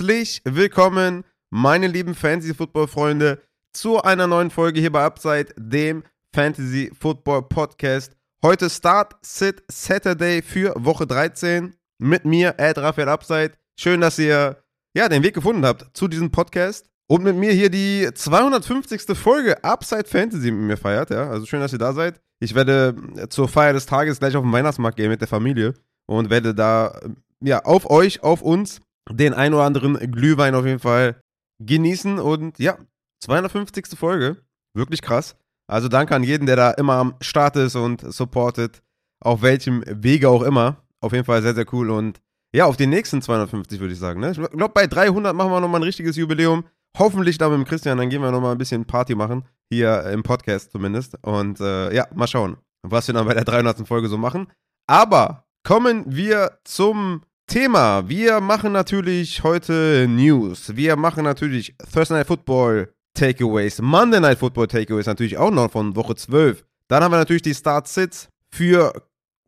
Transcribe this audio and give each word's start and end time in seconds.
Herzlich 0.00 0.40
willkommen, 0.46 1.24
meine 1.50 1.86
lieben 1.86 2.14
Fantasy-Football-Freunde, 2.14 3.42
zu 3.74 4.00
einer 4.00 4.26
neuen 4.26 4.50
Folge 4.50 4.80
hier 4.80 4.90
bei 4.90 5.04
Upside, 5.04 5.48
dem 5.58 6.04
Fantasy-Football-Podcast. 6.34 8.16
Heute 8.42 8.70
Start 8.70 9.16
Sit 9.20 9.62
Saturday 9.70 10.40
für 10.40 10.72
Woche 10.78 11.06
13 11.06 11.74
mit 11.98 12.24
mir, 12.24 12.54
Ed 12.56 12.78
Raphael 12.78 13.10
Upside. 13.10 13.52
Schön, 13.78 14.00
dass 14.00 14.18
ihr 14.18 14.56
ja, 14.96 15.06
den 15.10 15.22
Weg 15.22 15.34
gefunden 15.34 15.66
habt 15.66 15.94
zu 15.94 16.08
diesem 16.08 16.30
Podcast 16.30 16.88
und 17.06 17.22
mit 17.22 17.36
mir 17.36 17.52
hier 17.52 17.68
die 17.68 18.08
250. 18.14 19.02
Folge 19.18 19.62
Upside 19.62 20.06
Fantasy 20.06 20.50
mit 20.50 20.62
mir 20.62 20.78
feiert. 20.78 21.10
Ja? 21.10 21.28
Also 21.28 21.44
schön, 21.44 21.60
dass 21.60 21.74
ihr 21.74 21.78
da 21.78 21.92
seid. 21.92 22.22
Ich 22.38 22.54
werde 22.54 22.96
zur 23.28 23.48
Feier 23.48 23.74
des 23.74 23.84
Tages 23.84 24.18
gleich 24.18 24.34
auf 24.34 24.44
den 24.44 24.52
Weihnachtsmarkt 24.52 24.96
gehen 24.96 25.10
mit 25.10 25.20
der 25.20 25.28
Familie 25.28 25.74
und 26.06 26.30
werde 26.30 26.54
da 26.54 26.98
ja, 27.42 27.62
auf 27.66 27.90
euch, 27.90 28.22
auf 28.22 28.40
uns 28.40 28.80
den 29.08 29.34
ein 29.34 29.54
oder 29.54 29.64
anderen 29.64 29.94
Glühwein 30.10 30.54
auf 30.54 30.66
jeden 30.66 30.80
Fall 30.80 31.20
genießen. 31.64 32.18
Und 32.18 32.58
ja, 32.58 32.78
250. 33.20 33.86
Folge. 33.98 34.36
Wirklich 34.74 35.02
krass. 35.02 35.36
Also 35.68 35.88
danke 35.88 36.14
an 36.14 36.24
jeden, 36.24 36.46
der 36.46 36.56
da 36.56 36.70
immer 36.72 36.94
am 36.94 37.14
Start 37.20 37.56
ist 37.56 37.76
und 37.76 38.00
supportet. 38.12 38.82
Auf 39.22 39.42
welchem 39.42 39.84
Wege 39.86 40.28
auch 40.28 40.42
immer. 40.42 40.82
Auf 41.00 41.12
jeden 41.12 41.24
Fall 41.24 41.42
sehr, 41.42 41.54
sehr 41.54 41.66
cool. 41.72 41.90
Und 41.90 42.20
ja, 42.54 42.66
auf 42.66 42.76
die 42.76 42.86
nächsten 42.86 43.22
250 43.22 43.78
würde 43.80 43.92
ich 43.92 44.00
sagen. 44.00 44.20
Ne? 44.20 44.32
Ich 44.32 44.38
glaube, 44.38 44.72
bei 44.74 44.86
300 44.86 45.34
machen 45.34 45.52
wir 45.52 45.60
nochmal 45.60 45.80
ein 45.80 45.84
richtiges 45.84 46.16
Jubiläum. 46.16 46.64
Hoffentlich 46.98 47.38
da 47.38 47.48
mit 47.48 47.58
dem 47.58 47.64
Christian. 47.64 47.98
Dann 47.98 48.10
gehen 48.10 48.22
wir 48.22 48.30
nochmal 48.30 48.52
ein 48.52 48.58
bisschen 48.58 48.84
Party 48.84 49.14
machen. 49.14 49.44
Hier 49.72 50.04
im 50.06 50.22
Podcast 50.22 50.72
zumindest. 50.72 51.16
Und 51.22 51.60
äh, 51.60 51.94
ja, 51.94 52.08
mal 52.14 52.26
schauen, 52.26 52.56
was 52.82 53.06
wir 53.06 53.14
dann 53.14 53.26
bei 53.26 53.34
der 53.34 53.44
300. 53.44 53.86
Folge 53.86 54.08
so 54.08 54.18
machen. 54.18 54.48
Aber 54.88 55.44
kommen 55.62 56.04
wir 56.08 56.58
zum 56.64 57.22
Thema. 57.50 58.08
Wir 58.08 58.40
machen 58.40 58.70
natürlich 58.70 59.42
heute 59.42 60.06
News. 60.08 60.76
Wir 60.76 60.94
machen 60.94 61.24
natürlich 61.24 61.74
Thursday 61.92 62.18
Night 62.18 62.28
Football 62.28 62.94
Takeaways. 63.12 63.82
Monday 63.82 64.20
Night 64.20 64.38
Football 64.38 64.68
Takeaways 64.68 65.06
natürlich 65.06 65.36
auch 65.36 65.50
noch 65.50 65.72
von 65.72 65.96
Woche 65.96 66.14
12. 66.14 66.64
Dann 66.86 67.02
haben 67.02 67.10
wir 67.10 67.18
natürlich 67.18 67.42
die 67.42 67.52
Start-Sits 67.52 68.28
für 68.52 68.92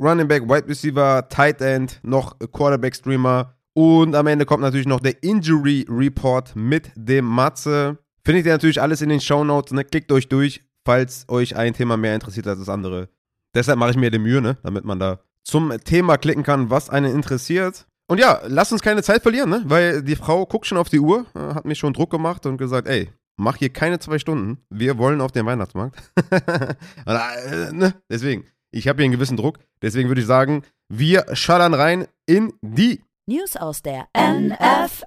Running 0.00 0.26
Back, 0.26 0.42
Wide 0.48 0.66
Receiver, 0.66 1.28
Tight 1.28 1.60
End, 1.60 2.00
noch 2.02 2.36
Quarterback 2.50 2.96
Streamer. 2.96 3.54
Und 3.72 4.16
am 4.16 4.26
Ende 4.26 4.46
kommt 4.46 4.62
natürlich 4.62 4.88
noch 4.88 4.98
der 4.98 5.22
Injury 5.22 5.86
Report 5.88 6.56
mit 6.56 6.90
dem 6.96 7.24
Matze. 7.24 7.98
Findet 8.24 8.46
ihr 8.46 8.52
natürlich 8.52 8.82
alles 8.82 9.00
in 9.00 9.10
den 9.10 9.20
Show 9.20 9.44
Notes. 9.44 9.72
Ne? 9.72 9.84
Klickt 9.84 10.10
euch 10.10 10.28
durch, 10.28 10.64
falls 10.84 11.24
euch 11.28 11.54
ein 11.54 11.72
Thema 11.72 11.96
mehr 11.96 12.16
interessiert 12.16 12.48
als 12.48 12.58
das 12.58 12.68
andere. 12.68 13.10
Deshalb 13.54 13.78
mache 13.78 13.92
ich 13.92 13.96
mir 13.96 14.10
die 14.10 14.18
Mühe, 14.18 14.42
ne? 14.42 14.56
damit 14.64 14.84
man 14.84 14.98
da 14.98 15.20
zum 15.44 15.72
Thema 15.84 16.16
klicken 16.16 16.42
kann, 16.42 16.68
was 16.68 16.90
einen 16.90 17.14
interessiert. 17.14 17.86
Und 18.12 18.18
ja, 18.18 18.42
lasst 18.46 18.70
uns 18.72 18.82
keine 18.82 19.02
Zeit 19.02 19.22
verlieren, 19.22 19.48
ne? 19.48 19.62
weil 19.64 20.02
die 20.02 20.16
Frau 20.16 20.44
guckt 20.44 20.66
schon 20.66 20.76
auf 20.76 20.90
die 20.90 21.00
Uhr, 21.00 21.24
äh, 21.34 21.54
hat 21.54 21.64
mir 21.64 21.74
schon 21.74 21.94
Druck 21.94 22.10
gemacht 22.10 22.44
und 22.44 22.58
gesagt, 22.58 22.86
ey, 22.86 23.10
mach 23.40 23.56
hier 23.56 23.72
keine 23.72 24.00
zwei 24.00 24.18
Stunden, 24.18 24.58
wir 24.68 24.98
wollen 24.98 25.22
auf 25.22 25.32
den 25.32 25.46
Weihnachtsmarkt. 25.46 25.96
Äh, 27.06 27.72
ne? 27.72 27.94
Deswegen, 28.10 28.44
ich 28.70 28.86
habe 28.86 28.98
hier 28.98 29.04
einen 29.06 29.14
gewissen 29.14 29.38
Druck, 29.38 29.60
deswegen 29.80 30.10
würde 30.10 30.20
ich 30.20 30.26
sagen, 30.26 30.62
wir 30.90 31.24
schallern 31.32 31.72
rein 31.72 32.06
in 32.26 32.52
die 32.60 33.02
News 33.26 33.56
aus 33.56 33.80
der 33.80 34.08
NFL. 34.14 35.06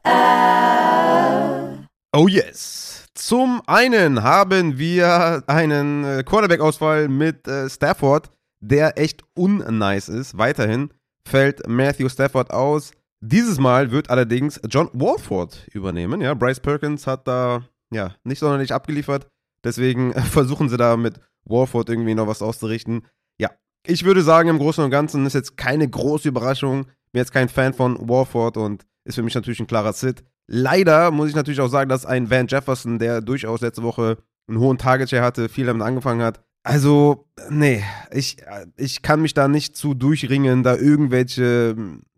Oh 2.18 2.28
yes. 2.28 3.06
Zum 3.14 3.62
einen 3.68 4.24
haben 4.24 4.80
wir 4.80 5.44
einen 5.46 6.06
äh, 6.06 6.24
Quarterback-Ausfall 6.24 7.08
mit 7.08 7.48
Stafford, 7.68 8.32
der 8.62 8.98
echt 8.98 9.22
unnice 9.36 10.10
ist. 10.10 10.40
Weiterhin 10.40 10.90
fällt 11.28 11.68
Matthew 11.68 12.10
Stafford 12.10 12.52
aus. 12.52 12.92
Dieses 13.22 13.60
Mal 13.60 13.92
wird 13.92 14.10
allerdings 14.10 14.60
John 14.70 14.90
Walford 14.94 15.68
übernehmen. 15.74 16.22
Ja, 16.22 16.34
Bryce 16.34 16.60
Perkins 16.60 17.08
hat 17.08 17.28
da 17.28 17.64
ja 17.92 18.16
nicht 18.24 18.40
sonderlich 18.40 18.74
abgeliefert. 18.74 19.28
Deswegen 19.64 20.14
versuchen 20.32 20.70
sie 20.70 20.78
da 20.78 20.96
mit 20.98 21.20
Walford 21.46 21.90
irgendwie 21.90 22.16
noch 22.16 22.28
was 22.28 22.42
auszurichten. 22.42 23.06
Ja, 23.40 23.52
ich 23.86 24.04
würde 24.06 24.22
sagen, 24.22 24.50
im 24.50 24.60
Großen 24.60 24.84
und 24.84 24.92
Ganzen 24.92 25.26
ist 25.26 25.34
jetzt 25.34 25.58
keine 25.58 25.90
große 25.90 26.28
Überraschung. 26.28 26.86
Bin 27.12 27.22
jetzt 27.22 27.34
kein 27.34 27.50
Fan 27.50 27.74
von 27.74 28.10
Walford 28.10 28.58
und 28.58 28.86
ist 29.06 29.16
für 29.16 29.24
mich 29.24 29.36
natürlich 29.36 29.60
ein 29.60 29.68
klarer 29.68 29.94
Sit. 29.94 30.24
Leider 30.48 31.10
muss 31.12 31.30
ich 31.30 31.36
natürlich 31.36 31.62
auch 31.62 31.70
sagen, 31.70 31.90
dass 31.90 32.06
ein 32.06 32.30
Van 32.30 32.48
Jefferson, 32.48 33.00
der 33.00 33.22
durchaus 33.22 33.62
letzte 33.62 33.84
Woche 33.84 34.18
einen 34.48 34.60
hohen 34.60 34.78
Target 34.78 35.10
Share 35.10 35.24
hatte, 35.24 35.50
viel 35.50 35.66
damit 35.66 35.82
angefangen 35.82 36.22
hat, 36.22 36.44
also, 36.66 37.28
nee, 37.52 37.84
ich, 38.12 38.38
ich 38.76 39.04
kann 39.04 39.22
mich 39.22 39.36
da 39.36 39.48
nicht 39.48 39.78
zu 39.78 39.94
durchringen, 39.94 40.64
da 40.64 40.76
irgendwelche 40.76 41.76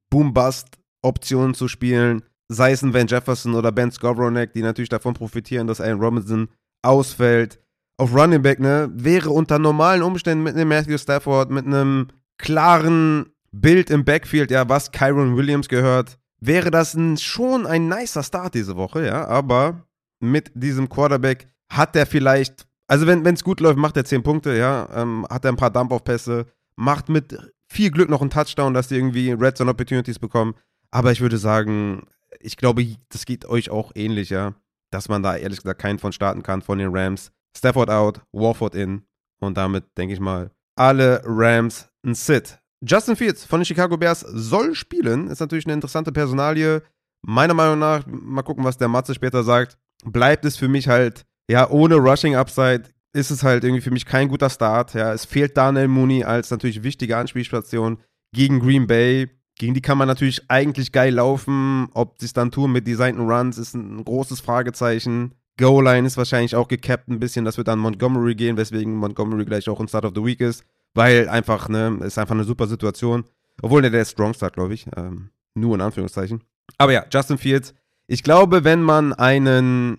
Boom-Bust-Optionen 0.10 1.54
zu 1.54 1.68
spielen. 1.68 2.24
Sei 2.48 2.72
es 2.72 2.82
ein 2.82 2.94
Van 2.94 3.08
Jefferson 3.08 3.56
oder 3.56 3.74
Ben 3.74 3.92
Skowronek, 3.92 4.54
die 4.54 4.62
natürlich 4.62 4.88
davon 4.88 5.14
profitieren, 5.14 5.68
dass 5.68 5.82
Allen 5.82 6.00
Robinson 6.00 6.48
ausfällt. 6.82 7.60
Auf 7.98 8.16
Running 8.16 8.42
Back, 8.42 8.62
ne, 8.62 8.90
wäre 8.94 9.32
unter 9.32 9.60
normalen 9.60 10.02
Umständen 10.02 10.46
mit 10.46 10.56
einem 10.56 10.70
Matthew 10.70 10.98
Stafford, 10.98 11.52
mit 11.52 11.66
einem 11.66 12.08
klaren 12.38 13.26
Bild 13.52 13.90
im 13.90 14.06
Backfield, 14.06 14.50
ja, 14.50 14.70
was 14.70 14.94
Kyron 14.94 15.36
Williams 15.36 15.68
gehört, 15.68 16.18
wäre 16.40 16.72
das 16.72 16.94
ein, 16.94 17.18
schon 17.18 17.66
ein 17.66 17.90
nicer 17.90 18.24
Start 18.24 18.54
diese 18.54 18.78
Woche, 18.78 19.06
ja. 19.06 19.28
Aber 19.28 19.86
mit 20.22 20.52
diesem 20.54 20.88
Quarterback 20.88 21.50
hat 21.70 21.98
er 21.98 22.06
vielleicht 22.06 22.66
also 22.88 23.06
wenn 23.06 23.26
es 23.26 23.44
gut 23.44 23.60
läuft, 23.60 23.78
macht 23.78 23.98
er 23.98 24.06
10 24.06 24.24
Punkte, 24.24 24.58
ja, 24.58 24.88
ähm, 24.94 25.26
hat 25.30 25.46
er 25.46 25.52
ein 25.52 25.58
paar 25.58 25.72
Dump-Off-Pässe, 25.72 26.46
macht 26.76 27.10
mit 27.10 27.38
viel 27.68 27.92
Glück 27.92 28.10
noch 28.10 28.22
einen 28.22 28.30
Touchdown, 28.30 28.74
dass 28.74 28.88
die 28.88 28.96
irgendwie 28.96 29.32
Red 29.32 29.58
Zone 29.58 29.72
Opportunities 29.72 30.20
bekommen. 30.20 30.56
Aber 30.90 31.12
ich 31.12 31.20
würde 31.20 31.38
sagen, 31.38 32.08
ich 32.40 32.56
glaube, 32.56 32.88
das 33.10 33.26
geht 33.26 33.46
euch 33.46 33.70
auch 33.70 33.92
ähnlich, 33.96 34.30
ja, 34.30 34.54
dass 34.92 35.10
man 35.10 35.22
da 35.22 35.36
ehrlich 35.36 35.60
gesagt 35.60 35.82
keinen 35.82 36.00
von 36.00 36.14
starten 36.14 36.44
kann 36.44 36.62
von 36.62 36.78
den 36.78 36.96
Rams. 36.96 37.32
Stafford 37.56 37.90
out, 37.90 38.22
Warford 38.32 38.76
in 38.76 39.04
und 39.40 39.58
damit 39.58 39.86
denke 39.98 40.14
ich 40.14 40.20
mal 40.20 40.52
alle 40.78 41.22
Rams 41.26 41.90
ein 42.06 42.16
Sit. 42.16 42.60
Justin 42.86 43.16
Fields 43.16 43.44
von 43.44 43.60
den 43.60 43.66
Chicago 43.66 43.98
Bears 43.98 44.22
soll 44.22 44.76
spielen, 44.76 45.28
ist 45.28 45.40
natürlich 45.40 45.66
eine 45.66 45.74
interessante 45.74 46.12
Personalie. 46.12 46.84
Meiner 47.24 47.56
Meinung 47.56 47.80
nach, 47.80 48.06
mal 48.06 48.44
gucken, 48.44 48.64
was 48.64 48.78
der 48.78 48.88
Matze 48.88 49.16
später 49.16 49.44
sagt, 49.44 49.78
bleibt 50.06 50.46
es 50.46 50.56
für 50.56 50.68
mich 50.68 50.88
halt 50.88 51.26
ja, 51.50 51.70
ohne 51.70 51.96
Rushing 51.96 52.36
Upside 52.36 52.84
ist 53.14 53.32
es 53.32 53.44
halt 53.44 53.64
irgendwie 53.64 53.82
für 53.82 53.92
mich 53.92 54.06
kein 54.06 54.28
guter 54.28 54.50
Start. 54.50 54.94
Ja, 54.94 55.14
es 55.14 55.26
fehlt 55.26 55.58
Daniel 55.58 55.88
Mooney 55.88 56.24
als 56.24 56.52
natürlich 56.52 56.84
wichtige 56.84 57.18
Anspielstation 57.18 57.98
gegen 58.34 58.60
Green 58.60 58.88
Bay. 58.88 59.30
Gegen 59.58 59.74
die 59.74 59.82
kann 59.82 59.98
man 59.98 60.08
natürlich 60.08 60.50
eigentlich 60.50 60.92
geil 60.92 61.16
laufen. 61.16 61.90
Ob 61.94 62.20
sie 62.20 62.28
es 62.28 62.34
dann 62.34 62.52
tun 62.52 62.72
mit 62.72 62.86
designten 62.86 63.28
Runs, 63.28 63.58
ist 63.58 63.74
ein 63.74 64.04
großes 64.04 64.40
Fragezeichen. 64.40 65.34
Goal-Line 65.58 66.06
ist 66.06 66.18
wahrscheinlich 66.18 66.56
auch 66.56 66.68
gecapped 66.68 67.08
ein 67.08 67.20
bisschen. 67.20 67.44
Das 67.44 67.58
wird 67.58 67.68
dann 67.68 67.80
Montgomery 67.80 68.36
gehen, 68.36 68.58
weswegen 68.58 68.94
Montgomery 68.96 69.46
gleich 69.46 69.68
auch 69.68 69.80
ein 69.80 69.88
Start 69.88 70.06
of 70.06 70.14
the 70.14 70.24
Week 70.24 70.40
ist. 70.40 70.64
Weil 70.94 71.28
einfach, 71.30 71.70
ne, 71.70 71.98
ist 72.04 72.20
einfach 72.20 72.36
eine 72.36 72.44
super 72.44 72.68
Situation. 72.68 73.24
Obwohl, 73.64 73.82
ne, 73.82 73.90
der 73.90 74.04
ist 74.04 74.12
Strong 74.12 74.36
Start, 74.36 74.54
glaube 74.54 74.76
ich. 74.76 74.86
Ähm, 74.96 75.32
nur 75.56 75.74
in 75.74 75.82
Anführungszeichen. 75.82 76.44
Aber 76.78 76.92
ja, 76.92 77.06
Justin 77.12 77.40
Fields. 77.40 77.74
Ich 78.06 78.22
glaube, 78.22 78.64
wenn 78.64 78.84
man 78.84 79.14
einen 79.14 79.98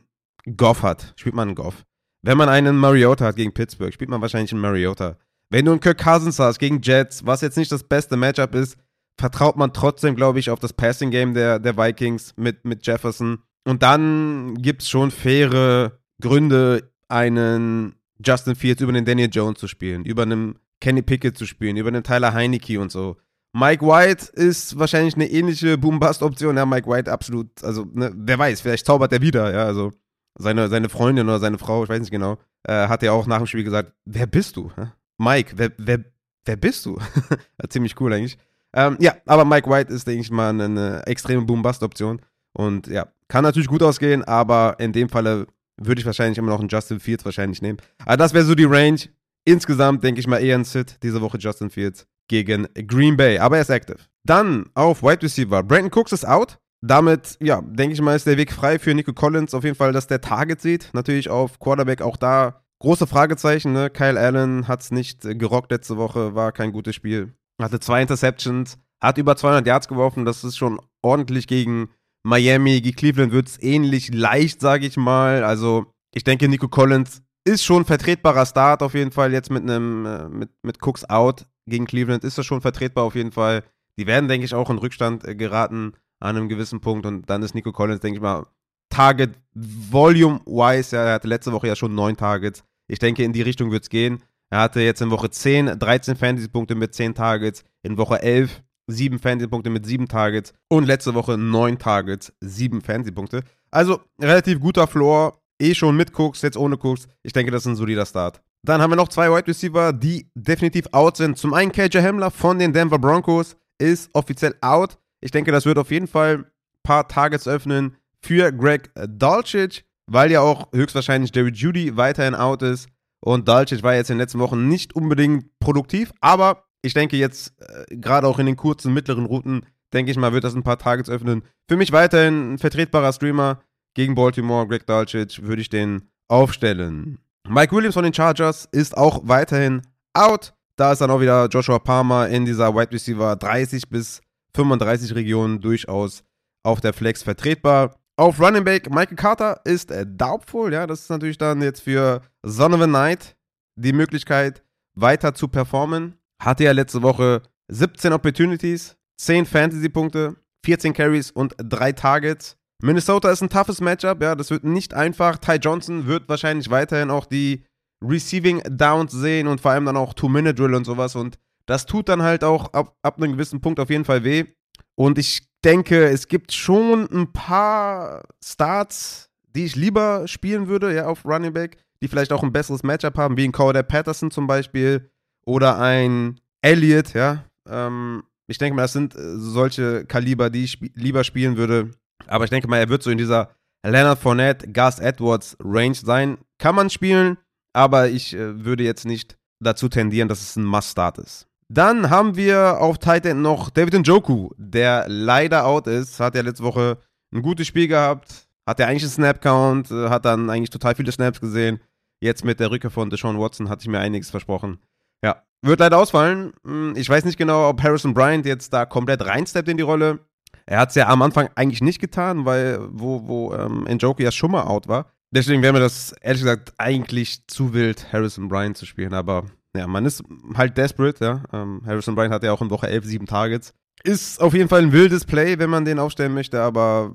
Goff 0.56 0.82
hat, 0.82 1.12
spielt 1.16 1.34
man 1.34 1.48
einen 1.48 1.54
Goff. 1.54 1.84
Wenn 2.22 2.38
man 2.38 2.48
einen 2.48 2.76
Mariota 2.76 3.26
hat 3.26 3.36
gegen 3.36 3.54
Pittsburgh, 3.54 3.92
spielt 3.92 4.10
man 4.10 4.20
wahrscheinlich 4.20 4.52
einen 4.52 4.60
Mariota. 4.60 5.16
Wenn 5.50 5.64
du 5.64 5.72
einen 5.72 5.80
Kirk 5.80 5.98
Cousins 5.98 6.38
hast 6.38 6.58
gegen 6.58 6.80
Jets, 6.82 7.24
was 7.24 7.40
jetzt 7.40 7.56
nicht 7.56 7.72
das 7.72 7.84
beste 7.84 8.16
Matchup 8.16 8.54
ist, 8.54 8.76
vertraut 9.18 9.56
man 9.56 9.72
trotzdem, 9.72 10.14
glaube 10.14 10.38
ich, 10.38 10.50
auf 10.50 10.60
das 10.60 10.72
Passing 10.72 11.10
Game 11.10 11.34
der, 11.34 11.58
der 11.58 11.76
Vikings 11.76 12.34
mit, 12.36 12.64
mit 12.64 12.86
Jefferson. 12.86 13.38
Und 13.64 13.82
dann 13.82 14.54
gibt 14.60 14.82
es 14.82 14.88
schon 14.88 15.10
faire 15.10 15.98
Gründe, 16.20 16.90
einen 17.08 17.94
Justin 18.24 18.54
Fields 18.54 18.82
über 18.82 18.92
den 18.92 19.04
Daniel 19.04 19.30
Jones 19.32 19.58
zu 19.58 19.68
spielen, 19.68 20.04
über 20.04 20.22
einen 20.22 20.58
Kenny 20.80 21.02
Pickett 21.02 21.38
zu 21.38 21.46
spielen, 21.46 21.76
über 21.76 21.88
einen 21.88 22.04
Tyler 22.04 22.32
Heineke 22.34 22.80
und 22.80 22.92
so. 22.92 23.16
Mike 23.54 23.84
White 23.84 24.30
ist 24.34 24.78
wahrscheinlich 24.78 25.14
eine 25.14 25.30
ähnliche 25.30 25.78
Boom-Bust-Option. 25.78 26.56
Ja, 26.56 26.66
Mike 26.66 26.88
White 26.88 27.10
absolut, 27.10 27.48
also 27.64 27.86
ne, 27.92 28.12
wer 28.14 28.38
weiß, 28.38 28.60
vielleicht 28.60 28.86
zaubert 28.86 29.12
er 29.12 29.22
wieder, 29.22 29.52
ja, 29.52 29.64
also 29.64 29.92
seine, 30.38 30.68
seine 30.68 30.88
Freundin 30.88 31.28
oder 31.28 31.38
seine 31.38 31.58
Frau, 31.58 31.84
ich 31.84 31.88
weiß 31.90 32.00
nicht 32.00 32.10
genau, 32.10 32.38
äh, 32.64 32.88
hat 32.88 33.02
ja 33.02 33.12
auch 33.12 33.26
nach 33.26 33.38
dem 33.38 33.46
Spiel 33.46 33.64
gesagt, 33.64 33.92
wer 34.04 34.26
bist 34.26 34.56
du? 34.56 34.70
Mike, 35.18 35.52
wer, 35.56 35.72
wer, 35.78 36.04
wer 36.44 36.56
bist 36.56 36.86
du? 36.86 36.98
Ziemlich 37.68 38.00
cool 38.00 38.12
eigentlich. 38.12 38.38
Ähm, 38.72 38.96
ja, 39.00 39.16
aber 39.26 39.44
Mike 39.44 39.68
White 39.68 39.92
ist, 39.92 40.06
denke 40.06 40.20
ich 40.20 40.30
mal, 40.30 40.50
eine 40.50 41.06
extreme 41.06 41.42
Boom-Bust-Option. 41.42 42.20
Und 42.52 42.86
ja, 42.86 43.08
kann 43.28 43.44
natürlich 43.44 43.68
gut 43.68 43.82
ausgehen, 43.82 44.24
aber 44.24 44.76
in 44.78 44.92
dem 44.92 45.08
Falle 45.08 45.46
würde 45.76 46.00
ich 46.00 46.06
wahrscheinlich 46.06 46.38
immer 46.38 46.50
noch 46.50 46.60
einen 46.60 46.68
Justin 46.68 47.00
Fields 47.00 47.24
wahrscheinlich 47.24 47.62
nehmen. 47.62 47.78
Aber 48.04 48.16
das 48.16 48.34
wäre 48.34 48.44
so 48.44 48.54
die 48.54 48.64
Range. 48.64 49.00
Insgesamt 49.44 50.04
denke 50.04 50.20
ich 50.20 50.26
mal 50.26 50.38
eher 50.38 50.56
ein 50.56 50.64
Sit 50.64 51.02
diese 51.02 51.20
Woche 51.20 51.38
Justin 51.38 51.70
Fields 51.70 52.06
gegen 52.28 52.68
Green 52.86 53.16
Bay, 53.16 53.38
aber 53.38 53.56
er 53.56 53.62
ist 53.62 53.70
active. 53.70 53.98
Dann 54.24 54.68
auf 54.74 55.02
Wide 55.02 55.22
Receiver. 55.22 55.62
Brandon 55.62 55.90
Cooks 55.90 56.12
ist 56.12 56.26
out 56.26 56.58
damit, 56.80 57.36
ja, 57.40 57.60
denke 57.62 57.94
ich 57.94 58.00
mal, 58.00 58.14
ist 58.14 58.26
der 58.26 58.36
Weg 58.36 58.52
frei 58.52 58.78
für 58.78 58.94
Nico 58.94 59.12
Collins. 59.12 59.54
Auf 59.54 59.64
jeden 59.64 59.76
Fall, 59.76 59.92
dass 59.92 60.06
der 60.06 60.20
Target 60.20 60.60
sieht. 60.60 60.90
Natürlich 60.92 61.28
auf 61.28 61.58
Quarterback 61.58 62.02
auch 62.02 62.16
da 62.16 62.62
große 62.80 63.06
Fragezeichen. 63.06 63.72
Ne? 63.72 63.90
Kyle 63.90 64.18
Allen 64.18 64.68
hat 64.68 64.82
es 64.82 64.90
nicht 64.90 65.22
gerockt 65.22 65.70
letzte 65.70 65.96
Woche, 65.96 66.34
war 66.34 66.52
kein 66.52 66.72
gutes 66.72 66.94
Spiel. 66.94 67.34
Hatte 67.60 67.80
zwei 67.80 68.02
Interceptions, 68.02 68.78
hat 69.00 69.18
über 69.18 69.36
200 69.36 69.66
Yards 69.66 69.88
geworfen. 69.88 70.24
Das 70.24 70.44
ist 70.44 70.56
schon 70.56 70.80
ordentlich 71.02 71.48
gegen 71.48 71.90
Miami, 72.22 72.80
gegen 72.80 72.96
Cleveland 72.96 73.32
wird 73.32 73.48
es 73.48 73.62
ähnlich 73.62 74.12
leicht, 74.14 74.60
sage 74.60 74.86
ich 74.86 74.96
mal. 74.96 75.44
Also 75.44 75.86
ich 76.14 76.24
denke, 76.24 76.48
Nico 76.48 76.68
Collins 76.68 77.22
ist 77.44 77.64
schon 77.64 77.82
ein 77.82 77.86
vertretbarer 77.86 78.46
Start 78.46 78.82
auf 78.82 78.94
jeden 78.94 79.10
Fall. 79.12 79.32
Jetzt 79.32 79.50
mit 79.50 79.62
einem, 79.62 80.06
äh, 80.06 80.28
mit, 80.28 80.50
mit 80.62 80.82
Cooks 80.82 81.04
out 81.08 81.46
gegen 81.66 81.86
Cleveland 81.86 82.24
ist 82.24 82.38
das 82.38 82.46
schon 82.46 82.60
vertretbar 82.60 83.04
auf 83.04 83.14
jeden 83.14 83.32
Fall. 83.32 83.64
Die 83.98 84.06
werden, 84.06 84.28
denke 84.28 84.44
ich, 84.44 84.54
auch 84.54 84.70
in 84.70 84.78
Rückstand 84.78 85.24
äh, 85.24 85.34
geraten 85.34 85.94
an 86.20 86.36
einem 86.36 86.48
gewissen 86.48 86.80
Punkt 86.80 87.06
und 87.06 87.28
dann 87.28 87.42
ist 87.42 87.54
Nico 87.54 87.72
Collins, 87.72 88.00
denke 88.00 88.16
ich 88.18 88.22
mal, 88.22 88.46
Target 88.90 89.38
Volume-wise, 89.54 90.96
ja, 90.96 91.04
er 91.04 91.14
hatte 91.14 91.28
letzte 91.28 91.52
Woche 91.52 91.68
ja 91.68 91.76
schon 91.76 91.94
neun 91.94 92.16
Targets. 92.16 92.64
Ich 92.88 92.98
denke, 92.98 93.22
in 93.22 93.32
die 93.32 93.42
Richtung 93.42 93.70
wird 93.70 93.82
es 93.82 93.90
gehen. 93.90 94.22
Er 94.50 94.60
hatte 94.60 94.80
jetzt 94.80 95.02
in 95.02 95.10
Woche 95.10 95.30
10 95.30 95.78
13 95.78 96.16
Fantasy-Punkte 96.16 96.74
mit 96.74 96.94
10 96.94 97.14
Targets, 97.14 97.64
in 97.82 97.98
Woche 97.98 98.22
11 98.22 98.62
7 98.88 99.18
Fantasy-Punkte 99.18 99.70
mit 99.70 99.86
7 99.86 100.08
Targets 100.08 100.52
und 100.68 100.86
letzte 100.86 101.14
Woche 101.14 101.38
9 101.38 101.78
Targets, 101.78 102.32
7 102.40 102.80
Fantasy-Punkte. 102.80 103.42
Also 103.70 104.00
relativ 104.20 104.60
guter 104.60 104.86
Floor, 104.86 105.38
eh 105.60 105.74
schon 105.74 105.96
mit 105.96 106.18
Cooks, 106.18 106.42
jetzt 106.42 106.56
ohne 106.56 106.76
Cooks. 106.76 107.06
Ich 107.22 107.32
denke, 107.32 107.52
das 107.52 107.62
ist 107.62 107.66
ein 107.66 107.76
solider 107.76 108.06
Start. 108.06 108.40
Dann 108.62 108.80
haben 108.80 108.90
wir 108.90 108.96
noch 108.96 109.08
zwei 109.08 109.30
Wide 109.30 109.46
Receiver, 109.46 109.92
die 109.92 110.28
definitiv 110.34 110.86
out 110.92 111.16
sind. 111.16 111.38
Zum 111.38 111.54
einen 111.54 111.70
KJ 111.70 111.98
Hamler 111.98 112.30
von 112.30 112.58
den 112.58 112.72
Denver 112.72 112.98
Broncos 112.98 113.56
ist 113.78 114.10
offiziell 114.14 114.56
out. 114.60 114.98
Ich 115.20 115.30
denke, 115.30 115.52
das 115.52 115.66
wird 115.66 115.78
auf 115.78 115.90
jeden 115.90 116.06
Fall 116.06 116.38
ein 116.38 116.44
paar 116.82 117.08
Targets 117.08 117.48
öffnen 117.48 117.96
für 118.22 118.52
Greg 118.52 118.90
Dulcich, 118.94 119.84
weil 120.06 120.30
ja 120.30 120.40
auch 120.40 120.72
höchstwahrscheinlich 120.72 121.34
Jerry 121.34 121.52
Judy 121.52 121.96
weiterhin 121.96 122.34
out 122.34 122.62
ist. 122.62 122.88
Und 123.20 123.48
Dulcich 123.48 123.82
war 123.82 123.94
jetzt 123.94 124.10
in 124.10 124.14
den 124.14 124.20
letzten 124.20 124.38
Wochen 124.38 124.68
nicht 124.68 124.94
unbedingt 124.94 125.58
produktiv, 125.58 126.12
aber 126.20 126.64
ich 126.82 126.94
denke 126.94 127.16
jetzt, 127.16 127.54
äh, 127.60 127.96
gerade 127.96 128.26
auch 128.26 128.38
in 128.38 128.46
den 128.46 128.56
kurzen, 128.56 128.94
mittleren 128.94 129.26
Routen, 129.26 129.66
denke 129.92 130.10
ich 130.10 130.16
mal, 130.16 130.32
wird 130.32 130.44
das 130.44 130.54
ein 130.54 130.62
paar 130.62 130.78
Targets 130.78 131.10
öffnen. 131.10 131.42
Für 131.68 131.76
mich 131.76 131.92
weiterhin 131.92 132.54
ein 132.54 132.58
vertretbarer 132.58 133.12
Streamer 133.12 133.60
gegen 133.94 134.14
Baltimore, 134.14 134.66
Greg 134.68 134.86
Dulcich, 134.86 135.42
würde 135.42 135.62
ich 135.62 135.68
den 135.68 136.02
aufstellen. 136.28 137.18
Mike 137.48 137.74
Williams 137.74 137.94
von 137.94 138.04
den 138.04 138.14
Chargers 138.14 138.68
ist 138.70 138.96
auch 138.96 139.22
weiterhin 139.24 139.82
out. 140.12 140.54
Da 140.76 140.92
ist 140.92 141.00
dann 141.00 141.10
auch 141.10 141.20
wieder 141.20 141.48
Joshua 141.48 141.78
Palmer 141.78 142.28
in 142.28 142.44
dieser 142.44 142.74
Wide 142.74 142.92
Receiver 142.92 143.34
30 143.34 143.88
bis 143.88 144.20
35 144.54 145.14
Region 145.14 145.60
durchaus 145.60 146.24
auf 146.64 146.80
der 146.80 146.92
Flex 146.92 147.22
vertretbar. 147.22 147.96
Auf 148.16 148.40
Running 148.40 148.64
Back 148.64 148.90
Michael 148.90 149.16
Carter 149.16 149.60
ist 149.64 149.90
äh, 149.90 150.04
doubtful, 150.06 150.72
ja, 150.72 150.86
das 150.86 151.02
ist 151.02 151.10
natürlich 151.10 151.38
dann 151.38 151.62
jetzt 151.62 151.82
für 151.82 152.20
Son 152.42 152.74
of 152.74 152.80
a 152.80 152.86
Night 152.86 153.36
die 153.76 153.92
Möglichkeit 153.92 154.62
weiter 154.96 155.34
zu 155.34 155.48
performen. 155.48 156.14
Hatte 156.42 156.64
ja 156.64 156.72
letzte 156.72 157.02
Woche 157.02 157.42
17 157.68 158.12
Opportunities, 158.12 158.96
10 159.18 159.46
Fantasy-Punkte, 159.46 160.36
14 160.64 160.92
Carries 160.92 161.30
und 161.30 161.54
3 161.58 161.92
Targets. 161.92 162.56
Minnesota 162.82 163.30
ist 163.30 163.42
ein 163.42 163.50
toughes 163.50 163.80
Matchup, 163.80 164.22
ja, 164.22 164.34
das 164.34 164.50
wird 164.50 164.64
nicht 164.64 164.94
einfach. 164.94 165.38
Ty 165.38 165.56
Johnson 165.56 166.06
wird 166.06 166.28
wahrscheinlich 166.28 166.70
weiterhin 166.70 167.10
auch 167.10 167.26
die 167.26 167.64
Receiving 168.04 168.62
Downs 168.68 169.12
sehen 169.12 169.48
und 169.48 169.60
vor 169.60 169.72
allem 169.72 169.86
dann 169.86 169.96
auch 169.96 170.14
Two-Minute-Drill 170.14 170.74
und 170.74 170.84
sowas 170.84 171.16
und 171.16 171.38
das 171.68 171.84
tut 171.84 172.08
dann 172.08 172.22
halt 172.22 172.44
auch 172.44 172.72
ab, 172.72 172.96
ab 173.02 173.18
einem 173.18 173.32
gewissen 173.32 173.60
Punkt 173.60 173.78
auf 173.78 173.90
jeden 173.90 174.06
Fall 174.06 174.24
weh. 174.24 174.46
Und 174.94 175.18
ich 175.18 175.46
denke, 175.62 176.06
es 176.06 176.26
gibt 176.26 176.52
schon 176.52 177.08
ein 177.12 177.32
paar 177.32 178.22
Starts, 178.42 179.30
die 179.54 179.66
ich 179.66 179.76
lieber 179.76 180.26
spielen 180.26 180.66
würde, 180.66 180.94
ja, 180.94 181.06
auf 181.06 181.26
Running 181.26 181.52
Back, 181.52 181.76
die 182.00 182.08
vielleicht 182.08 182.32
auch 182.32 182.42
ein 182.42 182.52
besseres 182.52 182.82
Matchup 182.82 183.18
haben, 183.18 183.36
wie 183.36 183.44
ein 183.44 183.52
Cowder 183.52 183.82
Patterson 183.82 184.30
zum 184.30 184.46
Beispiel 184.46 185.10
oder 185.44 185.78
ein 185.78 186.40
Elliott, 186.62 187.12
ja. 187.12 187.44
Ähm, 187.68 188.22
ich 188.46 188.56
denke 188.56 188.74
mal, 188.74 188.82
das 188.82 188.94
sind 188.94 189.14
äh, 189.14 189.36
solche 189.36 190.06
Kaliber, 190.06 190.48
die 190.48 190.64
ich 190.64 190.72
sp 190.80 190.88
lieber 190.94 191.22
spielen 191.22 191.58
würde. 191.58 191.90
Aber 192.26 192.44
ich 192.44 192.50
denke 192.50 192.66
mal, 192.66 192.78
er 192.78 192.88
wird 192.88 193.02
so 193.02 193.10
in 193.10 193.18
dieser 193.18 193.50
Leonard 193.84 194.18
Fournette, 194.18 194.72
Gus 194.72 195.00
Edwards 195.00 195.56
Range 195.62 195.94
sein. 195.94 196.38
Kann 196.58 196.74
man 196.74 196.88
spielen, 196.88 197.36
aber 197.74 198.08
ich 198.08 198.34
äh, 198.34 198.64
würde 198.64 198.84
jetzt 198.84 199.04
nicht 199.04 199.36
dazu 199.60 199.88
tendieren, 199.88 200.28
dass 200.28 200.40
es 200.40 200.56
ein 200.56 200.64
Must-Start 200.64 201.18
ist. 201.18 201.47
Dann 201.70 202.08
haben 202.08 202.36
wir 202.36 202.80
auf 202.80 202.98
Titan 202.98 203.42
noch 203.42 203.68
David 203.68 203.94
Njoku, 203.94 204.50
der 204.56 205.04
leider 205.08 205.66
out 205.66 205.86
ist. 205.86 206.18
Hat 206.18 206.34
ja 206.34 206.40
letzte 206.40 206.64
Woche 206.64 206.98
ein 207.32 207.42
gutes 207.42 207.66
Spiel 207.66 207.88
gehabt. 207.88 208.48
Hat 208.66 208.78
ja 208.78 208.86
eigentlich 208.86 209.02
einen 209.02 209.12
Snap-Count, 209.12 209.90
äh, 209.90 210.08
hat 210.08 210.24
dann 210.24 210.48
eigentlich 210.50 210.70
total 210.70 210.94
viele 210.94 211.12
Snaps 211.12 211.40
gesehen. 211.40 211.80
Jetzt 212.20 212.44
mit 212.44 212.58
der 212.58 212.70
Rückkehr 212.70 212.90
von 212.90 213.10
Deshaun 213.10 213.38
Watson 213.38 213.68
hatte 213.68 213.82
ich 213.82 213.88
mir 213.88 213.98
einiges 213.98 214.30
versprochen. 214.30 214.78
Ja, 215.22 215.42
wird 215.62 215.80
leider 215.80 215.98
ausfallen. 215.98 216.52
Hm, 216.64 216.94
ich 216.96 217.08
weiß 217.08 217.24
nicht 217.24 217.38
genau, 217.38 217.68
ob 217.68 217.82
Harrison 217.82 218.14
Bryant 218.14 218.46
jetzt 218.46 218.72
da 218.72 218.86
komplett 218.86 219.24
reinsteppt 219.24 219.68
in 219.68 219.76
die 219.76 219.82
Rolle. 219.82 220.20
Er 220.66 220.80
hat 220.80 220.90
es 220.90 220.94
ja 220.96 221.08
am 221.08 221.22
Anfang 221.22 221.48
eigentlich 221.54 221.80
nicht 221.80 222.00
getan, 222.00 222.44
weil 222.44 222.78
wo, 222.90 223.26
wo 223.26 223.54
ähm, 223.54 223.84
Njoku 223.84 224.22
ja 224.22 224.32
schon 224.32 224.50
mal 224.50 224.64
out 224.64 224.88
war. 224.88 225.06
Deswegen 225.30 225.62
wäre 225.62 225.74
mir 225.74 225.80
das 225.80 226.12
ehrlich 226.20 226.42
gesagt 226.42 226.72
eigentlich 226.78 227.46
zu 227.46 227.74
wild, 227.74 228.12
Harrison 228.12 228.48
Bryant 228.48 228.76
zu 228.76 228.86
spielen. 228.86 229.14
Aber 229.14 229.44
ja, 229.76 229.86
man 229.86 230.06
ist 230.06 230.22
halt 230.54 230.76
desperate, 230.76 231.24
ja. 231.24 231.42
Ähm, 231.52 231.82
Harrison 231.86 232.14
Bryant 232.14 232.34
hat 232.34 232.42
ja 232.42 232.52
auch 232.52 232.62
in 232.62 232.70
Woche 232.70 232.88
11 232.88 233.04
sieben 233.04 233.26
Targets. 233.26 233.74
Ist 234.04 234.40
auf 234.40 234.54
jeden 234.54 234.68
Fall 234.68 234.82
ein 234.82 234.92
wildes 234.92 235.24
Play, 235.24 235.58
wenn 235.58 235.70
man 235.70 235.84
den 235.84 235.98
aufstellen 235.98 236.32
möchte, 236.32 236.60
aber 236.60 237.12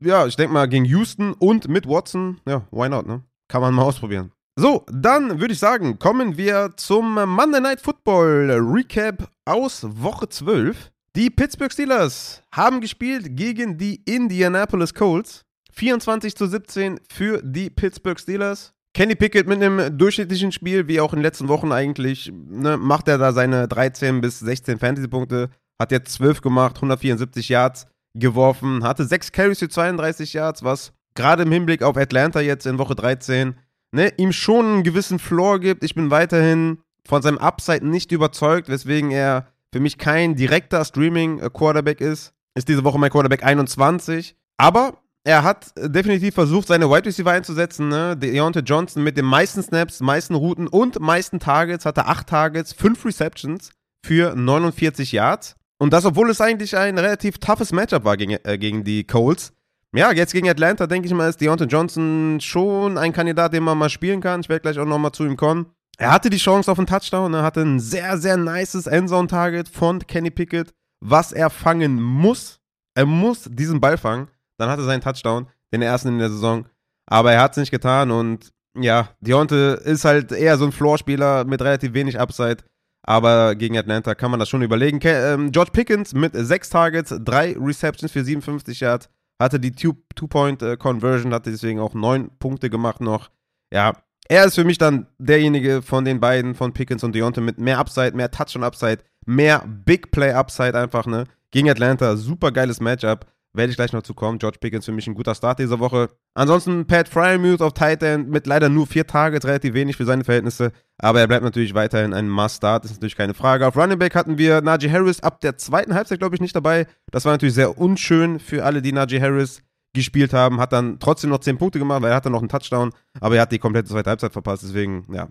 ja, 0.00 0.26
ich 0.26 0.36
denke 0.36 0.52
mal 0.52 0.68
gegen 0.68 0.84
Houston 0.84 1.32
und 1.34 1.68
mit 1.68 1.88
Watson, 1.88 2.40
ja, 2.46 2.66
why 2.70 2.88
not, 2.88 3.06
ne? 3.06 3.22
Kann 3.48 3.60
man 3.60 3.74
mal 3.74 3.82
ausprobieren. 3.82 4.30
So, 4.56 4.84
dann 4.92 5.40
würde 5.40 5.54
ich 5.54 5.58
sagen, 5.58 5.98
kommen 5.98 6.36
wir 6.36 6.70
zum 6.76 7.14
Monday 7.14 7.60
Night 7.60 7.80
Football 7.80 8.50
Recap 8.50 9.28
aus 9.44 9.86
Woche 9.88 10.28
12. 10.28 10.90
Die 11.16 11.30
Pittsburgh 11.30 11.72
Steelers 11.72 12.42
haben 12.52 12.80
gespielt 12.80 13.36
gegen 13.36 13.78
die 13.78 14.02
Indianapolis 14.04 14.94
Colts. 14.94 15.44
24 15.72 16.36
zu 16.36 16.46
17 16.46 17.00
für 17.10 17.40
die 17.42 17.70
Pittsburgh 17.70 18.18
Steelers. 18.20 18.74
Kenny 18.92 19.14
Pickett 19.14 19.46
mit 19.46 19.62
einem 19.62 19.96
durchschnittlichen 19.96 20.52
Spiel, 20.52 20.88
wie 20.88 21.00
auch 21.00 21.12
in 21.12 21.18
den 21.18 21.24
letzten 21.24 21.48
Wochen 21.48 21.72
eigentlich, 21.72 22.32
ne, 22.48 22.76
macht 22.76 23.08
er 23.08 23.18
da 23.18 23.32
seine 23.32 23.68
13 23.68 24.20
bis 24.20 24.40
16 24.40 24.78
Fantasy-Punkte. 24.78 25.50
Hat 25.78 25.92
jetzt 25.92 26.12
12 26.14 26.40
gemacht, 26.40 26.76
174 26.76 27.48
Yards 27.48 27.86
geworfen, 28.14 28.82
hatte 28.82 29.04
6 29.04 29.32
Carries 29.32 29.60
für 29.60 29.68
32 29.68 30.32
Yards, 30.32 30.64
was 30.64 30.92
gerade 31.14 31.44
im 31.44 31.52
Hinblick 31.52 31.82
auf 31.82 31.96
Atlanta 31.96 32.40
jetzt 32.40 32.66
in 32.66 32.78
Woche 32.78 32.94
13 32.96 33.54
ne, 33.92 34.12
ihm 34.16 34.32
schon 34.32 34.66
einen 34.66 34.82
gewissen 34.82 35.18
Floor 35.18 35.60
gibt. 35.60 35.84
Ich 35.84 35.94
bin 35.94 36.10
weiterhin 36.10 36.78
von 37.06 37.22
seinem 37.22 37.38
Upside 37.38 37.86
nicht 37.86 38.12
überzeugt, 38.12 38.68
weswegen 38.68 39.10
er 39.10 39.48
für 39.72 39.80
mich 39.80 39.98
kein 39.98 40.34
direkter 40.34 40.84
Streaming-Quarterback 40.84 42.00
ist. 42.00 42.32
Ist 42.54 42.68
diese 42.68 42.84
Woche 42.84 42.98
mein 42.98 43.10
Quarterback 43.10 43.44
21. 43.44 44.36
Aber 44.56 44.98
er 45.30 45.44
hat 45.44 45.72
definitiv 45.76 46.34
versucht, 46.34 46.66
seine 46.66 46.90
Wide 46.90 47.06
Receiver 47.06 47.30
einzusetzen. 47.30 47.88
Ne? 47.88 48.16
Deontay 48.16 48.62
Johnson 48.62 49.04
mit 49.04 49.16
den 49.16 49.24
meisten 49.24 49.62
Snaps, 49.62 50.00
meisten 50.00 50.34
Routen 50.34 50.66
und 50.66 50.98
meisten 50.98 51.38
Targets 51.38 51.86
hatte 51.86 52.06
acht 52.06 52.26
Targets, 52.26 52.72
fünf 52.72 53.04
Receptions 53.04 53.70
für 54.04 54.34
49 54.34 55.12
Yards. 55.12 55.54
Und 55.78 55.92
das, 55.92 56.04
obwohl 56.04 56.30
es 56.30 56.40
eigentlich 56.40 56.76
ein 56.76 56.98
relativ 56.98 57.38
toughes 57.38 57.70
Matchup 57.70 58.04
war 58.04 58.16
gegen, 58.16 58.38
äh, 58.42 58.58
gegen 58.58 58.82
die 58.82 59.04
Colts. 59.04 59.52
Ja, 59.94 60.10
jetzt 60.12 60.32
gegen 60.32 60.48
Atlanta, 60.48 60.88
denke 60.88 61.06
ich 61.06 61.14
mal, 61.14 61.28
ist 61.28 61.40
Deontay 61.40 61.66
Johnson 61.66 62.38
schon 62.40 62.98
ein 62.98 63.12
Kandidat, 63.12 63.52
den 63.52 63.62
man 63.62 63.78
mal 63.78 63.88
spielen 63.88 64.20
kann. 64.20 64.40
Ich 64.40 64.48
werde 64.48 64.62
gleich 64.62 64.80
auch 64.80 64.84
nochmal 64.84 65.12
zu 65.12 65.24
ihm 65.24 65.36
kommen. 65.36 65.66
Er 65.96 66.10
hatte 66.10 66.28
die 66.28 66.38
Chance 66.38 66.72
auf 66.72 66.78
einen 66.78 66.88
Touchdown, 66.88 67.34
er 67.34 67.44
hatte 67.44 67.60
ein 67.60 67.78
sehr, 67.78 68.18
sehr 68.18 68.36
nices 68.36 68.88
Endzone-Target 68.88 69.68
von 69.68 70.04
Kenny 70.06 70.30
Pickett, 70.30 70.74
was 70.98 71.30
er 71.30 71.50
fangen 71.50 72.02
muss. 72.02 72.58
Er 72.94 73.06
muss 73.06 73.48
diesen 73.48 73.80
Ball 73.80 73.96
fangen. 73.96 74.28
Dann 74.60 74.70
hat 74.70 74.78
er 74.78 74.84
seinen 74.84 75.00
Touchdown, 75.00 75.48
den 75.72 75.82
ersten 75.82 76.08
in 76.08 76.18
der 76.18 76.30
Saison. 76.30 76.66
Aber 77.06 77.32
er 77.32 77.40
hat 77.40 77.52
es 77.52 77.56
nicht 77.56 77.70
getan 77.70 78.10
und 78.10 78.50
ja, 78.78 79.08
Deontay 79.20 79.82
ist 79.82 80.04
halt 80.04 80.30
eher 80.30 80.56
so 80.56 80.64
ein 80.64 80.72
Floor-Spieler 80.72 81.44
mit 81.44 81.60
relativ 81.60 81.92
wenig 81.92 82.20
Upside. 82.20 82.58
Aber 83.02 83.54
gegen 83.54 83.76
Atlanta 83.78 84.14
kann 84.14 84.30
man 84.30 84.38
das 84.38 84.48
schon 84.48 84.62
überlegen. 84.62 85.00
Ähm, 85.02 85.50
George 85.50 85.72
Pickens 85.72 86.12
mit 86.12 86.32
sechs 86.34 86.68
Targets, 86.68 87.14
drei 87.24 87.56
Receptions 87.58 88.12
für 88.12 88.22
57 88.22 88.78
Yards, 88.80 89.08
hatte 89.40 89.58
die 89.58 89.72
Two-Point-Conversion, 89.72 91.32
hatte 91.32 91.50
deswegen 91.50 91.80
auch 91.80 91.94
neun 91.94 92.30
Punkte 92.38 92.68
gemacht 92.70 93.00
noch. 93.00 93.30
Ja, 93.72 93.94
er 94.28 94.44
ist 94.44 94.54
für 94.54 94.64
mich 94.64 94.78
dann 94.78 95.06
derjenige 95.18 95.82
von 95.82 96.04
den 96.04 96.20
beiden, 96.20 96.54
von 96.54 96.72
Pickens 96.72 97.02
und 97.02 97.14
Deontay, 97.14 97.40
mit 97.40 97.58
mehr 97.58 97.78
Upside, 97.78 98.12
mehr 98.12 98.30
Touch-on-Upside, 98.30 98.98
mehr 99.26 99.64
Big-Play-Upside 99.66 100.78
einfach, 100.78 101.06
ne? 101.06 101.24
Gegen 101.50 101.68
Atlanta, 101.68 102.14
super 102.16 102.52
geiles 102.52 102.80
Matchup. 102.80 103.26
Werde 103.52 103.70
ich 103.70 103.76
gleich 103.76 103.92
noch 103.92 104.02
zu 104.02 104.14
kommen. 104.14 104.38
George 104.38 104.58
Pickens 104.60 104.84
für 104.84 104.92
mich 104.92 105.08
ein 105.08 105.14
guter 105.14 105.34
Start 105.34 105.58
dieser 105.58 105.80
Woche. 105.80 106.10
Ansonsten 106.34 106.86
Pat 106.86 107.08
Fryermuth 107.08 107.62
auf 107.62 107.72
Titan 107.72 108.28
mit 108.28 108.46
leider 108.46 108.68
nur 108.68 108.86
vier 108.86 109.06
Targets, 109.06 109.44
relativ 109.44 109.74
wenig 109.74 109.96
für 109.96 110.04
seine 110.04 110.22
Verhältnisse. 110.22 110.70
Aber 110.98 111.20
er 111.20 111.26
bleibt 111.26 111.42
natürlich 111.42 111.74
weiterhin 111.74 112.14
ein 112.14 112.28
Must-Start, 112.28 112.84
ist 112.84 112.92
natürlich 112.92 113.16
keine 113.16 113.34
Frage. 113.34 113.66
Auf 113.66 113.76
Running 113.76 113.98
Back 113.98 114.14
hatten 114.14 114.38
wir 114.38 114.60
Najee 114.60 114.90
Harris 114.90 115.20
ab 115.20 115.40
der 115.40 115.56
zweiten 115.56 115.94
Halbzeit, 115.94 116.20
glaube 116.20 116.36
ich, 116.36 116.40
nicht 116.40 116.54
dabei. 116.54 116.86
Das 117.10 117.24
war 117.24 117.32
natürlich 117.32 117.54
sehr 117.54 117.76
unschön 117.76 118.38
für 118.38 118.64
alle, 118.64 118.82
die 118.82 118.92
Najee 118.92 119.20
Harris 119.20 119.62
gespielt 119.92 120.32
haben. 120.32 120.60
Hat 120.60 120.72
dann 120.72 121.00
trotzdem 121.00 121.30
noch 121.30 121.40
zehn 121.40 121.58
Punkte 121.58 121.80
gemacht, 121.80 122.02
weil 122.02 122.10
er 122.10 122.16
hatte 122.16 122.30
noch 122.30 122.40
einen 122.40 122.48
Touchdown. 122.48 122.92
Aber 123.20 123.34
er 123.34 123.42
hat 123.42 123.52
die 123.52 123.58
komplette 123.58 123.88
zweite 123.88 124.10
Halbzeit 124.10 124.32
verpasst. 124.32 124.62
Deswegen, 124.62 125.06
ja, 125.12 125.30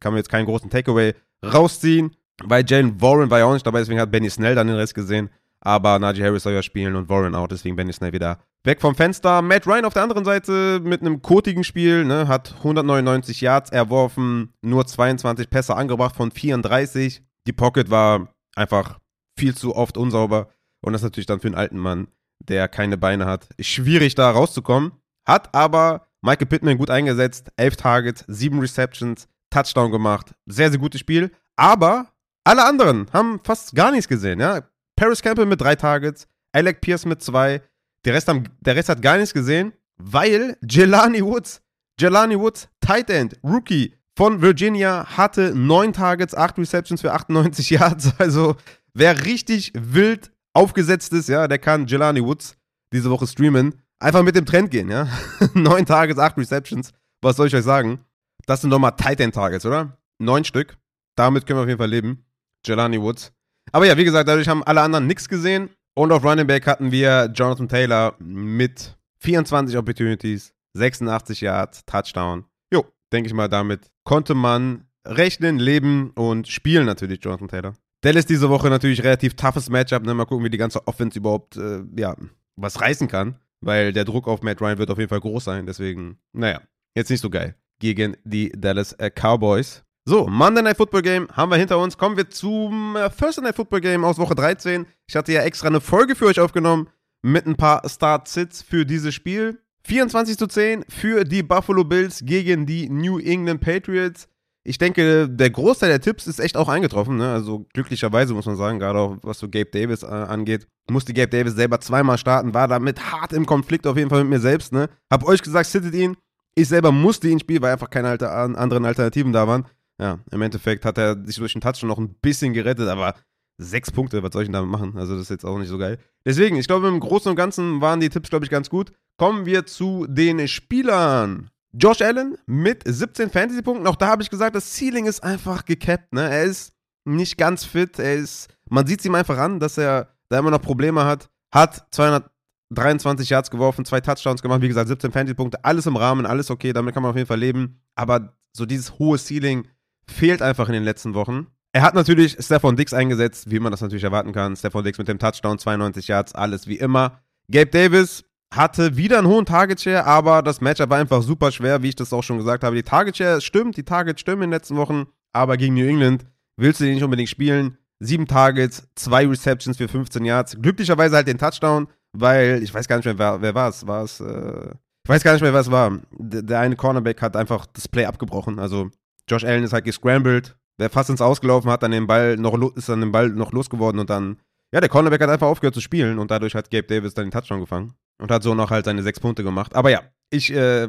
kann 0.00 0.12
man 0.12 0.16
jetzt 0.16 0.28
keinen 0.28 0.44
großen 0.44 0.68
Takeaway 0.68 1.14
rausziehen. 1.42 2.14
Bei 2.44 2.62
Jalen 2.62 3.00
Warren 3.00 3.30
war 3.30 3.38
ja 3.38 3.44
auch 3.46 3.52
nicht 3.52 3.66
dabei, 3.66 3.78
deswegen 3.78 4.00
hat 4.00 4.10
Benny 4.10 4.28
Snell 4.28 4.54
dann 4.54 4.66
den 4.66 4.76
Rest 4.76 4.94
gesehen. 4.94 5.30
Aber 5.64 5.98
Najee 5.98 6.22
Harris 6.22 6.42
soll 6.42 6.52
ja 6.52 6.62
spielen 6.62 6.94
und 6.94 7.08
Warren 7.08 7.34
out, 7.34 7.50
deswegen 7.50 7.74
Benny 7.74 7.92
Snell 7.92 8.12
wieder 8.12 8.38
weg 8.64 8.80
vom 8.80 8.94
Fenster. 8.94 9.40
Matt 9.40 9.66
Ryan 9.66 9.86
auf 9.86 9.94
der 9.94 10.02
anderen 10.02 10.24
Seite 10.24 10.80
mit 10.82 11.00
einem 11.00 11.22
kotigen 11.22 11.64
Spiel, 11.64 12.04
ne, 12.04 12.28
hat 12.28 12.54
199 12.58 13.40
Yards 13.40 13.70
erworfen, 13.70 14.52
nur 14.62 14.86
22 14.86 15.48
Pässe 15.48 15.74
angebracht 15.74 16.16
von 16.16 16.30
34. 16.30 17.22
Die 17.46 17.52
Pocket 17.52 17.90
war 17.90 18.28
einfach 18.54 18.98
viel 19.38 19.54
zu 19.54 19.74
oft 19.74 19.96
unsauber. 19.96 20.48
Und 20.82 20.92
das 20.92 21.00
ist 21.00 21.04
natürlich 21.04 21.26
dann 21.26 21.40
für 21.40 21.48
einen 21.48 21.56
alten 21.56 21.78
Mann, 21.78 22.08
der 22.40 22.68
keine 22.68 22.98
Beine 22.98 23.24
hat, 23.24 23.48
schwierig 23.58 24.14
da 24.14 24.30
rauszukommen. 24.30 24.92
Hat 25.26 25.54
aber 25.54 26.06
Michael 26.20 26.46
Pittman 26.46 26.76
gut 26.76 26.90
eingesetzt. 26.90 27.50
11 27.56 27.76
Targets, 27.76 28.24
7 28.28 28.58
Receptions, 28.60 29.28
Touchdown 29.50 29.90
gemacht. 29.90 30.34
Sehr, 30.46 30.70
sehr 30.70 30.78
gutes 30.78 31.00
Spiel. 31.00 31.30
Aber 31.56 32.08
alle 32.44 32.66
anderen 32.66 33.06
haben 33.12 33.40
fast 33.42 33.74
gar 33.74 33.90
nichts 33.90 34.08
gesehen. 34.08 34.40
Ja? 34.40 34.62
Paris 34.96 35.22
Campbell 35.22 35.46
mit 35.46 35.60
drei 35.60 35.76
Targets, 35.76 36.26
Alec 36.52 36.80
Pierce 36.80 37.06
mit 37.06 37.22
zwei. 37.22 37.62
Der 38.04 38.14
Rest, 38.14 38.28
haben, 38.28 38.44
der 38.60 38.76
Rest 38.76 38.88
hat 38.88 39.02
gar 39.02 39.16
nichts 39.16 39.32
gesehen, 39.32 39.72
weil 39.96 40.56
Jelani 40.68 41.24
Woods, 41.24 41.62
Jelani 41.98 42.38
Woods, 42.38 42.68
Tight 42.80 43.10
End, 43.10 43.36
Rookie 43.42 43.94
von 44.16 44.42
Virginia, 44.42 45.06
hatte 45.16 45.54
neun 45.54 45.92
Targets, 45.92 46.34
acht 46.34 46.58
Receptions 46.58 47.00
für 47.00 47.12
98 47.12 47.70
Yards. 47.70 48.12
Also 48.18 48.56
wer 48.92 49.24
richtig 49.24 49.72
wild 49.74 50.30
aufgesetzt 50.52 51.12
ist, 51.12 51.28
ja, 51.28 51.48
der 51.48 51.58
kann 51.58 51.86
Jelani 51.86 52.22
Woods 52.22 52.56
diese 52.92 53.10
Woche 53.10 53.26
streamen. 53.26 53.80
Einfach 53.98 54.22
mit 54.22 54.36
dem 54.36 54.46
Trend 54.46 54.70
gehen, 54.70 54.90
ja. 54.90 55.08
neun 55.54 55.86
Targets, 55.86 56.18
acht 56.18 56.36
Receptions. 56.36 56.92
Was 57.22 57.36
soll 57.36 57.46
ich 57.46 57.54
euch 57.56 57.64
sagen? 57.64 58.04
Das 58.46 58.60
sind 58.60 58.70
nochmal 58.70 58.92
Tight 58.96 59.20
End 59.20 59.34
Targets, 59.34 59.64
oder? 59.64 59.98
Neun 60.18 60.44
Stück. 60.44 60.76
Damit 61.16 61.46
können 61.46 61.58
wir 61.58 61.62
auf 61.62 61.68
jeden 61.68 61.78
Fall 61.78 61.88
leben. 61.88 62.24
Jelani 62.66 63.00
Woods. 63.00 63.32
Aber 63.72 63.86
ja, 63.86 63.96
wie 63.96 64.04
gesagt, 64.04 64.28
dadurch 64.28 64.48
haben 64.48 64.62
alle 64.62 64.82
anderen 64.82 65.06
nichts 65.06 65.28
gesehen. 65.28 65.70
Und 65.94 66.10
auf 66.12 66.24
Running 66.24 66.46
Back 66.46 66.66
hatten 66.66 66.90
wir 66.90 67.30
Jonathan 67.34 67.68
Taylor 67.68 68.16
mit 68.18 68.96
24 69.20 69.76
Opportunities, 69.76 70.52
86 70.74 71.40
Yards, 71.40 71.84
Touchdown. 71.86 72.44
Jo, 72.72 72.84
denke 73.12 73.28
ich 73.28 73.34
mal, 73.34 73.48
damit 73.48 73.90
konnte 74.02 74.34
man 74.34 74.86
rechnen, 75.06 75.58
leben 75.58 76.10
und 76.10 76.48
spielen 76.48 76.86
natürlich 76.86 77.22
Jonathan 77.22 77.48
Taylor. 77.48 77.74
Dallas 78.00 78.26
diese 78.26 78.50
Woche 78.50 78.68
natürlich 78.68 79.02
relativ 79.02 79.34
toughes 79.34 79.70
Matchup. 79.70 80.04
Ne? 80.04 80.12
Mal 80.12 80.26
gucken, 80.26 80.44
wie 80.44 80.50
die 80.50 80.58
ganze 80.58 80.86
Offense 80.86 81.18
überhaupt 81.18 81.56
äh, 81.56 81.82
ja, 81.96 82.14
was 82.56 82.80
reißen 82.80 83.08
kann. 83.08 83.36
Weil 83.60 83.94
der 83.94 84.04
Druck 84.04 84.28
auf 84.28 84.42
Matt 84.42 84.60
Ryan 84.60 84.76
wird 84.76 84.90
auf 84.90 84.98
jeden 84.98 85.08
Fall 85.08 85.20
groß 85.20 85.44
sein. 85.44 85.64
Deswegen, 85.64 86.18
naja, 86.32 86.60
jetzt 86.94 87.08
nicht 87.08 87.22
so 87.22 87.30
geil. 87.30 87.54
Gegen 87.78 88.16
die 88.24 88.50
Dallas 88.50 88.92
äh, 88.94 89.10
Cowboys. 89.10 89.83
So, 90.06 90.26
Monday 90.26 90.62
Night 90.62 90.76
Football 90.76 91.00
Game 91.00 91.28
haben 91.32 91.50
wir 91.50 91.56
hinter 91.56 91.78
uns. 91.78 91.96
Kommen 91.96 92.18
wir 92.18 92.28
zum 92.28 92.94
äh, 92.94 93.08
First 93.08 93.40
Night 93.40 93.56
Football 93.56 93.80
Game 93.80 94.04
aus 94.04 94.18
Woche 94.18 94.34
13. 94.34 94.84
Ich 95.06 95.16
hatte 95.16 95.32
ja 95.32 95.40
extra 95.40 95.68
eine 95.68 95.80
Folge 95.80 96.14
für 96.14 96.26
euch 96.26 96.38
aufgenommen 96.38 96.90
mit 97.22 97.46
ein 97.46 97.56
paar 97.56 97.88
Start-Sits 97.88 98.60
für 98.60 98.84
dieses 98.84 99.14
Spiel. 99.14 99.62
24 99.84 100.36
zu 100.36 100.46
10 100.46 100.84
für 100.90 101.24
die 101.24 101.42
Buffalo 101.42 101.84
Bills 101.84 102.20
gegen 102.22 102.66
die 102.66 102.90
New 102.90 103.18
England 103.18 103.62
Patriots. 103.62 104.28
Ich 104.62 104.76
denke, 104.76 105.26
der 105.26 105.48
Großteil 105.48 105.88
der 105.88 106.02
Tipps 106.02 106.26
ist 106.26 106.38
echt 106.38 106.58
auch 106.58 106.68
eingetroffen. 106.68 107.16
Ne? 107.16 107.32
Also 107.32 107.64
glücklicherweise 107.72 108.34
muss 108.34 108.44
man 108.44 108.56
sagen, 108.56 108.78
gerade 108.78 108.98
auch 108.98 109.16
was 109.22 109.38
so 109.38 109.48
Gabe 109.48 109.70
Davis 109.70 110.02
äh, 110.02 110.06
angeht, 110.06 110.66
musste 110.90 111.14
Gabe 111.14 111.28
Davis 111.28 111.54
selber 111.54 111.80
zweimal 111.80 112.18
starten, 112.18 112.52
war 112.52 112.68
damit 112.68 113.10
hart 113.10 113.32
im 113.32 113.46
Konflikt 113.46 113.86
auf 113.86 113.96
jeden 113.96 114.10
Fall 114.10 114.20
mit 114.24 114.28
mir 114.28 114.40
selbst. 114.40 114.70
Ne? 114.70 114.90
Hab 115.10 115.24
euch 115.24 115.40
gesagt, 115.40 115.70
sittet 115.70 115.94
ihn. 115.94 116.14
Ich 116.54 116.68
selber 116.68 116.92
musste 116.92 117.26
ihn 117.28 117.40
spielen, 117.40 117.62
weil 117.62 117.72
einfach 117.72 117.88
keine 117.88 118.08
alter, 118.08 118.30
anderen 118.30 118.84
Alternativen 118.84 119.32
da 119.32 119.48
waren. 119.48 119.64
Ja, 120.00 120.18
im 120.30 120.42
Endeffekt 120.42 120.84
hat 120.84 120.98
er 120.98 121.24
sich 121.24 121.36
durch 121.36 121.52
den 121.52 121.60
Touch 121.60 121.76
schon 121.76 121.88
noch 121.88 121.98
ein 121.98 122.14
bisschen 122.14 122.52
gerettet, 122.52 122.88
aber 122.88 123.14
sechs 123.58 123.90
Punkte, 123.90 124.22
was 124.22 124.32
soll 124.32 124.42
ich 124.42 124.48
denn 124.48 124.54
damit 124.54 124.70
machen? 124.70 124.96
Also, 124.96 125.14
das 125.14 125.24
ist 125.24 125.30
jetzt 125.30 125.44
auch 125.44 125.58
nicht 125.58 125.68
so 125.68 125.78
geil. 125.78 125.98
Deswegen, 126.24 126.56
ich 126.56 126.66
glaube, 126.66 126.88
im 126.88 127.00
Großen 127.00 127.30
und 127.30 127.36
Ganzen 127.36 127.80
waren 127.80 128.00
die 128.00 128.08
Tipps, 128.08 128.30
glaube 128.30 128.44
ich, 128.44 128.50
ganz 128.50 128.70
gut. 128.70 128.92
Kommen 129.16 129.46
wir 129.46 129.66
zu 129.66 130.06
den 130.08 130.48
Spielern. 130.48 131.50
Josh 131.72 132.02
Allen 132.02 132.36
mit 132.46 132.82
17 132.84 133.30
Fantasy-Punkten. 133.30 133.86
Auch 133.86 133.96
da 133.96 134.08
habe 134.08 134.22
ich 134.22 134.30
gesagt, 134.30 134.54
das 134.54 134.76
Ceiling 134.76 135.06
ist 135.06 135.22
einfach 135.22 135.64
gecapped. 135.64 136.12
Ne? 136.12 136.28
Er 136.28 136.44
ist 136.44 136.72
nicht 137.04 137.36
ganz 137.36 137.64
fit. 137.64 137.98
Er 137.98 138.14
ist, 138.14 138.48
man 138.68 138.86
sieht 138.86 139.00
es 139.00 139.06
ihm 139.06 139.14
einfach 139.14 139.38
an, 139.38 139.60
dass 139.60 139.76
er 139.76 140.08
da 140.28 140.38
immer 140.38 140.50
noch 140.50 140.62
Probleme 140.62 141.04
hat. 141.04 141.28
Hat 141.52 141.86
223 141.90 143.28
Yards 143.28 143.50
geworfen, 143.50 143.84
zwei 143.84 144.00
Touchdowns 144.00 144.40
gemacht. 144.40 144.62
Wie 144.62 144.68
gesagt, 144.68 144.88
17 144.88 145.10
Fantasy-Punkte. 145.12 145.64
Alles 145.64 145.86
im 145.86 145.96
Rahmen, 145.96 146.26
alles 146.26 146.50
okay. 146.50 146.72
Damit 146.72 146.94
kann 146.94 147.02
man 147.02 147.10
auf 147.10 147.16
jeden 147.16 147.28
Fall 147.28 147.40
leben. 147.40 147.80
Aber 147.96 148.36
so 148.52 148.66
dieses 148.66 148.98
hohe 148.98 149.18
Ceiling 149.18 149.66
fehlt 150.08 150.42
einfach 150.42 150.68
in 150.68 150.74
den 150.74 150.84
letzten 150.84 151.14
Wochen. 151.14 151.46
Er 151.72 151.82
hat 151.82 151.94
natürlich 151.94 152.36
Stefan 152.38 152.76
Dix 152.76 152.92
eingesetzt, 152.94 153.50
wie 153.50 153.58
man 153.58 153.72
das 153.72 153.80
natürlich 153.80 154.04
erwarten 154.04 154.32
kann. 154.32 154.54
Stefan 154.54 154.84
Dix 154.84 154.96
mit 154.98 155.08
dem 155.08 155.18
Touchdown, 155.18 155.58
92 155.58 156.06
Yards, 156.06 156.34
alles 156.34 156.68
wie 156.68 156.76
immer. 156.76 157.20
Gabe 157.50 157.66
Davis 157.66 158.24
hatte 158.54 158.96
wieder 158.96 159.18
einen 159.18 159.26
hohen 159.26 159.44
Target 159.44 159.80
Share, 159.80 160.04
aber 160.06 160.42
das 160.42 160.60
Matchup 160.60 160.90
war 160.90 160.98
einfach 160.98 161.22
super 161.22 161.50
schwer, 161.50 161.82
wie 161.82 161.88
ich 161.88 161.96
das 161.96 162.12
auch 162.12 162.22
schon 162.22 162.38
gesagt 162.38 162.62
habe. 162.62 162.76
Die 162.76 162.82
Target 162.82 163.16
Share 163.16 163.40
stimmt, 163.40 163.76
die 163.76 163.82
Targets 163.82 164.20
stimmen 164.20 164.42
in 164.42 164.50
den 164.50 164.56
letzten 164.56 164.76
Wochen, 164.76 165.06
aber 165.32 165.56
gegen 165.56 165.74
New 165.74 165.86
England 165.86 166.24
willst 166.56 166.80
du 166.80 166.84
den 166.84 166.94
nicht 166.94 167.02
unbedingt 167.02 167.28
spielen. 167.28 167.76
Sieben 168.00 168.26
Targets, 168.26 168.86
zwei 168.94 169.26
Receptions 169.26 169.76
für 169.76 169.88
15 169.88 170.24
Yards. 170.24 170.56
Glücklicherweise 170.60 171.16
halt 171.16 171.26
den 171.26 171.38
Touchdown, 171.38 171.88
weil 172.12 172.62
ich 172.62 172.72
weiß 172.72 172.86
gar 172.86 172.96
nicht 172.96 173.06
mehr, 173.06 173.18
wer, 173.18 173.40
wer 173.40 173.54
war 173.54 173.68
es. 173.68 173.86
War 173.86 174.04
es, 174.04 174.20
äh, 174.20 174.70
ich 175.04 175.08
weiß 175.08 175.24
gar 175.24 175.32
nicht 175.32 175.42
mehr, 175.42 175.52
wer 175.52 175.60
es 175.60 175.70
war. 175.70 175.98
Der, 176.12 176.42
der 176.42 176.60
eine 176.60 176.76
Cornerback 176.76 177.22
hat 177.22 177.36
einfach 177.36 177.66
das 177.66 177.88
Play 177.88 178.04
abgebrochen. 178.04 178.58
Also 178.58 178.90
Josh 179.28 179.44
Allen 179.44 179.64
ist 179.64 179.72
halt 179.72 179.84
gescrambled, 179.84 180.56
wäre 180.78 180.90
fast 180.90 181.10
ins 181.10 181.20
Ausgelaufen, 181.20 181.70
hat 181.70 181.82
dann 181.82 181.90
den 181.90 182.06
Ball 182.06 182.36
noch, 182.36 182.54
ist 182.76 182.88
dann 182.88 183.00
den 183.00 183.12
Ball 183.12 183.28
noch 183.30 183.52
losgeworden 183.52 184.00
und 184.00 184.10
dann, 184.10 184.40
ja, 184.72 184.80
der 184.80 184.88
Cornerback 184.88 185.20
hat 185.20 185.30
einfach 185.30 185.46
aufgehört 185.46 185.74
zu 185.74 185.80
spielen 185.80 186.18
und 186.18 186.30
dadurch 186.30 186.54
hat 186.54 186.70
Gabe 186.70 186.86
Davis 186.86 187.14
dann 187.14 187.26
den 187.26 187.30
Touchdown 187.30 187.60
gefangen 187.60 187.94
und 188.20 188.30
hat 188.30 188.42
so 188.42 188.54
noch 188.54 188.70
halt 188.70 188.84
seine 188.84 189.02
sechs 189.02 189.20
Punkte 189.20 189.42
gemacht. 189.42 189.74
Aber 189.74 189.90
ja, 189.90 190.02
ich, 190.30 190.52
äh, 190.52 190.88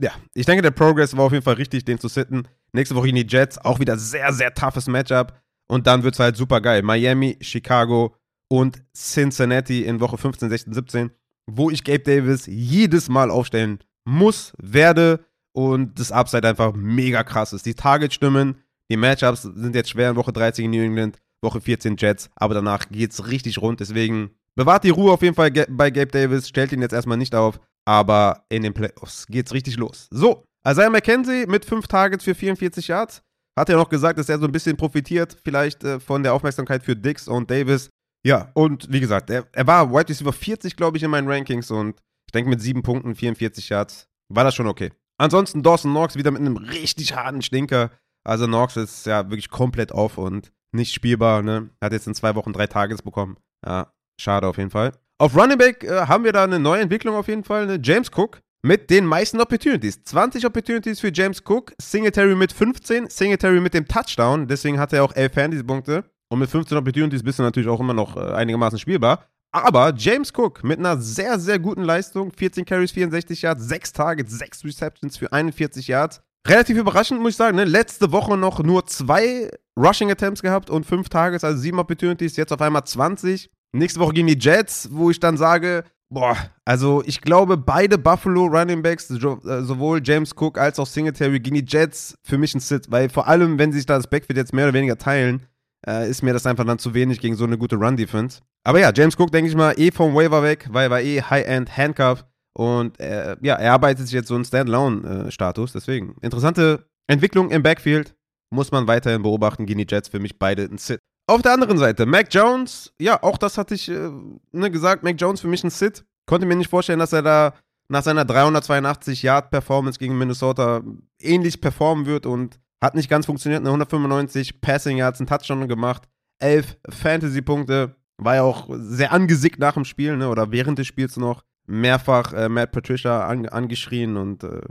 ja, 0.00 0.12
ich 0.34 0.46
denke, 0.46 0.62
der 0.62 0.70
Progress 0.70 1.16
war 1.16 1.24
auf 1.24 1.32
jeden 1.32 1.44
Fall 1.44 1.54
richtig, 1.54 1.84
den 1.84 1.98
zu 1.98 2.08
sitten. 2.08 2.46
Nächste 2.72 2.94
Woche 2.94 3.08
in 3.08 3.16
die 3.16 3.26
Jets, 3.26 3.58
auch 3.58 3.80
wieder 3.80 3.98
sehr, 3.98 4.32
sehr 4.32 4.54
toughes 4.54 4.86
Matchup. 4.86 5.38
Und 5.68 5.86
dann 5.86 6.02
wird 6.02 6.14
es 6.14 6.20
halt 6.20 6.36
super 6.36 6.60
geil. 6.60 6.82
Miami, 6.82 7.36
Chicago 7.40 8.14
und 8.48 8.82
Cincinnati 8.94 9.84
in 9.84 10.00
Woche 10.00 10.16
15, 10.16 10.48
16, 10.48 10.72
17, 10.72 11.10
wo 11.46 11.70
ich 11.70 11.84
Gabe 11.84 12.00
Davis 12.00 12.46
jedes 12.46 13.08
Mal 13.08 13.30
aufstellen 13.30 13.80
muss, 14.04 14.54
werde 14.58 15.24
und 15.58 15.98
das 15.98 16.12
Upside 16.12 16.46
einfach 16.46 16.72
mega 16.72 17.24
krass 17.24 17.52
ist. 17.52 17.66
Die 17.66 17.74
Targets 17.74 18.14
stimmen, 18.14 18.62
die 18.88 18.96
Matchups 18.96 19.42
sind 19.42 19.74
jetzt 19.74 19.90
schwer 19.90 20.10
in 20.10 20.16
Woche 20.16 20.32
13 20.32 20.64
in 20.64 20.70
New 20.70 20.84
England, 20.84 21.18
Woche 21.42 21.60
14 21.60 21.96
Jets, 21.96 22.30
aber 22.36 22.54
danach 22.54 22.88
geht 22.90 23.10
es 23.10 23.26
richtig 23.26 23.60
rund. 23.60 23.80
Deswegen 23.80 24.30
bewahrt 24.54 24.84
die 24.84 24.90
Ruhe 24.90 25.10
auf 25.10 25.20
jeden 25.20 25.34
Fall 25.34 25.50
bei 25.50 25.90
Gabe 25.90 26.12
Davis, 26.12 26.48
stellt 26.48 26.70
ihn 26.70 26.80
jetzt 26.80 26.92
erstmal 26.92 27.18
nicht 27.18 27.34
auf, 27.34 27.58
aber 27.84 28.44
in 28.48 28.62
den 28.62 28.72
Playoffs 28.72 29.26
geht's 29.26 29.52
richtig 29.52 29.76
los. 29.78 30.06
So, 30.12 30.44
Isaiah 30.64 30.90
McKenzie 30.90 31.46
mit 31.48 31.64
5 31.64 31.88
Targets 31.88 32.22
für 32.22 32.36
44 32.36 32.86
Yards. 32.86 33.22
Hat 33.58 33.68
ja 33.68 33.74
noch 33.74 33.88
gesagt, 33.88 34.16
dass 34.16 34.28
er 34.28 34.38
so 34.38 34.44
ein 34.44 34.52
bisschen 34.52 34.76
profitiert, 34.76 35.36
vielleicht 35.42 35.82
äh, 35.82 35.98
von 35.98 36.22
der 36.22 36.34
Aufmerksamkeit 36.34 36.84
für 36.84 36.94
Dix 36.94 37.26
und 37.26 37.50
Davis. 37.50 37.90
Ja, 38.24 38.52
und 38.54 38.86
wie 38.92 39.00
gesagt, 39.00 39.28
er, 39.30 39.48
er 39.50 39.66
war 39.66 39.90
Wide 39.90 40.08
Receiver 40.08 40.32
40, 40.32 40.76
glaube 40.76 40.98
ich, 40.98 41.02
in 41.02 41.10
meinen 41.10 41.28
Rankings 41.28 41.72
und 41.72 41.98
ich 42.26 42.32
denke 42.32 42.48
mit 42.48 42.62
7 42.62 42.82
Punkten, 42.82 43.16
44 43.16 43.70
Yards, 43.70 44.06
war 44.28 44.44
das 44.44 44.54
schon 44.54 44.68
okay. 44.68 44.92
Ansonsten 45.18 45.62
Dawson 45.62 45.90
Knox 45.90 46.16
wieder 46.16 46.30
mit 46.30 46.40
einem 46.40 46.56
richtig 46.56 47.14
harten 47.14 47.42
Stinker. 47.42 47.90
Also 48.24 48.46
Knox 48.46 48.76
ist 48.76 49.06
ja 49.06 49.28
wirklich 49.30 49.50
komplett 49.50 49.92
off 49.92 50.16
und 50.18 50.52
nicht 50.72 50.94
spielbar. 50.94 51.42
Ne? 51.42 51.70
Hat 51.82 51.92
jetzt 51.92 52.06
in 52.06 52.14
zwei 52.14 52.34
Wochen 52.34 52.52
drei 52.52 52.66
Tages 52.66 53.02
bekommen. 53.02 53.36
Ja, 53.66 53.92
schade 54.20 54.46
auf 54.46 54.58
jeden 54.58 54.70
Fall. 54.70 54.92
Auf 55.18 55.36
Running 55.36 55.58
Back 55.58 55.82
äh, 55.82 56.06
haben 56.06 56.24
wir 56.24 56.32
da 56.32 56.44
eine 56.44 56.60
neue 56.60 56.80
Entwicklung 56.80 57.16
auf 57.16 57.26
jeden 57.28 57.42
Fall. 57.44 57.66
Ne? 57.66 57.80
James 57.82 58.10
Cook 58.14 58.40
mit 58.62 58.90
den 58.90 59.04
meisten 59.04 59.40
Opportunities. 59.40 60.04
20 60.04 60.46
Opportunities 60.46 61.00
für 61.00 61.12
James 61.12 61.42
Cook. 61.44 61.74
Singletary 61.80 62.36
mit 62.36 62.52
15. 62.52 63.08
Singletary 63.10 63.60
mit 63.60 63.74
dem 63.74 63.88
Touchdown. 63.88 64.46
Deswegen 64.46 64.78
hat 64.78 64.92
er 64.92 65.04
auch 65.04 65.14
11 65.14 65.32
Fantasy-Punkte. 65.32 66.04
Und 66.30 66.38
mit 66.38 66.50
15 66.50 66.76
Opportunities 66.76 67.22
bist 67.22 67.38
du 67.38 67.42
natürlich 67.42 67.68
auch 67.68 67.80
immer 67.80 67.94
noch 67.94 68.16
äh, 68.16 68.32
einigermaßen 68.32 68.78
spielbar. 68.78 69.26
Aber 69.64 69.92
James 69.96 70.32
Cook 70.34 70.64
mit 70.64 70.78
einer 70.78 70.98
sehr, 70.98 71.38
sehr 71.38 71.58
guten 71.58 71.82
Leistung, 71.82 72.32
14 72.32 72.64
Carries, 72.64 72.92
64 72.92 73.42
Yards, 73.42 73.64
6 73.64 73.92
Targets, 73.92 74.38
6 74.38 74.64
Receptions 74.64 75.16
für 75.16 75.32
41 75.32 75.88
Yards. 75.88 76.20
Relativ 76.46 76.78
überraschend, 76.78 77.20
muss 77.20 77.32
ich 77.32 77.36
sagen. 77.36 77.56
Ne? 77.56 77.64
Letzte 77.64 78.12
Woche 78.12 78.36
noch 78.36 78.62
nur 78.62 78.86
zwei 78.86 79.50
Rushing 79.78 80.10
Attempts 80.10 80.42
gehabt 80.42 80.70
und 80.70 80.86
5 80.86 81.08
Targets, 81.08 81.44
also 81.44 81.58
7 81.58 81.78
Opportunities, 81.78 82.36
jetzt 82.36 82.52
auf 82.52 82.60
einmal 82.60 82.84
20. 82.84 83.50
Nächste 83.72 84.00
Woche 84.00 84.14
gegen 84.14 84.28
die 84.28 84.38
Jets, 84.38 84.88
wo 84.90 85.10
ich 85.10 85.20
dann 85.20 85.36
sage, 85.36 85.84
boah, 86.08 86.36
also 86.64 87.02
ich 87.04 87.20
glaube, 87.20 87.56
beide 87.56 87.98
Buffalo 87.98 88.46
Running 88.46 88.82
Backs, 88.82 89.10
äh, 89.10 89.16
sowohl 89.16 90.00
James 90.02 90.32
Cook 90.34 90.58
als 90.58 90.78
auch 90.78 90.86
Singletary 90.86 91.40
gegen 91.40 91.56
die 91.56 91.66
Jets, 91.66 92.16
für 92.22 92.38
mich 92.38 92.54
ein 92.54 92.60
Sit, 92.60 92.90
weil 92.90 93.10
vor 93.10 93.28
allem, 93.28 93.58
wenn 93.58 93.72
sie 93.72 93.78
sich 93.78 93.86
da 93.86 93.96
das 93.96 94.08
Backfield 94.08 94.38
jetzt 94.38 94.54
mehr 94.54 94.64
oder 94.64 94.74
weniger 94.74 94.96
teilen, 94.96 95.46
äh, 95.86 96.08
ist 96.08 96.22
mir 96.22 96.32
das 96.32 96.46
einfach 96.46 96.64
dann 96.64 96.78
zu 96.78 96.94
wenig 96.94 97.20
gegen 97.20 97.36
so 97.36 97.44
eine 97.44 97.58
gute 97.58 97.76
Run-Defense. 97.76 98.40
Aber 98.68 98.80
ja, 98.80 98.92
James 98.94 99.18
Cook, 99.18 99.32
denke 99.32 99.48
ich 99.48 99.56
mal, 99.56 99.72
eh 99.80 99.90
vom 99.90 100.14
Waiver 100.14 100.42
weg, 100.42 100.68
weil 100.70 100.88
er 100.88 100.90
war 100.90 101.00
eh 101.00 101.22
High-End 101.22 101.74
Handcuff 101.74 102.26
und 102.52 103.00
äh, 103.00 103.34
ja, 103.40 103.54
er 103.54 103.72
arbeitet 103.72 104.04
sich 104.04 104.12
jetzt 104.12 104.28
so 104.28 104.34
einen 104.34 104.44
Standalone-Status. 104.44 105.72
Deswegen, 105.72 106.16
interessante 106.20 106.86
Entwicklung 107.06 107.50
im 107.50 107.62
Backfield 107.62 108.14
muss 108.50 108.70
man 108.70 108.86
weiterhin 108.86 109.22
beobachten. 109.22 109.64
Gegen 109.64 109.78
die 109.78 109.86
Jets 109.88 110.08
für 110.08 110.20
mich 110.20 110.38
beide 110.38 110.64
ein 110.64 110.76
Sit. 110.76 111.00
Auf 111.26 111.40
der 111.40 111.54
anderen 111.54 111.78
Seite, 111.78 112.04
Mac 112.04 112.26
Jones, 112.30 112.92
ja, 113.00 113.22
auch 113.22 113.38
das 113.38 113.56
hatte 113.56 113.74
ich 113.74 113.88
äh, 113.88 114.10
ne, 114.52 114.70
gesagt, 114.70 115.02
Mac 115.02 115.18
Jones 115.18 115.40
für 115.40 115.48
mich 115.48 115.64
ein 115.64 115.70
Sit. 115.70 116.04
Konnte 116.26 116.44
mir 116.44 116.56
nicht 116.56 116.68
vorstellen, 116.68 116.98
dass 116.98 117.14
er 117.14 117.22
da 117.22 117.54
nach 117.88 118.02
seiner 118.02 118.26
382 118.26 119.22
Yard 119.22 119.50
Performance 119.50 119.98
gegen 119.98 120.18
Minnesota 120.18 120.82
ähnlich 121.22 121.62
performen 121.62 122.04
wird 122.04 122.26
und 122.26 122.60
hat 122.82 122.94
nicht 122.94 123.08
ganz 123.08 123.24
funktioniert. 123.24 123.60
Eine 123.60 123.70
195 123.70 124.60
Passing 124.60 124.98
Yards, 124.98 125.20
ein 125.20 125.26
Touchdown 125.26 125.68
gemacht, 125.68 126.02
11 126.40 126.76
Fantasy 126.90 127.40
Punkte. 127.40 127.94
War 128.18 128.34
ja 128.36 128.42
auch 128.42 128.68
sehr 128.72 129.12
angesickt 129.12 129.58
nach 129.58 129.74
dem 129.74 129.84
Spiel, 129.84 130.16
ne, 130.16 130.28
oder 130.28 130.50
während 130.52 130.78
des 130.78 130.86
Spiels 130.86 131.16
noch. 131.16 131.44
Mehrfach 131.66 132.32
äh, 132.32 132.48
Matt 132.48 132.72
Patricia 132.72 133.26
an, 133.26 133.46
angeschrien 133.46 134.16
und 134.16 134.42
äh, 134.42 134.62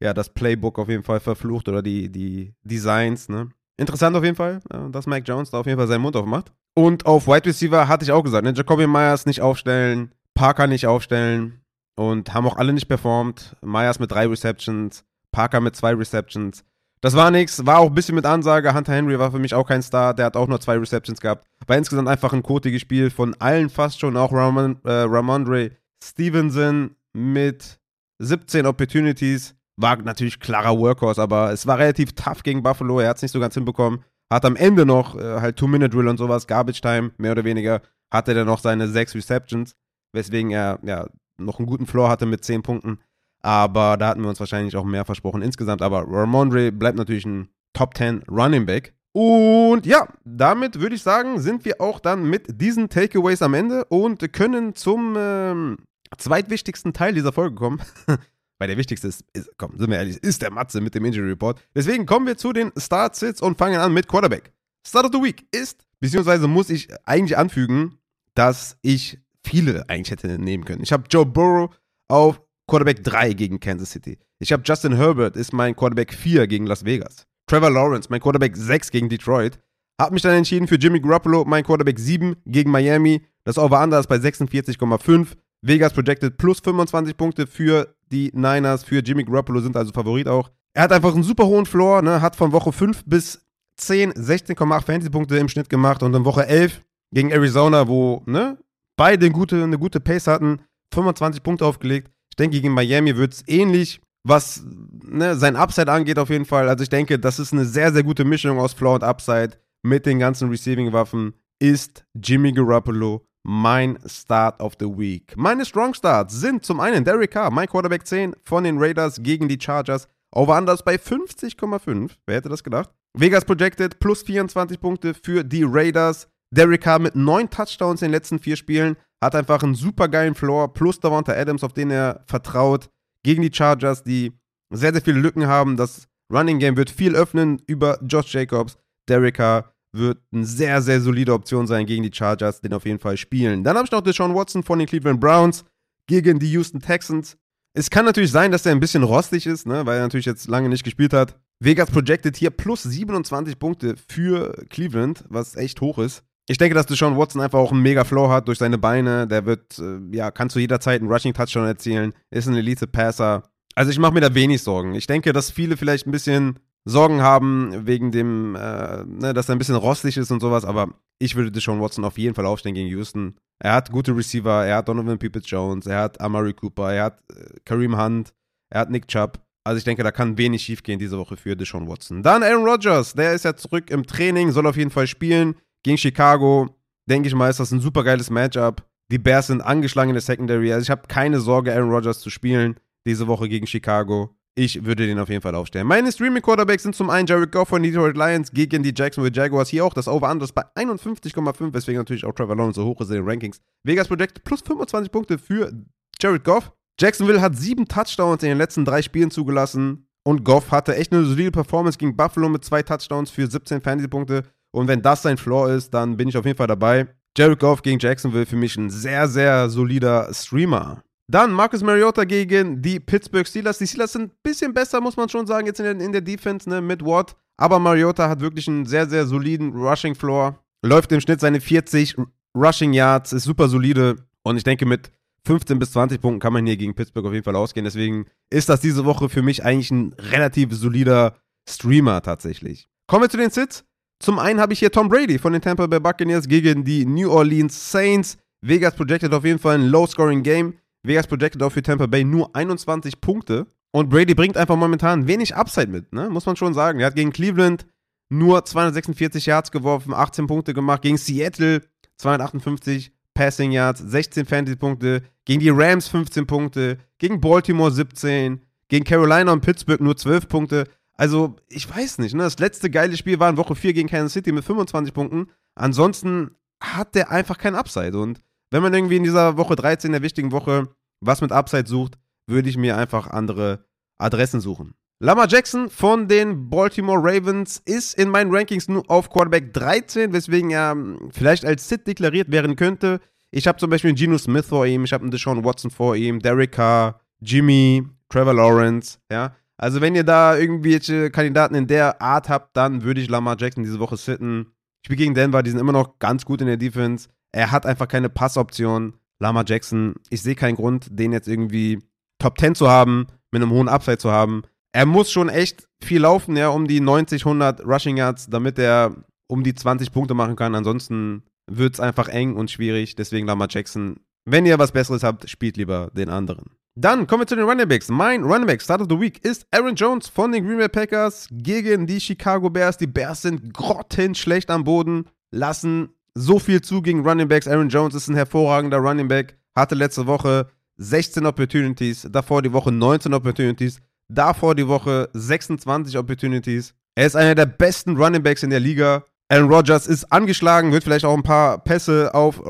ja, 0.00 0.14
das 0.14 0.30
Playbook 0.30 0.78
auf 0.78 0.88
jeden 0.88 1.02
Fall 1.02 1.20
verflucht 1.20 1.68
oder 1.68 1.82
die, 1.82 2.10
die 2.10 2.54
Designs, 2.62 3.28
ne. 3.28 3.50
Interessant 3.76 4.16
auf 4.16 4.22
jeden 4.22 4.36
Fall, 4.36 4.60
dass 4.92 5.08
Mac 5.08 5.26
Jones 5.26 5.50
da 5.50 5.58
auf 5.58 5.66
jeden 5.66 5.78
Fall 5.78 5.88
seinen 5.88 6.02
Mund 6.02 6.14
aufmacht. 6.14 6.52
Und 6.74 7.06
auf 7.06 7.26
Wide 7.26 7.46
Receiver 7.46 7.88
hatte 7.88 8.04
ich 8.04 8.12
auch 8.12 8.22
gesagt, 8.22 8.44
ne, 8.44 8.52
Jacoby 8.54 8.86
Myers 8.86 9.26
nicht 9.26 9.40
aufstellen, 9.40 10.12
Parker 10.34 10.68
nicht 10.68 10.86
aufstellen 10.86 11.60
und 11.96 12.32
haben 12.34 12.46
auch 12.46 12.56
alle 12.56 12.72
nicht 12.72 12.88
performt. 12.88 13.56
Myers 13.62 13.98
mit 13.98 14.12
drei 14.12 14.26
Receptions, 14.26 15.04
Parker 15.32 15.60
mit 15.60 15.74
zwei 15.74 15.94
Receptions. 15.94 16.64
Das 17.04 17.14
war 17.14 17.30
nichts, 17.30 17.66
war 17.66 17.80
auch 17.80 17.88
ein 17.88 17.94
bisschen 17.94 18.14
mit 18.14 18.24
Ansage. 18.24 18.72
Hunter 18.72 18.94
Henry 18.94 19.18
war 19.18 19.30
für 19.30 19.38
mich 19.38 19.52
auch 19.52 19.68
kein 19.68 19.82
Star, 19.82 20.14
der 20.14 20.24
hat 20.24 20.38
auch 20.38 20.48
nur 20.48 20.58
zwei 20.58 20.78
Receptions 20.78 21.20
gehabt. 21.20 21.46
War 21.66 21.76
insgesamt 21.76 22.08
einfach 22.08 22.32
ein 22.32 22.42
kotiges 22.42 22.80
Spiel 22.80 23.10
von 23.10 23.38
allen 23.40 23.68
fast 23.68 24.00
schon, 24.00 24.16
auch 24.16 24.32
Ramon, 24.32 24.80
äh, 24.84 24.90
Ramondre 24.90 25.72
Stevenson 26.02 26.96
mit 27.12 27.78
17 28.20 28.64
Opportunities. 28.64 29.54
War 29.76 29.96
natürlich 29.96 30.40
klarer 30.40 30.78
Workhorse, 30.78 31.20
aber 31.20 31.52
es 31.52 31.66
war 31.66 31.78
relativ 31.78 32.14
tough 32.14 32.42
gegen 32.42 32.62
Buffalo. 32.62 33.00
Er 33.00 33.10
hat 33.10 33.16
es 33.16 33.22
nicht 33.22 33.32
so 33.32 33.40
ganz 33.40 33.52
hinbekommen. 33.52 34.02
Hat 34.32 34.46
am 34.46 34.56
Ende 34.56 34.86
noch 34.86 35.14
äh, 35.14 35.42
halt 35.42 35.56
Two-Minute-Drill 35.56 36.08
und 36.08 36.16
sowas, 36.16 36.46
Garbage 36.46 36.80
Time, 36.80 37.10
mehr 37.18 37.32
oder 37.32 37.44
weniger, 37.44 37.82
hatte 38.10 38.32
er 38.32 38.46
noch 38.46 38.60
seine 38.60 38.88
sechs 38.88 39.14
Receptions, 39.14 39.76
weswegen 40.14 40.52
er 40.52 40.78
ja 40.82 41.06
noch 41.36 41.58
einen 41.58 41.66
guten 41.66 41.86
Floor 41.86 42.08
hatte 42.08 42.24
mit 42.24 42.46
10 42.46 42.62
Punkten. 42.62 42.98
Aber 43.44 43.98
da 43.98 44.08
hatten 44.08 44.22
wir 44.22 44.30
uns 44.30 44.40
wahrscheinlich 44.40 44.74
auch 44.74 44.84
mehr 44.84 45.04
versprochen 45.04 45.42
insgesamt. 45.42 45.82
Aber 45.82 46.06
Ramondre 46.08 46.72
bleibt 46.72 46.96
natürlich 46.96 47.26
ein 47.26 47.48
Top 47.74 47.94
10 47.94 48.22
Running 48.30 48.64
Back. 48.64 48.94
Und 49.12 49.84
ja, 49.84 50.08
damit 50.24 50.80
würde 50.80 50.94
ich 50.94 51.02
sagen, 51.02 51.38
sind 51.38 51.66
wir 51.66 51.78
auch 51.78 52.00
dann 52.00 52.24
mit 52.24 52.58
diesen 52.58 52.88
Takeaways 52.88 53.42
am 53.42 53.52
Ende 53.52 53.84
und 53.84 54.32
können 54.32 54.74
zum 54.74 55.14
ähm, 55.18 55.76
zweitwichtigsten 56.16 56.94
Teil 56.94 57.12
dieser 57.12 57.34
Folge 57.34 57.54
kommen. 57.54 57.82
Weil 58.58 58.68
der 58.68 58.78
wichtigste 58.78 59.08
ist, 59.08 59.22
ist, 59.34 59.50
komm, 59.58 59.76
sind 59.76 59.90
wir 59.90 59.98
ehrlich, 59.98 60.16
ist 60.22 60.40
der 60.40 60.50
Matze 60.50 60.80
mit 60.80 60.94
dem 60.94 61.04
Injury 61.04 61.28
Report. 61.28 61.60
Deswegen 61.74 62.06
kommen 62.06 62.26
wir 62.26 62.38
zu 62.38 62.54
den 62.54 62.72
Start-Sits 62.78 63.42
und 63.42 63.58
fangen 63.58 63.78
an 63.78 63.92
mit 63.92 64.08
Quarterback. 64.08 64.52
Start 64.86 65.04
of 65.04 65.12
the 65.12 65.22
Week 65.22 65.46
ist, 65.54 65.84
beziehungsweise 66.00 66.48
muss 66.48 66.70
ich 66.70 66.88
eigentlich 67.04 67.36
anfügen, 67.36 67.98
dass 68.34 68.78
ich 68.80 69.18
viele 69.44 69.86
eigentlich 69.90 70.12
hätte 70.12 70.38
nehmen 70.38 70.64
können. 70.64 70.82
Ich 70.82 70.94
habe 70.94 71.04
Joe 71.10 71.26
Burrow 71.26 71.70
auf 72.08 72.40
Quarterback 72.66 73.04
3 73.04 73.32
gegen 73.34 73.60
Kansas 73.60 73.90
City. 73.90 74.18
Ich 74.38 74.52
habe 74.52 74.62
Justin 74.64 74.96
Herbert, 74.96 75.36
ist 75.36 75.52
mein 75.52 75.76
Quarterback 75.76 76.12
4 76.14 76.46
gegen 76.46 76.66
Las 76.66 76.84
Vegas. 76.84 77.26
Trevor 77.46 77.70
Lawrence, 77.70 78.08
mein 78.10 78.20
Quarterback 78.20 78.56
6 78.56 78.90
gegen 78.90 79.08
Detroit. 79.08 79.58
Hab 80.00 80.12
mich 80.12 80.22
dann 80.22 80.34
entschieden 80.34 80.66
für 80.66 80.76
Jimmy 80.76 81.00
Garoppolo, 81.00 81.44
mein 81.44 81.62
Quarterback 81.62 81.98
7 81.98 82.36
gegen 82.46 82.70
Miami. 82.70 83.22
Das 83.44 83.58
Over-Under 83.58 84.00
ist 84.00 84.08
bei 84.08 84.16
46,5. 84.16 85.28
Vegas 85.62 85.92
projected 85.92 86.36
plus 86.36 86.60
25 86.60 87.16
Punkte 87.16 87.46
für 87.46 87.94
die 88.10 88.30
Niners, 88.34 88.84
für 88.84 89.00
Jimmy 89.00 89.24
Garoppolo 89.24 89.60
sind 89.60 89.76
also 89.76 89.92
Favorit 89.92 90.28
auch. 90.28 90.50
Er 90.74 90.84
hat 90.84 90.92
einfach 90.92 91.14
einen 91.14 91.22
super 91.22 91.46
hohen 91.46 91.66
Floor, 91.66 92.02
ne? 92.02 92.20
hat 92.20 92.36
von 92.36 92.52
Woche 92.52 92.72
5 92.72 93.04
bis 93.06 93.40
10 93.76 94.12
16,8 94.12 94.82
Fantasy-Punkte 94.82 95.36
im 95.36 95.48
Schnitt 95.48 95.68
gemacht 95.68 96.02
und 96.02 96.14
in 96.14 96.24
Woche 96.24 96.46
11 96.46 96.82
gegen 97.12 97.30
Arizona, 97.30 97.88
wo 97.88 98.22
ne, 98.26 98.58
beide 98.96 99.26
eine 99.26 99.34
gute, 99.34 99.62
eine 99.62 99.78
gute 99.78 100.00
Pace 100.00 100.26
hatten, 100.26 100.60
25 100.92 101.42
Punkte 101.42 101.64
aufgelegt. 101.64 102.10
Ich 102.34 102.36
denke, 102.36 102.60
gegen 102.60 102.74
Miami 102.74 103.16
wird 103.16 103.32
es 103.32 103.44
ähnlich, 103.46 104.00
was 104.24 104.64
ne, 105.04 105.36
sein 105.36 105.54
Upside 105.54 105.92
angeht 105.92 106.18
auf 106.18 106.30
jeden 106.30 106.46
Fall. 106.46 106.68
Also 106.68 106.82
ich 106.82 106.88
denke, 106.88 107.16
das 107.16 107.38
ist 107.38 107.52
eine 107.52 107.64
sehr, 107.64 107.92
sehr 107.92 108.02
gute 108.02 108.24
Mischung 108.24 108.58
aus 108.58 108.72
Floor 108.72 108.96
und 108.96 109.04
Upside 109.04 109.50
mit 109.84 110.04
den 110.04 110.18
ganzen 110.18 110.50
Receiving-Waffen. 110.50 111.34
Ist 111.60 112.04
Jimmy 112.20 112.50
Garoppolo 112.50 113.24
mein 113.44 114.00
Start 114.04 114.60
of 114.60 114.72
the 114.80 114.86
Week. 114.86 115.36
Meine 115.36 115.64
Strong 115.64 115.94
Starts 115.94 116.34
sind 116.34 116.64
zum 116.64 116.80
einen 116.80 117.04
Derek 117.04 117.30
Carr, 117.30 117.52
mein 117.52 117.68
Quarterback 117.68 118.04
10 118.04 118.34
von 118.42 118.64
den 118.64 118.78
Raiders 118.78 119.22
gegen 119.22 119.46
die 119.48 119.60
Chargers. 119.60 120.08
Over 120.34 120.56
anders 120.56 120.82
bei 120.82 120.96
50,5. 120.96 122.10
Wer 122.26 122.34
hätte 122.34 122.48
das 122.48 122.64
gedacht? 122.64 122.90
Vegas 123.16 123.44
projected 123.44 124.00
plus 124.00 124.24
24 124.24 124.80
Punkte 124.80 125.14
für 125.14 125.44
die 125.44 125.62
Raiders. 125.62 126.26
Derek 126.52 126.80
Carr 126.80 126.98
mit 126.98 127.14
9 127.14 127.48
Touchdowns 127.48 128.02
in 128.02 128.06
den 128.08 128.12
letzten 128.12 128.40
vier 128.40 128.56
Spielen. 128.56 128.96
Hat 129.24 129.34
einfach 129.34 129.62
einen 129.62 129.74
super 129.74 130.08
geilen 130.08 130.34
Floor. 130.34 130.74
Plus 130.74 131.00
Davante 131.00 131.36
Adams, 131.36 131.64
auf 131.64 131.72
den 131.72 131.90
er 131.90 132.22
vertraut. 132.26 132.90
Gegen 133.22 133.40
die 133.40 133.52
Chargers, 133.52 134.02
die 134.02 134.32
sehr, 134.70 134.92
sehr 134.92 135.00
viele 135.00 135.18
Lücken 135.18 135.46
haben. 135.46 135.78
Das 135.78 136.06
Running 136.30 136.58
Game 136.58 136.76
wird 136.76 136.90
viel 136.90 137.16
öffnen 137.16 137.62
über 137.66 137.98
Josh 138.06 138.34
Jacobs. 138.34 138.76
Derek 139.08 139.36
Carr 139.36 139.72
wird 139.92 140.18
eine 140.32 140.44
sehr, 140.44 140.82
sehr 140.82 141.00
solide 141.00 141.32
Option 141.32 141.66
sein 141.66 141.86
gegen 141.86 142.02
die 142.02 142.12
Chargers, 142.12 142.60
den 142.60 142.74
auf 142.74 142.84
jeden 142.84 142.98
Fall 142.98 143.16
spielen. 143.16 143.64
Dann 143.64 143.76
habe 143.76 143.86
ich 143.86 143.92
noch 143.92 144.02
Deshaun 144.02 144.34
Watson 144.34 144.62
von 144.62 144.78
den 144.78 144.88
Cleveland 144.88 145.20
Browns 145.20 145.64
gegen 146.06 146.38
die 146.38 146.50
Houston 146.50 146.80
Texans. 146.80 147.38
Es 147.72 147.88
kann 147.90 148.04
natürlich 148.04 148.30
sein, 148.30 148.52
dass 148.52 148.66
er 148.66 148.72
ein 148.72 148.80
bisschen 148.80 149.04
rostig 149.04 149.46
ist, 149.46 149.66
ne, 149.66 149.86
weil 149.86 149.96
er 149.96 150.02
natürlich 150.02 150.26
jetzt 150.26 150.48
lange 150.48 150.68
nicht 150.68 150.84
gespielt 150.84 151.12
hat. 151.12 151.40
Vegas 151.60 151.90
projected 151.90 152.36
hier 152.36 152.50
plus 152.50 152.82
27 152.82 153.58
Punkte 153.58 153.94
für 154.08 154.52
Cleveland, 154.68 155.24
was 155.28 155.56
echt 155.56 155.80
hoch 155.80 155.98
ist. 155.98 156.22
Ich 156.46 156.58
denke, 156.58 156.74
dass 156.74 156.86
Deshaun 156.86 157.16
Watson 157.16 157.40
einfach 157.40 157.58
auch 157.58 157.72
einen 157.72 157.82
mega 157.82 158.04
Flow 158.04 158.28
hat 158.28 158.48
durch 158.48 158.58
seine 158.58 158.76
Beine. 158.76 159.26
Der 159.26 159.46
wird, 159.46 159.78
äh, 159.78 159.98
ja, 160.14 160.30
kann 160.30 160.50
zu 160.50 160.58
jeder 160.58 160.80
Zeit 160.80 161.00
einen 161.00 161.10
Rushing 161.10 161.32
Touchdown 161.32 161.66
erzielen, 161.66 162.12
ist 162.30 162.46
ein 162.46 162.56
Elite 162.56 162.86
Passer. 162.86 163.44
Also 163.74 163.90
ich 163.90 163.98
mache 163.98 164.12
mir 164.12 164.20
da 164.20 164.34
wenig 164.34 164.62
Sorgen. 164.62 164.94
Ich 164.94 165.06
denke, 165.06 165.32
dass 165.32 165.50
viele 165.50 165.76
vielleicht 165.76 166.06
ein 166.06 166.12
bisschen 166.12 166.60
Sorgen 166.84 167.22
haben 167.22 167.86
wegen 167.86 168.12
dem, 168.12 168.54
äh, 168.56 169.04
ne, 169.04 169.32
dass 169.32 169.48
er 169.48 169.54
ein 169.54 169.58
bisschen 169.58 169.74
rostig 169.74 170.18
ist 170.18 170.30
und 170.30 170.40
sowas, 170.40 170.66
aber 170.66 170.90
ich 171.18 171.34
würde 171.34 171.50
Deshaun 171.50 171.80
Watson 171.80 172.04
auf 172.04 172.18
jeden 172.18 172.34
Fall 172.34 172.44
aufstellen 172.44 172.74
gegen 172.74 172.88
Houston. 172.88 173.36
Er 173.58 173.72
hat 173.72 173.90
gute 173.90 174.14
Receiver, 174.14 174.66
er 174.66 174.76
hat 174.76 174.88
Donovan 174.88 175.18
Peoples-Jones, 175.18 175.86
er 175.86 176.00
hat 176.00 176.20
Amari 176.20 176.52
Cooper, 176.52 176.92
er 176.92 177.04
hat 177.04 177.20
äh, 177.30 177.58
Kareem 177.64 177.98
Hunt, 177.98 178.34
er 178.70 178.80
hat 178.80 178.90
Nick 178.90 179.08
Chubb. 179.08 179.40
Also 179.66 179.78
ich 179.78 179.84
denke, 179.84 180.02
da 180.02 180.10
kann 180.10 180.36
wenig 180.36 180.62
schiefgehen 180.62 180.98
diese 180.98 181.16
Woche 181.16 181.38
für 181.38 181.56
Deshaun 181.56 181.88
Watson. 181.88 182.22
Dann 182.22 182.42
Aaron 182.42 182.68
Rodgers, 182.68 183.14
der 183.14 183.32
ist 183.32 183.46
ja 183.46 183.56
zurück 183.56 183.90
im 183.90 184.04
Training, 184.04 184.50
soll 184.50 184.66
auf 184.66 184.76
jeden 184.76 184.90
Fall 184.90 185.06
spielen 185.06 185.54
gegen 185.84 185.98
Chicago. 185.98 186.68
Denke 187.08 187.28
ich 187.28 187.34
mal, 187.34 187.48
ist 187.48 187.60
das 187.60 187.70
ein 187.70 187.80
super 187.80 188.02
geiles 188.02 188.30
Matchup. 188.30 188.82
Die 189.12 189.18
Bears 189.18 189.46
sind 189.46 189.60
angeschlagen 189.60 190.10
in 190.10 190.14
der 190.14 190.22
Secondary. 190.22 190.72
Also 190.72 190.82
ich 190.82 190.90
habe 190.90 191.06
keine 191.06 191.38
Sorge, 191.38 191.72
Aaron 191.72 191.90
Rodgers 191.90 192.18
zu 192.18 192.30
spielen 192.30 192.80
diese 193.06 193.26
Woche 193.26 193.48
gegen 193.48 193.66
Chicago. 193.66 194.34
Ich 194.56 194.84
würde 194.84 195.06
den 195.06 195.18
auf 195.18 195.28
jeden 195.28 195.42
Fall 195.42 195.54
aufstellen. 195.54 195.86
Meine 195.86 196.12
Streaming-Quarterbacks 196.12 196.84
sind 196.84 196.94
zum 196.94 197.10
einen 197.10 197.26
Jared 197.26 197.50
Goff 197.50 197.68
von 197.68 197.82
Detroit 197.82 198.16
Lions 198.16 198.52
gegen 198.52 198.84
die 198.84 198.94
Jacksonville 198.96 199.34
Jaguars. 199.34 199.68
Hier 199.68 199.84
auch 199.84 199.92
das 199.92 200.06
Over-Under 200.06 200.46
bei 200.54 200.62
51,5, 200.76 201.74
weswegen 201.74 201.98
natürlich 201.98 202.24
auch 202.24 202.32
Trevor 202.32 202.56
Lawrence 202.56 202.80
so 202.80 202.86
hoch 202.86 203.00
ist 203.00 203.08
in 203.10 203.16
den 203.16 203.28
Rankings. 203.28 203.60
Vegas 203.82 204.06
Project 204.06 204.44
plus 204.44 204.60
25 204.60 205.10
Punkte 205.10 205.38
für 205.38 205.72
Jared 206.20 206.44
Goff. 206.44 206.72
Jacksonville 207.00 207.40
hat 207.40 207.56
sieben 207.56 207.88
Touchdowns 207.88 208.44
in 208.44 208.50
den 208.50 208.58
letzten 208.58 208.84
drei 208.84 209.02
Spielen 209.02 209.32
zugelassen. 209.32 210.06
Und 210.22 210.44
Goff 210.44 210.70
hatte 210.70 210.94
echt 210.94 211.12
eine 211.12 211.24
solide 211.24 211.50
Performance 211.50 211.98
gegen 211.98 212.16
Buffalo 212.16 212.48
mit 212.48 212.64
zwei 212.64 212.82
Touchdowns 212.82 213.30
für 213.30 213.48
17 213.48 213.82
Fantasy-Punkte. 213.82 214.44
Und 214.74 214.88
wenn 214.88 215.02
das 215.02 215.22
sein 215.22 215.36
Floor 215.36 215.70
ist, 215.70 215.94
dann 215.94 216.16
bin 216.16 216.28
ich 216.28 216.36
auf 216.36 216.44
jeden 216.44 216.58
Fall 216.58 216.66
dabei. 216.66 217.06
Jared 217.38 217.60
Goff 217.60 217.82
gegen 217.82 218.00
Jacksonville 218.00 218.44
für 218.44 218.56
mich 218.56 218.76
ein 218.76 218.90
sehr, 218.90 219.28
sehr 219.28 219.70
solider 219.70 220.28
Streamer. 220.34 221.00
Dann 221.30 221.52
Marcus 221.52 221.82
Mariota 221.82 222.24
gegen 222.24 222.82
die 222.82 222.98
Pittsburgh 222.98 223.46
Steelers. 223.46 223.78
Die 223.78 223.86
Steelers 223.86 224.12
sind 224.12 224.24
ein 224.24 224.36
bisschen 224.42 224.74
besser, 224.74 225.00
muss 225.00 225.16
man 225.16 225.28
schon 225.28 225.46
sagen, 225.46 225.68
jetzt 225.68 225.78
in 225.78 225.84
der, 225.84 226.04
in 226.04 226.10
der 226.10 226.22
Defense 226.22 226.68
ne, 226.68 226.80
mit 226.80 227.04
Watt. 227.04 227.36
Aber 227.56 227.78
Mariota 227.78 228.28
hat 228.28 228.40
wirklich 228.40 228.66
einen 228.66 228.84
sehr, 228.84 229.08
sehr 229.08 229.26
soliden 229.26 229.72
Rushing 229.72 230.16
Floor. 230.16 230.58
Läuft 230.84 231.12
im 231.12 231.20
Schnitt 231.20 231.38
seine 231.38 231.60
40 231.60 232.16
Rushing 232.56 232.92
Yards, 232.92 233.32
ist 233.32 233.44
super 233.44 233.68
solide. 233.68 234.16
Und 234.42 234.56
ich 234.56 234.64
denke, 234.64 234.86
mit 234.86 235.12
15 235.46 235.78
bis 235.78 235.92
20 235.92 236.20
Punkten 236.20 236.40
kann 236.40 236.52
man 236.52 236.66
hier 236.66 236.76
gegen 236.76 236.96
Pittsburgh 236.96 237.26
auf 237.26 237.32
jeden 237.32 237.44
Fall 237.44 237.56
ausgehen. 237.56 237.84
Deswegen 237.84 238.26
ist 238.50 238.68
das 238.68 238.80
diese 238.80 239.04
Woche 239.04 239.28
für 239.28 239.42
mich 239.42 239.64
eigentlich 239.64 239.92
ein 239.92 240.14
relativ 240.18 240.74
solider 240.74 241.36
Streamer 241.68 242.22
tatsächlich. 242.22 242.88
Kommen 243.06 243.22
wir 243.22 243.30
zu 243.30 243.36
den 243.36 243.50
Sits. 243.50 243.84
Zum 244.20 244.38
einen 244.38 244.60
habe 244.60 244.72
ich 244.72 244.78
hier 244.78 244.90
Tom 244.90 245.08
Brady 245.08 245.38
von 245.38 245.52
den 245.52 245.62
Tampa 245.62 245.86
Bay 245.86 246.00
Buccaneers 246.00 246.48
gegen 246.48 246.84
die 246.84 247.04
New 247.04 247.30
Orleans 247.30 247.90
Saints. 247.90 248.38
Vegas 248.60 248.94
projected 248.94 249.32
auf 249.34 249.44
jeden 249.44 249.58
Fall 249.58 249.76
ein 249.76 249.88
Low-Scoring-Game. 249.88 250.74
Vegas 251.02 251.26
projected 251.26 251.62
auch 251.62 251.70
für 251.70 251.82
Tampa 251.82 252.06
Bay 252.06 252.24
nur 252.24 252.54
21 252.56 253.20
Punkte. 253.20 253.66
Und 253.92 254.08
Brady 254.08 254.34
bringt 254.34 254.56
einfach 254.56 254.76
momentan 254.76 255.28
wenig 255.28 255.54
Upside 255.54 255.88
mit, 255.88 256.12
ne? 256.12 256.28
muss 256.28 256.46
man 256.46 256.56
schon 256.56 256.74
sagen. 256.74 257.00
Er 257.00 257.06
hat 257.06 257.14
gegen 257.14 257.32
Cleveland 257.32 257.86
nur 258.28 258.64
246 258.64 259.46
Yards 259.46 259.70
geworfen, 259.70 260.12
18 260.14 260.46
Punkte 260.46 260.74
gemacht. 260.74 261.02
Gegen 261.02 261.16
Seattle 261.16 261.82
258 262.16 263.12
Passing 263.34 263.72
Yards, 263.72 264.00
16 264.00 264.46
Fantasy-Punkte. 264.46 265.22
Gegen 265.44 265.60
die 265.60 265.68
Rams 265.68 266.08
15 266.08 266.46
Punkte. 266.46 266.98
Gegen 267.18 267.40
Baltimore 267.40 267.90
17. 267.90 268.64
Gegen 268.88 269.04
Carolina 269.04 269.52
und 269.52 269.60
Pittsburgh 269.60 270.00
nur 270.00 270.16
12 270.16 270.48
Punkte. 270.48 270.88
Also, 271.16 271.56
ich 271.68 271.88
weiß 271.88 272.18
nicht, 272.18 272.34
ne? 272.34 272.42
Das 272.42 272.58
letzte 272.58 272.90
geile 272.90 273.16
Spiel 273.16 273.38
war 273.38 273.48
in 273.48 273.56
Woche 273.56 273.74
4 273.74 273.92
gegen 273.92 274.08
Kansas 274.08 274.32
City 274.32 274.52
mit 274.52 274.64
25 274.64 275.14
Punkten. 275.14 275.50
Ansonsten 275.74 276.56
hat 276.80 277.14
der 277.14 277.30
einfach 277.30 277.58
kein 277.58 277.74
Upside. 277.76 278.18
Und 278.18 278.40
wenn 278.70 278.82
man 278.82 278.92
irgendwie 278.92 279.16
in 279.16 279.22
dieser 279.22 279.56
Woche 279.56 279.76
13, 279.76 280.12
der 280.12 280.22
wichtigen 280.22 280.52
Woche, 280.52 280.88
was 281.20 281.40
mit 281.40 281.52
Upside 281.52 281.86
sucht, 281.86 282.18
würde 282.46 282.68
ich 282.68 282.76
mir 282.76 282.96
einfach 282.96 283.28
andere 283.28 283.84
Adressen 284.18 284.60
suchen. 284.60 284.94
Lama 285.20 285.46
Jackson 285.46 285.88
von 285.88 286.26
den 286.26 286.68
Baltimore 286.68 287.20
Ravens 287.22 287.80
ist 287.84 288.18
in 288.18 288.28
meinen 288.28 288.54
Rankings 288.54 288.88
nur 288.88 289.08
auf 289.08 289.30
Quarterback 289.30 289.72
13, 289.72 290.32
weswegen 290.32 290.70
er 290.70 290.90
hm, 290.90 291.30
vielleicht 291.32 291.64
als 291.64 291.88
Sit 291.88 292.06
deklariert 292.06 292.50
werden 292.50 292.76
könnte. 292.76 293.20
Ich 293.50 293.68
habe 293.68 293.78
zum 293.78 293.90
Beispiel 293.90 294.08
einen 294.08 294.16
Geno 294.16 294.36
Smith 294.36 294.66
vor 294.66 294.84
ihm, 294.84 295.04
ich 295.04 295.12
habe 295.12 295.22
einen 295.22 295.30
Deshaun 295.30 295.64
Watson 295.64 295.90
vor 295.90 296.16
ihm, 296.16 296.40
Derek 296.40 296.72
Carr, 296.72 297.20
Jimmy, 297.40 298.04
Trevor 298.28 298.54
Lawrence, 298.54 299.18
ja. 299.30 299.54
Also 299.76 300.00
wenn 300.00 300.14
ihr 300.14 300.24
da 300.24 300.56
irgendwelche 300.56 301.30
Kandidaten 301.30 301.74
in 301.74 301.86
der 301.86 302.22
Art 302.22 302.48
habt, 302.48 302.76
dann 302.76 303.02
würde 303.02 303.20
ich 303.20 303.28
Lamar 303.28 303.56
Jackson 303.58 303.84
diese 303.84 303.98
Woche 303.98 304.16
sitten. 304.16 304.66
Spiel 305.04 305.16
gegen 305.16 305.34
Denver, 305.34 305.62
die 305.62 305.70
sind 305.70 305.80
immer 305.80 305.92
noch 305.92 306.18
ganz 306.18 306.44
gut 306.44 306.60
in 306.60 306.66
der 306.66 306.76
Defense. 306.76 307.28
Er 307.52 307.70
hat 307.70 307.84
einfach 307.86 308.08
keine 308.08 308.28
Passoption. 308.28 309.14
Lamar 309.40 309.64
Jackson, 309.66 310.14
ich 310.30 310.42
sehe 310.42 310.54
keinen 310.54 310.76
Grund, 310.76 311.08
den 311.10 311.32
jetzt 311.32 311.48
irgendwie 311.48 311.98
Top 312.38 312.58
10 312.58 312.74
zu 312.74 312.88
haben, 312.88 313.26
mit 313.50 313.62
einem 313.62 313.72
hohen 313.72 313.88
Upside 313.88 314.18
zu 314.18 314.30
haben. 314.30 314.62
Er 314.92 315.06
muss 315.06 315.30
schon 315.30 315.48
echt 315.48 315.88
viel 316.02 316.20
laufen, 316.20 316.56
ja, 316.56 316.68
um 316.68 316.86
die 316.86 317.00
90, 317.00 317.44
100 317.44 317.84
Rushing 317.84 318.16
Yards, 318.16 318.48
damit 318.48 318.78
er 318.78 319.14
um 319.48 319.64
die 319.64 319.74
20 319.74 320.12
Punkte 320.12 320.34
machen 320.34 320.56
kann. 320.56 320.74
Ansonsten 320.74 321.42
wird 321.66 321.94
es 321.94 322.00
einfach 322.00 322.28
eng 322.28 322.54
und 322.54 322.70
schwierig. 322.70 323.16
Deswegen 323.16 323.46
Lamar 323.46 323.68
Jackson, 323.70 324.20
wenn 324.44 324.66
ihr 324.66 324.78
was 324.78 324.92
Besseres 324.92 325.22
habt, 325.22 325.50
spielt 325.50 325.76
lieber 325.76 326.10
den 326.14 326.28
anderen. 326.28 326.70
Dann 326.96 327.26
kommen 327.26 327.42
wir 327.42 327.46
zu 327.48 327.56
den 327.56 327.64
Running 327.64 327.88
Backs. 327.88 328.08
Mein 328.08 328.44
Running 328.44 328.66
Back 328.66 328.80
Start 328.80 329.00
of 329.00 329.08
the 329.10 329.18
Week 329.18 329.44
ist 329.44 329.66
Aaron 329.72 329.96
Jones 329.96 330.28
von 330.28 330.52
den 330.52 330.64
Green 330.64 330.78
Bay 330.78 330.88
Packers 330.88 331.48
gegen 331.50 332.06
die 332.06 332.20
Chicago 332.20 332.70
Bears. 332.70 332.96
Die 332.98 333.08
Bears 333.08 333.42
sind 333.42 333.74
grottenschlecht 333.74 334.70
am 334.70 334.84
Boden, 334.84 335.24
lassen 335.50 336.10
so 336.34 336.60
viel 336.60 336.82
zu 336.82 337.02
gegen 337.02 337.26
Running 337.26 337.48
Backs. 337.48 337.66
Aaron 337.66 337.88
Jones 337.88 338.14
ist 338.14 338.28
ein 338.28 338.36
hervorragender 338.36 338.98
Running 338.98 339.26
Back, 339.26 339.58
hatte 339.74 339.96
letzte 339.96 340.28
Woche 340.28 340.68
16 340.98 341.44
Opportunities, 341.46 342.28
davor 342.30 342.62
die 342.62 342.72
Woche 342.72 342.92
19 342.92 343.34
Opportunities, 343.34 343.98
davor 344.28 344.76
die 344.76 344.86
Woche 344.86 345.28
26 345.32 346.16
Opportunities. 346.16 346.94
Er 347.16 347.26
ist 347.26 347.34
einer 347.34 347.56
der 347.56 347.66
besten 347.66 348.16
Running 348.16 348.44
Backs 348.44 348.62
in 348.62 348.70
der 348.70 348.78
Liga. 348.78 349.24
Aaron 349.48 349.68
Rodgers 349.68 350.06
ist 350.06 350.30
angeschlagen, 350.30 350.92
wird 350.92 351.02
vielleicht 351.02 351.24
auch 351.24 351.36
ein 351.36 351.42
paar 351.42 351.82
Pässe 351.82 352.32
auf 352.34 352.62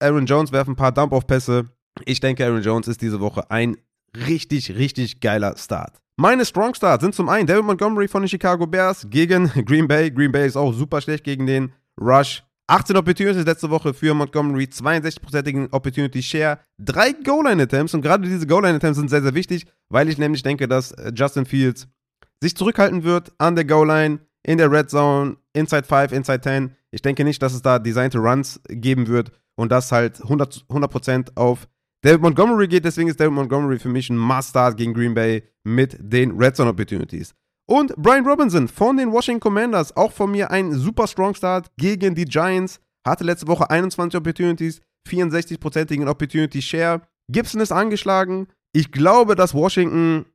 Aaron 0.00 0.24
Jones 0.24 0.50
werfen, 0.50 0.72
ein 0.72 0.76
paar 0.76 0.92
Dump-Off-Pässe. 0.92 1.66
Ich 2.04 2.20
denke, 2.20 2.44
Aaron 2.44 2.62
Jones 2.62 2.88
ist 2.88 3.00
diese 3.00 3.20
Woche 3.20 3.50
ein 3.50 3.76
richtig, 4.26 4.74
richtig 4.76 5.20
geiler 5.20 5.56
Start. 5.56 6.00
Meine 6.16 6.44
Strong 6.44 6.74
Starts 6.74 7.02
sind 7.02 7.14
zum 7.14 7.28
einen 7.28 7.46
David 7.46 7.64
Montgomery 7.64 8.08
von 8.08 8.22
den 8.22 8.28
Chicago 8.28 8.66
Bears 8.66 9.06
gegen 9.10 9.48
Green 9.66 9.86
Bay. 9.86 10.10
Green 10.10 10.32
Bay 10.32 10.46
ist 10.46 10.56
auch 10.56 10.72
super 10.72 11.00
schlecht 11.00 11.24
gegen 11.24 11.46
den 11.46 11.72
Rush. 12.00 12.42
18 12.68 12.96
Opportunities 12.96 13.44
letzte 13.44 13.70
Woche 13.70 13.94
für 13.94 14.12
Montgomery, 14.12 14.64
62%igen 14.64 15.68
Opportunity 15.70 16.20
Share, 16.20 16.58
drei 16.78 17.12
Goal-Line-Attempts 17.12 17.94
und 17.94 18.02
gerade 18.02 18.26
diese 18.28 18.46
Goal-Line-Attempts 18.46 18.98
sind 18.98 19.08
sehr, 19.08 19.22
sehr 19.22 19.34
wichtig, 19.34 19.66
weil 19.88 20.08
ich 20.08 20.18
nämlich 20.18 20.42
denke, 20.42 20.66
dass 20.66 20.90
äh, 20.92 21.12
Justin 21.14 21.46
Fields 21.46 21.86
sich 22.42 22.56
zurückhalten 22.56 23.04
wird 23.04 23.32
an 23.38 23.54
der 23.54 23.64
Goal-Line, 23.64 24.18
in 24.42 24.58
der 24.58 24.70
Red 24.70 24.90
Zone, 24.90 25.36
Inside 25.52 25.84
5, 25.84 26.12
Inside 26.12 26.40
10. 26.40 26.76
Ich 26.90 27.02
denke 27.02 27.24
nicht, 27.24 27.42
dass 27.42 27.52
es 27.52 27.62
da 27.62 27.78
designte 27.78 28.18
Runs 28.18 28.60
geben 28.68 29.06
wird 29.06 29.30
und 29.56 29.70
das 29.70 29.92
halt 29.92 30.20
100%, 30.20 30.62
100 30.68 31.36
auf 31.36 31.68
David 32.06 32.22
Montgomery 32.22 32.68
geht, 32.68 32.84
deswegen 32.84 33.08
ist 33.08 33.18
David 33.18 33.32
Montgomery 33.32 33.80
für 33.80 33.88
mich 33.88 34.08
ein 34.10 34.16
Must-Start 34.16 34.76
gegen 34.76 34.94
Green 34.94 35.12
Bay 35.12 35.42
mit 35.64 35.96
den 35.98 36.38
Red 36.38 36.54
Zone 36.54 36.70
Opportunities. 36.70 37.34
Und 37.68 37.96
Brian 37.96 38.24
Robinson 38.24 38.68
von 38.68 38.96
den 38.96 39.10
Washington 39.10 39.40
Commanders, 39.40 39.96
auch 39.96 40.12
von 40.12 40.30
mir 40.30 40.52
ein 40.52 40.72
super 40.72 41.08
Strong 41.08 41.34
Start 41.34 41.68
gegen 41.76 42.14
die 42.14 42.24
Giants. 42.24 42.78
Hatte 43.04 43.24
letzte 43.24 43.48
Woche 43.48 43.68
21 43.70 44.16
Opportunities, 44.16 44.80
64%igen 45.08 46.06
Opportunity 46.06 46.62
Share. 46.62 47.02
Gibson 47.28 47.60
ist 47.60 47.72
angeschlagen. 47.72 48.46
Ich 48.72 48.92
glaube, 48.92 49.34
dass 49.34 49.52
Washington 49.52 50.26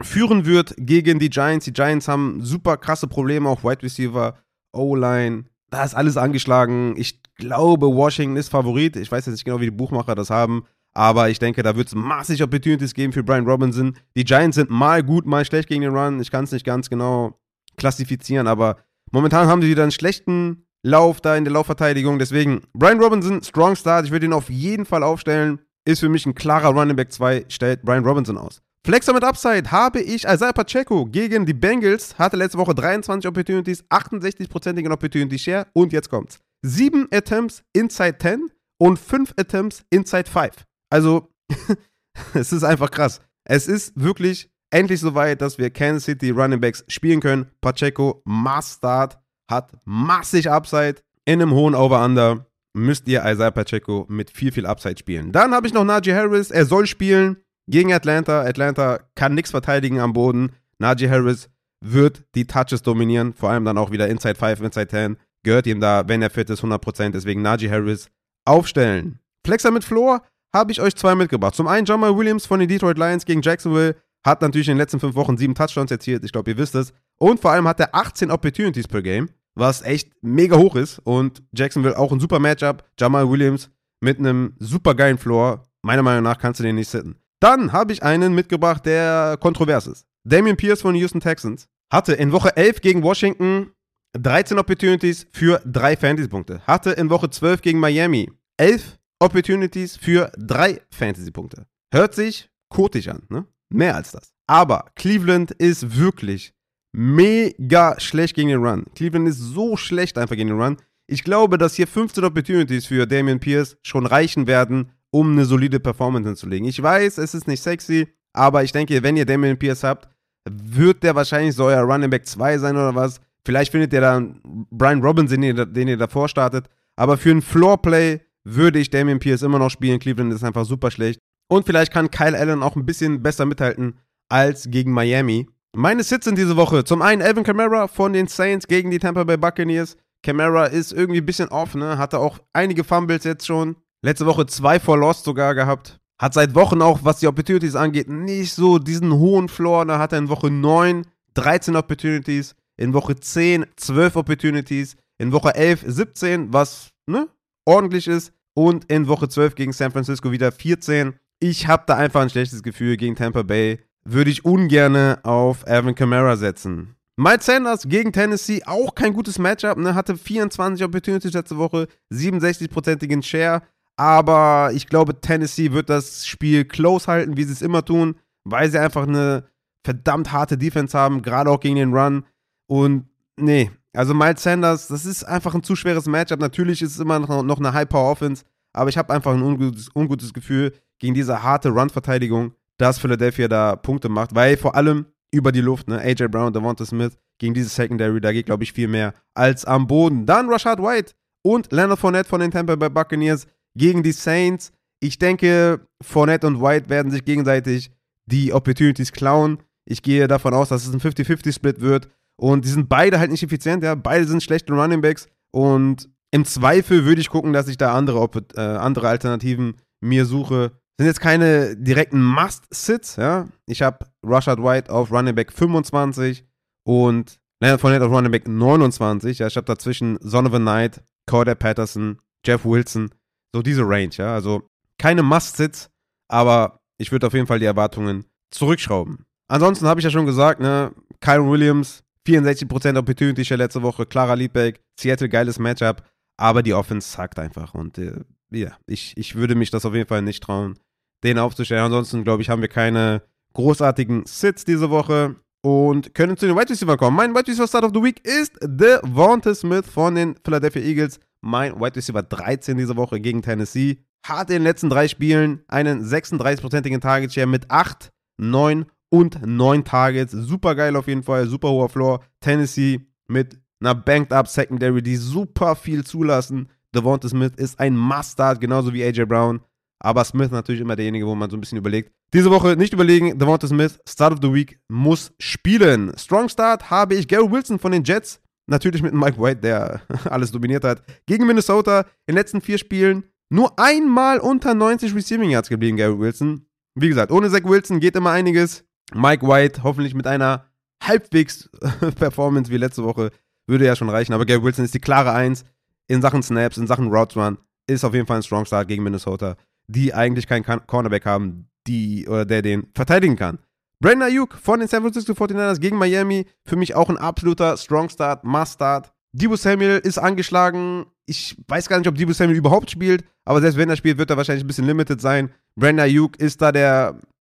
führen 0.00 0.46
wird 0.46 0.74
gegen 0.78 1.18
die 1.18 1.28
Giants. 1.28 1.66
Die 1.66 1.74
Giants 1.74 2.08
haben 2.08 2.42
super 2.42 2.78
krasse 2.78 3.08
Probleme, 3.08 3.46
auch 3.46 3.62
Wide 3.62 3.82
Receiver, 3.82 4.38
O-Line. 4.72 5.44
Da 5.68 5.84
ist 5.84 5.94
alles 5.94 6.16
angeschlagen. 6.16 6.94
Ich 6.96 7.22
glaube, 7.34 7.94
Washington 7.94 8.38
ist 8.38 8.48
Favorit. 8.48 8.96
Ich 8.96 9.12
weiß 9.12 9.26
jetzt 9.26 9.34
nicht 9.34 9.44
genau, 9.44 9.60
wie 9.60 9.66
die 9.66 9.70
Buchmacher 9.70 10.14
das 10.14 10.30
haben. 10.30 10.64
Aber 10.92 11.30
ich 11.30 11.38
denke, 11.38 11.62
da 11.62 11.76
wird 11.76 11.88
es 11.88 11.94
massig 11.94 12.42
Opportunities 12.42 12.94
geben 12.94 13.12
für 13.12 13.22
Brian 13.22 13.46
Robinson. 13.46 13.96
Die 14.16 14.24
Giants 14.24 14.56
sind 14.56 14.70
mal 14.70 15.02
gut, 15.02 15.26
mal 15.26 15.44
schlecht 15.44 15.68
gegen 15.68 15.82
den 15.82 15.94
Run. 15.94 16.20
Ich 16.20 16.30
kann 16.30 16.44
es 16.44 16.52
nicht 16.52 16.66
ganz 16.66 16.90
genau 16.90 17.38
klassifizieren, 17.76 18.46
aber 18.46 18.78
momentan 19.12 19.46
haben 19.46 19.62
sie 19.62 19.68
wieder 19.68 19.82
einen 19.82 19.92
schlechten 19.92 20.66
Lauf 20.82 21.20
da 21.20 21.36
in 21.36 21.44
der 21.44 21.52
Laufverteidigung. 21.52 22.18
Deswegen, 22.18 22.62
Brian 22.72 23.00
Robinson, 23.00 23.42
Strong 23.42 23.76
Start. 23.76 24.06
Ich 24.06 24.10
würde 24.10 24.26
ihn 24.26 24.32
auf 24.32 24.50
jeden 24.50 24.86
Fall 24.86 25.02
aufstellen. 25.02 25.60
Ist 25.84 26.00
für 26.00 26.08
mich 26.08 26.26
ein 26.26 26.34
klarer 26.34 26.68
Running 26.68 26.96
Back 26.96 27.12
2, 27.12 27.46
stellt 27.48 27.82
Brian 27.82 28.04
Robinson 28.04 28.36
aus. 28.36 28.60
Flexer 28.86 29.12
mit 29.12 29.24
Upside 29.24 29.70
habe 29.70 30.00
ich 30.00 30.24
Isaiah 30.24 30.52
Pacheco 30.54 31.04
gegen 31.04 31.44
die 31.44 31.52
Bengals. 31.52 32.18
Hatte 32.18 32.36
letzte 32.36 32.58
Woche 32.58 32.74
23 32.74 33.28
Opportunities, 33.28 33.84
68%igen 33.90 34.92
Opportunity 34.92 35.38
Share. 35.38 35.66
Und 35.74 35.92
jetzt 35.92 36.08
kommt's. 36.08 36.38
7 36.62 37.08
Attempts 37.12 37.62
inside 37.74 38.16
10 38.18 38.50
und 38.78 38.98
5 38.98 39.34
Attempts 39.36 39.84
inside 39.90 40.30
5. 40.30 40.50
Also, 40.90 41.28
es 42.34 42.52
ist 42.52 42.64
einfach 42.64 42.90
krass. 42.90 43.20
Es 43.44 43.66
ist 43.68 43.92
wirklich 43.94 44.50
endlich 44.70 45.00
soweit, 45.00 45.40
dass 45.40 45.58
wir 45.58 45.70
Kansas 45.70 46.04
City 46.04 46.30
Running 46.30 46.60
Backs 46.60 46.84
spielen 46.88 47.20
können. 47.20 47.50
Pacheco, 47.60 48.22
Must 48.24 48.78
Start, 48.78 49.18
hat 49.50 49.72
massig 49.84 50.50
Upside. 50.50 50.96
In 51.24 51.42
einem 51.42 51.52
hohen 51.52 51.74
Over-Under 51.74 52.46
müsst 52.72 53.08
ihr 53.08 53.24
Isaiah 53.24 53.50
Pacheco 53.50 54.06
mit 54.08 54.30
viel, 54.30 54.52
viel 54.52 54.66
Upside 54.66 54.98
spielen. 54.98 55.32
Dann 55.32 55.52
habe 55.52 55.66
ich 55.66 55.74
noch 55.74 55.84
Najee 55.84 56.14
Harris. 56.14 56.50
Er 56.50 56.66
soll 56.66 56.86
spielen 56.86 57.36
gegen 57.68 57.92
Atlanta. 57.92 58.42
Atlanta 58.42 59.00
kann 59.14 59.34
nichts 59.34 59.50
verteidigen 59.50 60.00
am 60.00 60.12
Boden. 60.12 60.52
Najee 60.78 61.10
Harris 61.10 61.50
wird 61.84 62.24
die 62.34 62.46
Touches 62.46 62.82
dominieren. 62.82 63.34
Vor 63.34 63.50
allem 63.50 63.64
dann 63.64 63.78
auch 63.78 63.90
wieder 63.90 64.08
Inside 64.08 64.36
5, 64.36 64.60
Inside 64.60 64.88
10. 64.88 65.16
Gehört 65.42 65.66
ihm 65.66 65.80
da, 65.80 66.06
wenn 66.06 66.22
er 66.22 66.30
fit 66.30 66.50
ist, 66.50 66.62
100%. 66.62 67.10
Deswegen 67.10 67.42
Najee 67.42 67.70
Harris 67.70 68.10
aufstellen. 68.44 69.20
Flexer 69.44 69.70
mit 69.70 69.84
Floor 69.84 70.22
habe 70.54 70.72
ich 70.72 70.80
euch 70.80 70.94
zwei 70.96 71.14
mitgebracht. 71.14 71.54
Zum 71.54 71.66
einen 71.66 71.86
Jamal 71.86 72.16
Williams 72.16 72.46
von 72.46 72.60
den 72.60 72.68
Detroit 72.68 72.98
Lions 72.98 73.24
gegen 73.24 73.42
Jacksonville. 73.42 73.96
Hat 74.24 74.42
natürlich 74.42 74.68
in 74.68 74.72
den 74.72 74.78
letzten 74.78 75.00
fünf 75.00 75.14
Wochen 75.14 75.38
sieben 75.38 75.54
Touchdowns 75.54 75.90
erzielt. 75.90 76.24
Ich 76.24 76.32
glaube, 76.32 76.50
ihr 76.50 76.58
wisst 76.58 76.74
es. 76.74 76.92
Und 77.18 77.40
vor 77.40 77.52
allem 77.52 77.66
hat 77.66 77.80
er 77.80 77.94
18 77.94 78.30
Opportunities 78.30 78.86
per 78.86 79.02
Game, 79.02 79.30
was 79.54 79.82
echt 79.82 80.12
mega 80.22 80.56
hoch 80.56 80.76
ist. 80.76 80.98
Und 80.98 81.42
Jacksonville 81.52 81.98
auch 81.98 82.12
ein 82.12 82.20
super 82.20 82.38
Matchup. 82.38 82.84
Jamal 82.98 83.30
Williams 83.30 83.70
mit 84.00 84.18
einem 84.18 84.54
super 84.58 84.94
geilen 84.94 85.18
Floor. 85.18 85.62
Meiner 85.82 86.02
Meinung 86.02 86.24
nach 86.24 86.38
kannst 86.38 86.60
du 86.60 86.64
den 86.64 86.76
nicht 86.76 86.90
sitten. 86.90 87.16
Dann 87.40 87.72
habe 87.72 87.92
ich 87.92 88.02
einen 88.02 88.34
mitgebracht, 88.34 88.84
der 88.84 89.38
kontrovers 89.40 89.86
ist. 89.86 90.06
Damian 90.24 90.56
Pierce 90.56 90.82
von 90.82 90.92
den 90.92 91.00
Houston 91.00 91.20
Texans 91.20 91.66
hatte 91.90 92.12
in 92.12 92.32
Woche 92.32 92.54
11 92.56 92.82
gegen 92.82 93.02
Washington 93.02 93.70
13 94.12 94.58
Opportunities 94.58 95.26
für 95.32 95.60
drei 95.64 95.96
Fantasy-Punkte. 95.96 96.60
Hatte 96.66 96.90
in 96.90 97.10
Woche 97.10 97.30
12 97.30 97.62
gegen 97.62 97.78
Miami 97.78 98.30
11 98.58 98.98
Opportunities 99.20 99.96
für 99.96 100.32
drei 100.38 100.80
Fantasy-Punkte. 100.90 101.66
Hört 101.92 102.14
sich 102.14 102.50
kotig 102.68 103.10
an, 103.10 103.22
ne? 103.28 103.46
Mehr 103.68 103.94
als 103.94 104.12
das. 104.12 104.32
Aber 104.46 104.86
Cleveland 104.96 105.52
ist 105.52 105.96
wirklich 105.96 106.54
mega 106.92 108.00
schlecht 108.00 108.34
gegen 108.34 108.48
den 108.48 108.64
Run. 108.64 108.84
Cleveland 108.94 109.28
ist 109.28 109.38
so 109.38 109.76
schlecht 109.76 110.18
einfach 110.18 110.34
gegen 110.34 110.48
den 110.48 110.60
Run. 110.60 110.76
Ich 111.06 111.22
glaube, 111.22 111.58
dass 111.58 111.74
hier 111.74 111.86
15 111.86 112.24
Opportunities 112.24 112.86
für 112.86 113.06
Damian 113.06 113.40
Pierce 113.40 113.76
schon 113.82 114.06
reichen 114.06 114.46
werden, 114.46 114.90
um 115.10 115.32
eine 115.32 115.44
solide 115.44 115.80
Performance 115.80 116.28
hinzulegen. 116.28 116.68
Ich 116.68 116.82
weiß, 116.82 117.18
es 117.18 117.34
ist 117.34 117.46
nicht 117.46 117.62
sexy, 117.62 118.08
aber 118.32 118.64
ich 118.64 118.72
denke, 118.72 119.02
wenn 119.02 119.16
ihr 119.16 119.26
Damian 119.26 119.58
Pierce 119.58 119.84
habt, 119.84 120.08
wird 120.48 121.02
der 121.02 121.14
wahrscheinlich 121.14 121.54
so 121.54 121.64
euer 121.64 121.82
Running 121.82 122.10
Back 122.10 122.26
2 122.26 122.58
sein 122.58 122.76
oder 122.76 122.94
was. 122.94 123.20
Vielleicht 123.44 123.72
findet 123.72 123.92
ihr 123.92 124.00
dann 124.00 124.40
Brian 124.70 125.02
Robinson, 125.02 125.40
den 125.40 125.88
ihr, 125.88 125.96
davor 125.96 126.28
startet. 126.28 126.66
Aber 126.96 127.16
für 127.16 127.30
ein 127.30 127.42
Floorplay 127.42 128.20
würde 128.44 128.78
ich 128.78 128.90
Damian 128.90 129.18
Pierce 129.18 129.42
immer 129.42 129.58
noch 129.58 129.70
spielen. 129.70 129.98
Cleveland 129.98 130.32
ist 130.32 130.44
einfach 130.44 130.64
super 130.64 130.90
schlecht. 130.90 131.20
Und 131.50 131.66
vielleicht 131.66 131.92
kann 131.92 132.10
Kyle 132.10 132.38
Allen 132.38 132.62
auch 132.62 132.76
ein 132.76 132.86
bisschen 132.86 133.22
besser 133.22 133.44
mithalten 133.44 133.98
als 134.28 134.70
gegen 134.70 134.92
Miami. 134.92 135.48
Meine 135.76 136.02
Sits 136.02 136.24
sind 136.24 136.38
diese 136.38 136.56
Woche. 136.56 136.84
Zum 136.84 137.02
einen 137.02 137.22
Alvin 137.22 137.44
Kamara 137.44 137.88
von 137.88 138.12
den 138.12 138.26
Saints 138.26 138.66
gegen 138.66 138.90
die 138.90 138.98
Tampa 138.98 139.24
Bay 139.24 139.36
Buccaneers. 139.36 139.96
Kamara 140.22 140.66
ist 140.66 140.92
irgendwie 140.92 141.20
ein 141.20 141.26
bisschen 141.26 141.48
off, 141.48 141.74
ne? 141.74 141.98
Hatte 141.98 142.18
auch 142.18 142.38
einige 142.52 142.84
Fumbles 142.84 143.24
jetzt 143.24 143.46
schon. 143.46 143.76
Letzte 144.02 144.26
Woche 144.26 144.46
zwei 144.46 144.80
for 144.80 144.96
Lost 144.96 145.24
sogar 145.24 145.54
gehabt. 145.54 146.00
Hat 146.20 146.34
seit 146.34 146.54
Wochen 146.54 146.82
auch, 146.82 147.00
was 147.02 147.20
die 147.20 147.26
Opportunities 147.26 147.76
angeht, 147.76 148.08
nicht 148.08 148.52
so 148.52 148.78
diesen 148.78 149.12
hohen 149.14 149.48
Floor. 149.48 149.86
Da 149.86 149.98
hat 149.98 150.12
er 150.12 150.18
in 150.18 150.28
Woche 150.28 150.50
9 150.50 151.06
13 151.34 151.76
Opportunities. 151.76 152.54
In 152.76 152.92
Woche 152.92 153.16
10 153.16 153.66
12 153.76 154.16
Opportunities. 154.16 154.96
In 155.18 155.32
Woche 155.32 155.54
11 155.54 155.84
17, 155.86 156.52
was 156.52 156.90
ne, 157.06 157.28
ordentlich 157.64 158.08
ist. 158.08 158.32
Und 158.54 158.90
in 158.90 159.08
Woche 159.08 159.28
12 159.28 159.54
gegen 159.54 159.72
San 159.72 159.92
Francisco 159.92 160.32
wieder 160.32 160.52
14. 160.52 161.14
Ich 161.38 161.66
habe 161.66 161.84
da 161.86 161.96
einfach 161.96 162.20
ein 162.20 162.30
schlechtes 162.30 162.62
Gefühl 162.62 162.96
gegen 162.96 163.16
Tampa 163.16 163.42
Bay. 163.42 163.78
Würde 164.04 164.30
ich 164.30 164.44
ungern 164.44 165.22
auf 165.22 165.66
Alvin 165.66 165.94
Kamara 165.94 166.36
setzen. 166.36 166.96
Miles 167.16 167.44
Sanders 167.44 167.86
gegen 167.86 168.12
Tennessee, 168.12 168.62
auch 168.64 168.94
kein 168.94 169.12
gutes 169.12 169.38
Matchup, 169.38 169.76
ne? 169.76 169.94
hatte 169.94 170.16
24 170.16 170.82
Opportunities 170.82 171.34
letzte 171.34 171.58
Woche, 171.58 171.86
67-prozentigen 172.10 173.22
Share, 173.22 173.60
aber 174.00 174.70
ich 174.72 174.86
glaube, 174.86 175.20
Tennessee 175.20 175.72
wird 175.72 175.90
das 175.90 176.26
Spiel 176.26 176.64
close 176.64 177.06
halten, 177.06 177.36
wie 177.36 177.44
sie 177.44 177.52
es 177.52 177.60
immer 177.60 177.84
tun, 177.84 178.14
weil 178.44 178.70
sie 178.70 178.80
einfach 178.80 179.06
eine 179.06 179.44
verdammt 179.84 180.32
harte 180.32 180.56
Defense 180.56 180.96
haben, 180.96 181.20
gerade 181.20 181.50
auch 181.50 181.60
gegen 181.60 181.76
den 181.76 181.92
Run. 181.92 182.24
Und 182.66 183.10
nee, 183.36 183.70
also 183.92 184.14
Miles 184.14 184.42
Sanders, 184.42 184.88
das 184.88 185.04
ist 185.04 185.24
einfach 185.24 185.54
ein 185.54 185.62
zu 185.62 185.74
schweres 185.76 186.06
Matchup. 186.06 186.40
Natürlich 186.40 186.82
ist 186.82 186.94
es 186.94 187.00
immer 187.00 187.18
noch, 187.18 187.42
noch 187.42 187.58
eine 187.58 187.72
High-Power-Offense, 187.72 188.44
aber 188.72 188.90
ich 188.90 188.98
habe 188.98 189.12
einfach 189.12 189.32
ein 189.32 189.42
ungutes, 189.42 189.88
ungutes 189.94 190.32
Gefühl 190.32 190.72
gegen 190.98 191.14
diese 191.14 191.42
harte 191.42 191.70
Run-Verteidigung, 191.70 192.52
dass 192.78 192.98
Philadelphia 192.98 193.48
da 193.48 193.76
Punkte 193.76 194.08
macht, 194.08 194.34
weil 194.34 194.56
vor 194.56 194.74
allem 194.74 195.06
über 195.32 195.52
die 195.52 195.60
Luft, 195.60 195.88
ne, 195.88 195.98
AJ 195.98 196.28
Brown, 196.28 196.52
Devonta 196.52 196.84
Smith 196.84 197.16
gegen 197.38 197.54
diese 197.54 197.68
Secondary, 197.68 198.20
da 198.20 198.32
geht, 198.32 198.46
glaube 198.46 198.64
ich, 198.64 198.72
viel 198.72 198.88
mehr 198.88 199.14
als 199.34 199.64
am 199.64 199.86
Boden. 199.86 200.26
Dann 200.26 200.48
Rashad 200.48 200.80
White 200.80 201.14
und 201.42 201.72
Leonard 201.72 201.98
Fournette 201.98 202.28
von 202.28 202.40
den 202.40 202.50
Tampa 202.50 202.76
Bay 202.76 202.90
Buccaneers 202.90 203.46
gegen 203.74 204.02
die 204.02 204.12
Saints. 204.12 204.72
Ich 205.00 205.18
denke, 205.18 205.86
Fournette 206.02 206.46
und 206.46 206.60
White 206.60 206.90
werden 206.90 207.10
sich 207.10 207.24
gegenseitig 207.24 207.90
die 208.26 208.52
Opportunities 208.52 209.12
klauen. 209.12 209.58
Ich 209.84 210.02
gehe 210.02 210.28
davon 210.28 210.54
aus, 210.54 210.68
dass 210.68 210.86
es 210.86 210.92
ein 210.92 211.00
50-50-Split 211.00 211.80
wird. 211.80 212.08
Und 212.40 212.64
die 212.64 212.70
sind 212.70 212.88
beide 212.88 213.18
halt 213.18 213.30
nicht 213.30 213.42
effizient, 213.42 213.84
ja. 213.84 213.94
Beide 213.94 214.26
sind 214.26 214.42
schlechte 214.42 214.72
Running 214.72 215.02
Backs. 215.02 215.28
Und 215.52 216.08
im 216.30 216.46
Zweifel 216.46 217.04
würde 217.04 217.20
ich 217.20 217.28
gucken, 217.28 217.52
dass 217.52 217.68
ich 217.68 217.76
da 217.76 217.94
andere, 217.94 218.26
äh, 218.54 218.60
andere 218.60 219.08
Alternativen 219.08 219.74
mir 220.00 220.24
suche. 220.24 220.72
Sind 220.98 221.06
jetzt 221.06 221.20
keine 221.20 221.76
direkten 221.76 222.22
Must-Sits, 222.22 223.16
ja. 223.16 223.46
Ich 223.66 223.82
habe 223.82 224.06
Rashad 224.24 224.62
White 224.62 224.90
auf 224.90 225.12
Running 225.12 225.34
Back 225.34 225.52
25 225.52 226.46
und 226.86 227.38
Leonard 227.62 227.80
Fournette 227.82 228.06
auf 228.06 228.12
Running 228.12 228.32
Back 228.32 228.48
29. 228.48 229.38
Ja, 229.38 229.46
ich 229.46 229.56
habe 229.56 229.66
dazwischen 229.66 230.18
Son 230.22 230.46
of 230.46 230.54
a 230.54 230.58
Knight, 230.58 231.02
Corder 231.26 231.54
Patterson, 231.54 232.20
Jeff 232.46 232.64
Wilson. 232.64 233.10
So 233.54 233.60
diese 233.60 233.82
Range, 233.82 234.14
ja. 234.14 234.32
Also 234.32 234.62
keine 234.98 235.22
Must-Sits, 235.22 235.90
aber 236.28 236.78
ich 236.96 237.12
würde 237.12 237.26
auf 237.26 237.34
jeden 237.34 237.46
Fall 237.46 237.58
die 237.58 237.66
Erwartungen 237.66 238.24
zurückschrauben. 238.50 239.26
Ansonsten 239.48 239.86
habe 239.86 240.00
ich 240.00 240.04
ja 240.04 240.10
schon 240.10 240.26
gesagt, 240.26 240.60
ne, 240.60 240.92
Kyron 241.20 241.50
Williams, 241.50 242.02
64% 242.30 242.98
Opportunity 242.98 243.44
Share 243.44 243.58
letzte 243.58 243.82
Woche, 243.82 244.06
Clara 244.06 244.34
Liebbeck, 244.34 244.80
Seattle, 244.98 245.28
geiles 245.28 245.58
Matchup, 245.58 246.02
aber 246.36 246.62
die 246.62 246.74
Offense 246.74 247.10
zackt 247.10 247.38
einfach 247.38 247.74
und 247.74 247.98
äh, 247.98 248.20
ja, 248.50 248.76
ich, 248.86 249.16
ich 249.16 249.34
würde 249.34 249.54
mich 249.54 249.70
das 249.70 249.84
auf 249.86 249.94
jeden 249.94 250.08
Fall 250.08 250.22
nicht 250.22 250.42
trauen, 250.42 250.78
den 251.22 251.38
aufzustellen. 251.38 251.84
Ansonsten, 251.84 252.24
glaube 252.24 252.42
ich, 252.42 252.50
haben 252.50 252.62
wir 252.62 252.68
keine 252.68 253.22
großartigen 253.52 254.24
Sits 254.26 254.64
diese 254.64 254.90
Woche 254.90 255.36
und 255.62 256.14
können 256.14 256.36
zu 256.36 256.46
den 256.46 256.56
Wide 256.56 256.70
Receiver 256.70 256.96
kommen. 256.96 257.16
Mein 257.16 257.34
Wide 257.34 257.48
Receiver 257.48 257.68
Start 257.68 257.84
of 257.84 257.92
the 257.94 258.02
Week 258.02 258.24
ist 258.26 258.52
Devonta 258.62 259.54
Smith 259.54 259.86
von 259.86 260.14
den 260.14 260.36
Philadelphia 260.44 260.82
Eagles. 260.82 261.20
Mein 261.42 261.78
Wide 261.80 261.96
Receiver 261.96 262.22
13 262.22 262.76
diese 262.76 262.96
Woche 262.96 263.20
gegen 263.20 263.42
Tennessee. 263.42 263.98
Hat 264.26 264.50
in 264.50 264.56
den 264.56 264.62
letzten 264.64 264.90
drei 264.90 265.08
Spielen 265.08 265.62
einen 265.68 266.04
36-prozentigen 266.04 267.00
Target 267.00 267.32
Share 267.32 267.46
mit 267.46 267.70
8, 267.70 268.10
9 268.38 268.86
und 269.10 269.44
9 269.44 269.84
Targets. 269.84 270.32
Super 270.32 270.74
geil 270.74 270.96
auf 270.96 271.08
jeden 271.08 271.22
Fall, 271.22 271.46
super 271.46 271.68
hoher 271.68 271.88
Floor. 271.88 272.20
Tennessee 272.40 273.00
mit 273.28 273.58
einer 273.80 273.94
banked 273.94 274.32
up 274.32 274.48
Secondary, 274.48 275.02
die 275.02 275.16
super 275.16 275.76
viel 275.76 276.04
zulassen. 276.04 276.68
Devonta 276.94 277.28
Smith 277.28 277.52
ist 277.56 277.78
ein 277.78 277.96
Must-Start, 277.96 278.60
genauso 278.60 278.92
wie 278.92 279.04
AJ 279.04 279.26
Brown. 279.26 279.60
Aber 280.02 280.24
Smith 280.24 280.50
natürlich 280.50 280.80
immer 280.80 280.96
derjenige, 280.96 281.26
wo 281.26 281.34
man 281.34 281.50
so 281.50 281.56
ein 281.56 281.60
bisschen 281.60 281.78
überlegt. 281.78 282.12
Diese 282.32 282.50
Woche 282.50 282.76
nicht 282.76 282.92
überlegen, 282.92 283.38
Devonta 283.38 283.66
Smith, 283.66 283.98
Start 284.08 284.32
of 284.32 284.38
the 284.42 284.52
Week, 284.52 284.78
muss 284.88 285.32
spielen. 285.38 286.12
Strong 286.16 286.48
Start 286.48 286.90
habe 286.90 287.14
ich 287.14 287.28
Gary 287.28 287.50
Wilson 287.50 287.78
von 287.78 287.92
den 287.92 288.04
Jets. 288.04 288.40
Natürlich 288.66 289.02
mit 289.02 289.12
Mike 289.12 289.40
White, 289.40 289.60
der 289.60 290.02
alles 290.24 290.52
dominiert 290.52 290.84
hat. 290.84 291.02
Gegen 291.26 291.46
Minnesota 291.46 292.00
in 292.26 292.34
den 292.34 292.36
letzten 292.36 292.60
vier 292.60 292.78
Spielen 292.78 293.24
nur 293.52 293.78
einmal 293.78 294.38
unter 294.38 294.74
90 294.74 295.14
Receiving 295.14 295.50
Yards 295.50 295.68
geblieben, 295.68 295.96
Gary 295.96 296.18
Wilson. 296.18 296.66
Wie 296.94 297.08
gesagt, 297.08 297.32
ohne 297.32 297.50
Zach 297.50 297.64
Wilson 297.64 297.98
geht 297.98 298.14
immer 298.14 298.30
einiges. 298.30 298.84
Mike 299.14 299.46
White 299.46 299.82
hoffentlich 299.82 300.14
mit 300.14 300.26
einer 300.26 300.64
halbwegs 301.02 301.70
Performance 302.16 302.70
wie 302.70 302.76
letzte 302.76 303.04
Woche 303.04 303.30
würde 303.66 303.86
ja 303.86 303.96
schon 303.96 304.10
reichen. 304.10 304.32
Aber 304.32 304.44
Gary 304.44 304.62
Wilson 304.62 304.84
ist 304.84 304.94
die 304.94 305.00
klare 305.00 305.32
Eins 305.32 305.64
in 306.08 306.20
Sachen 306.20 306.42
Snaps, 306.42 306.76
in 306.76 306.86
Sachen 306.86 307.08
Routes 307.08 307.36
Run. 307.36 307.58
Ist 307.86 308.04
auf 308.04 308.14
jeden 308.14 308.26
Fall 308.26 308.38
ein 308.38 308.42
Strong 308.42 308.66
Start 308.66 308.88
gegen 308.88 309.02
Minnesota, 309.02 309.56
die 309.86 310.12
eigentlich 310.12 310.46
keinen 310.46 310.64
Cornerback 310.64 311.24
haben, 311.24 311.68
die 311.86 312.28
oder 312.28 312.44
der 312.44 312.62
den 312.62 312.88
verteidigen 312.94 313.36
kann. 313.36 313.58
Brandon 314.00 314.28
Ayuk 314.28 314.54
von 314.54 314.80
den 314.80 314.88
San 314.88 315.02
Francisco 315.02 315.32
49ers 315.32 315.80
gegen 315.80 315.98
Miami. 315.98 316.46
Für 316.64 316.76
mich 316.76 316.94
auch 316.94 317.08
ein 317.08 317.18
absoluter 317.18 317.76
Strong 317.76 318.08
Start, 318.08 318.44
Must 318.44 318.74
Start. 318.74 319.12
Debo 319.32 319.56
Samuel 319.56 319.98
ist 319.98 320.18
angeschlagen. 320.18 321.06
Ich 321.26 321.56
weiß 321.68 321.88
gar 321.88 321.98
nicht, 321.98 322.08
ob 322.08 322.16
Debo 322.16 322.32
Samuel 322.32 322.58
überhaupt 322.58 322.90
spielt, 322.90 323.24
aber 323.44 323.60
selbst 323.60 323.76
wenn 323.76 323.90
er 323.90 323.96
spielt, 323.96 324.18
wird 324.18 324.30
er 324.30 324.36
wahrscheinlich 324.36 324.64
ein 324.64 324.66
bisschen 324.66 324.86
limited 324.86 325.20
sein. 325.20 325.50
Brandon 325.76 326.04
Ayuk 326.06 326.38
ist 326.40 326.62
da 326.62 326.72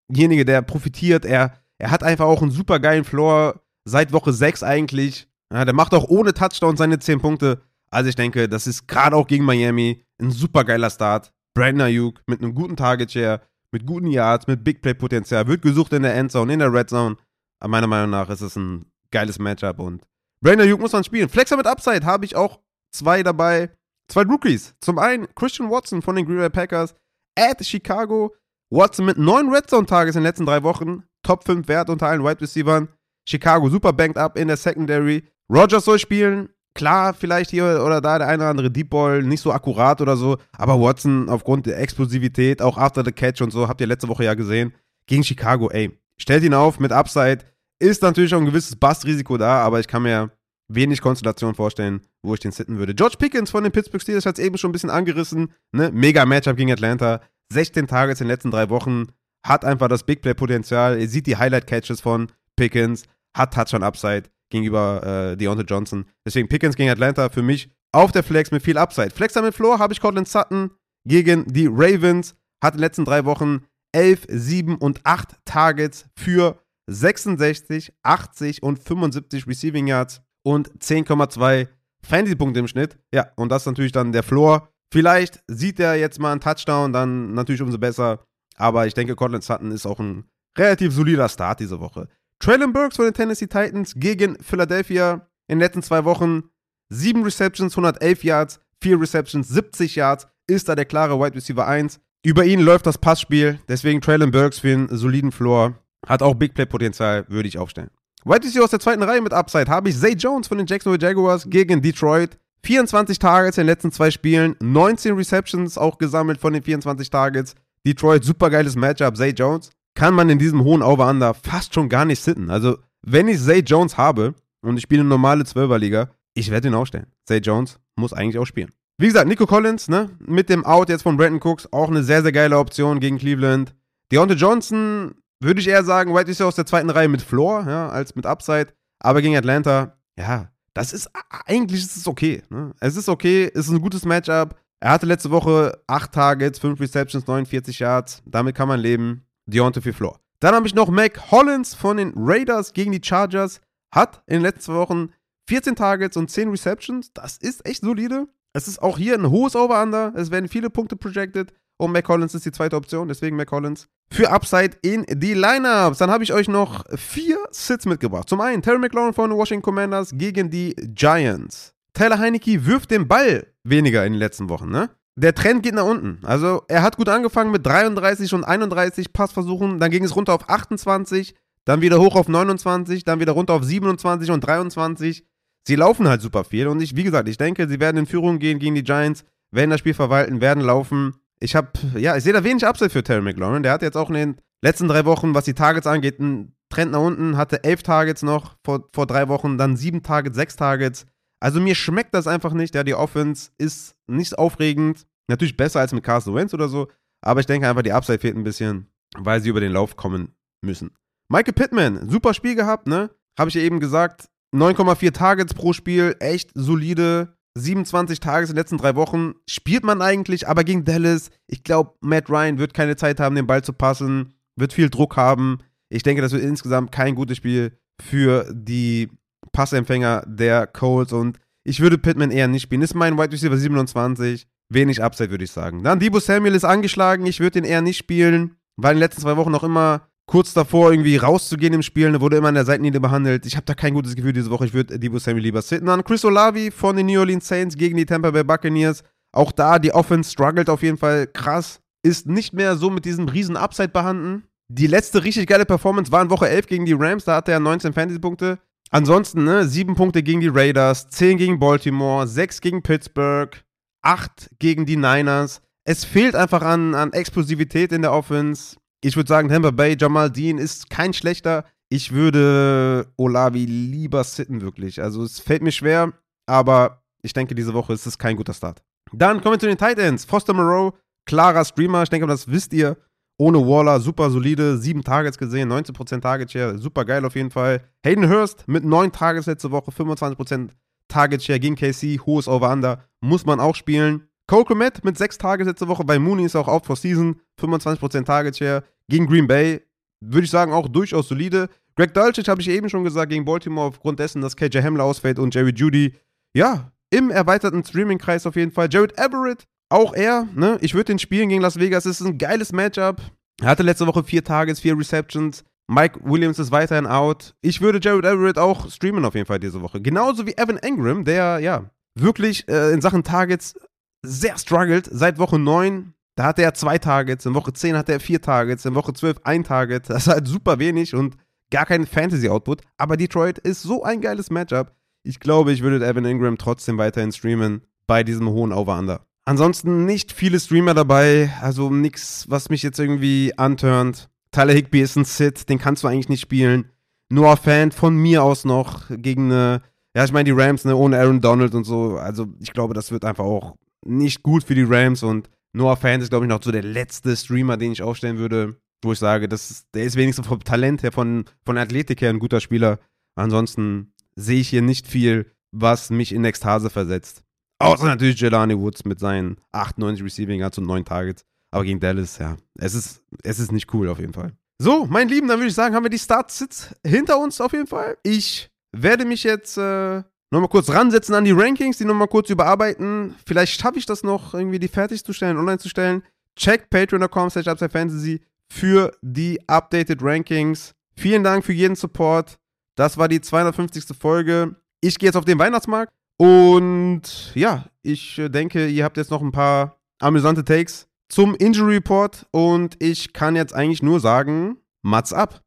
derjenige, 0.09 0.45
der 0.45 0.63
profitiert. 0.63 1.25
Er, 1.25 1.55
er 1.79 1.91
hat 1.91 2.03
einfach 2.03 2.27
auch 2.27 2.43
einen 2.43 2.51
super 2.51 2.79
geilen 2.79 3.05
Floor 3.05 3.61
seit 3.85 4.13
Woche 4.13 4.33
6 4.33 4.63
eigentlich. 4.63 5.29
Ja, 5.53 5.65
der 5.65 5.75
macht 5.75 5.95
auch 5.95 6.09
ohne 6.09 6.35
Touchdown 6.35 6.77
seine 6.77 6.99
10 6.99 7.21
Punkte. 7.21 7.63
Also 7.91 8.09
ich 8.09 8.17
denke, 8.17 8.49
das 8.49 8.67
ist 8.67 8.89
gerade 8.89 9.17
auch 9.17 9.27
gegen 9.27 9.45
Miami 9.45 10.05
ein 10.21 10.31
super 10.31 10.65
geiler 10.65 10.91
Start. 10.91 11.33
Brandon 11.55 11.87
Ayuk 11.87 12.21
mit 12.27 12.43
einem 12.43 12.55
guten 12.55 12.77
Target 12.77 13.13
Share, 13.13 13.41
mit 13.71 13.87
guten 13.87 14.09
Yards, 14.09 14.47
mit 14.47 14.63
Big 14.65 14.83
Play 14.83 14.95
Potenzial, 14.95 15.47
wird 15.47 15.63
gesucht 15.63 15.93
in 15.93 16.03
der 16.03 16.15
Endzone, 16.15 16.53
in 16.53 16.59
der 16.59 16.73
Red 16.73 16.91
Zone. 16.91 17.17
Aber 17.61 17.71
meiner 17.71 17.87
Meinung 17.87 18.11
nach 18.11 18.29
ist 18.29 18.43
es 18.43 18.57
ein 18.57 18.87
geiles 19.11 19.39
Matchup 19.39 19.79
und 19.79 20.07
Brandon 20.43 20.67
Ayuk 20.67 20.81
muss 20.81 20.93
man 20.93 21.05
spielen. 21.05 21.29
Flexer 21.29 21.57
mit 21.57 21.67
Upside 21.67 22.05
habe 22.05 22.25
ich 22.25 22.37
auch 22.37 22.61
zwei 22.93 23.23
dabei. 23.23 23.71
Zwei 24.09 24.23
Rookies. 24.23 24.75
Zum 24.81 24.99
einen 24.99 25.27
Christian 25.35 25.71
Watson 25.71 26.03
von 26.03 26.15
den 26.15 26.27
Green 26.27 26.39
Bay 26.39 26.51
Packers 26.51 26.95
at 27.37 27.65
Chicago. 27.65 28.35
Watson 28.71 29.07
mit 29.07 29.19
neun 29.19 29.49
Red 29.49 29.71
Zone 29.71 29.87
Tages 29.87 30.17
in 30.17 30.21
den 30.21 30.27
letzten 30.27 30.47
drei 30.47 30.63
Wochen. 30.63 31.05
Top 31.23 31.45
5 31.45 31.69
Wert 31.69 31.91
unter 31.91 32.07
allen 32.09 32.25
Wide 32.25 32.41
Receivers. 32.41 32.89
Chicago 33.29 33.69
super 33.69 33.93
banked 33.93 34.19
up 34.19 34.39
in 34.39 34.49
der 34.49 34.57
Secondary. 34.57 35.25
Rogers 35.49 35.85
soll 35.85 35.99
spielen. 35.99 36.49
Klar, 36.75 37.15
vielleicht 37.15 37.51
hier 37.51 37.83
oder 37.85 38.01
da 38.01 38.19
der 38.19 38.29
eine 38.29 38.43
oder 38.43 38.51
andere 38.51 38.71
Deep 38.71 38.91
Ball, 38.91 39.23
nicht 39.23 39.41
so 39.41 39.51
akkurat 39.51 40.01
oder 40.01 40.17
so. 40.17 40.37
Aber 40.53 40.79
Watson 40.81 41.29
aufgrund 41.29 41.67
der 41.67 41.81
Explosivität, 41.81 42.61
auch 42.61 42.77
after 42.77 43.03
the 43.05 43.13
catch 43.13 43.41
und 43.41 43.51
so, 43.51 43.67
habt 43.67 43.81
ihr 43.81 43.87
letzte 43.87 44.09
Woche 44.09 44.25
ja 44.25 44.35
gesehen, 44.35 44.75
gegen 45.07 45.25
Chicago, 45.25 45.71
ey, 45.71 45.99
stellt 46.19 46.45
ihn 46.45 46.53
auf 46.53 46.79
mit 46.79 46.93
Upside. 46.93 47.39
Ist 47.79 48.03
natürlich 48.03 48.35
auch 48.35 48.41
ein 48.41 48.47
gewisses 48.47 48.77
Bust-Risiko 48.77 49.39
da, 49.39 49.63
aber 49.63 49.81
ich 49.81 49.89
kann 49.89 50.03
mir 50.03 50.31
wenig 50.69 51.01
Konstellationen 51.01 51.55
vorstellen, 51.55 52.01
wo 52.23 52.35
ich 52.35 52.41
den 52.41 52.53
sitten 52.53 52.79
würde. 52.79 52.95
George 52.95 53.17
Pickens 53.19 53.51
von 53.51 53.63
den 53.63 53.73
Pittsburgh 53.73 54.03
Steelers 54.03 54.27
hat 54.27 54.39
es 54.39 54.45
eben 54.45 54.59
schon 54.59 54.71
ein 54.71 54.73
bisschen 54.73 54.91
angerissen. 54.91 55.53
Ne? 55.73 55.91
Mega 55.93 56.27
Matchup 56.27 56.57
gegen 56.57 56.73
Atlanta. 56.73 57.21
16 57.53 57.87
Targets 57.87 58.21
in 58.21 58.27
den 58.27 58.33
letzten 58.33 58.51
drei 58.51 58.69
Wochen. 58.71 59.07
Hat 59.45 59.65
einfach 59.65 59.89
das 59.89 60.05
Big 60.05 60.23
Play-Potenzial. 60.23 61.01
Ihr 61.01 61.09
seht 61.09 61.27
die 61.27 61.37
Highlight-Catches 61.37 62.01
von 62.01 62.29
Pickens. 62.57 63.05
Hat 63.37 63.55
Touchdown-Upside 63.55 64.25
gegenüber 64.51 65.33
äh, 65.33 65.37
Deontay 65.37 65.65
Johnson. 65.65 66.07
Deswegen 66.25 66.49
Pickens 66.49 66.77
gegen 66.77 66.91
Atlanta 66.91 67.29
für 67.29 67.43
mich 67.43 67.71
auf 67.93 68.13
der 68.13 68.23
Flex 68.23 68.51
mit 68.51 68.63
viel 68.63 68.79
Upside. 68.79 69.11
Flexer 69.11 69.43
mit 69.43 69.55
Floor 69.55 69.79
habe 69.79 69.93
ich 69.93 70.01
Cortland 70.01 70.29
Sutton 70.29 70.71
gegen 71.07 71.47
die 71.47 71.67
Ravens. 71.67 72.35
Hat 72.63 72.75
in 72.75 72.79
den 72.79 72.85
letzten 72.85 73.05
drei 73.05 73.25
Wochen 73.25 73.65
11, 73.93 74.27
7 74.29 74.77
und 74.77 75.01
8 75.05 75.37
Targets 75.45 76.07
für 76.19 76.59
66, 76.89 77.93
80 78.03 78.63
und 78.63 78.83
75 78.83 79.47
Receiving 79.47 79.87
Yards 79.87 80.23
und 80.45 80.71
10,2 80.79 81.69
Fantasy-Punkte 82.03 82.61
im 82.61 82.69
Schnitt. 82.69 82.99
Ja, 83.13 83.29
und 83.37 83.51
das 83.51 83.63
ist 83.63 83.67
natürlich 83.67 83.93
dann 83.93 84.13
der 84.13 84.23
Floor. 84.23 84.69
Vielleicht 84.93 85.43
sieht 85.49 85.81
er 85.81 85.97
jetzt 85.97 86.19
mal 86.19 86.33
einen 86.33 86.41
Touchdown, 86.41 86.93
dann 86.93 87.35
natürlich 87.35 87.63
umso 87.63 87.79
besser. 87.79 88.25
Aber 88.57 88.87
ich 88.87 88.95
denke, 88.95 89.17
Cortland 89.17 89.45
Sutton 89.45 89.71
ist 89.71 89.87
auch 89.87 90.01
ein 90.01 90.25
relativ 90.57 90.93
solider 90.93 91.29
Start 91.29 91.61
diese 91.61 91.81
Woche. 91.81 92.09
Traylon 92.39 92.73
Burks 92.73 92.97
von 92.97 93.05
den 93.07 93.15
Tennessee 93.15 93.47
Titans 93.47 93.95
gegen 93.97 94.37
Philadelphia 94.43 95.29
in 95.49 95.59
den 95.59 95.61
letzten 95.61 95.83
zwei 95.83 96.05
Wochen. 96.05 96.45
Sieben 96.89 97.25
Receptions, 97.25 97.73
111 97.73 98.25
Yards, 98.25 98.61
vier 98.81 99.01
Receptions, 99.01 99.49
70 99.49 99.97
Yards. 99.97 100.29
Ist 100.49 100.69
da 100.69 100.77
der 100.77 100.85
klare 100.85 101.19
Wide 101.19 101.35
Receiver 101.35 101.67
1. 101.67 102.01
Über 102.25 102.45
ihn 102.45 102.61
läuft 102.61 102.87
das 102.87 102.99
Passspiel. 102.99 103.59
Deswegen 103.69 104.01
Traylon 104.01 104.31
Burks 104.31 104.61
für 104.61 104.73
einen 104.73 104.89
soliden 104.97 105.33
Floor. 105.33 105.75
Hat 106.07 106.23
auch 106.23 106.35
Big 106.35 106.55
Play-Potenzial, 106.55 107.25
würde 107.29 107.49
ich 107.49 107.59
aufstellen. 107.59 107.91
Wide 108.25 108.45
Receiver 108.45 108.65
aus 108.65 108.71
der 108.71 108.81
zweiten 108.81 109.03
Reihe 109.03 109.21
mit 109.21 109.33
Upside 109.33 109.71
habe 109.71 109.89
ich 109.89 109.99
Zay 109.99 110.13
Jones 110.13 110.49
von 110.49 110.59
den 110.59 110.67
Jacksonville 110.67 111.05
Jaguars 111.05 111.49
gegen 111.49 111.83
Detroit. 111.83 112.39
24 112.65 113.19
Targets 113.19 113.59
in 113.59 113.63
den 113.63 113.69
letzten 113.69 113.93
zwei 113.93 114.11
Spielen, 114.11 114.57
19 114.61 115.15
Receptions 115.15 115.79
auch 115.79 115.99
gesammelt 115.99 116.41
von 116.41 116.53
den 116.53 116.63
24 116.63 117.11
Targets. 117.11 117.55
Detroit, 117.87 118.25
supergeiles 118.25 118.75
Matchup. 118.75 119.17
Zay 119.17 119.31
Jones 119.31 119.71
kann 119.95 120.15
man 120.15 120.29
in 120.29 120.39
diesem 120.39 120.65
hohen 120.65 120.83
Over-Under 120.83 121.35
fast 121.35 121.75
schon 121.75 121.89
gar 121.89 122.05
nicht 122.05 122.21
sitten. 122.21 122.51
Also, 122.51 122.79
wenn 123.03 123.29
ich 123.29 123.41
Zay 123.41 123.61
Jones 123.61 123.97
habe 123.97 124.35
und 124.63 124.77
ich 124.77 124.83
spiele 124.83 125.01
eine 125.01 125.09
normale 125.09 125.45
12er-Liga, 125.45 126.11
ich 126.35 126.51
werde 126.51 126.69
ihn 126.69 126.75
aufstellen. 126.75 127.07
Zay 127.25 127.39
Jones 127.39 127.79
muss 127.95 128.13
eigentlich 128.13 128.39
auch 128.39 128.47
spielen. 128.47 128.71
Wie 128.99 129.07
gesagt, 129.07 129.29
Nico 129.29 129.47
Collins, 129.47 129.89
ne, 129.89 130.11
mit 130.19 130.49
dem 130.49 130.65
Out 130.65 130.89
jetzt 130.89 131.03
von 131.03 131.17
Brandon 131.17 131.41
Cooks, 131.41 131.71
auch 131.73 131.89
eine 131.89 132.03
sehr, 132.03 132.23
sehr 132.23 132.33
geile 132.33 132.59
Option 132.59 132.99
gegen 132.99 133.19
Cleveland. 133.19 133.75
Deontay 134.11 134.35
Johnson 134.35 135.15
würde 135.41 135.61
ich 135.61 135.69
eher 135.69 135.85
sagen, 135.85 136.15
White 136.15 136.31
ist 136.31 136.41
ja 136.41 136.47
aus 136.47 136.57
der 136.57 136.67
zweiten 136.67 136.91
Reihe 136.91 137.09
mit 137.09 137.23
Floor, 137.23 137.65
ja, 137.67 137.89
als 137.89 138.15
mit 138.17 138.27
Upside. 138.27 138.69
Aber 138.99 139.21
gegen 139.21 139.37
Atlanta, 139.37 139.99
ja, 140.19 140.49
das 140.77 140.93
ist 140.93 141.11
eigentlich 141.47 141.83
ist 141.83 141.97
es 141.97 142.07
okay. 142.07 142.43
Ne? 142.51 142.75
Es 142.81 142.97
ist 142.97 143.09
okay, 143.09 143.51
es 143.55 143.67
ist 143.67 143.73
ein 143.73 143.81
gutes 143.81 144.05
Matchup. 144.05 144.61
Er 144.79 144.91
hatte 144.91 145.07
letzte 145.07 145.31
Woche 145.31 145.81
8 145.87 146.13
Targets, 146.13 146.59
5 146.59 146.79
Receptions, 146.79 147.27
49 147.27 147.79
Yards. 147.79 148.23
Damit 148.27 148.55
kann 148.55 148.69
man 148.69 148.79
leben. 148.79 149.25
Deontay 149.47 149.81
für 149.81 149.95
Floor. 149.95 150.21
Dann 150.39 150.55
habe 150.55 150.67
ich 150.67 150.75
noch 150.75 150.91
Mac 150.91 151.31
Hollins 151.31 151.75
von 151.75 151.97
den 151.97 152.13
Raiders 152.15 152.75
gegen 152.75 152.93
die 152.93 153.01
Chargers. 153.03 153.63
Hat 153.91 154.23
in 154.27 154.35
den 154.35 154.43
letzten 154.43 154.75
Wochen 154.75 155.09
14 155.49 155.77
Targets 155.77 156.19
und 156.19 156.31
10 156.31 156.51
Receptions. 156.51 157.11
Das 157.15 157.39
ist 157.39 157.65
echt 157.65 157.81
solide. 157.81 158.29
Es 158.53 158.69
ist 158.69 158.83
auch 158.83 158.99
hier 158.99 159.15
ein 159.15 159.31
hohes 159.31 159.57
Over-Under. 159.57 160.13
Es 160.15 160.31
werden 160.31 160.49
viele 160.49 160.69
Punkte 160.69 160.97
projected. 160.97 161.55
Und 161.79 161.93
Mac 161.93 162.09
Hollins 162.09 162.35
ist 162.35 162.47
die 162.47 162.53
zweite 162.53 162.77
Option. 162.77 163.09
Deswegen 163.09 163.37
Mac 163.37 163.51
Hollins 163.51 163.89
für 164.11 164.31
Upside 164.31 164.77
in 164.83 165.05
die 165.09 165.35
Lineups. 165.35 165.99
Dann 165.99 166.11
habe 166.11 166.25
ich 166.25 166.33
euch 166.33 166.49
noch 166.49 166.85
vier 166.97 167.39
Sits 167.51 167.87
mitgebracht. 167.87 168.29
Zum 168.29 168.41
einen 168.41 168.63
Terry 168.63 168.79
McLaurin 168.79 169.13
von 169.13 169.31
den 169.31 169.39
Washington 169.39 169.63
Commanders 169.63 170.11
gegen 170.15 170.51
die 170.51 170.75
Giants. 170.95 171.75
Tyler 171.93 172.19
Heinecke 172.19 172.67
wirft 172.67 172.91
den 172.91 173.09
Ball 173.09 173.47
weniger 173.65 174.05
in 174.05 174.13
den 174.13 174.19
letzten 174.19 174.49
Wochen, 174.49 174.71
ne? 174.71 174.91
Der 175.19 175.35
Trend 175.35 175.63
geht 175.63 175.75
nach 175.75 175.87
unten. 175.87 176.19
Also, 176.27 176.63
er 176.69 176.83
hat 176.83 176.99
gut 176.99 177.09
angefangen 177.09 177.51
mit 177.51 177.65
33 177.65 178.35
und 178.35 178.45
31 178.45 179.15
Passversuchen, 179.15 179.79
dann 179.79 179.91
ging 179.91 180.05
es 180.05 180.15
runter 180.15 180.35
auf 180.35 180.51
28, 180.51 181.35
dann 181.65 181.81
wieder 181.81 181.99
hoch 181.99 182.17
auf 182.17 182.29
29, 182.29 183.05
dann 183.05 183.19
wieder 183.19 183.33
runter 183.33 183.55
auf 183.55 183.65
27 183.65 184.31
und 184.31 184.41
23. 184.41 185.25
Sie 185.67 185.75
laufen 185.75 186.07
halt 186.07 186.21
super 186.21 186.45
viel 186.45 186.69
und 186.69 186.83
ich, 186.83 186.97
wie 186.97 187.03
gesagt, 187.03 187.29
ich 187.31 187.39
denke, 187.39 187.67
sie 187.67 187.81
werden 187.81 187.97
in 187.97 188.07
Führung 188.07 188.39
gehen 188.39 188.59
gegen 188.59 188.75
die 188.75 188.85
Giants, 188.85 189.25
werden 189.51 189.71
das 189.71 189.81
Spiel 189.81 189.95
verwalten, 189.95 190.43
werden 190.43 190.63
laufen. 190.63 191.15
Ich 191.41 191.55
habe, 191.55 191.69
ja, 191.97 192.17
ich 192.17 192.25
sehe 192.25 192.33
da 192.33 192.45
wenig 192.45 192.67
Upside 192.67 192.91
für 192.91 193.03
Terry 193.03 193.23
McLaurin. 193.23 193.63
Der 193.63 193.73
hat 193.73 193.83
jetzt 193.83 193.97
auch 193.97 194.09
in 194.09 194.15
den 194.15 194.37
letzten 194.63 194.89
drei 194.89 195.05
Wochen, 195.05 195.35
was 195.35 195.45
die 195.45 195.55
Targets 195.55 195.87
angeht, 195.87 196.19
einen 196.19 196.57
Trend 196.71 196.93
nach 196.93 197.01
unten, 197.01 197.37
hatte 197.37 197.63
elf 197.65 197.83
Targets 197.83 198.23
noch 198.23 198.57
vor, 198.65 198.89
vor 198.93 199.07
drei 199.07 199.29
Wochen, 199.29 199.59
dann 199.59 199.77
sieben 199.77 200.03
Targets, 200.03 200.37
sechs 200.37 200.57
Targets. 200.57 201.07
Also 201.41 201.61
mir 201.61 201.75
schmeckt 201.75 202.15
das 202.15 202.27
einfach 202.27 202.53
nicht. 202.53 202.75
Ja, 202.75 202.83
die 202.83 202.95
Offense 202.95 203.51
ist 203.59 203.95
nicht 204.07 204.39
aufregend. 204.39 205.07
Natürlich 205.29 205.57
besser 205.57 205.81
als 205.81 205.93
mit 205.93 206.05
Carson 206.05 206.35
Wentz 206.35 206.55
oder 206.55 206.69
so. 206.69 206.89
Aber 207.23 207.41
ich 207.41 207.47
denke 207.47 207.69
einfach, 207.69 207.83
die 207.83 207.93
Upside 207.93 208.19
fehlt 208.19 208.37
ein 208.37 208.45
bisschen, 208.45 208.91
weil 209.17 209.41
sie 209.41 209.51
über 209.51 209.61
den 209.61 209.73
Lauf 209.73 209.97
kommen 209.97 210.35
müssen. 210.65 210.93
Michael 211.29 211.55
Pittman, 211.55 212.09
super 212.09 212.35
Spiel 212.35 212.55
gehabt, 212.55 212.87
ne? 212.87 213.11
Habe 213.39 213.49
ich 213.49 213.55
ja 213.55 213.63
eben 213.63 213.81
gesagt. 213.81 214.29
9,4 214.55 215.13
Targets 215.13 215.55
pro 215.55 215.73
Spiel, 215.73 216.17
echt 216.21 216.51
solide. 216.55 217.36
27 217.57 218.21
Tages 218.21 218.51
in 218.51 218.55
den 218.55 218.61
letzten 218.61 218.79
drei 218.79 218.95
Wochen. 218.95 219.35
Spielt 219.49 219.83
man 219.83 220.03
eigentlich, 220.03 220.47
aber 220.47 220.63
gegen 220.63 220.85
Dallas, 220.85 221.31
ich 221.47 221.65
glaube, 221.65 221.95
Matt 222.01 222.29
Ryan 222.29 222.59
wird 222.59 222.75
keine 222.75 222.97
Zeit 222.97 223.19
haben, 223.19 223.35
den 223.35 223.47
Ball 223.47 223.65
zu 223.65 223.73
passen, 223.73 224.35
wird 224.57 224.73
viel 224.73 224.91
Druck 224.91 225.17
haben. 225.17 225.59
Ich 225.89 226.03
denke, 226.03 226.23
das 226.23 226.33
wird 226.33 226.43
insgesamt 226.43 226.93
kein 226.93 227.15
gutes 227.15 227.39
Spiel 227.39 227.79
für 228.01 228.47
die 228.53 229.09
Passempfänger 229.53 230.25
der 230.27 230.67
Colts 230.67 231.13
und 231.13 231.39
ich 231.65 231.81
würde 231.81 231.99
Pittman 231.99 232.31
eher 232.31 232.47
nicht 232.47 232.63
spielen. 232.63 232.83
Ist 232.83 232.95
mein 232.95 233.19
Wide 233.19 233.33
Receiver 233.33 233.57
27. 233.57 234.47
Wenig 234.69 235.03
Upside, 235.03 235.31
würde 235.31 235.45
ich 235.45 235.51
sagen. 235.51 235.83
Dann 235.83 235.99
Debo 235.99 236.19
Samuel 236.19 236.55
ist 236.55 236.65
angeschlagen. 236.65 237.25
Ich 237.27 237.41
würde 237.41 237.61
den 237.61 237.65
eher 237.65 237.83
nicht 237.83 237.97
spielen. 237.97 238.57
War 238.77 238.91
in 238.91 238.97
den 238.97 239.01
letzten 239.01 239.23
zwei 239.23 239.37
Wochen 239.37 239.51
noch 239.51 239.65
immer 239.65 240.09
kurz 240.27 240.53
davor, 240.53 240.91
irgendwie 240.91 241.17
rauszugehen 241.17 241.73
im 241.73 241.83
Spiel. 241.83 242.13
Er 242.13 242.21
wurde 242.21 242.37
immer 242.37 242.49
an 242.49 242.55
der 242.55 242.65
Seitenlinie 242.65 243.01
behandelt. 243.01 243.47
Ich 243.47 243.57
habe 243.57 243.67
da 243.67 243.75
kein 243.75 243.95
gutes 243.95 244.15
Gefühl 244.15 244.33
diese 244.33 244.51
Woche. 244.51 244.67
Ich 244.67 244.75
würde 244.75 244.99
Debo 244.99 245.19
Samuel 245.19 245.45
lieber 245.45 245.63
sitten. 245.63 245.87
Dann 245.87 246.05
Chris 246.05 246.25
Olavi 246.25 246.71
von 246.71 246.97
den 246.97 247.07
New 247.07 247.21
Orleans 247.21 247.47
Saints 247.47 247.77
gegen 247.77 247.97
die 247.97 248.07
Tampa 248.07 248.31
Bay 248.31 248.45
Buccaneers. 248.45 249.03
Auch 249.33 249.53
da, 249.53 249.79
die 249.79 249.93
Offense 249.93 250.31
struggelt 250.31 250.69
auf 250.69 250.83
jeden 250.83 250.97
Fall 250.97 251.27
krass. 251.27 251.81
Ist 252.03 252.27
nicht 252.27 252.53
mehr 252.53 252.77
so 252.77 252.91
mit 252.91 253.05
diesem 253.05 253.29
riesen 253.29 253.57
Upside 253.57 253.89
behandelt. 253.89 254.43
Die 254.69 254.89
letzte 254.89 255.23
richtig 255.23 255.49
geile 255.49 255.65
Performance 255.65 256.11
war 256.11 256.23
in 256.23 256.31
Woche 256.31 256.49
11 256.49 256.67
gegen 256.67 256.87
die 256.87 256.93
Rams. 256.93 257.25
Da 257.25 257.37
hatte 257.37 257.53
er 257.53 257.61
19 257.61 257.93
Fantasy-Punkte. 257.93 258.59
Ansonsten, 258.91 259.45
ne, 259.45 259.67
sieben 259.67 259.95
Punkte 259.95 260.23
gegen 260.23 260.41
die 260.41 260.49
Raiders, 260.49 261.09
zehn 261.09 261.39
gegen 261.39 261.59
Baltimore, 261.59 262.27
sechs 262.27 262.61
gegen 262.61 262.83
Pittsburgh, 262.83 263.65
acht 264.03 264.51
gegen 264.59 264.87
die 264.87 264.97
Niners. 264.97 265.61
Es 265.85 266.05
fehlt 266.05 266.35
einfach 266.35 266.63
an, 266.63 266.95
an 266.95 267.13
Explosivität 267.13 267.93
in 267.93 268.03
der 268.03 268.13
Offense. 268.13 268.77
Ich 269.07 269.15
würde 269.15 269.29
sagen, 269.29 269.49
Tampa 269.49 269.71
Bay, 269.71 269.97
Jamal 269.97 270.33
Dean 270.33 270.59
ist 270.59 270.91
kein 270.91 271.13
schlechter. 271.13 271.65
Ich 271.89 272.11
würde 272.11 273.07
Olavi 273.17 273.65
lieber 273.65 274.25
sitten, 274.25 274.63
wirklich. 274.63 275.01
Also 275.01 275.23
es 275.23 275.39
fällt 275.39 275.63
mir 275.63 275.71
schwer, 275.71 276.13
aber 276.47 277.05
ich 277.23 277.33
denke, 277.33 277.55
diese 277.55 277.73
Woche 277.73 277.93
ist 277.93 278.05
es 278.07 278.19
kein 278.19 278.37
guter 278.37 278.53
Start. 278.53 278.83
Dann 279.13 279.41
kommen 279.41 279.55
wir 279.55 279.59
zu 279.61 279.69
den 279.69 279.79
Tight 279.79 280.01
Ends. 280.01 280.25
Foster 280.25 280.55
Moreau, 280.55 280.93
klarer 281.25 281.65
Streamer. 281.65 282.03
Ich 282.03 282.09
denke, 282.09 282.27
das 282.27 282.49
wisst 282.49 282.73
ihr. 282.73 282.97
Ohne 283.39 283.59
Waller, 283.59 284.01
super 284.01 284.29
solide, 284.29 284.77
sieben 284.77 285.05
Targets 285.05 285.39
gesehen, 285.39 285.71
19% 285.71 286.21
Target 286.21 286.51
Share, 286.51 286.77
super 286.79 287.05
geil 287.05 287.25
auf 287.25 287.37
jeden 287.37 287.53
Fall. 287.53 287.83
Hayden 288.05 288.29
Hurst 288.29 288.67
mit 288.67 288.83
neun 288.83 289.13
Targets 289.13 289.47
letzte 289.47 289.71
Woche, 289.71 289.93
25% 289.93 290.71
Target 291.07 291.45
Share 291.45 291.61
gegen 291.61 291.77
KC, 291.77 292.19
hohes 292.27 292.49
Over-Under, 292.49 293.05
muss 293.21 293.47
man 293.47 293.61
auch 293.61 293.77
spielen. 293.77 294.27
Cole 294.49 294.65
Komet 294.65 295.05
mit 295.05 295.19
sechs 295.19 295.39
Targets 295.39 295.69
letzte 295.69 295.87
Woche, 295.87 296.03
bei 296.05 296.19
Mooney 296.19 296.45
ist 296.45 296.57
auch 296.57 296.67
out 296.67 296.87
for 296.87 296.97
Season, 296.97 297.41
25% 297.61 298.25
Target 298.25 298.57
Share. 298.57 298.83
Gegen 299.09 299.27
Green 299.27 299.47
Bay, 299.47 299.83
würde 300.21 300.45
ich 300.45 300.51
sagen, 300.51 300.73
auch 300.73 300.89
durchaus 300.89 301.29
solide. 301.29 301.69
Greg 301.97 302.13
Dulcich 302.13 302.49
habe 302.49 302.61
ich 302.61 302.69
eben 302.69 302.89
schon 302.89 303.05
gesagt, 303.05 303.31
gegen 303.31 303.45
Baltimore 303.45 303.89
aufgrund 303.89 304.19
dessen, 304.21 304.43
dass 304.43 304.57
KJ 304.57 304.79
Hamler 304.83 305.05
ausfällt 305.05 305.39
und 305.39 305.55
Jerry 305.55 305.73
Judy, 305.75 306.15
ja, 306.55 306.93
im 307.11 307.31
erweiterten 307.31 307.85
Streaming-Kreis 307.85 308.47
auf 308.47 308.57
jeden 308.57 308.73
Fall. 308.73 308.89
Jared 308.91 309.19
Everett 309.19 309.67
auch 309.89 310.15
er, 310.15 310.49
ne? 310.55 310.79
Ich 310.81 310.95
würde 310.95 311.07
den 311.07 311.19
spielen 311.19 311.49
gegen 311.49 311.63
Las 311.63 311.79
Vegas. 311.79 312.07
Es 312.07 312.21
ist 312.21 312.27
ein 312.27 312.39
geiles 312.39 312.73
Matchup. 312.73 313.21
Er 313.61 313.69
hatte 313.69 313.83
letzte 313.83 314.07
Woche 314.07 314.25
vier 314.25 314.43
Targets, 314.43 314.81
vier 314.81 314.99
Receptions. 314.99 315.65
Mike 315.89 316.19
Williams 316.25 316.59
ist 316.59 316.73
weiterhin 316.73 317.07
out. 317.07 317.55
Ich 317.63 317.81
würde 317.81 318.01
Jared 318.03 318.25
Everett 318.25 318.59
auch 318.59 318.91
streamen 318.91 319.25
auf 319.25 319.35
jeden 319.35 319.47
Fall 319.47 319.61
diese 319.61 319.81
Woche. 319.81 320.01
Genauso 320.01 320.47
wie 320.47 320.57
Evan 320.57 320.79
Engram, 320.79 321.25
der 321.25 321.61
ja 321.61 321.91
wirklich 322.19 322.67
äh, 322.69 322.93
in 322.93 323.01
Sachen 323.01 323.23
Targets 323.23 323.75
sehr 324.23 324.59
struggelt 324.59 325.09
seit 325.11 325.39
Woche 325.39 325.59
9. 325.59 326.13
Da 326.37 326.45
hatte 326.45 326.63
er 326.63 326.75
zwei 326.75 326.99
Targets, 326.99 327.47
in 327.47 327.55
Woche 327.55 327.73
10 327.73 327.97
hatte 327.97 328.13
er 328.13 328.21
vier 328.21 328.43
Targets, 328.43 328.85
in 328.85 328.95
Woche 328.95 329.15
12 329.15 329.39
ein 329.45 329.65
Target. 329.65 330.11
Das 330.11 330.27
ist 330.27 330.33
halt 330.33 330.47
super 330.47 330.79
wenig 330.79 331.15
und 331.15 331.37
gar 331.71 331.87
kein 331.87 332.07
Fantasy-Output. 332.07 332.83
Aber 332.99 333.17
Detroit 333.17 333.59
ist 333.59 333.83
so 333.83 334.05
ein 334.05 334.21
geiles 334.21 334.51
Matchup. 334.51 334.93
Ich 335.23 335.41
glaube, 335.41 335.73
ich 335.73 335.83
würde 335.83 336.07
Evan 336.07 336.27
Ingram 336.27 336.59
trotzdem 336.59 336.99
weiterhin 336.99 337.33
streamen 337.33 337.83
bei 338.07 338.23
diesem 338.23 338.49
hohen 338.51 338.73
Over-Under. 338.73 339.27
Ansonsten 339.47 340.05
nicht 340.05 340.33
viele 340.33 340.61
Streamer 340.61 340.93
dabei, 340.93 341.53
also 341.63 341.89
nichts, 341.89 342.47
was 342.49 342.69
mich 342.69 342.83
jetzt 342.83 342.99
irgendwie 342.99 343.53
antörnt. 343.57 344.29
Tyler 344.53 344.75
Higby 344.75 345.01
ist 345.01 345.17
ein 345.17 345.25
Sit, 345.25 345.69
den 345.69 345.79
kannst 345.79 346.05
du 346.05 346.09
eigentlich 346.09 346.29
nicht 346.29 346.41
spielen. 346.41 346.91
Noah 347.31 347.57
Fan 347.57 347.93
von 347.93 348.17
mir 348.17 348.43
aus 348.43 348.65
noch 348.65 349.05
gegen 349.09 349.51
eine, 349.51 349.83
ja, 350.15 350.25
ich 350.25 350.33
meine 350.33 350.45
die 350.45 350.51
Rams, 350.61 350.85
ne, 350.85 350.95
ohne 350.95 351.19
Aaron 351.19 351.41
Donald 351.41 351.75
und 351.75 351.85
so. 351.85 352.17
Also 352.17 352.47
ich 352.61 352.73
glaube, 352.73 352.93
das 352.95 353.11
wird 353.11 353.25
einfach 353.25 353.45
auch 353.45 353.77
nicht 354.05 354.43
gut 354.43 354.65
für 354.65 354.75
die 354.75 354.87
Rams 354.87 355.23
und 355.23 355.49
Noah 355.73 355.97
Fan 355.97 356.21
ist, 356.21 356.31
glaube 356.31 356.47
ich, 356.47 356.49
noch 356.49 356.63
so 356.63 356.73
der 356.73 356.83
letzte 356.83 357.37
Streamer, 357.37 357.77
den 357.77 357.93
ich 357.93 358.03
aufstellen 358.03 358.39
würde, 358.39 358.77
wo 359.03 359.13
ich 359.13 359.19
sage, 359.19 359.49
das 359.49 359.71
ist, 359.71 359.89
der 359.95 360.05
ist 360.05 360.17
wenigstens 360.17 360.47
vom 360.47 360.63
Talent 360.65 361.03
her, 361.03 361.13
von, 361.13 361.45
von 361.65 361.79
Athletik 361.79 362.21
her 362.21 362.31
ein 362.31 362.39
guter 362.39 362.61
Spieler. 362.61 362.99
Ansonsten 363.35 364.13
sehe 364.37 364.61
ich 364.61 364.69
hier 364.69 364.83
nicht 364.83 365.07
viel, 365.07 365.53
was 365.73 366.11
mich 366.11 366.33
in 366.33 366.45
Ekstase 366.45 366.91
versetzt. 366.91 367.43
Außer 367.79 368.07
natürlich 368.07 368.41
Jelani 368.41 368.79
Woods 368.79 369.05
mit 369.05 369.21
seinen 369.21 369.59
98 369.73 370.25
Receiving 370.25 370.61
Yards 370.61 370.79
und 370.79 370.87
9 370.87 371.05
Targets. 371.05 371.45
Aber 371.71 371.85
gegen 371.85 372.01
Dallas, 372.01 372.39
ja, 372.39 372.57
es 372.79 372.95
ist, 372.95 373.23
es 373.43 373.59
ist 373.59 373.73
nicht 373.73 373.93
cool 373.93 374.09
auf 374.09 374.19
jeden 374.19 374.33
Fall. 374.33 374.53
So, 374.79 375.07
mein 375.07 375.29
Lieben, 375.29 375.49
dann 375.49 375.59
würde 375.59 375.69
ich 375.69 375.75
sagen, 375.75 375.95
haben 375.95 376.05
wir 376.05 376.11
die 376.11 376.19
Start-Sits 376.19 376.95
hinter 377.07 377.39
uns 377.39 377.61
auf 377.61 377.73
jeden 377.73 377.87
Fall. 377.87 378.17
Ich 378.23 378.71
werde 378.93 379.25
mich 379.25 379.43
jetzt 379.43 379.77
äh, 379.77 380.23
nochmal 380.51 380.69
kurz 380.69 380.91
ransetzen 380.91 381.35
an 381.35 381.45
die 381.45 381.53
Rankings, 381.53 381.99
die 381.99 382.05
nochmal 382.05 382.29
kurz 382.29 382.51
überarbeiten. 382.51 383.35
Vielleicht 383.47 383.81
schaffe 383.81 383.99
ich 383.99 384.07
das 384.07 384.23
noch, 384.23 384.55
irgendwie 384.55 384.79
die 384.79 384.89
fertigzustellen, 384.89 385.57
online 385.57 385.79
zu 385.79 385.89
stellen. 385.89 386.23
Check 386.57 386.89
patreon.com 386.91 387.51
slash 387.51 387.67
Fantasy 387.79 388.41
für 388.69 389.13
die 389.23 389.61
updated 389.69 390.23
Rankings. 390.23 390.95
Vielen 391.17 391.45
Dank 391.45 391.65
für 391.65 391.73
jeden 391.73 391.97
Support. 391.97 392.59
Das 392.95 393.19
war 393.19 393.29
die 393.29 393.41
250. 393.41 394.17
Folge. 394.19 394.77
Ich 395.01 395.19
gehe 395.19 395.29
jetzt 395.29 395.37
auf 395.37 395.45
den 395.45 395.59
Weihnachtsmarkt 395.59 396.13
und 396.39 397.53
ja, 397.55 397.87
ich 398.03 398.39
äh, 398.39 398.49
denke, 398.49 398.89
ihr 398.89 399.05
habt 399.05 399.17
jetzt 399.17 399.31
noch 399.31 399.43
ein 399.43 399.53
paar 399.53 399.99
amüsante 400.19 400.65
Takes 400.65 401.07
zum 401.29 401.55
Injury 401.55 401.97
Report 401.97 402.47
und 402.51 403.03
ich 403.03 403.33
kann 403.33 403.57
jetzt 403.57 403.75
eigentlich 403.75 404.03
nur 404.03 404.21
sagen, 404.21 404.79
Mats 405.03 405.33
ab. 405.33 405.63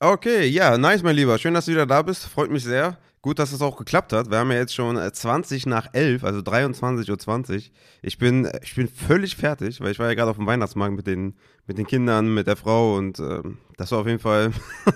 Okay, 0.00 0.46
ja, 0.46 0.78
nice, 0.78 1.02
mein 1.02 1.16
Lieber. 1.16 1.38
Schön, 1.38 1.54
dass 1.54 1.66
du 1.66 1.72
wieder 1.72 1.86
da 1.86 2.02
bist. 2.02 2.26
Freut 2.26 2.50
mich 2.50 2.64
sehr. 2.64 2.98
Gut, 3.22 3.38
dass 3.38 3.52
es 3.52 3.62
auch 3.62 3.76
geklappt 3.76 4.12
hat. 4.12 4.32
Wir 4.32 4.38
haben 4.38 4.50
ja 4.50 4.58
jetzt 4.58 4.74
schon 4.74 4.96
20 4.96 5.64
äh, 5.64 5.68
nach 5.68 5.86
11, 5.92 6.24
also 6.24 6.40
23.20 6.40 7.54
Uhr. 7.54 7.62
Ich 8.02 8.18
bin, 8.18 8.50
ich 8.64 8.74
bin 8.74 8.88
völlig 8.88 9.36
fertig, 9.36 9.80
weil 9.80 9.92
ich 9.92 10.00
war 10.00 10.08
ja 10.08 10.14
gerade 10.14 10.32
auf 10.32 10.38
dem 10.38 10.46
Weihnachtsmarkt 10.46 10.96
mit 10.96 11.06
den, 11.06 11.34
mit 11.68 11.78
den 11.78 11.86
Kindern, 11.86 12.34
mit 12.34 12.48
der 12.48 12.56
Frau 12.56 12.96
und 12.96 13.20
äh, 13.20 13.42
das 13.76 13.92
war 13.92 14.00
auf 14.00 14.08
jeden 14.08 14.18
Fall 14.18 14.50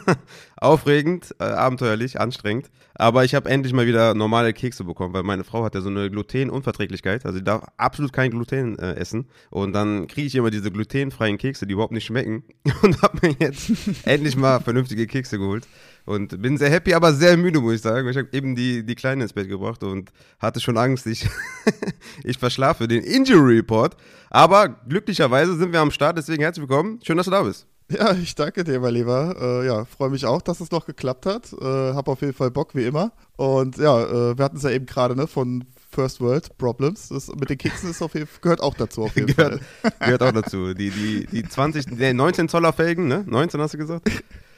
aufregend, 0.57 1.37
äh, 1.39 1.45
abenteuerlich, 1.45 2.19
anstrengend. 2.19 2.71
Aber 2.95 3.25
ich 3.25 3.35
habe 3.35 3.49
endlich 3.49 3.73
mal 3.73 3.87
wieder 3.87 4.15
normale 4.15 4.53
Kekse 4.53 4.83
bekommen, 4.83 5.15
weil 5.15 5.23
meine 5.23 5.45
Frau 5.45 5.63
hat 5.65 5.77
ja 5.77 5.81
so 5.81 5.89
eine 5.89 6.11
Glutenunverträglichkeit. 6.11 7.27
Also 7.27 7.39
sie 7.39 7.45
darf 7.45 7.65
absolut 7.77 8.13
kein 8.13 8.31
Gluten 8.31 8.79
äh, 8.79 8.95
essen. 8.95 9.29
Und 9.51 9.73
dann 9.73 10.09
kriege 10.09 10.27
ich 10.27 10.35
immer 10.35 10.51
diese 10.51 10.71
glutenfreien 10.71 11.39
Kekse, 11.39 11.67
die 11.67 11.75
überhaupt 11.75 11.93
nicht 11.93 12.07
schmecken. 12.07 12.43
Und 12.83 13.03
habe 13.03 13.19
mir 13.23 13.37
jetzt 13.39 13.71
endlich 14.05 14.37
mal 14.37 14.61
vernünftige 14.61 15.07
Kekse 15.07 15.39
geholt. 15.39 15.67
Und 16.07 16.41
bin 16.41 16.57
sehr 16.57 16.71
happy, 16.71 16.95
aber 16.95 17.13
sehr 17.13 17.37
müde, 17.37 17.61
muss 17.61 17.75
ich 17.75 17.83
sagen. 17.83 18.09
Ich 18.09 18.17
habe 18.17 18.29
eben 18.33 18.55
die, 18.55 18.87
die 18.87 18.95
Kleine 18.95 19.25
ins 19.25 19.33
Bett 19.33 19.49
gebracht 19.49 19.83
und 19.83 20.11
hatte 20.39 20.61
schon 20.61 20.79
Angst, 20.79 21.07
ich, 21.07 21.29
ich 22.25 22.39
verschlafe 22.39 22.87
den 22.87 23.03
Injury 23.03 23.57
Report. 23.57 23.97
Aber 24.31 24.69
glücklicherweise 24.69 25.57
sind 25.57 25.73
wir 25.73 25.81
am 25.81 25.91
Start, 25.91 26.17
deswegen 26.17 26.43
herzlich 26.43 26.69
willkommen. 26.69 27.01
Schön, 27.03 27.17
dass 27.17 27.27
du 27.27 27.33
da 27.33 27.43
bist. 27.43 27.67
Ja, 27.91 28.13
ich 28.15 28.35
danke 28.35 28.65
dir, 28.65 28.81
mein 28.81 28.95
Lieber. 28.95 29.37
Äh, 29.41 29.67
ja, 29.67 29.85
freue 29.85 30.11
mich 30.11 30.27
auch, 30.27 30.43
dass 30.43 30.61
es 30.61 30.71
noch 30.71 30.87
geklappt 30.87 31.27
hat. 31.27 31.53
Äh, 31.53 31.95
hab 31.95 32.09
auf 32.09 32.21
jeden 32.21 32.35
Fall 32.35 32.51
Bock, 32.51 32.75
wie 32.75 32.85
immer. 32.85 33.13
Und 33.37 33.77
ja, 33.77 34.03
äh, 34.03 34.39
wir 34.39 34.45
hatten 34.45 34.57
es 34.57 34.63
ja 34.63 34.71
eben 34.71 34.87
gerade, 34.87 35.17
ne, 35.17 35.27
von 35.27 35.65
First 35.91 36.21
World 36.21 36.57
Problems. 36.59 37.09
Das 37.09 37.29
mit 37.29 37.49
den 37.49 37.59
Keksen 37.59 37.91
ist 37.91 38.03
auf 38.03 38.15
jeden, 38.15 38.29
gehört 38.43 38.61
auch 38.61 38.75
dazu, 38.75 39.05
auf 39.05 39.15
jeden 39.17 39.27
gehört, 39.35 39.61
Fall. 39.83 39.93
Gehört 40.01 40.23
auch 40.23 40.33
dazu. 40.33 40.75
Die, 40.75 40.91
die, 40.91 41.27
die 41.27 41.43
20, 41.43 41.87
nee, 41.93 42.13
19 42.13 42.49
Zoller 42.49 42.73
Felgen, 42.73 43.09
ne? 43.09 43.25
19 43.27 43.61
hast 43.61 43.75
du 43.75 43.79
gesagt? 43.79 44.09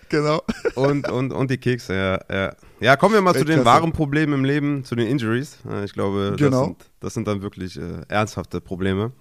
Genau. 0.08 0.42
Und, 0.74 1.10
und, 1.10 1.32
und 1.32 1.50
die 1.50 1.58
Kekse, 1.58 1.94
ja, 1.94 2.34
ja. 2.34 2.52
Ja, 2.80 2.96
kommen 2.96 3.14
wir 3.14 3.20
mal 3.22 3.34
zu 3.34 3.44
den 3.44 3.64
wahren 3.64 3.92
Problemen 3.92 4.32
im 4.32 4.44
Leben, 4.44 4.84
zu 4.84 4.94
den 4.94 5.06
Injuries. 5.08 5.58
Ich 5.84 5.92
glaube, 5.92 6.28
das, 6.30 6.38
Genau. 6.38 6.64
sind, 6.64 6.90
das 7.00 7.14
sind 7.14 7.26
dann 7.26 7.42
wirklich 7.42 7.76
äh, 7.78 8.02
ernsthafte 8.08 8.60
Probleme. 8.60 9.12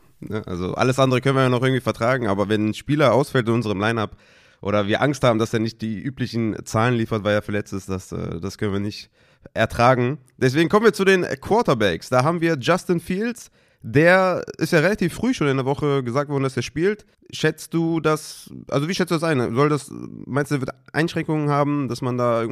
Also 0.46 0.74
alles 0.74 0.98
andere 1.00 1.22
können 1.22 1.36
wir 1.36 1.44
ja 1.44 1.50
noch 1.50 1.62
irgendwie 1.62 1.82
vertragen, 1.82 2.28
aber 2.28 2.50
wenn 2.50 2.70
ein 2.70 2.74
Spieler 2.74 3.14
ausfällt 3.14 3.48
in 3.48 3.54
unserem 3.56 3.80
Lineup 3.80 4.16
oder 4.62 4.88
wir 4.88 5.02
Angst 5.02 5.24
haben, 5.24 5.38
dass 5.40 5.54
er 5.54 5.60
nicht 5.60 5.82
die 5.82 6.00
üblichen 6.00 6.56
Zahlen 6.66 6.96
liefert, 6.96 7.24
weil 7.24 7.36
er 7.36 7.42
verletzt 7.44 7.74
ist, 7.74 7.90
das, 7.90 8.12
äh, 8.12 8.40
das 8.40 8.58
können 8.58 8.74
wir 8.74 8.80
nicht 8.80 9.10
ertragen. 9.54 10.18
Deswegen 10.38 10.70
kommen 10.70 10.86
wir 10.86 10.94
zu 10.94 11.06
den 11.06 11.24
Quarterbacks. 11.42 12.10
Da 12.10 12.24
haben 12.24 12.42
wir 12.42 12.58
Justin 12.60 13.00
Fields. 13.00 13.50
Der 13.82 14.44
ist 14.58 14.74
ja 14.74 14.80
relativ 14.80 15.14
früh 15.14 15.34
schon 15.34 15.48
in 15.48 15.58
der 15.58 15.66
Woche 15.66 16.04
gesagt 16.04 16.30
worden, 16.30 16.44
dass 16.44 16.58
er 16.58 16.64
spielt. 16.64 17.06
Schätzt 17.32 17.74
du 17.74 18.00
das, 18.00 18.52
also 18.70 18.88
wie 18.88 18.96
schätzt 18.96 19.12
du 19.12 19.16
das 19.16 19.24
ein? 19.24 19.56
Soll 19.56 19.70
das, 19.70 19.92
meinst 19.92 20.52
du, 20.52 20.60
wird 20.60 20.72
Einschränkungen 20.94 21.50
haben, 21.50 21.88
dass 21.88 22.02
man 22.02 22.18
da 22.18 22.44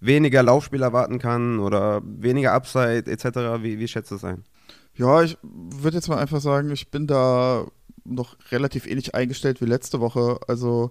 weniger 0.00 0.42
Laufspiel 0.42 0.82
erwarten 0.82 1.18
kann 1.18 1.60
oder 1.60 2.02
weniger 2.04 2.52
Upside 2.52 3.10
etc.? 3.10 3.62
Wie, 3.62 3.78
wie 3.78 3.88
schätzt 3.88 4.10
du 4.10 4.16
das 4.16 4.24
ein? 4.24 4.44
Ja, 4.94 5.22
ich 5.22 5.36
würde 5.42 5.98
jetzt 5.98 6.08
mal 6.08 6.18
einfach 6.18 6.40
sagen, 6.40 6.70
ich 6.70 6.90
bin 6.90 7.06
da 7.06 7.66
noch 8.04 8.36
relativ 8.50 8.86
ähnlich 8.86 9.14
eingestellt 9.14 9.60
wie 9.60 9.66
letzte 9.66 10.00
Woche. 10.00 10.38
Also 10.48 10.90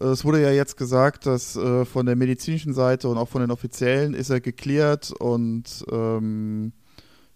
äh, 0.00 0.06
es 0.06 0.24
wurde 0.24 0.42
ja 0.42 0.50
jetzt 0.50 0.76
gesagt, 0.76 1.26
dass 1.26 1.56
äh, 1.56 1.84
von 1.84 2.06
der 2.06 2.16
medizinischen 2.16 2.74
Seite 2.74 3.08
und 3.08 3.18
auch 3.18 3.28
von 3.28 3.40
den 3.40 3.50
Offiziellen 3.50 4.14
ist 4.14 4.30
er 4.30 4.40
geklärt 4.40 5.12
und 5.18 5.84
ähm, 5.90 6.72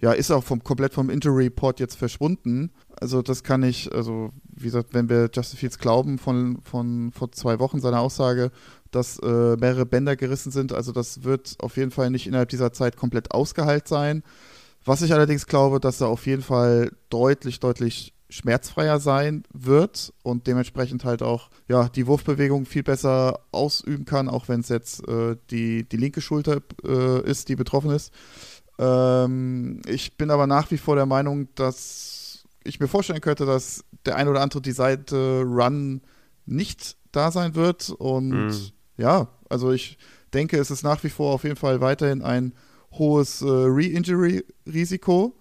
ja, 0.01 0.13
ist 0.13 0.31
auch 0.31 0.43
vom, 0.43 0.65
komplett 0.65 0.95
vom 0.95 1.11
Injury 1.11 1.45
Report 1.45 1.79
jetzt 1.79 1.97
verschwunden. 1.97 2.71
Also 3.01 3.23
das 3.23 3.43
kann 3.43 3.63
ich, 3.63 3.93
also 3.95 4.31
wie 4.45 4.65
gesagt, 4.65 4.95
wenn 4.95 5.09
wir 5.09 5.31
Justin 5.33 5.59
Fields 5.59 5.79
glauben 5.79 6.19
von, 6.19 6.61
von 6.63 7.13
vor 7.13 7.33
zwei 7.33 7.59
Wochen 7.59 7.81
seiner 7.81 8.01
Aussage, 8.01 8.51
dass 8.91 9.19
äh, 9.19 9.57
mehrere 9.57 9.87
Bänder 9.87 10.17
gerissen 10.17 10.51
sind, 10.51 10.73
also 10.73 10.93
das 10.93 11.23
wird 11.23 11.57
auf 11.61 11.77
jeden 11.77 11.91
Fall 11.91 12.11
nicht 12.11 12.27
innerhalb 12.27 12.49
dieser 12.49 12.73
Zeit 12.73 12.97
komplett 12.97 13.33
ausgeheilt 13.33 13.89
sein. 13.89 14.23
Was 14.85 15.03
ich 15.03 15.13
allerdings 15.13 15.47
glaube, 15.47 15.79
dass 15.81 16.01
er 16.01 16.09
auf 16.09 16.27
jeden 16.27 16.43
Fall 16.43 16.93
deutlich, 17.11 17.61
deutlich 17.61 18.15
schmerzfreier 18.31 19.01
sein 19.01 19.43
wird 19.53 20.13
und 20.23 20.47
dementsprechend 20.47 21.05
halt 21.05 21.23
auch 21.23 21.51
ja, 21.69 21.89
die 21.89 22.07
Wurfbewegung 22.07 22.65
viel 22.65 22.83
besser 22.83 23.41
ausüben 23.53 24.05
kann, 24.05 24.29
auch 24.29 24.49
wenn 24.49 24.61
es 24.61 24.69
jetzt 24.69 25.07
äh, 25.09 25.37
die, 25.51 25.85
die 25.89 25.97
linke 25.97 26.21
Schulter 26.21 26.63
äh, 26.85 27.29
ist, 27.29 27.49
die 27.49 27.57
betroffen 27.57 27.91
ist. 27.91 28.13
Ähm, 28.81 29.83
ich 29.87 30.17
bin 30.17 30.31
aber 30.31 30.47
nach 30.47 30.71
wie 30.71 30.79
vor 30.79 30.97
der 30.97 31.07
Meinung, 31.07 31.49
dass 31.55 32.45
ich 32.65 32.81
mir 32.81 32.89
vorstellen 32.89 33.21
könnte, 33.21 33.45
dass 33.47 33.85
der 34.07 34.17
ein 34.17 34.27
oder 34.29 34.41
andere 34.41 34.63
die 34.63 34.73
Seite 34.73 35.43
Run 35.45 36.01
nicht 36.47 36.97
da 37.13 37.31
sein 37.31 37.55
wird. 37.55 37.91
Und 37.91 38.31
Mhm. 38.49 38.57
ja, 38.97 39.29
also 39.51 39.71
ich 39.71 39.99
denke, 40.33 40.57
es 40.59 40.71
ist 40.71 40.83
nach 40.83 41.05
wie 41.05 41.11
vor 41.11 41.35
auf 41.35 41.45
jeden 41.45 41.57
Fall 41.57 41.81
weiterhin 41.81 42.23
ein 42.23 42.55
hohes 42.93 43.43
äh, 43.43 43.47
Re-Injury-Risiko. 43.49 45.37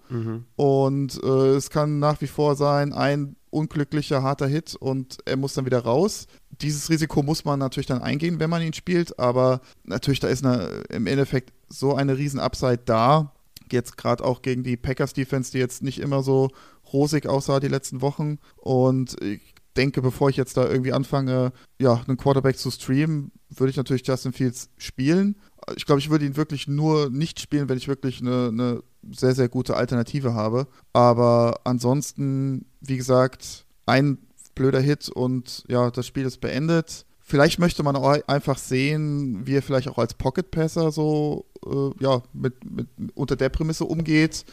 Und 0.56 1.22
äh, 1.22 1.26
es 1.56 1.70
kann 1.70 1.98
nach 1.98 2.20
wie 2.20 2.26
vor 2.26 2.56
sein, 2.56 2.92
ein 2.92 3.36
unglücklicher, 3.50 4.22
harter 4.22 4.46
Hit 4.46 4.76
und 4.76 5.18
er 5.24 5.36
muss 5.36 5.54
dann 5.54 5.66
wieder 5.66 5.80
raus. 5.80 6.26
Dieses 6.62 6.90
Risiko 6.90 7.22
muss 7.22 7.44
man 7.44 7.58
natürlich 7.58 7.86
dann 7.86 8.02
eingehen, 8.02 8.38
wenn 8.40 8.50
man 8.50 8.62
ihn 8.62 8.72
spielt, 8.72 9.18
aber 9.18 9.60
natürlich, 9.84 10.20
da 10.20 10.28
ist 10.28 10.44
eine, 10.44 10.82
im 10.90 11.06
Endeffekt 11.06 11.52
so 11.68 11.94
eine 11.94 12.18
riesen 12.18 12.40
Upside 12.40 12.82
da. 12.84 13.32
Jetzt 13.70 13.96
gerade 13.96 14.24
auch 14.24 14.42
gegen 14.42 14.64
die 14.64 14.76
Packers-Defense, 14.76 15.52
die 15.52 15.58
jetzt 15.58 15.82
nicht 15.82 16.00
immer 16.00 16.22
so 16.22 16.50
rosig 16.92 17.26
aussah 17.26 17.60
die 17.60 17.68
letzten 17.68 18.00
Wochen. 18.00 18.38
Und 18.56 19.20
ich 19.22 19.54
denke, 19.76 20.02
bevor 20.02 20.28
ich 20.28 20.36
jetzt 20.36 20.56
da 20.56 20.68
irgendwie 20.68 20.92
anfange, 20.92 21.52
ja, 21.78 22.02
einen 22.06 22.16
Quarterback 22.16 22.58
zu 22.58 22.70
streamen, 22.70 23.30
würde 23.48 23.70
ich 23.70 23.76
natürlich 23.76 24.06
Justin 24.06 24.32
Fields 24.32 24.70
spielen. 24.76 25.36
Ich 25.76 25.86
glaube, 25.86 26.00
ich 26.00 26.10
würde 26.10 26.24
ihn 26.24 26.36
wirklich 26.36 26.66
nur 26.66 27.10
nicht 27.10 27.40
spielen, 27.40 27.68
wenn 27.68 27.78
ich 27.78 27.88
wirklich 27.88 28.20
eine, 28.20 28.48
eine 28.48 28.82
sehr, 29.12 29.34
sehr 29.34 29.48
gute 29.48 29.76
Alternative 29.76 30.34
habe. 30.34 30.66
Aber 30.92 31.60
ansonsten, 31.64 32.66
wie 32.80 32.96
gesagt, 32.96 33.66
ein 33.86 34.18
blöder 34.54 34.80
Hit 34.80 35.08
und 35.08 35.64
ja, 35.68 35.90
das 35.90 36.06
Spiel 36.06 36.26
ist 36.26 36.40
beendet. 36.40 37.06
Vielleicht 37.20 37.58
möchte 37.58 37.82
man 37.82 37.94
auch 37.96 38.18
einfach 38.26 38.58
sehen, 38.58 39.46
wie 39.46 39.54
er 39.54 39.62
vielleicht 39.62 39.88
auch 39.88 39.98
als 39.98 40.14
Pocket 40.14 40.50
Passer 40.50 40.90
so 40.90 41.46
äh, 41.64 41.90
ja, 42.02 42.22
mit, 42.32 42.54
mit, 42.68 42.88
unter 43.14 43.36
der 43.36 43.50
Prämisse 43.50 43.84
umgeht. 43.84 44.44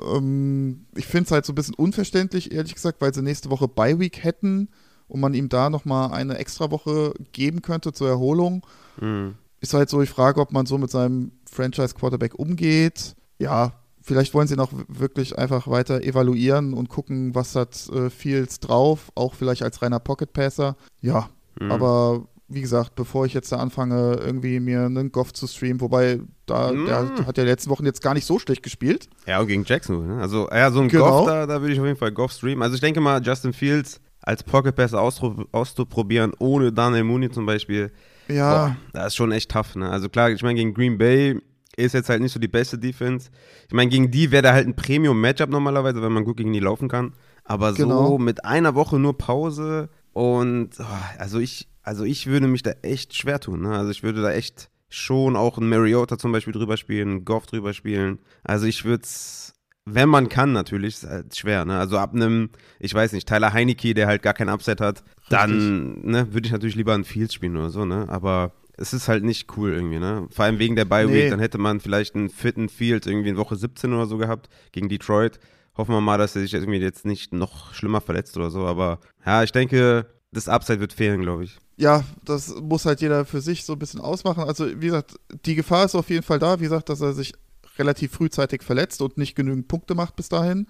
Ähm, 0.00 0.86
ich 0.94 1.06
finde 1.06 1.24
es 1.26 1.30
halt 1.30 1.46
so 1.46 1.52
ein 1.52 1.54
bisschen 1.54 1.74
unverständlich, 1.74 2.52
ehrlich 2.52 2.74
gesagt, 2.74 3.00
weil 3.00 3.14
sie 3.14 3.22
nächste 3.22 3.50
Woche 3.50 3.68
Bye 3.68 3.98
Week 3.98 4.22
hätten 4.22 4.68
und 5.08 5.20
man 5.20 5.34
ihm 5.34 5.48
da 5.48 5.70
nochmal 5.70 6.12
eine 6.12 6.38
extra 6.38 6.70
Woche 6.70 7.14
geben 7.32 7.62
könnte 7.62 7.92
zur 7.92 8.08
Erholung. 8.08 8.66
Mhm. 9.00 9.34
Ist 9.60 9.74
halt 9.74 9.88
so 9.88 10.00
die 10.00 10.06
Frage, 10.06 10.40
ob 10.40 10.52
man 10.52 10.66
so 10.66 10.76
mit 10.78 10.90
seinem 10.90 11.32
Franchise-Quarterback 11.50 12.34
umgeht. 12.34 13.14
Ja, 13.38 13.81
vielleicht 14.02 14.34
wollen 14.34 14.48
sie 14.48 14.56
noch 14.56 14.70
wirklich 14.88 15.38
einfach 15.38 15.68
weiter 15.68 16.02
evaluieren 16.02 16.74
und 16.74 16.88
gucken, 16.88 17.34
was 17.34 17.54
hat 17.56 17.88
äh, 17.92 18.10
Fields 18.10 18.60
drauf, 18.60 19.10
auch 19.14 19.34
vielleicht 19.34 19.62
als 19.62 19.80
reiner 19.82 20.00
Pocket-Passer. 20.00 20.76
Ja, 21.00 21.28
Mhm. 21.60 21.70
aber 21.72 22.26
wie 22.48 22.60
gesagt, 22.60 22.94
bevor 22.96 23.24
ich 23.24 23.32
jetzt 23.34 23.50
da 23.52 23.56
anfange, 23.56 24.14
irgendwie 24.20 24.60
mir 24.60 24.82
einen 24.82 25.10
Goff 25.10 25.32
zu 25.32 25.46
streamen, 25.46 25.80
wobei 25.80 26.20
da, 26.46 26.70
Mhm. 26.72 26.86
der 26.86 27.26
hat 27.26 27.38
ja 27.38 27.44
die 27.44 27.50
letzten 27.50 27.70
Wochen 27.70 27.86
jetzt 27.86 28.02
gar 28.02 28.12
nicht 28.14 28.26
so 28.26 28.38
schlecht 28.38 28.62
gespielt. 28.62 29.08
Ja, 29.26 29.40
und 29.40 29.46
gegen 29.46 29.64
Jacksonville. 29.64 30.16
Ne? 30.16 30.20
Also, 30.20 30.48
ja, 30.50 30.70
so 30.70 30.80
ein 30.80 30.88
Genau. 30.88 31.08
Goff, 31.20 31.26
da, 31.28 31.46
da 31.46 31.60
würde 31.62 31.72
ich 31.72 31.80
auf 31.80 31.86
jeden 31.86 31.98
Fall 31.98 32.12
Goff 32.12 32.32
streamen. 32.32 32.62
Also, 32.62 32.74
ich 32.74 32.80
denke 32.82 33.00
mal, 33.00 33.22
Justin 33.22 33.52
Fields 33.54 34.00
als 34.20 34.42
Pocket 34.42 34.74
Pass 34.76 34.92
auszupro- 34.92 35.46
auszuprobieren, 35.52 36.32
ohne 36.38 36.72
Daniel 36.72 37.04
Mooney 37.04 37.30
zum 37.30 37.46
Beispiel, 37.46 37.90
Ja, 38.28 38.66
boah, 38.66 38.76
das 38.92 39.06
ist 39.08 39.16
schon 39.16 39.32
echt 39.32 39.50
tough. 39.50 39.74
Ne? 39.74 39.88
Also, 39.90 40.08
klar, 40.10 40.30
ich 40.30 40.42
meine, 40.42 40.56
gegen 40.56 40.74
Green 40.74 40.98
Bay 40.98 41.38
ist 41.76 41.94
jetzt 41.94 42.08
halt 42.08 42.20
nicht 42.22 42.32
so 42.32 42.40
die 42.40 42.48
beste 42.48 42.78
Defense. 42.78 43.30
Ich 43.68 43.74
meine, 43.74 43.90
gegen 43.90 44.10
die 44.10 44.30
wäre 44.30 44.42
da 44.42 44.52
halt 44.52 44.66
ein 44.66 44.76
Premium-Matchup 44.76 45.50
normalerweise, 45.50 46.02
wenn 46.02 46.12
man 46.12 46.24
gut 46.24 46.36
gegen 46.36 46.52
die 46.52 46.60
laufen 46.60 46.88
kann. 46.88 47.12
Aber 47.44 47.72
so 47.72 47.82
Genau. 47.82 48.18
mit 48.18 48.44
einer 48.44 48.74
Woche 48.74 48.98
nur 48.98 49.18
Pause 49.18 49.88
und 50.12 50.70
oh, 50.78 50.84
also 51.18 51.38
ich, 51.38 51.68
also 51.82 52.04
ich 52.04 52.26
würde 52.26 52.46
mich 52.46 52.62
da 52.62 52.72
echt 52.82 53.16
schwer 53.16 53.40
tun. 53.40 53.62
Ne? 53.62 53.70
Also 53.76 53.90
ich 53.90 54.02
würde 54.02 54.22
da 54.22 54.30
echt 54.32 54.68
schon 54.88 55.36
auch 55.36 55.56
einen 55.58 55.70
Mariota 55.70 56.18
zum 56.18 56.32
Beispiel 56.32 56.52
drüber 56.52 56.76
spielen, 56.76 57.08
einen 57.08 57.24
Goff 57.24 57.46
drüber 57.46 57.72
spielen. 57.72 58.18
Also 58.44 58.66
ich 58.66 58.84
würde 58.84 59.02
es, 59.04 59.54
wenn 59.86 60.08
man 60.08 60.28
kann 60.28 60.52
natürlich, 60.52 60.96
ist 60.96 61.08
halt 61.08 61.34
schwer. 61.34 61.64
Ne? 61.64 61.78
Also 61.78 61.96
ab 61.98 62.14
einem, 62.14 62.50
ich 62.78 62.92
weiß 62.94 63.12
nicht, 63.12 63.26
Tyler 63.26 63.52
Heineke, 63.54 63.94
der 63.94 64.06
halt 64.06 64.22
gar 64.22 64.34
kein 64.34 64.50
Upset 64.50 64.80
hat, 64.80 65.02
dann 65.30 66.02
ne, 66.02 66.32
würde 66.34 66.46
ich 66.46 66.52
natürlich 66.52 66.76
lieber 66.76 66.92
einen 66.94 67.04
Fields 67.04 67.32
spielen 67.34 67.56
oder 67.56 67.70
so. 67.70 67.84
Ne? 67.86 68.04
Aber 68.08 68.52
es 68.76 68.92
ist 68.92 69.08
halt 69.08 69.22
nicht 69.24 69.56
cool 69.56 69.72
irgendwie, 69.72 69.98
ne? 69.98 70.26
Vor 70.30 70.44
allem 70.44 70.58
wegen 70.58 70.76
der 70.76 70.84
Bye 70.84 71.08
Week, 71.08 71.24
Nee. 71.24 71.30
dann 71.30 71.40
hätte 71.40 71.58
man 71.58 71.80
vielleicht 71.80 72.14
einen 72.14 72.30
fitten 72.30 72.68
Field 72.68 73.06
irgendwie 73.06 73.28
in 73.30 73.36
Woche 73.36 73.56
17 73.56 73.92
oder 73.92 74.06
so 74.06 74.16
gehabt 74.18 74.48
gegen 74.72 74.88
Detroit. 74.88 75.38
Hoffen 75.76 75.94
wir 75.94 76.00
mal, 76.00 76.18
dass 76.18 76.36
er 76.36 76.42
sich 76.42 76.52
jetzt 76.52 76.62
irgendwie 76.62 76.80
jetzt 76.80 77.04
nicht 77.06 77.32
noch 77.32 77.72
schlimmer 77.74 78.00
verletzt 78.00 78.36
oder 78.36 78.50
so. 78.50 78.66
Aber 78.66 78.98
ja, 79.24 79.42
ich 79.42 79.52
denke, 79.52 80.06
das 80.32 80.48
Upside 80.48 80.80
wird 80.80 80.92
fehlen, 80.92 81.20
glaube 81.22 81.44
ich. 81.44 81.58
ja, 81.76 82.04
das 82.24 82.54
muss 82.60 82.84
halt 82.86 83.00
jeder 83.00 83.24
für 83.24 83.40
sich 83.40 83.64
so 83.64 83.74
ein 83.74 83.78
bisschen 83.78 84.00
ausmachen. 84.00 84.44
Also, 84.44 84.66
wie 84.80 84.86
gesagt, 84.86 85.16
die 85.46 85.54
Gefahr 85.54 85.84
ist 85.84 85.94
auf 85.94 86.08
jeden 86.10 86.22
Fall 86.22 86.38
da. 86.38 86.58
Wie 86.60 86.64
gesagt, 86.64 86.88
dass 86.88 87.00
er 87.00 87.12
sich 87.12 87.34
relativ 87.78 88.12
frühzeitig 88.12 88.62
verletzt 88.62 89.00
und 89.02 89.16
nicht 89.18 89.34
genügend 89.34 89.68
Punkte 89.68 89.94
macht 89.94 90.16
bis 90.16 90.28
dahin. 90.28 90.66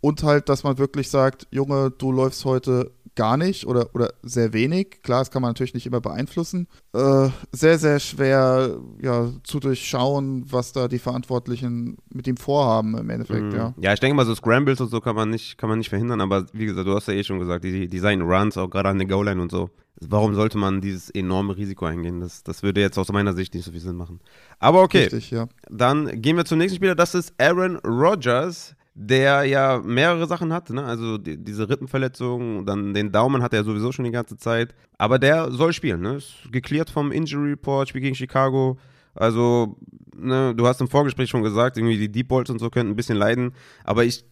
Und 0.00 0.22
halt, 0.22 0.48
dass 0.48 0.62
man 0.64 0.78
wirklich 0.78 1.10
sagt, 1.10 1.46
Junge, 1.50 1.90
du 1.90 2.10
läufst 2.10 2.44
heute 2.44 2.90
gar 3.16 3.36
nicht 3.36 3.66
oder, 3.66 3.88
oder 3.94 4.12
sehr 4.22 4.52
wenig. 4.52 5.02
Klar, 5.02 5.20
das 5.20 5.30
kann 5.30 5.42
man 5.42 5.50
natürlich 5.50 5.74
nicht 5.74 5.86
immer 5.86 6.00
beeinflussen. 6.00 6.66
Äh, 6.94 7.28
sehr, 7.52 7.78
sehr 7.78 8.00
schwer 8.00 8.78
ja, 9.02 9.30
zu 9.44 9.60
durchschauen, 9.60 10.44
was 10.50 10.72
da 10.72 10.88
die 10.88 10.98
Verantwortlichen 10.98 11.98
mit 12.12 12.26
ihm 12.26 12.36
vorhaben 12.36 12.96
im 12.96 13.10
Endeffekt, 13.10 13.42
Mhm. 13.42 13.54
ja. 13.54 13.74
Ja, 13.80 13.92
ich 13.92 14.00
denke 14.00 14.16
mal, 14.16 14.26
so 14.26 14.34
Scrambles 14.34 14.80
und 14.80 14.88
so 14.90 15.00
kann 15.00 15.16
man 15.16 15.30
nicht, 15.30 15.58
kann 15.58 15.68
man 15.68 15.78
nicht 15.78 15.88
verhindern, 15.88 16.20
aber 16.20 16.46
wie 16.52 16.66
gesagt, 16.66 16.86
du 16.86 16.94
hast 16.94 17.08
ja 17.08 17.14
eh 17.14 17.24
schon 17.24 17.38
gesagt, 17.38 17.64
die, 17.64 17.88
die 17.88 17.98
seinen 17.98 18.22
Runs, 18.22 18.56
auch 18.56 18.68
gerade 18.68 18.88
an 18.88 18.98
der 18.98 19.06
Goal-Line 19.06 19.40
und 19.40 19.50
so. 19.50 19.70
Warum 20.02 20.34
sollte 20.34 20.56
man 20.56 20.80
dieses 20.80 21.10
enorme 21.10 21.56
Risiko 21.58 21.84
eingehen? 21.84 22.20
Das, 22.20 22.42
das 22.42 22.62
würde 22.62 22.80
jetzt 22.80 22.96
aus 22.96 23.12
meiner 23.12 23.34
Sicht 23.34 23.54
nicht 23.54 23.64
so 23.66 23.70
viel 23.70 23.80
Sinn 23.80 23.96
machen. 23.96 24.20
Aber 24.58 24.82
okay, 24.82 25.02
Richtig, 25.02 25.30
ja. 25.30 25.46
dann 25.68 26.22
gehen 26.22 26.36
wir 26.38 26.46
zum 26.46 26.56
nächsten 26.58 26.76
Spieler. 26.76 26.94
Das 26.94 27.14
ist 27.14 27.34
Aaron 27.38 27.76
Rodgers, 27.84 28.74
der 29.02 29.44
ja 29.44 29.80
mehrere 29.82 30.26
Sachen 30.26 30.52
hat. 30.52 30.68
Ne? 30.68 30.84
Also 30.84 31.16
die, 31.16 31.42
diese 31.42 31.68
Rippenverletzung, 31.70 32.66
dann 32.66 32.92
den 32.92 33.10
Daumen 33.10 33.42
hat 33.42 33.54
er 33.54 33.64
sowieso 33.64 33.92
schon 33.92 34.04
die 34.04 34.10
ganze 34.10 34.36
Zeit. 34.36 34.74
Aber 34.98 35.18
der 35.18 35.50
soll 35.50 35.72
spielen. 35.72 36.02
Ne? 36.02 36.16
Ist 36.16 36.34
geklärt 36.52 36.90
vom 36.90 37.10
Injury 37.10 37.52
Report, 37.52 37.88
Spiel 37.88 38.02
gegen 38.02 38.14
Chicago. 38.14 38.78
Also, 39.14 39.78
ne, 40.14 40.54
du 40.54 40.66
hast 40.66 40.82
im 40.82 40.88
Vorgespräch 40.88 41.30
schon 41.30 41.42
gesagt, 41.42 41.78
irgendwie 41.78 41.96
die 41.96 42.12
Deep 42.12 42.28
Balls 42.28 42.50
und 42.50 42.58
so 42.58 42.68
könnten 42.68 42.92
ein 42.92 42.96
bisschen 42.96 43.16
leiden. 43.16 43.54
Aber 43.84 44.04
ich 44.04 44.24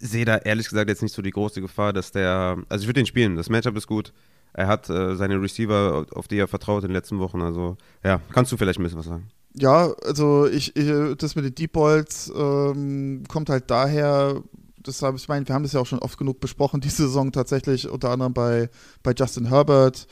sehe 0.00 0.24
da 0.24 0.38
ehrlich 0.38 0.68
gesagt 0.68 0.90
jetzt 0.90 1.02
nicht 1.02 1.14
so 1.14 1.22
die 1.22 1.30
große 1.30 1.60
Gefahr, 1.60 1.92
dass 1.92 2.10
der. 2.10 2.58
Also, 2.68 2.82
ich 2.82 2.88
würde 2.88 3.00
den 3.00 3.06
spielen. 3.06 3.36
Das 3.36 3.48
Matchup 3.48 3.76
ist 3.76 3.86
gut. 3.86 4.12
Er 4.52 4.66
hat 4.66 4.90
äh, 4.90 5.16
seine 5.16 5.40
Receiver, 5.40 6.04
auf 6.14 6.28
die 6.28 6.38
er 6.38 6.48
vertraut 6.48 6.82
in 6.82 6.88
den 6.88 6.94
letzten 6.94 7.18
Wochen. 7.18 7.40
Also, 7.40 7.76
ja, 8.04 8.20
kannst 8.32 8.52
du 8.52 8.56
vielleicht 8.56 8.78
ein 8.78 8.82
bisschen 8.82 8.98
was 8.98 9.06
sagen? 9.06 9.28
Ja, 9.58 9.92
also 10.04 10.46
ich, 10.46 10.76
ich 10.76 11.16
das 11.16 11.34
mit 11.34 11.44
den 11.44 11.54
Deep 11.54 11.72
Balls 11.72 12.30
ähm, 12.36 13.24
kommt 13.26 13.48
halt 13.48 13.70
daher, 13.70 14.42
das 14.82 15.00
habe 15.00 15.16
ich 15.16 15.28
meine, 15.28 15.48
wir 15.48 15.54
haben 15.54 15.62
das 15.62 15.72
ja 15.72 15.80
auch 15.80 15.86
schon 15.86 15.98
oft 16.00 16.18
genug 16.18 16.40
besprochen, 16.40 16.80
diese 16.80 17.04
Saison 17.04 17.32
tatsächlich, 17.32 17.88
unter 17.88 18.10
anderem 18.10 18.34
bei, 18.34 18.68
bei 19.02 19.14
Justin 19.16 19.46
Herbert, 19.46 20.06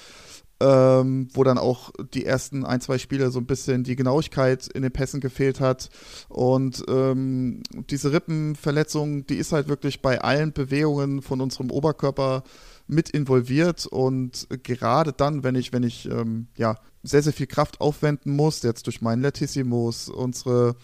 ähm, 0.60 1.28
wo 1.34 1.44
dann 1.44 1.58
auch 1.58 1.90
die 2.14 2.24
ersten 2.24 2.64
ein, 2.64 2.80
zwei 2.80 2.96
Spiele 2.96 3.30
so 3.30 3.38
ein 3.38 3.46
bisschen 3.46 3.84
die 3.84 3.96
Genauigkeit 3.96 4.66
in 4.68 4.82
den 4.82 4.92
Pässen 4.92 5.20
gefehlt 5.20 5.60
hat. 5.60 5.90
Und 6.28 6.82
ähm, 6.88 7.62
diese 7.90 8.12
Rippenverletzung, 8.12 9.26
die 9.26 9.36
ist 9.36 9.52
halt 9.52 9.68
wirklich 9.68 10.00
bei 10.00 10.22
allen 10.22 10.52
Bewegungen 10.52 11.20
von 11.20 11.42
unserem 11.42 11.70
Oberkörper 11.70 12.44
mit 12.86 13.10
involviert 13.10 13.86
und 13.86 14.46
gerade 14.62 15.12
dann, 15.12 15.42
wenn 15.42 15.54
ich, 15.54 15.72
wenn 15.72 15.82
ich 15.82 16.06
ähm, 16.06 16.48
ja 16.56 16.78
sehr, 17.04 17.22
sehr 17.22 17.32
viel 17.32 17.46
Kraft 17.46 17.80
aufwenden 17.80 18.34
muss, 18.34 18.62
jetzt 18.62 18.86
durch 18.86 19.00
meinen 19.00 19.22
Latissimus, 19.22 20.08
unsere 20.08 20.74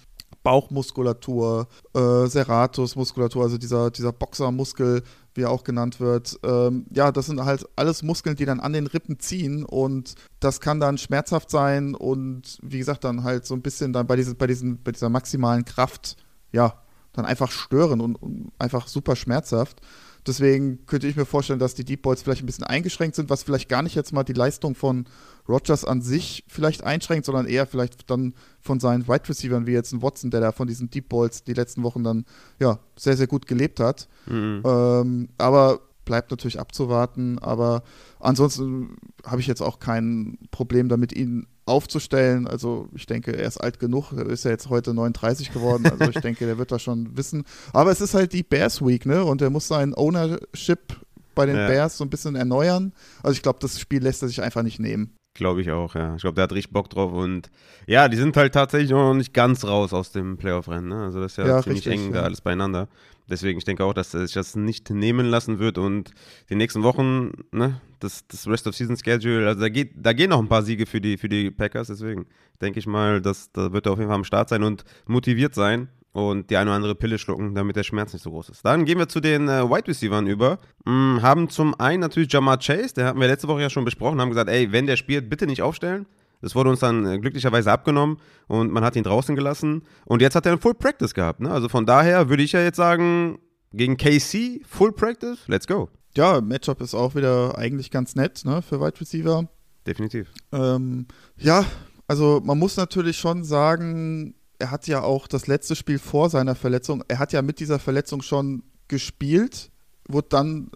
Bauchmuskulatur, 0.42 1.68
äh, 1.94 2.26
Serratus-Muskulatur, 2.26 3.42
also 3.42 3.58
dieser, 3.58 3.90
dieser 3.90 4.12
Boxermuskel, 4.12 5.02
wie 5.34 5.42
er 5.42 5.50
auch 5.50 5.64
genannt 5.64 6.00
wird. 6.00 6.38
Ähm, 6.42 6.86
ja, 6.90 7.12
das 7.12 7.26
sind 7.26 7.44
halt 7.44 7.66
alles 7.76 8.02
Muskeln, 8.02 8.36
die 8.36 8.44
dann 8.44 8.60
an 8.60 8.72
den 8.72 8.86
Rippen 8.86 9.18
ziehen 9.18 9.64
und 9.64 10.14
das 10.38 10.60
kann 10.60 10.80
dann 10.80 10.98
schmerzhaft 10.98 11.50
sein 11.50 11.94
und 11.94 12.58
wie 12.62 12.78
gesagt, 12.78 13.04
dann 13.04 13.24
halt 13.24 13.44
so 13.44 13.54
ein 13.54 13.62
bisschen 13.62 13.92
dann 13.92 14.06
bei, 14.06 14.16
diesen, 14.16 14.36
bei, 14.36 14.46
diesen, 14.46 14.82
bei 14.82 14.92
dieser 14.92 15.08
maximalen 15.08 15.64
Kraft, 15.64 16.16
ja, 16.52 16.82
dann 17.12 17.26
einfach 17.26 17.50
stören 17.50 18.00
und, 18.00 18.16
und 18.16 18.52
einfach 18.58 18.86
super 18.86 19.16
schmerzhaft. 19.16 19.80
Deswegen 20.26 20.84
könnte 20.86 21.06
ich 21.06 21.16
mir 21.16 21.24
vorstellen, 21.24 21.58
dass 21.58 21.74
die 21.74 21.84
Deep 21.84 22.02
Balls 22.02 22.22
vielleicht 22.22 22.42
ein 22.42 22.46
bisschen 22.46 22.64
eingeschränkt 22.64 23.16
sind, 23.16 23.30
was 23.30 23.42
vielleicht 23.42 23.68
gar 23.68 23.82
nicht 23.82 23.94
jetzt 23.94 24.12
mal 24.12 24.22
die 24.22 24.34
Leistung 24.34 24.74
von 24.74 25.06
Rogers 25.50 25.84
an 25.84 26.00
sich 26.00 26.44
vielleicht 26.48 26.84
einschränkt, 26.84 27.26
sondern 27.26 27.46
eher 27.46 27.66
vielleicht 27.66 28.10
dann 28.10 28.34
von 28.60 28.80
seinen 28.80 29.08
Wide 29.08 29.28
Receivers, 29.28 29.66
wie 29.66 29.72
jetzt 29.72 29.92
ein 29.92 30.02
Watson, 30.02 30.30
der 30.30 30.40
da 30.40 30.52
von 30.52 30.68
diesen 30.68 30.90
Deep 30.90 31.08
Balls 31.08 31.44
die 31.44 31.54
letzten 31.54 31.82
Wochen 31.82 32.04
dann 32.04 32.24
ja 32.58 32.78
sehr, 32.96 33.16
sehr 33.16 33.26
gut 33.26 33.46
gelebt 33.46 33.80
hat. 33.80 34.08
Mhm. 34.26 34.62
Ähm, 34.64 35.28
aber 35.38 35.80
bleibt 36.10 36.30
natürlich 36.32 36.58
abzuwarten. 36.58 37.38
Aber 37.38 37.82
ansonsten 38.18 38.96
habe 39.24 39.40
ich 39.40 39.46
jetzt 39.46 39.62
auch 39.62 39.78
kein 39.78 40.38
Problem 40.50 40.88
damit, 40.88 41.12
ihn 41.12 41.46
aufzustellen. 41.66 42.48
Also 42.48 42.88
ich 42.94 43.06
denke, 43.06 43.32
er 43.36 43.46
ist 43.46 43.58
alt 43.58 43.78
genug. 43.78 44.12
Er 44.12 44.26
ist 44.26 44.44
ja 44.44 44.50
jetzt 44.50 44.68
heute 44.70 44.92
39 44.92 45.52
geworden. 45.52 45.86
Also 45.86 46.10
ich 46.10 46.20
denke, 46.22 46.46
der 46.46 46.58
wird 46.58 46.72
das 46.72 46.82
schon 46.82 47.16
wissen. 47.16 47.44
Aber 47.72 47.92
es 47.92 48.00
ist 48.00 48.14
halt 48.14 48.32
die 48.32 48.42
Bears 48.42 48.84
Week, 48.84 49.06
ne? 49.06 49.24
Und 49.24 49.40
er 49.40 49.50
muss 49.50 49.68
sein 49.68 49.94
Ownership 49.96 50.96
bei 51.36 51.46
den 51.46 51.56
Ja. 51.56 51.68
Bears 51.68 51.96
so 51.96 52.04
ein 52.04 52.10
bisschen 52.10 52.34
erneuern. 52.34 52.92
Also 53.22 53.32
ich 53.34 53.42
glaube, 53.42 53.60
das 53.60 53.78
Spiel 53.78 54.02
lässt 54.02 54.22
er 54.22 54.28
sich 54.28 54.42
einfach 54.42 54.62
nicht 54.62 54.80
nehmen. 54.80 55.14
Glaube 55.34 55.60
ich 55.60 55.70
auch, 55.70 55.94
ja. 55.94 56.16
Ich 56.16 56.22
glaube, 56.22 56.34
der 56.34 56.44
hat 56.44 56.52
richtig 56.52 56.72
Bock 56.72 56.90
drauf 56.90 57.12
und 57.12 57.50
ja, 57.86 58.08
die 58.08 58.16
sind 58.16 58.36
halt 58.36 58.52
tatsächlich 58.52 58.90
noch 58.90 59.14
nicht 59.14 59.32
ganz 59.32 59.64
raus 59.64 59.92
aus 59.92 60.10
dem 60.10 60.36
Playoff-Rennen. 60.36 60.88
Ne? 60.88 61.04
Also 61.04 61.20
das 61.20 61.32
ist 61.32 61.36
ja, 61.38 61.46
Ja, 61.46 61.62
ziemlich 61.62 61.86
richtig, 61.86 62.06
eng 62.06 62.12
ja. 62.14 62.20
da 62.20 62.26
alles 62.26 62.40
beieinander. 62.40 62.88
Deswegen, 63.28 63.58
ich 63.58 63.64
denke 63.64 63.84
auch, 63.84 63.94
dass 63.94 64.12
er 64.12 64.26
sich 64.26 64.34
das 64.34 64.56
nicht 64.56 64.90
nehmen 64.90 65.26
lassen 65.26 65.60
wird 65.60 65.78
und 65.78 66.10
die 66.50 66.56
nächsten 66.56 66.82
Wochen, 66.82 67.30
ne, 67.52 67.80
das, 68.00 68.26
das 68.26 68.48
Rest 68.48 68.66
of 68.66 68.74
Season 68.74 68.96
Schedule, 68.96 69.46
also 69.46 69.60
da 69.60 69.68
geht, 69.68 69.92
da 69.94 70.12
gehen 70.12 70.30
noch 70.30 70.40
ein 70.40 70.48
paar 70.48 70.64
Siege 70.64 70.84
für 70.84 71.00
die, 71.00 71.16
für 71.16 71.28
die 71.28 71.52
Packers, 71.52 71.86
deswegen 71.86 72.26
denke 72.60 72.80
ich 72.80 72.88
mal, 72.88 73.22
dass 73.22 73.52
da 73.52 73.72
wird 73.72 73.86
er 73.86 73.92
auf 73.92 73.98
jeden 73.98 74.08
Fall 74.08 74.16
am 74.16 74.24
Start 74.24 74.48
sein 74.48 74.64
und 74.64 74.84
motiviert 75.06 75.54
sein 75.54 75.88
und 76.12 76.50
die 76.50 76.56
eine 76.56 76.70
oder 76.70 76.76
andere 76.76 76.94
Pille 76.94 77.18
schlucken, 77.18 77.54
damit 77.54 77.76
der 77.76 77.84
Schmerz 77.84 78.12
nicht 78.12 78.22
so 78.22 78.30
groß 78.30 78.48
ist. 78.48 78.64
Dann 78.64 78.84
gehen 78.84 78.98
wir 78.98 79.08
zu 79.08 79.20
den 79.20 79.48
äh, 79.48 79.68
Wide 79.68 79.88
Receivers 79.88 80.24
über. 80.24 80.58
Mm, 80.84 81.22
haben 81.22 81.48
zum 81.48 81.78
einen 81.78 82.00
natürlich 82.00 82.32
Jamar 82.32 82.58
Chase, 82.58 82.94
der 82.94 83.06
hatten 83.06 83.20
wir 83.20 83.28
letzte 83.28 83.48
Woche 83.48 83.62
ja 83.62 83.70
schon 83.70 83.84
besprochen, 83.84 84.20
haben 84.20 84.30
gesagt, 84.30 84.50
ey, 84.50 84.72
wenn 84.72 84.86
der 84.86 84.96
spielt, 84.96 85.30
bitte 85.30 85.46
nicht 85.46 85.62
aufstellen. 85.62 86.06
Das 86.42 86.54
wurde 86.54 86.70
uns 86.70 86.80
dann 86.80 87.06
äh, 87.06 87.18
glücklicherweise 87.18 87.70
abgenommen 87.70 88.18
und 88.48 88.72
man 88.72 88.82
hat 88.82 88.96
ihn 88.96 89.04
draußen 89.04 89.36
gelassen. 89.36 89.82
Und 90.06 90.22
jetzt 90.22 90.34
hat 90.34 90.46
er 90.46 90.52
ein 90.52 90.60
Full 90.60 90.74
Practice 90.74 91.14
gehabt. 91.14 91.40
Ne? 91.40 91.50
Also 91.50 91.68
von 91.68 91.86
daher 91.86 92.28
würde 92.28 92.42
ich 92.42 92.52
ja 92.52 92.62
jetzt 92.62 92.76
sagen, 92.76 93.38
gegen 93.72 93.96
KC, 93.96 94.62
Full 94.66 94.92
Practice, 94.92 95.46
let's 95.46 95.66
go. 95.66 95.88
Ja, 96.16 96.40
Matchup 96.40 96.80
ist 96.80 96.94
auch 96.94 97.14
wieder 97.14 97.56
eigentlich 97.56 97.90
ganz 97.90 98.16
nett, 98.16 98.44
ne, 98.44 98.62
für 98.62 98.80
Wide 98.80 99.00
Receiver. 99.00 99.48
Definitiv. 99.86 100.32
Ähm, 100.50 101.06
ja, 101.36 101.64
also 102.08 102.42
man 102.44 102.58
muss 102.58 102.76
natürlich 102.76 103.16
schon 103.16 103.44
sagen, 103.44 104.34
er 104.60 104.70
hat 104.70 104.86
ja 104.86 105.02
auch 105.02 105.26
das 105.26 105.46
letzte 105.46 105.74
Spiel 105.74 105.98
vor 105.98 106.30
seiner 106.30 106.54
Verletzung, 106.54 107.02
er 107.08 107.18
hat 107.18 107.32
ja 107.32 107.42
mit 107.42 107.60
dieser 107.60 107.78
Verletzung 107.78 108.22
schon 108.22 108.62
gespielt, 108.88 109.70
wurde 110.08 110.28
dann 110.30 110.70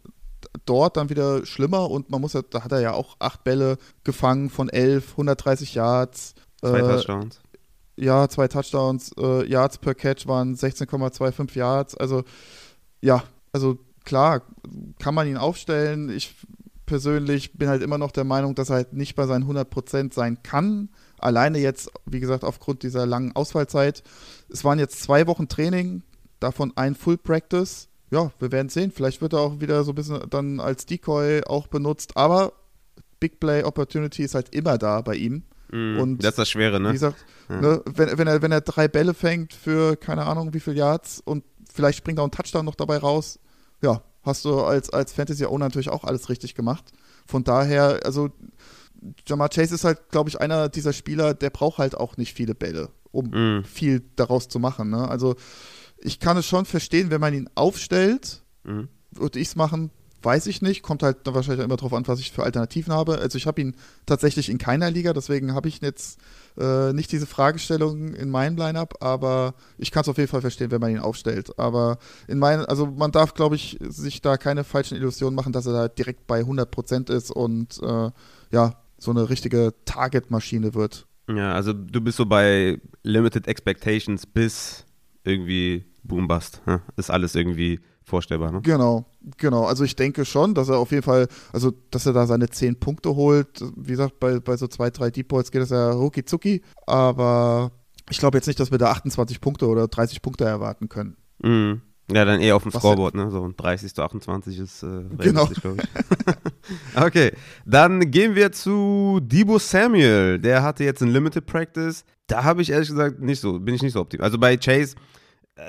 dort 0.64 0.96
dann 0.96 1.10
wieder 1.10 1.44
schlimmer 1.44 1.90
und 1.90 2.10
man 2.10 2.20
muss 2.20 2.32
ja, 2.32 2.42
da 2.42 2.64
hat 2.64 2.72
er 2.72 2.80
ja 2.80 2.92
auch 2.92 3.16
acht 3.18 3.44
Bälle 3.44 3.78
gefangen 4.04 4.50
von 4.50 4.68
elf, 4.68 5.12
130 5.12 5.74
Yards. 5.74 6.34
Zwei 6.60 6.78
äh, 6.78 6.82
Touchdowns. 6.82 7.40
ja, 7.96 8.28
zwei 8.28 8.48
Touchdowns, 8.48 9.12
äh, 9.18 9.46
Yards 9.46 9.78
per 9.78 9.94
Catch 9.94 10.26
waren 10.26 10.54
16,25 10.54 11.58
Yards. 11.58 11.96
Also 11.96 12.24
ja, 13.00 13.22
also 13.52 13.78
klar, 14.04 14.42
kann 14.98 15.14
man 15.14 15.26
ihn 15.26 15.36
aufstellen. 15.36 16.08
Ich 16.10 16.34
persönlich 16.86 17.54
bin 17.54 17.68
halt 17.68 17.82
immer 17.82 17.98
noch 17.98 18.12
der 18.12 18.24
Meinung, 18.24 18.54
dass 18.54 18.70
er 18.70 18.76
halt 18.76 18.92
nicht 18.92 19.14
bei 19.14 19.26
seinen 19.26 19.44
100% 19.44 20.14
sein 20.14 20.42
kann. 20.42 20.90
Alleine 21.24 21.58
jetzt, 21.58 21.90
wie 22.06 22.20
gesagt, 22.20 22.44
aufgrund 22.44 22.82
dieser 22.82 23.06
langen 23.06 23.34
Ausfallzeit. 23.34 24.02
Es 24.48 24.64
waren 24.64 24.78
jetzt 24.78 25.02
zwei 25.02 25.26
Wochen 25.26 25.48
Training, 25.48 26.02
davon 26.40 26.72
ein 26.76 26.94
Full 26.94 27.16
Practice. 27.18 27.88
Ja, 28.10 28.30
wir 28.38 28.52
werden 28.52 28.68
sehen. 28.68 28.92
Vielleicht 28.94 29.22
wird 29.22 29.32
er 29.32 29.40
auch 29.40 29.60
wieder 29.60 29.82
so 29.84 29.92
ein 29.92 29.94
bisschen 29.94 30.20
dann 30.30 30.60
als 30.60 30.86
Decoy 30.86 31.42
auch 31.46 31.66
benutzt. 31.66 32.16
Aber 32.16 32.52
Big 33.20 33.40
Play 33.40 33.64
Opportunity 33.64 34.22
ist 34.22 34.34
halt 34.34 34.54
immer 34.54 34.76
da 34.78 35.00
bei 35.00 35.14
ihm. 35.16 35.44
Mm, 35.72 35.98
und 35.98 36.18
das 36.18 36.30
ist 36.32 36.38
das 36.38 36.50
Schwere, 36.50 36.78
Wie 36.78 36.82
ne? 36.82 36.92
gesagt, 36.92 37.24
Ja. 37.48 37.60
ne, 37.60 37.82
wenn, 37.86 38.18
wenn, 38.18 38.26
er, 38.28 38.42
wenn 38.42 38.52
er 38.52 38.60
drei 38.60 38.86
Bälle 38.86 39.14
fängt 39.14 39.54
für 39.54 39.96
keine 39.96 40.26
Ahnung 40.26 40.52
wie 40.52 40.60
viel 40.60 40.76
Yards 40.76 41.22
und 41.24 41.42
vielleicht 41.72 41.98
springt 41.98 42.20
auch 42.20 42.24
ein 42.24 42.30
Touchdown 42.30 42.66
noch 42.66 42.74
dabei 42.74 42.98
raus, 42.98 43.38
ja, 43.82 44.02
hast 44.22 44.44
du 44.44 44.60
als, 44.60 44.90
als 44.90 45.12
Fantasy-Owner 45.14 45.64
natürlich 45.66 45.88
auch 45.90 46.04
alles 46.04 46.28
richtig 46.28 46.54
gemacht. 46.54 46.92
Von 47.26 47.44
daher, 47.44 48.00
also 48.04 48.28
Jamar 49.26 49.48
Chase 49.48 49.74
ist 49.74 49.84
halt, 49.84 50.10
glaube 50.10 50.30
ich, 50.30 50.40
einer 50.40 50.68
dieser 50.68 50.92
Spieler, 50.92 51.34
der 51.34 51.50
braucht 51.50 51.78
halt 51.78 51.96
auch 51.96 52.16
nicht 52.16 52.34
viele 52.34 52.54
Bälle, 52.54 52.90
um 53.12 53.26
Mm, 53.30 53.64
viel 53.64 54.02
daraus 54.16 54.48
zu 54.48 54.58
machen. 54.58 54.90
Ne? 54.90 55.08
Also 55.08 55.36
ich 55.98 56.20
kann 56.20 56.36
es 56.36 56.46
schon 56.46 56.64
verstehen, 56.64 57.10
wenn 57.10 57.20
man 57.20 57.34
ihn 57.34 57.48
aufstellt, 57.54 58.42
mm. 58.64 58.82
würde 59.12 59.38
ich 59.38 59.48
es 59.48 59.56
machen, 59.56 59.90
weiß 60.22 60.46
ich 60.46 60.62
nicht. 60.62 60.82
Kommt 60.82 61.02
halt 61.02 61.18
dann 61.24 61.34
wahrscheinlich 61.34 61.64
immer 61.64 61.76
darauf 61.76 61.92
an, 61.92 62.06
was 62.08 62.20
ich 62.20 62.32
für 62.32 62.42
Alternativen 62.42 62.92
habe. 62.92 63.18
Also 63.18 63.36
ich 63.36 63.46
habe 63.46 63.60
ihn 63.60 63.76
tatsächlich 64.06 64.48
in 64.48 64.58
keiner 64.58 64.90
Liga, 64.90 65.12
deswegen 65.12 65.54
habe 65.54 65.68
ich 65.68 65.80
jetzt 65.80 66.18
äh, 66.58 66.92
nicht 66.92 67.12
diese 67.12 67.26
Fragestellung 67.26 68.14
in 68.14 68.30
meinem 68.30 68.56
Lineup, 68.56 69.02
aber 69.02 69.54
ich 69.78 69.90
kann 69.90 70.02
es 70.02 70.08
auf 70.08 70.18
jeden 70.18 70.30
Fall 70.30 70.40
verstehen, 70.40 70.70
wenn 70.70 70.80
man 70.80 70.90
ihn 70.90 70.98
aufstellt. 70.98 71.58
Aber 71.58 71.98
in 72.26 72.38
meinen, 72.38 72.64
also 72.64 72.86
man 72.86 73.12
darf, 73.12 73.34
glaube 73.34 73.56
ich, 73.56 73.78
sich 73.88 74.22
da 74.22 74.36
keine 74.36 74.64
falschen 74.64 74.96
Illusionen 74.96 75.34
machen, 75.34 75.52
dass 75.52 75.66
er 75.66 75.72
da 75.72 75.88
direkt 75.88 76.26
bei 76.26 76.40
100% 76.40 77.12
ist 77.12 77.30
und 77.30 77.80
äh, 77.82 78.10
ja, 78.50 78.83
so 79.04 79.10
eine 79.10 79.28
richtige 79.28 79.74
Target-Maschine 79.84 80.74
wird. 80.74 81.06
Ja, 81.28 81.52
also 81.54 81.72
du 81.72 82.00
bist 82.00 82.16
so 82.16 82.26
bei 82.26 82.80
Limited 83.02 83.46
Expectations 83.46 84.26
bis 84.26 84.84
irgendwie 85.22 85.84
Boom 86.02 86.28
Bust. 86.28 86.60
Ne? 86.66 86.82
Ist 86.96 87.10
alles 87.10 87.34
irgendwie 87.34 87.80
vorstellbar, 88.02 88.52
ne? 88.52 88.60
Genau, 88.60 89.06
genau. 89.38 89.64
Also 89.64 89.84
ich 89.84 89.96
denke 89.96 90.24
schon, 90.24 90.54
dass 90.54 90.68
er 90.68 90.78
auf 90.78 90.90
jeden 90.90 91.02
Fall, 91.02 91.28
also 91.52 91.72
dass 91.90 92.04
er 92.04 92.12
da 92.12 92.26
seine 92.26 92.50
10 92.50 92.78
Punkte 92.78 93.14
holt. 93.14 93.64
Wie 93.76 93.92
gesagt, 93.92 94.20
bei, 94.20 94.40
bei 94.40 94.56
so 94.56 94.66
zwei, 94.66 94.90
drei 94.90 95.10
Deep 95.10 95.28
Balls 95.28 95.50
geht 95.50 95.62
es 95.62 95.70
ja 95.70 95.90
rucki 95.90 96.24
zucki. 96.24 96.62
Aber 96.86 97.72
ich 98.10 98.18
glaube 98.18 98.36
jetzt 98.36 98.46
nicht, 98.46 98.60
dass 98.60 98.70
wir 98.70 98.78
da 98.78 98.90
28 98.90 99.40
Punkte 99.40 99.66
oder 99.66 99.88
30 99.88 100.20
Punkte 100.20 100.44
erwarten 100.44 100.88
können. 100.88 101.16
Mm. 101.42 101.80
Ja, 102.12 102.24
dann 102.26 102.40
eher 102.40 102.54
auf 102.56 102.62
dem 102.64 102.74
Was 102.74 102.82
Scoreboard, 102.82 103.14
ne? 103.14 103.30
So 103.30 103.50
30 103.56 103.94
zu 103.94 104.02
28 104.02 104.58
ist 104.58 104.82
äh, 104.82 105.04
Genau. 105.18 105.46
glaube 105.46 105.78
ich. 105.82 106.96
okay, 107.02 107.32
dann 107.64 108.10
gehen 108.10 108.34
wir 108.34 108.52
zu 108.52 109.20
Debo 109.22 109.58
Samuel. 109.58 110.38
Der 110.38 110.62
hatte 110.62 110.84
jetzt 110.84 111.02
ein 111.02 111.08
Limited 111.08 111.46
Practice. 111.46 112.04
Da 112.26 112.44
habe 112.44 112.60
ich 112.62 112.70
ehrlich 112.70 112.88
gesagt 112.88 113.20
nicht 113.20 113.40
so, 113.40 113.58
bin 113.58 113.74
ich 113.74 113.82
nicht 113.82 113.92
so 113.94 114.00
optimistisch. 114.00 114.24
Also 114.24 114.38
bei 114.38 114.56
Chase 114.56 114.96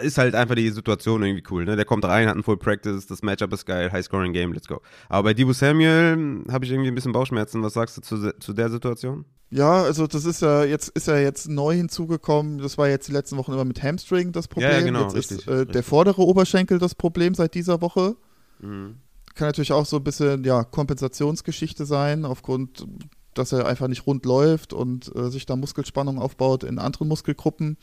ist 0.01 0.17
halt 0.17 0.33
einfach 0.33 0.55
die 0.55 0.69
Situation 0.69 1.21
irgendwie 1.23 1.43
cool, 1.51 1.65
ne? 1.65 1.75
Der 1.75 1.85
kommt 1.85 2.05
rein, 2.05 2.27
hat 2.27 2.35
ein 2.35 2.43
Full 2.43 2.57
Practice, 2.57 3.05
das 3.05 3.21
Matchup 3.21 3.53
ist 3.53 3.65
geil, 3.65 3.91
High 3.91 4.03
Scoring 4.03 4.33
Game, 4.33 4.51
let's 4.51 4.67
go. 4.67 4.81
Aber 5.09 5.29
bei 5.29 5.33
Debo 5.33 5.53
Samuel 5.53 6.13
hm, 6.13 6.45
habe 6.51 6.65
ich 6.65 6.71
irgendwie 6.71 6.89
ein 6.89 6.95
bisschen 6.95 7.11
Bauchschmerzen. 7.11 7.61
Was 7.61 7.73
sagst 7.73 7.97
du 7.97 8.01
zu, 8.01 8.39
zu 8.39 8.53
der 8.53 8.69
Situation? 8.69 9.25
Ja, 9.51 9.83
also 9.83 10.07
das 10.07 10.25
ist 10.25 10.41
ja 10.41 10.63
jetzt 10.63 10.89
ist 10.89 11.07
ja 11.07 11.17
jetzt 11.17 11.47
neu 11.47 11.75
hinzugekommen. 11.75 12.57
Das 12.57 12.79
war 12.79 12.89
jetzt 12.89 13.07
die 13.07 13.11
letzten 13.11 13.37
Wochen 13.37 13.53
immer 13.53 13.65
mit 13.65 13.81
Hamstring 13.83 14.31
das 14.31 14.47
Problem. 14.47 14.71
Ja, 14.71 14.79
ja, 14.79 14.85
genau, 14.85 15.03
jetzt 15.03 15.15
richtig, 15.15 15.39
ist 15.39 15.47
äh, 15.47 15.65
der 15.67 15.83
vordere 15.83 16.23
Oberschenkel 16.23 16.79
das 16.79 16.95
Problem 16.95 17.35
seit 17.35 17.53
dieser 17.53 17.79
Woche. 17.81 18.15
Mhm. 18.59 18.97
Kann 19.35 19.49
natürlich 19.49 19.71
auch 19.71 19.85
so 19.85 19.97
ein 19.97 20.03
bisschen 20.03 20.43
ja 20.45 20.63
Kompensationsgeschichte 20.63 21.85
sein 21.85 22.25
aufgrund, 22.25 22.87
dass 23.35 23.51
er 23.51 23.67
einfach 23.67 23.87
nicht 23.87 24.07
rund 24.07 24.25
läuft 24.25 24.73
und 24.73 25.15
äh, 25.15 25.29
sich 25.29 25.45
da 25.45 25.55
Muskelspannung 25.55 26.17
aufbaut 26.17 26.63
in 26.63 26.79
anderen 26.79 27.07
Muskelgruppen. 27.07 27.77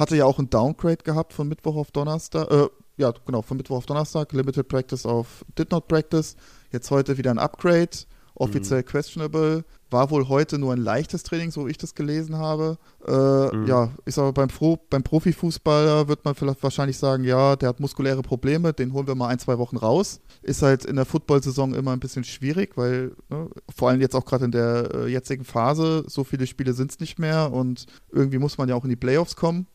Hatte 0.00 0.16
ja 0.16 0.24
auch 0.24 0.38
ein 0.38 0.48
Downgrade 0.48 1.04
gehabt 1.04 1.32
von 1.34 1.46
Mittwoch 1.46 1.76
auf 1.76 1.90
Donnerstag. 1.90 2.50
Äh, 2.50 2.68
ja, 2.96 3.12
genau, 3.26 3.42
von 3.42 3.56
Mittwoch 3.58 3.76
auf 3.76 3.86
Donnerstag. 3.86 4.32
Limited 4.32 4.66
Practice 4.66 5.04
auf 5.06 5.44
Did 5.58 5.70
Not 5.70 5.88
Practice. 5.88 6.36
Jetzt 6.72 6.90
heute 6.90 7.18
wieder 7.18 7.30
ein 7.30 7.38
Upgrade. 7.38 7.90
Offiziell 8.34 8.82
questionable. 8.82 9.64
War 9.90 10.10
wohl 10.10 10.28
heute 10.28 10.56
nur 10.58 10.72
ein 10.72 10.80
leichtes 10.80 11.22
Training, 11.24 11.50
so 11.50 11.66
wie 11.66 11.72
ich 11.72 11.76
das 11.78 11.94
gelesen 11.94 12.36
habe. 12.38 12.78
Äh, 13.06 13.54
Mhm. 13.54 13.66
Ja, 13.66 13.90
ich 14.06 14.14
sage, 14.14 14.32
beim, 14.32 14.48
Pro, 14.48 14.78
beim 14.88 15.02
Profifußballer 15.02 16.08
wird 16.08 16.24
man 16.24 16.34
vielleicht 16.34 16.62
wahrscheinlich 16.62 16.96
sagen, 16.96 17.24
ja, 17.24 17.56
der 17.56 17.68
hat 17.68 17.80
muskuläre 17.80 18.22
Probleme, 18.22 18.72
den 18.72 18.94
holen 18.94 19.06
wir 19.06 19.14
mal 19.14 19.28
ein, 19.28 19.38
zwei 19.38 19.58
Wochen 19.58 19.76
raus. 19.76 20.20
Ist 20.40 20.62
halt 20.62 20.86
in 20.86 20.96
der 20.96 21.04
Football-Saison 21.04 21.74
immer 21.74 21.92
ein 21.92 22.00
bisschen 22.00 22.24
schwierig, 22.24 22.78
weil 22.78 23.12
ne, 23.28 23.50
vor 23.74 23.90
allem 23.90 24.00
jetzt 24.00 24.14
auch 24.14 24.24
gerade 24.24 24.46
in 24.46 24.52
der 24.52 24.94
äh, 24.94 25.06
jetzigen 25.08 25.44
Phase, 25.44 26.04
so 26.06 26.24
viele 26.24 26.46
Spiele 26.46 26.72
sind 26.72 26.92
es 26.92 27.00
nicht 27.00 27.18
mehr 27.18 27.52
und 27.52 27.84
irgendwie 28.10 28.38
muss 28.38 28.56
man 28.56 28.68
ja 28.70 28.74
auch 28.76 28.84
in 28.84 28.90
die 28.90 28.96
Playoffs 28.96 29.36
kommen. 29.36 29.66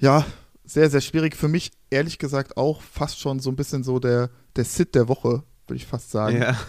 Ja, 0.00 0.24
sehr, 0.64 0.88
sehr 0.90 1.00
schwierig. 1.00 1.36
Für 1.36 1.48
mich, 1.48 1.70
ehrlich 1.90 2.18
gesagt, 2.18 2.56
auch 2.56 2.80
fast 2.82 3.20
schon 3.20 3.40
so 3.40 3.50
ein 3.50 3.56
bisschen 3.56 3.82
so 3.84 3.98
der, 3.98 4.30
der 4.56 4.64
Sit 4.64 4.94
der 4.94 5.08
Woche, 5.08 5.42
würde 5.66 5.76
ich 5.76 5.86
fast 5.86 6.10
sagen. 6.10 6.40
Ja. 6.40 6.56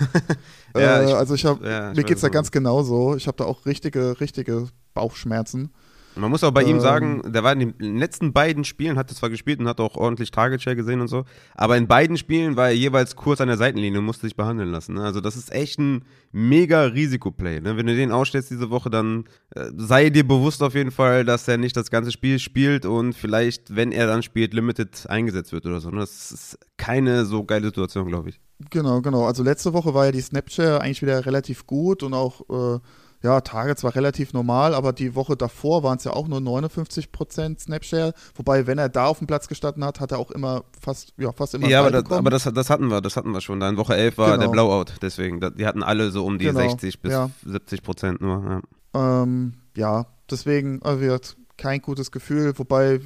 Äh, 0.74 0.82
Ja, 0.84 1.04
ich- 1.04 1.14
also 1.16 1.34
ich 1.36 1.44
habe, 1.46 1.68
ja, 1.68 1.90
mir 1.94 2.04
geht 2.04 2.16
es 2.16 2.22
da 2.22 2.30
ganz 2.30 2.50
genauso. 2.50 3.16
Ich 3.18 3.28
habe 3.28 3.36
da 3.38 3.44
auch 3.44 3.66
richtige, 3.66 4.20
richtige 4.22 4.68
Bauchschmerzen. 4.94 5.74
Man 6.16 6.30
muss 6.30 6.44
auch 6.44 6.52
bei 6.52 6.64
ihm 6.64 6.78
Ähm. 6.78 6.82
sagen, 6.82 7.22
der 7.32 7.44
war 7.44 7.54
in 7.54 7.74
den 7.78 7.98
letzten 7.98 8.34
beiden 8.34 8.64
Spielen, 8.64 8.98
hat 8.98 9.10
er 9.10 9.16
zwar 9.16 9.30
gespielt 9.30 9.60
und 9.60 9.68
hat 9.68 9.80
auch 9.80 9.96
ordentlich 9.96 10.32
Target 10.32 10.62
Share 10.62 10.76
gesehen 10.76 11.02
und 11.02 11.08
so, 11.08 11.26
aber 11.56 11.78
in 11.78 11.88
beiden 11.88 12.18
Spielen 12.18 12.56
war 12.56 12.68
er 12.68 12.76
jeweils 12.76 13.16
kurz 13.16 13.42
an 13.42 13.48
der 13.48 13.58
Seitenlinie 13.58 14.00
und 14.00 14.06
musste 14.06 14.28
sich 14.28 14.36
behandeln 14.36 14.72
lassen. 14.72 14.96
Ne? 14.96 15.04
Also 15.04 15.22
das 15.22 15.36
ist 15.36 15.52
echt 15.52 15.80
ein 15.80 16.04
mega 16.32 16.84
Risikoplay. 16.84 17.62
Ne? 17.62 17.78
Wenn 17.78 17.86
du 17.86 17.96
den 17.96 18.12
ausstellst 18.12 18.52
diese 18.52 18.70
Woche, 18.70 18.90
dann 18.90 19.26
äh, 19.56 19.66
sei 19.78 20.10
dir 20.10 20.28
bewusst 20.28 20.62
auf 20.64 20.76
jeden 20.76 20.92
Fall, 20.92 21.26
dass 21.26 21.48
er 21.48 21.58
nicht 21.58 21.78
das 21.78 21.90
ganze 21.92 22.12
Spiel 22.12 22.40
spielt 22.40 22.86
und 22.86 23.14
vielleicht, 23.14 23.76
wenn 23.76 23.92
er 23.92 24.08
dann 24.08 24.24
spielt, 24.24 24.54
Limited 24.54 25.10
eingesetzt 25.10 25.52
wird 25.52 25.66
oder 25.66 25.80
so. 25.80 25.90
Ne? 25.90 26.00
Das 26.00 26.32
ist 26.32 26.60
keine 26.78 27.26
so 27.26 27.44
geile 27.44 27.68
Situation, 27.68 28.08
glaube 28.08 28.30
ich. 28.30 28.40
Genau, 28.70 29.02
genau. 29.02 29.26
Also 29.26 29.44
letzte 29.44 29.74
Woche 29.74 29.94
war 29.94 30.06
ja 30.06 30.12
die 30.12 30.22
Snapshare 30.22 30.82
eigentlich 30.82 31.02
wieder 31.02 31.26
relativ 31.26 31.66
gut 31.66 32.04
und 32.04 32.14
auch, 32.14 32.42
äh, 32.50 32.80
ja, 33.24 33.40
Targets 33.42 33.84
war 33.84 33.96
relativ 33.96 34.34
normal, 34.34 34.74
aber 34.74 34.94
die 34.94 35.14
Woche 35.16 35.38
davor 35.38 35.84
waren 35.84 35.98
es 35.98 36.04
ja 36.06 36.14
auch 36.14 36.28
nur 36.28 36.40
59% 36.40 37.60
Snapshare. 37.60 38.14
Wobei, 38.36 38.66
wenn 38.68 38.78
er 38.78 38.90
da 38.90 39.06
auf 39.06 39.20
dem 39.20 39.28
Platz 39.28 39.48
gestanden 39.48 39.84
hat, 39.86 40.00
hat 40.00 40.12
er 40.12 40.20
auch 40.20 40.32
immer 40.32 40.64
fast, 40.80 41.14
ja, 41.18 41.32
fast 41.32 41.54
immer 41.54 41.68
Ja, 41.68 41.82
aber, 41.82 41.92
das, 41.92 42.12
aber 42.12 42.30
das, 42.30 42.44
das 42.44 42.70
hatten 42.70 42.88
wir, 42.90 43.02
das 43.02 43.16
hatten 43.18 43.32
wir 43.32 43.42
schon. 43.42 43.60
Da 43.60 43.70
in 43.70 43.78
Woche 43.78 43.96
11 43.96 44.18
war 44.18 44.32
Genau. 44.32 44.44
der 44.44 44.50
Blowout, 44.50 44.86
deswegen. 45.02 45.40
Die 45.58 45.66
hatten 45.66 45.84
alle 45.84 46.10
so 46.12 46.26
um 46.26 46.40
die 46.40 46.46
Genau, 46.46 46.60
60 46.60 47.00
bis 47.02 47.12
ja. 47.12 47.30
70 47.46 47.84
Prozent 47.84 48.22
nur. 48.22 48.64
Ja. 48.96 49.22
Ähm, 49.24 49.54
ja, 49.76 50.08
deswegen, 50.30 50.82
also 50.82 51.00
gesagt, 51.00 51.38
kein 51.58 51.82
gutes 51.82 52.12
Gefühl, 52.12 52.54
wobei 52.58 53.02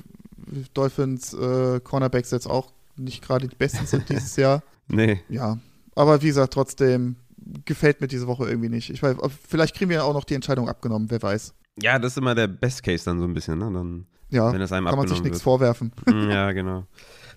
Dolphins 0.74 1.34
äh, 1.34 1.80
Cornerbacks 1.82 2.32
jetzt 2.32 2.48
auch 2.50 2.72
nicht 2.96 3.22
gerade 3.22 3.48
die 3.48 3.56
besten 3.56 3.86
sind 3.86 4.08
dieses 4.10 4.36
Jahr. 4.38 4.64
Nee. 4.88 5.20
Ja, 5.30 5.58
aber 5.96 6.22
wie 6.22 6.28
gesagt, 6.28 6.54
trotzdem 6.54 7.18
gefällt 7.66 8.02
mir 8.02 8.08
diese 8.08 8.28
Woche 8.28 8.48
irgendwie 8.48 8.70
nicht. 8.70 8.90
Ich 8.90 9.02
weiß, 9.02 9.18
vielleicht 9.48 9.76
kriegen 9.76 9.90
wir 9.90 10.04
auch 10.04 10.14
noch 10.14 10.24
die 10.24 10.34
Entscheidung 10.34 10.70
abgenommen, 10.70 11.10
wer 11.10 11.22
weiß. 11.22 11.54
Ja, 11.82 12.00
das 12.00 12.14
ist 12.14 12.18
immer 12.18 12.36
der 12.36 12.48
Best 12.48 12.84
Case 12.84 13.06
dann 13.06 13.20
so 13.20 13.26
ein 13.26 13.34
bisschen, 13.34 13.60
ne? 13.60 13.72
Dann, 13.72 14.06
Ja, 14.30 14.52
wenn 14.52 14.62
es 14.62 14.72
einem 14.72 14.88
kann 14.88 14.98
man 14.98 15.08
sich 15.08 15.22
nichts 15.22 15.42
vorwerfen. 15.42 15.92
Mm, 16.06 16.30
ja, 16.30 16.52
genau. 16.52 16.86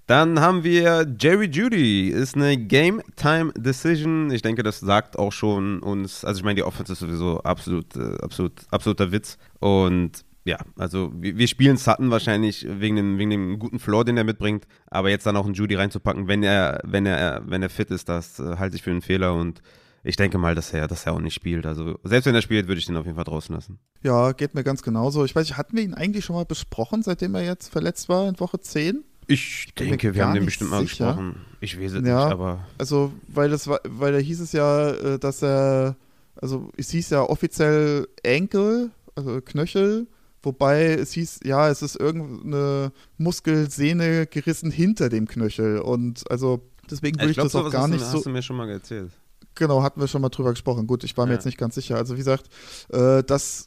Dann 0.07 0.41
haben 0.41 0.65
wir 0.65 1.07
Jerry 1.21 1.51
Judy, 1.51 2.09
ist 2.09 2.35
eine 2.35 2.57
Game 2.57 3.03
Time 3.17 3.53
Decision. 3.55 4.31
Ich 4.31 4.41
denke, 4.41 4.63
das 4.63 4.81
sagt 4.81 5.19
auch 5.19 5.33
schon 5.33 5.81
uns, 5.81 6.25
also 6.25 6.39
ich 6.39 6.45
meine, 6.45 6.55
die 6.55 6.63
Offense 6.63 6.95
ist 6.95 7.01
sowieso 7.01 7.43
absolut, 7.43 7.95
äh, 7.95 8.17
absolut, 8.23 8.53
absoluter 8.71 9.13
Witz. 9.13 9.37
Und 9.59 10.25
ja, 10.45 10.57
also 10.79 11.13
wir, 11.15 11.37
wir 11.37 11.47
spielen 11.47 11.77
Sutton 11.77 12.11
wahrscheinlich 12.11 12.67
wegen 12.67 12.97
dem, 12.97 13.19
wegen 13.19 13.29
dem 13.29 13.59
guten 13.59 13.79
Floor, 13.79 14.07
den 14.07 14.17
er 14.17 14.25
mitbringt. 14.25 14.67
Aber 14.87 15.11
jetzt 15.11 15.27
dann 15.27 15.37
auch 15.37 15.45
einen 15.45 15.53
Judy 15.53 15.75
reinzupacken, 15.75 16.27
wenn 16.27 16.43
er, 16.43 16.81
wenn 16.85 17.05
er, 17.05 17.43
wenn 17.45 17.63
er 17.63 17.69
fit 17.69 17.91
ist, 17.91 18.09
das 18.09 18.39
äh, 18.39 18.57
halte 18.57 18.77
ich 18.77 18.83
für 18.83 18.91
einen 18.91 19.03
Fehler 19.03 19.35
und 19.35 19.61
ich 20.09 20.17
denke 20.17 20.39
mal, 20.39 20.55
dass 20.55 20.73
er, 20.73 20.89
dass 20.89 21.05
er 21.07 21.13
auch 21.13 21.21
nicht 21.21 21.35
spielt. 21.35 21.67
Also 21.67 21.99
selbst 22.03 22.27
wenn 22.27 22.35
er 22.35 22.41
spielt, 22.43 22.67
würde 22.67 22.79
ich 22.79 22.87
den 22.87 22.97
auf 22.97 23.05
jeden 23.05 23.17
Fall 23.17 23.25
draußen 23.25 23.55
lassen. 23.55 23.79
Ja, 24.03 24.33
geht 24.33 24.55
mir 24.55 24.65
ganz 24.65 24.83
genauso. 24.83 25.25
Ich 25.25 25.37
weiß 25.37 25.47
nicht, 25.47 25.59
hatten 25.59 25.77
wir 25.77 25.85
ihn 25.85 25.93
eigentlich 25.95 26.25
schon 26.25 26.35
mal 26.37 26.47
besprochen, 26.47 27.03
seitdem 27.03 27.35
er 27.35 27.45
jetzt 27.45 27.69
verletzt 27.69 28.09
war 28.09 28.27
in 28.29 28.41
Woche 28.41 28.59
10? 28.59 29.05
Ich 29.27 29.75
denke, 29.79 30.15
wir 30.15 30.25
haben 30.25 30.35
den 30.35 30.47
bestimmt 30.47 30.71
mal 30.71 30.81
sicher. 30.81 31.09
gesprochen. 31.09 31.45
Ich 31.61 31.79
weiß 31.79 31.93
es 31.93 32.07
Ja. 32.07 32.25
nicht, 32.25 32.33
aber 32.33 32.67
Also, 32.79 33.13
weil 33.27 33.51
das 33.51 33.67
war, 33.69 33.81
weil 33.87 34.13
da 34.13 34.19
hieß 34.19 34.41
es 34.41 34.53
ja, 34.53 34.91
äh, 34.93 35.19
dass 35.19 35.43
er, 35.43 35.97
also 36.41 36.71
es 36.79 36.89
hieß 36.91 37.11
ja 37.11 37.23
offiziell 37.23 38.09
Enkel, 38.23 38.91
also 39.15 39.43
Knöchel, 39.43 40.07
wobei 40.43 40.95
es 40.95 41.13
hieß, 41.13 41.41
ja, 41.45 41.69
es 41.69 41.83
ist 41.83 41.97
irgendeine 41.97 42.93
Muskelsehne 43.19 44.27
gerissen 44.27 44.71
hinter 44.71 45.11
dem 45.11 45.29
Knöchel. 45.29 45.81
Und 45.81 46.29
also 46.31 46.63
deswegen 46.91 47.19
würde 47.19 47.31
ich, 47.33 47.37
glaub, 47.37 47.47
das 47.47 47.55
auch 47.55 47.71
gar 47.71 47.83
hast 47.83 47.91
nicht 47.91 48.05
so. 48.05 48.17
Hast 48.19 48.27
du 48.27 48.31
mir 48.31 48.41
schon 48.43 48.57
mal 48.57 48.71
erzählt. 48.71 49.11
Genau, 49.59 49.83
hatten 49.83 50.01
wir 50.01 50.07
schon 50.09 50.23
mal 50.23 50.29
drüber 50.29 50.51
gesprochen. 50.51 50.87
Gut, 50.87 51.03
ich 51.05 51.17
war 51.17 51.27
mir 51.27 51.33
Ja. 51.33 51.37
jetzt 51.37 51.45
nicht 51.47 51.59
ganz 51.59 51.75
sicher. 51.75 51.97
Also 51.97 52.15
wie 52.15 52.19
gesagt, 52.19 52.49
äh, 52.91 53.23
das 53.25 53.67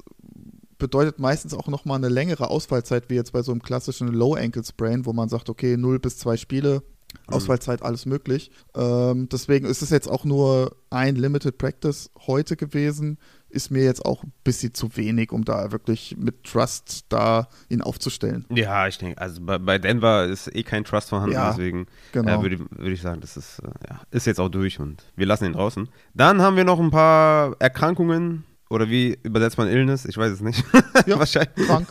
bedeutet 0.78 1.20
meistens 1.20 1.54
auch 1.54 1.68
nochmal 1.68 1.98
eine 1.98 2.10
längere 2.10 2.50
Ausfallzeit, 2.50 3.10
wie 3.10 3.16
jetzt 3.16 3.34
bei 3.34 3.44
so 3.44 3.52
einem 3.52 3.62
klassischen 3.62 4.08
Low-Ankle-Sprain, 4.08 5.06
wo 5.06 5.14
man 5.14 5.30
sagt, 5.30 5.50
okay, 5.50 5.78
0 5.78 6.00
bis 6.00 6.18
2 6.18 6.38
Spiele, 6.38 6.82
Mhm. 7.28 7.34
Ausfallzeit, 7.34 7.82
alles 7.82 8.06
möglich. 8.06 8.52
Ähm, 8.74 9.28
deswegen 9.30 9.66
ist 9.66 9.82
es 9.82 9.90
jetzt 9.90 10.08
auch 10.10 10.24
nur 10.24 10.78
ein 10.90 11.18
Limited 11.18 11.58
Practice 11.58 12.10
heute 12.26 12.56
gewesen. 12.56 13.18
Ist 13.52 13.70
mir 13.70 13.84
jetzt 13.84 14.06
auch 14.06 14.24
ein 14.24 14.32
bisschen 14.44 14.74
zu 14.74 14.96
wenig, 14.96 15.32
um 15.32 15.44
da 15.44 15.72
wirklich 15.72 16.16
mit 16.18 16.44
Trust 16.46 17.06
da 17.10 17.48
ihn 17.70 17.82
aufzustellen. 17.82 18.46
Ja, 18.50 18.88
ich 18.88 18.98
denke, 18.98 19.20
also 19.20 19.42
bei, 19.42 19.58
bei 19.58 19.78
Denver 19.78 20.26
ist 20.26 20.54
eh 20.56 20.64
kein 20.64 20.84
Trust 20.84 21.10
vorhanden, 21.10 21.34
Ja, 21.34 21.50
deswegen 21.52 21.86
Genau. 22.14 22.40
äh, 22.40 22.42
würde 22.42 22.60
würd 22.60 22.94
ich 22.94 23.02
sagen, 23.02 23.20
das 23.22 23.36
ist, 23.38 23.60
äh, 23.60 23.68
ja, 23.90 24.02
ist 24.12 24.26
jetzt 24.28 24.40
auch 24.40 24.50
durch 24.50 24.80
und 24.80 25.04
wir 25.16 25.26
lassen 25.26 25.46
ihn 25.46 25.54
draußen. 25.54 25.90
Dann 26.14 26.42
haben 26.42 26.56
wir 26.56 26.64
noch 26.64 26.80
ein 26.80 26.92
paar 26.92 27.56
Erkrankungen 27.60 28.46
oder 28.70 28.90
wie 28.90 29.18
übersetzt 29.24 29.58
man 29.58 29.68
Illness? 29.68 30.06
Ich 30.06 30.18
weiß 30.18 30.32
es 30.32 30.42
nicht. 30.42 30.64
Ja, 31.06 31.18
Wahrscheinlich. 31.20 31.68
Krank. 31.68 31.88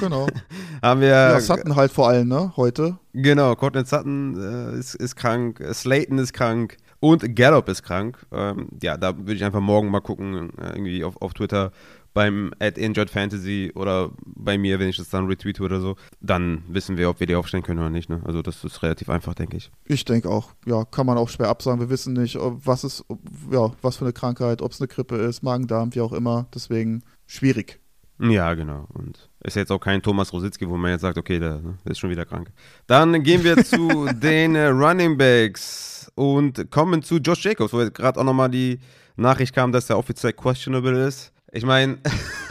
genau. 0.00 0.26
Haben 0.82 1.00
wir, 1.00 1.08
Ja, 1.08 1.40
Sutton 1.40 1.74
halt 1.76 1.90
vor 1.92 2.08
allem, 2.08 2.28
ne? 2.28 2.52
Heute. 2.56 2.98
genau, 3.12 3.54
Cortland 3.56 3.88
Sutton 3.88 4.36
äh, 4.74 4.78
ist, 4.78 4.94
ist 4.94 5.16
krank, 5.16 5.60
äh, 5.60 5.74
Slayton 5.74 6.18
ist 6.18 6.32
krank 6.32 6.76
und 7.00 7.36
Gallup 7.36 7.68
ist 7.68 7.82
krank. 7.82 8.18
Ähm, 8.32 8.68
ja, 8.82 8.96
da 8.96 9.16
würde 9.16 9.34
ich 9.34 9.44
einfach 9.44 9.60
morgen 9.60 9.90
mal 9.90 10.00
gucken, 10.00 10.50
äh, 10.58 10.70
irgendwie 10.70 11.04
auf, 11.04 11.20
auf 11.20 11.34
Twitter 11.34 11.72
beim 12.14 12.52
at 12.60 12.78
Injured 12.78 13.10
Fantasy 13.10 13.72
oder 13.74 14.12
bei 14.24 14.56
mir, 14.56 14.78
wenn 14.78 14.88
ich 14.88 14.96
das 14.96 15.10
dann 15.10 15.26
retweete 15.26 15.62
oder 15.62 15.80
so, 15.80 15.96
dann 16.20 16.62
wissen 16.68 16.96
wir, 16.96 17.10
ob 17.10 17.20
wir 17.20 17.26
die 17.26 17.34
aufstellen 17.34 17.64
können 17.64 17.80
oder 17.80 17.90
nicht. 17.90 18.08
Ne? 18.08 18.22
Also 18.24 18.40
das 18.40 18.64
ist 18.64 18.82
relativ 18.82 19.10
einfach, 19.10 19.34
denke 19.34 19.56
ich. 19.56 19.70
Ich 19.84 20.04
denke 20.04 20.30
auch, 20.30 20.52
ja, 20.64 20.84
kann 20.84 21.06
man 21.06 21.18
auch 21.18 21.28
schwer 21.28 21.48
absagen. 21.48 21.80
Wir 21.80 21.90
wissen 21.90 22.14
nicht, 22.14 22.38
was 22.40 22.84
ist, 22.84 23.04
ja, 23.50 23.72
was 23.82 23.96
für 23.96 24.04
eine 24.04 24.12
Krankheit, 24.12 24.62
ob 24.62 24.72
es 24.72 24.80
eine 24.80 24.88
Grippe 24.88 25.16
ist, 25.16 25.42
Magen-Darm, 25.42 25.94
wie 25.94 26.00
auch 26.00 26.12
immer. 26.12 26.46
Deswegen 26.54 27.02
schwierig. 27.26 27.80
Ja, 28.20 28.54
genau. 28.54 28.86
Und 28.94 29.28
ist 29.40 29.56
jetzt 29.56 29.72
auch 29.72 29.80
kein 29.80 30.00
Thomas 30.00 30.32
Rositzky, 30.32 30.68
wo 30.68 30.76
man 30.76 30.92
jetzt 30.92 31.00
sagt, 31.00 31.18
okay, 31.18 31.40
der, 31.40 31.56
ne, 31.56 31.78
der 31.84 31.92
ist 31.92 31.98
schon 31.98 32.10
wieder 32.10 32.24
krank. 32.24 32.52
Dann 32.86 33.24
gehen 33.24 33.42
wir 33.42 33.56
zu 33.64 34.06
den 34.14 34.54
äh, 34.54 34.68
Running 34.68 35.18
Backs 35.18 36.03
und 36.14 36.70
kommen 36.70 37.02
zu 37.02 37.16
Josh 37.16 37.44
Jacobs, 37.44 37.72
wo 37.72 37.80
jetzt 37.80 37.94
gerade 37.94 38.20
auch 38.20 38.24
nochmal 38.24 38.50
die 38.50 38.78
Nachricht 39.16 39.54
kam, 39.54 39.72
dass 39.72 39.90
er 39.90 39.98
offiziell 39.98 40.32
questionable 40.32 41.06
ist. 41.06 41.32
Ich 41.52 41.64
meine, 41.64 41.98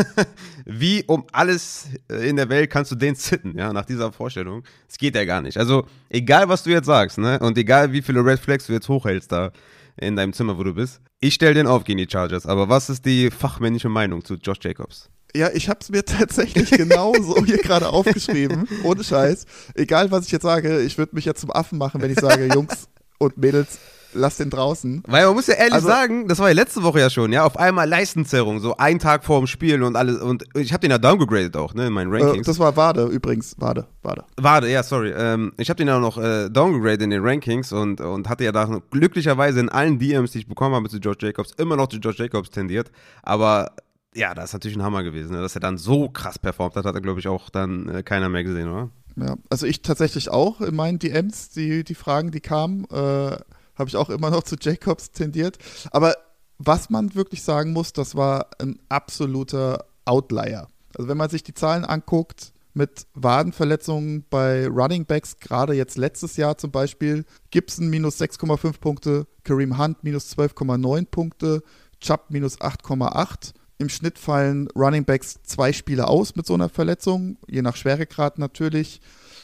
wie 0.65 1.03
um 1.07 1.25
alles 1.33 1.87
äh, 2.09 2.29
in 2.29 2.37
der 2.37 2.47
Welt 2.47 2.69
kannst 2.69 2.89
du 2.91 2.95
den 2.95 3.15
sitten, 3.15 3.57
ja, 3.57 3.73
nach 3.73 3.85
dieser 3.85 4.13
Vorstellung? 4.13 4.63
Es 4.87 4.97
geht 4.97 5.15
ja 5.15 5.25
gar 5.25 5.41
nicht. 5.41 5.57
Also, 5.57 5.85
egal 6.09 6.47
was 6.47 6.63
du 6.63 6.69
jetzt 6.69 6.85
sagst, 6.85 7.17
ne, 7.17 7.37
und 7.39 7.57
egal 7.57 7.91
wie 7.91 8.01
viele 8.01 8.23
Red 8.23 8.39
Flags 8.39 8.67
du 8.67 8.73
jetzt 8.73 8.87
hochhältst 8.87 9.29
da 9.31 9.51
in 9.97 10.15
deinem 10.15 10.31
Zimmer, 10.31 10.57
wo 10.57 10.63
du 10.63 10.73
bist, 10.73 11.01
ich 11.19 11.33
stell 11.33 11.53
den 11.53 11.67
auf 11.67 11.83
gegen 11.83 11.97
die 11.97 12.07
Chargers. 12.09 12.45
Aber 12.45 12.69
was 12.69 12.89
ist 12.89 13.05
die 13.05 13.29
fachmännische 13.29 13.89
Meinung 13.89 14.23
zu 14.23 14.35
Josh 14.35 14.59
Jacobs? 14.61 15.09
Ja, 15.35 15.49
ich 15.53 15.67
habe 15.67 15.79
es 15.81 15.89
mir 15.89 16.05
tatsächlich 16.05 16.71
genau 16.71 17.13
so 17.21 17.43
hier 17.43 17.57
gerade 17.57 17.89
aufgeschrieben. 17.89 18.67
Ohne 18.83 19.03
Scheiß. 19.03 19.45
Egal, 19.75 20.11
was 20.11 20.27
ich 20.27 20.31
jetzt 20.31 20.43
sage, 20.43 20.81
ich 20.81 20.97
würde 20.97 21.15
mich 21.15 21.25
jetzt 21.25 21.41
zum 21.41 21.51
Affen 21.51 21.77
machen, 21.77 22.01
wenn 22.01 22.11
ich 22.11 22.19
sage, 22.19 22.47
Jungs 22.53 22.87
und 23.23 23.37
Mädels, 23.37 23.79
lasst 24.15 24.39
den 24.39 24.51
draußen. 24.51 25.01
Weil 25.07 25.25
man 25.25 25.33
muss 25.33 25.47
ja 25.47 25.55
ehrlich 25.55 25.73
Also- 25.73 25.87
sagen, 25.87 26.27
das 26.27 26.37
war 26.37 26.47
ja 26.49 26.53
letzte 26.53 26.83
Woche 26.83 26.99
ja 26.99 27.09
schon, 27.09 27.31
ja, 27.33 27.43
auf 27.45 27.57
einmal 27.57 27.89
Leistenzerrung, 27.89 28.59
so 28.59 28.77
einen 28.77 28.99
Tag 28.99 29.23
vor 29.25 29.39
dem 29.39 29.47
Spiel 29.47 29.81
und 29.81 29.95
alles. 29.95 30.21
Und 30.21 30.43
ich 30.55 30.71
habe 30.71 30.81
den 30.81 30.91
ja 30.91 30.99
downgegradet 30.99 31.57
auch, 31.57 31.73
ne, 31.73 31.87
in 31.87 31.93
meinen 31.93 32.13
Äh, 32.13 32.21
Rankings. 32.23 32.45
das 32.45 32.59
war 32.59 32.75
Wade 32.77 33.05
übrigens. 33.05 33.55
Wade, 33.57 33.87
Wade. 34.03 34.23
Warte, 34.39 34.67
ja, 34.67 34.83
sorry. 34.83 35.11
Ähm, 35.17 35.53
ich 35.57 35.69
habe 35.69 35.77
den 35.77 35.87
ja 35.87 35.97
noch 35.99 36.19
äh, 36.19 36.49
downgegradet 36.49 37.01
in 37.01 37.09
den 37.09 37.25
Rankings 37.25 37.71
und, 37.73 38.01
und 38.01 38.29
hatte 38.29 38.43
ja 38.43 38.51
da 38.51 38.81
glücklicherweise 38.91 39.59
in 39.59 39.69
allen 39.69 39.97
DMs, 39.97 40.31
die 40.31 40.39
ich 40.39 40.47
bekommen 40.47 40.75
habe 40.75 40.89
zu 40.89 40.99
George 40.99 41.25
Jacobs, 41.25 41.51
immer 41.57 41.75
noch 41.75 41.87
zu 41.87 41.99
George 41.99 42.21
Jacobs 42.21 42.51
tendiert. 42.51 42.91
Aber 43.23 43.71
ja, 44.15 44.35
das 44.35 44.45
ist 44.49 44.53
natürlich 44.53 44.77
ein 44.77 44.83
Hammer 44.83 45.01
gewesen, 45.01 45.31
ne? 45.35 45.41
dass 45.41 45.55
er 45.55 45.61
dann 45.61 45.79
so 45.79 46.07
krass 46.07 46.37
performt 46.37 46.75
hat, 46.75 46.85
hat 46.85 46.93
er, 46.93 47.01
glaube 47.01 47.19
ich, 47.19 47.27
auch 47.27 47.49
dann 47.49 47.89
äh, 47.89 48.03
keiner 48.03 48.29
mehr 48.29 48.43
gesehen, 48.43 48.69
oder? 48.71 48.89
Ja, 49.15 49.35
also 49.49 49.65
ich 49.65 49.81
tatsächlich 49.81 50.29
auch 50.29 50.61
in 50.61 50.75
meinen 50.75 50.99
DMs, 50.99 51.49
die, 51.49 51.83
die 51.83 51.95
Fragen, 51.95 52.31
die 52.31 52.41
kamen, 52.41 52.85
äh, 52.85 53.37
habe 53.75 53.87
ich 53.87 53.95
auch 53.95 54.09
immer 54.09 54.29
noch 54.29 54.43
zu 54.43 54.55
Jacobs 54.59 55.11
tendiert. 55.11 55.57
Aber 55.91 56.15
was 56.57 56.89
man 56.89 57.15
wirklich 57.15 57.43
sagen 57.43 57.73
muss, 57.73 57.93
das 57.93 58.15
war 58.15 58.49
ein 58.59 58.79
absoluter 58.89 59.85
Outlier. 60.05 60.67
Also 60.95 61.07
wenn 61.09 61.17
man 61.17 61.29
sich 61.29 61.43
die 61.43 61.53
Zahlen 61.53 61.85
anguckt 61.85 62.53
mit 62.73 63.07
Wadenverletzungen 63.13 64.25
bei 64.29 64.67
Running 64.67 65.05
Backs, 65.05 65.37
gerade 65.37 65.73
jetzt 65.73 65.97
letztes 65.97 66.37
Jahr 66.37 66.57
zum 66.57 66.71
Beispiel, 66.71 67.25
Gibson 67.51 67.89
minus 67.89 68.19
6,5 68.19 68.79
Punkte, 68.79 69.27
Kareem 69.43 69.77
Hunt 69.77 70.03
minus 70.03 70.35
12,9 70.35 71.05
Punkte, 71.05 71.61
Chubb 71.99 72.25
minus 72.29 72.59
8,8. 72.59 73.53
Im 73.83 73.89
Schnitt 73.89 74.17
fallen 74.17 74.69
Running 74.77 75.03
Backs 75.03 75.43
zwei 75.43 75.73
Spiele 75.73 76.07
aus 76.07 76.37
mit 76.37 76.45
so 76.45 76.53
einer 76.53 76.69
Verletzung, 76.69 77.35
je 77.49 77.61
nach 77.61 77.75
Schweregrad 77.75 78.39
natürlich. 78.39 79.01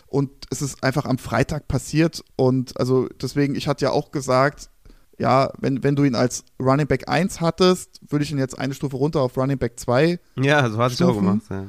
Und 0.08 0.30
es 0.50 0.62
ist 0.62 0.82
einfach 0.82 1.04
am 1.04 1.18
Freitag 1.18 1.68
passiert. 1.68 2.24
Und 2.38 2.80
also 2.80 3.10
deswegen, 3.22 3.54
ich 3.56 3.68
hatte 3.68 3.84
ja 3.84 3.92
auch 3.92 4.12
gesagt, 4.12 4.70
ja, 5.18 5.52
wenn, 5.60 5.84
wenn 5.84 5.98
du 5.98 6.06
ihn 6.06 6.16
als 6.16 6.46
Running 6.58 6.88
Back 6.88 7.10
1 7.10 7.42
hattest, 7.42 8.00
würde 8.08 8.24
ich 8.24 8.32
ihn 8.32 8.38
jetzt 8.38 8.58
eine 8.58 8.74
Stufe 8.74 8.96
runter 8.96 9.20
auf 9.20 9.36
Running 9.36 9.58
Back 9.58 9.78
2 9.78 10.18
Ja, 10.38 10.70
so 10.70 10.78
hatte 10.78 10.94
ich 10.94 11.04
auch 11.04 11.16
gemacht. 11.16 11.42
Ja. 11.50 11.66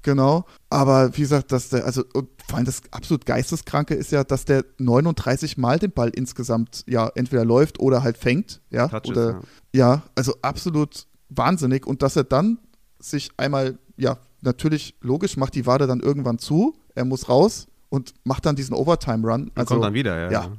Genau. 0.00 0.46
Aber 0.70 1.14
wie 1.14 1.20
gesagt, 1.20 1.52
dass 1.52 1.68
der, 1.68 1.84
also 1.84 2.04
vor 2.48 2.56
allem 2.56 2.64
das 2.64 2.80
absolut 2.90 3.26
Geisteskranke 3.26 3.94
ist 3.94 4.12
ja, 4.12 4.24
dass 4.24 4.46
der 4.46 4.64
39 4.78 5.58
Mal 5.58 5.78
den 5.78 5.92
Ball 5.92 6.08
insgesamt 6.08 6.84
ja 6.86 7.12
entweder 7.14 7.44
läuft 7.44 7.80
oder 7.80 8.02
halt 8.02 8.16
fängt. 8.16 8.62
Ja. 8.70 8.88
Touches, 8.88 9.10
oder, 9.10 9.30
ja. 9.30 9.40
ja, 9.74 10.02
also 10.14 10.34
absolut 10.40 11.06
wahnsinnig. 11.36 11.86
Und 11.86 12.02
dass 12.02 12.16
er 12.16 12.24
dann 12.24 12.58
sich 12.98 13.30
einmal, 13.36 13.78
ja, 13.96 14.18
natürlich 14.42 14.94
logisch, 15.00 15.36
macht 15.36 15.54
die 15.54 15.66
Wade 15.66 15.86
dann 15.86 16.00
irgendwann 16.00 16.38
zu, 16.38 16.74
er 16.94 17.04
muss 17.04 17.28
raus 17.28 17.66
und 17.88 18.14
macht 18.24 18.46
dann 18.46 18.56
diesen 18.56 18.74
Overtime-Run. 18.74 19.50
Also, 19.54 19.74
kommt 19.74 19.84
dann 19.84 19.94
wieder, 19.94 20.18
ja. 20.18 20.30
ja. 20.30 20.52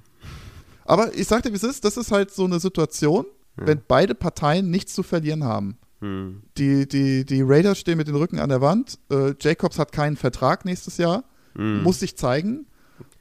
aber 0.86 1.14
ich 1.16 1.28
sag 1.28 1.44
dir, 1.44 1.52
wie 1.52 1.56
es 1.56 1.64
ist, 1.64 1.84
das 1.86 1.98
ist 1.98 2.12
halt 2.12 2.32
so 2.32 2.46
eine 2.46 2.60
Situation, 2.60 3.26
Ja. 3.60 3.68
wenn 3.68 3.82
beide 3.88 4.16
Parteien 4.16 4.70
nichts 4.70 4.94
zu 4.94 5.04
verlieren 5.04 5.44
haben. 5.44 5.78
Hm. 6.02 6.42
Die, 6.58 6.88
die, 6.88 7.26
die 7.26 7.42
Raiders 7.42 7.78
stehen 7.80 7.98
mit 7.98 8.08
den 8.08 8.16
Rücken 8.16 8.40
an 8.40 8.50
der 8.50 8.62
Wand. 8.62 9.00
Äh, 9.10 9.34
Jacobs 9.40 9.80
hat 9.80 9.92
keinen 9.92 10.18
Vertrag 10.18 10.66
nächstes 10.66 10.98
Jahr, 10.98 11.24
Hm. 11.56 11.84
muss 11.84 12.00
sich 12.00 12.18
zeigen. 12.18 12.66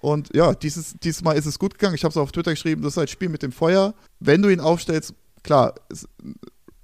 Und 0.01 0.35
ja, 0.35 0.55
dieses, 0.55 0.95
dieses 1.03 1.23
Mal 1.23 1.33
ist 1.35 1.47
es 1.47 1.59
gut 1.59 1.75
gegangen. 1.79 1.95
Ich 1.95 2.05
habe 2.05 2.11
es 2.11 2.17
auf 2.17 2.31
Twitter 2.33 2.51
geschrieben, 2.51 2.83
das 2.83 2.95
ist 2.95 2.97
halt 2.99 3.11
Spiel 3.11 3.29
mit 3.29 3.43
dem 3.43 3.53
Feuer. 3.53 3.95
Wenn 4.21 4.43
du 4.43 4.49
ihn 4.49 4.61
aufstellst, 4.61 5.15
klar, 5.43 5.75
ist 5.89 6.09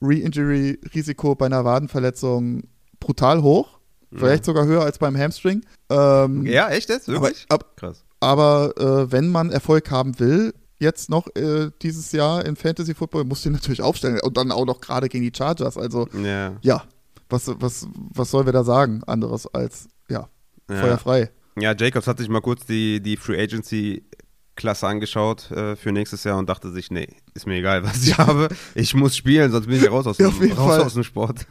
Re-Injury-Risiko 0.02 1.34
bei 1.34 1.46
einer 1.46 1.64
Wadenverletzung 1.64 2.64
brutal 2.98 3.42
hoch. 3.42 3.78
Vielleicht 4.12 4.44
sogar 4.44 4.66
höher 4.66 4.82
als 4.82 4.98
beim 4.98 5.16
Hamstring. 5.16 5.64
Ähm, 5.88 6.44
Ja, 6.44 6.68
echt 6.70 6.88
jetzt? 6.88 7.08
aber, 7.08 7.20
Wirklich? 7.22 7.46
ab, 7.48 7.76
Krass. 7.76 8.04
aber 8.18 8.72
äh, 8.76 9.12
wenn 9.12 9.28
man 9.28 9.50
Erfolg 9.52 9.88
haben 9.92 10.18
will, 10.18 10.52
jetzt 10.80 11.10
noch 11.10 11.28
äh, 11.36 11.70
dieses 11.82 12.10
Jahr 12.10 12.44
in 12.44 12.56
Fantasy 12.56 12.94
Football, 12.94 13.24
musst 13.24 13.44
du 13.44 13.50
ihn 13.50 13.52
natürlich 13.52 13.82
aufstellen. 13.82 14.18
Und 14.20 14.36
dann 14.36 14.50
auch 14.50 14.64
noch 14.66 14.80
gerade 14.80 15.08
gegen 15.08 15.24
die 15.24 15.32
Chargers. 15.36 15.76
Also 15.76 16.08
Ja. 16.12 16.56
ja, 16.62 16.82
was, 17.28 17.46
was, 17.60 17.86
was 18.12 18.30
sollen 18.32 18.46
wir 18.46 18.52
da 18.52 18.64
sagen 18.64 19.02
anderes 19.06 19.46
als, 19.46 19.88
ja, 20.08 20.28
ja. 20.68 20.76
feuerfrei. 20.80 21.30
Ja, 21.56 21.74
Jacobs 21.76 22.06
hat 22.08 22.18
sich 22.18 22.28
mal 22.28 22.40
kurz 22.40 22.66
die, 22.66 23.00
die 23.00 23.16
Free 23.16 23.40
Agency 23.40 24.02
Klasse 24.60 24.86
angeschaut 24.86 25.50
äh, 25.50 25.74
für 25.74 25.90
nächstes 25.90 26.22
Jahr 26.24 26.38
und 26.38 26.48
dachte 26.48 26.70
sich, 26.70 26.90
nee, 26.90 27.08
ist 27.34 27.46
mir 27.46 27.54
egal, 27.56 27.82
was 27.84 28.06
ich 28.06 28.16
habe. 28.18 28.48
Ich 28.74 28.94
muss 28.94 29.16
spielen, 29.16 29.50
sonst 29.50 29.66
bin 29.66 29.76
ich 29.76 29.90
raus 29.90 30.06
aus 30.06 30.18
Ja, 30.18 30.28
dem, 30.28 30.42
jeden 30.42 30.52
raus 30.56 30.76
Fall. 30.76 30.82
aus 30.82 30.94
dem 30.94 31.02
Sport. 31.02 31.46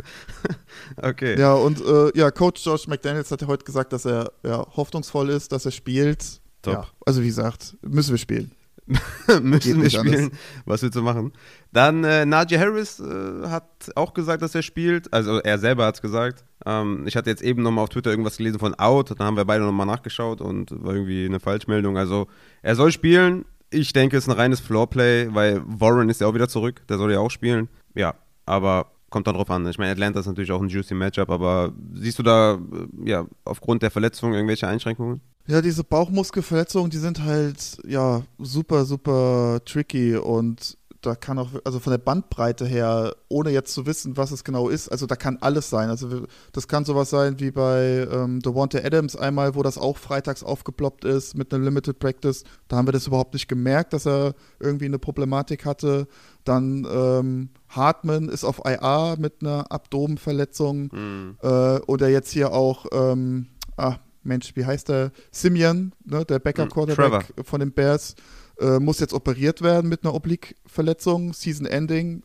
okay. 1.01 1.39
Ja, 1.39 1.53
und 1.53 1.81
äh, 1.81 2.17
ja, 2.17 2.29
Coach 2.31 2.63
George 2.63 2.83
McDaniels 2.87 3.31
hat 3.31 3.41
ja 3.41 3.47
heute 3.47 3.65
gesagt, 3.65 3.91
dass 3.93 4.05
er 4.05 4.31
ja, 4.43 4.65
hoffnungsvoll 4.75 5.29
ist, 5.29 5.51
dass 5.51 5.65
er 5.65 5.71
spielt. 5.71 6.39
Top. 6.61 6.73
Ja, 6.73 6.87
also 7.05 7.21
wie 7.21 7.27
gesagt, 7.27 7.75
müssen 7.81 8.11
wir 8.11 8.17
spielen. 8.17 8.51
Müssen 9.41 9.81
wir 9.81 9.89
spielen. 9.89 10.23
anders. 10.25 10.39
Was 10.65 10.81
willst 10.81 10.95
du 10.95 11.01
machen? 11.01 11.31
Dann 11.71 12.03
äh, 12.03 12.25
Najee 12.25 12.57
Harris 12.57 12.99
äh, 12.99 13.47
hat 13.47 13.91
auch 13.95 14.13
gesagt, 14.13 14.41
dass 14.41 14.55
er 14.55 14.63
spielt. 14.63 15.13
Also 15.13 15.39
er 15.39 15.59
selber 15.59 15.85
hat 15.85 15.95
es 15.95 16.01
gesagt. 16.01 16.43
Ähm, 16.65 17.03
ich 17.05 17.15
hatte 17.15 17.29
jetzt 17.29 17.41
eben 17.41 17.61
nochmal 17.61 17.83
auf 17.83 17.89
Twitter 17.89 18.09
irgendwas 18.09 18.37
gelesen 18.37 18.59
von 18.59 18.75
Out. 18.75 19.11
Dann 19.11 19.27
haben 19.27 19.37
wir 19.37 19.45
beide 19.45 19.63
nochmal 19.63 19.85
nachgeschaut 19.85 20.41
und 20.41 20.71
war 20.83 20.93
irgendwie 20.93 21.25
eine 21.25 21.39
Falschmeldung. 21.39 21.97
Also 21.97 22.27
er 22.61 22.75
soll 22.75 22.91
spielen. 22.91 23.45
Ich 23.69 23.93
denke, 23.93 24.17
es 24.17 24.23
ist 24.23 24.29
ein 24.29 24.37
reines 24.37 24.59
Floorplay, 24.59 25.27
weil 25.31 25.61
Warren 25.65 26.09
ist 26.09 26.21
ja 26.21 26.27
auch 26.27 26.33
wieder 26.33 26.49
zurück. 26.49 26.81
Der 26.89 26.97
soll 26.97 27.11
ja 27.11 27.19
auch 27.19 27.29
spielen. 27.29 27.69
Ja, 27.93 28.15
aber 28.45 28.91
kommt 29.09 29.27
dann 29.27 29.35
drauf 29.35 29.49
an. 29.51 29.67
Ich 29.67 29.77
meine, 29.77 29.91
Atlanta 29.91 30.19
ist 30.19 30.27
natürlich 30.27 30.51
auch 30.51 30.61
ein 30.61 30.69
juicy 30.69 30.93
Matchup, 30.93 31.29
aber 31.29 31.73
siehst 31.93 32.19
du 32.19 32.23
da 32.23 32.55
äh, 32.55 33.09
ja 33.09 33.25
aufgrund 33.45 33.83
der 33.83 33.91
Verletzung 33.91 34.33
irgendwelche 34.33 34.67
Einschränkungen? 34.67 35.21
Ja, 35.49 35.63
diese 35.63 35.83
Bauchmuskelverletzungen, 35.83 36.91
die 36.91 36.99
sind 36.99 37.23
halt, 37.23 37.79
ja, 37.83 38.21
super, 38.37 38.85
super 38.85 39.59
tricky 39.65 40.15
und 40.15 40.77
da 41.01 41.15
kann 41.15 41.39
auch, 41.39 41.49
also 41.63 41.79
von 41.79 41.89
der 41.89 41.97
Bandbreite 41.97 42.67
her, 42.67 43.15
ohne 43.29 43.49
jetzt 43.49 43.73
zu 43.73 43.87
wissen, 43.87 44.15
was 44.15 44.29
es 44.29 44.43
genau 44.43 44.69
ist, 44.69 44.89
also 44.89 45.07
da 45.07 45.15
kann 45.15 45.39
alles 45.41 45.71
sein. 45.71 45.89
Also 45.89 46.27
das 46.51 46.67
kann 46.67 46.85
sowas 46.85 47.09
sein 47.09 47.39
wie 47.39 47.49
bei 47.49 48.07
ähm, 48.11 48.41
Devonta 48.41 48.77
Adams 48.77 49.15
einmal, 49.15 49.55
wo 49.55 49.63
das 49.63 49.79
auch 49.79 49.97
freitags 49.97 50.43
aufgeploppt 50.43 51.03
ist 51.03 51.35
mit 51.35 51.51
einer 51.51 51.63
Limited 51.63 51.97
Practice. 51.97 52.43
Da 52.67 52.77
haben 52.77 52.87
wir 52.87 52.91
das 52.91 53.07
überhaupt 53.07 53.33
nicht 53.33 53.47
gemerkt, 53.47 53.93
dass 53.93 54.05
er 54.05 54.35
irgendwie 54.59 54.85
eine 54.85 54.99
Problematik 54.99 55.65
hatte. 55.65 56.07
Dann 56.43 56.85
ähm, 56.87 57.49
Hartman 57.69 58.29
ist 58.29 58.43
auf 58.43 58.61
IA 58.67 59.15
mit 59.17 59.41
einer 59.41 59.71
Abdomenverletzung. 59.71 60.91
Hm. 60.91 61.37
Äh, 61.41 61.79
oder 61.87 62.07
jetzt 62.07 62.31
hier 62.31 62.53
auch, 62.53 62.85
ähm, 62.91 63.47
ah, 63.77 63.95
Mensch, 64.23 64.55
wie 64.55 64.65
heißt 64.65 64.89
der? 64.89 65.11
Simeon, 65.31 65.93
ne, 66.05 66.25
der 66.25 66.37
Hm, 66.37 66.43
Backup-Quarterback 66.43 67.33
von 67.43 67.59
den 67.59 67.71
Bears, 67.71 68.15
äh, 68.59 68.79
muss 68.79 68.99
jetzt 68.99 69.13
operiert 69.13 69.61
werden 69.61 69.89
mit 69.89 70.03
einer 70.03 70.13
Oblique-Verletzung, 70.13 71.33
Season-Ending, 71.33 72.23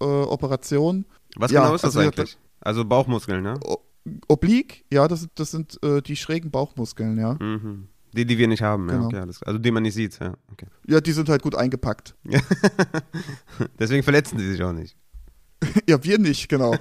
äh, 0.00 0.04
Operation. 0.04 1.04
Was 1.36 1.50
Ja, 1.50 1.62
genau 1.62 1.74
ist 1.74 1.82
das 1.84 1.96
also- 1.96 2.08
eigentlich? 2.08 2.36
Also 2.60 2.84
Bauchmuskeln, 2.84 3.42
ne? 3.42 3.58
Oblique, 4.28 4.84
ja, 4.92 5.08
das, 5.08 5.28
das 5.34 5.50
sind 5.52 5.78
äh, 5.82 6.00
die 6.02 6.16
schrägen 6.16 6.50
Bauchmuskeln, 6.50 7.18
ja. 7.18 7.34
Mhm. 7.40 7.88
Die, 8.14 8.26
die 8.26 8.36
wir 8.36 8.46
nicht 8.46 8.62
haben, 8.62 8.88
ja, 8.88 8.94
Genau. 8.96 9.06
okay, 9.06 9.18
alles. 9.18 9.42
Also 9.42 9.58
die 9.58 9.70
man 9.70 9.82
nicht 9.84 9.94
sieht, 9.94 10.18
ja, 10.20 10.34
okay. 10.52 10.66
Ja, 10.86 11.00
die 11.00 11.12
sind 11.12 11.28
halt 11.28 11.42
gut 11.42 11.54
eingepackt. 11.54 12.14
Deswegen 13.78 14.02
verletzen 14.02 14.38
die 14.38 14.44
sich 14.50 14.62
auch 14.62 14.72
nicht. 14.72 14.96
Ja, 15.88 16.02
wir 16.02 16.18
nicht, 16.18 16.48
genau. 16.48 16.74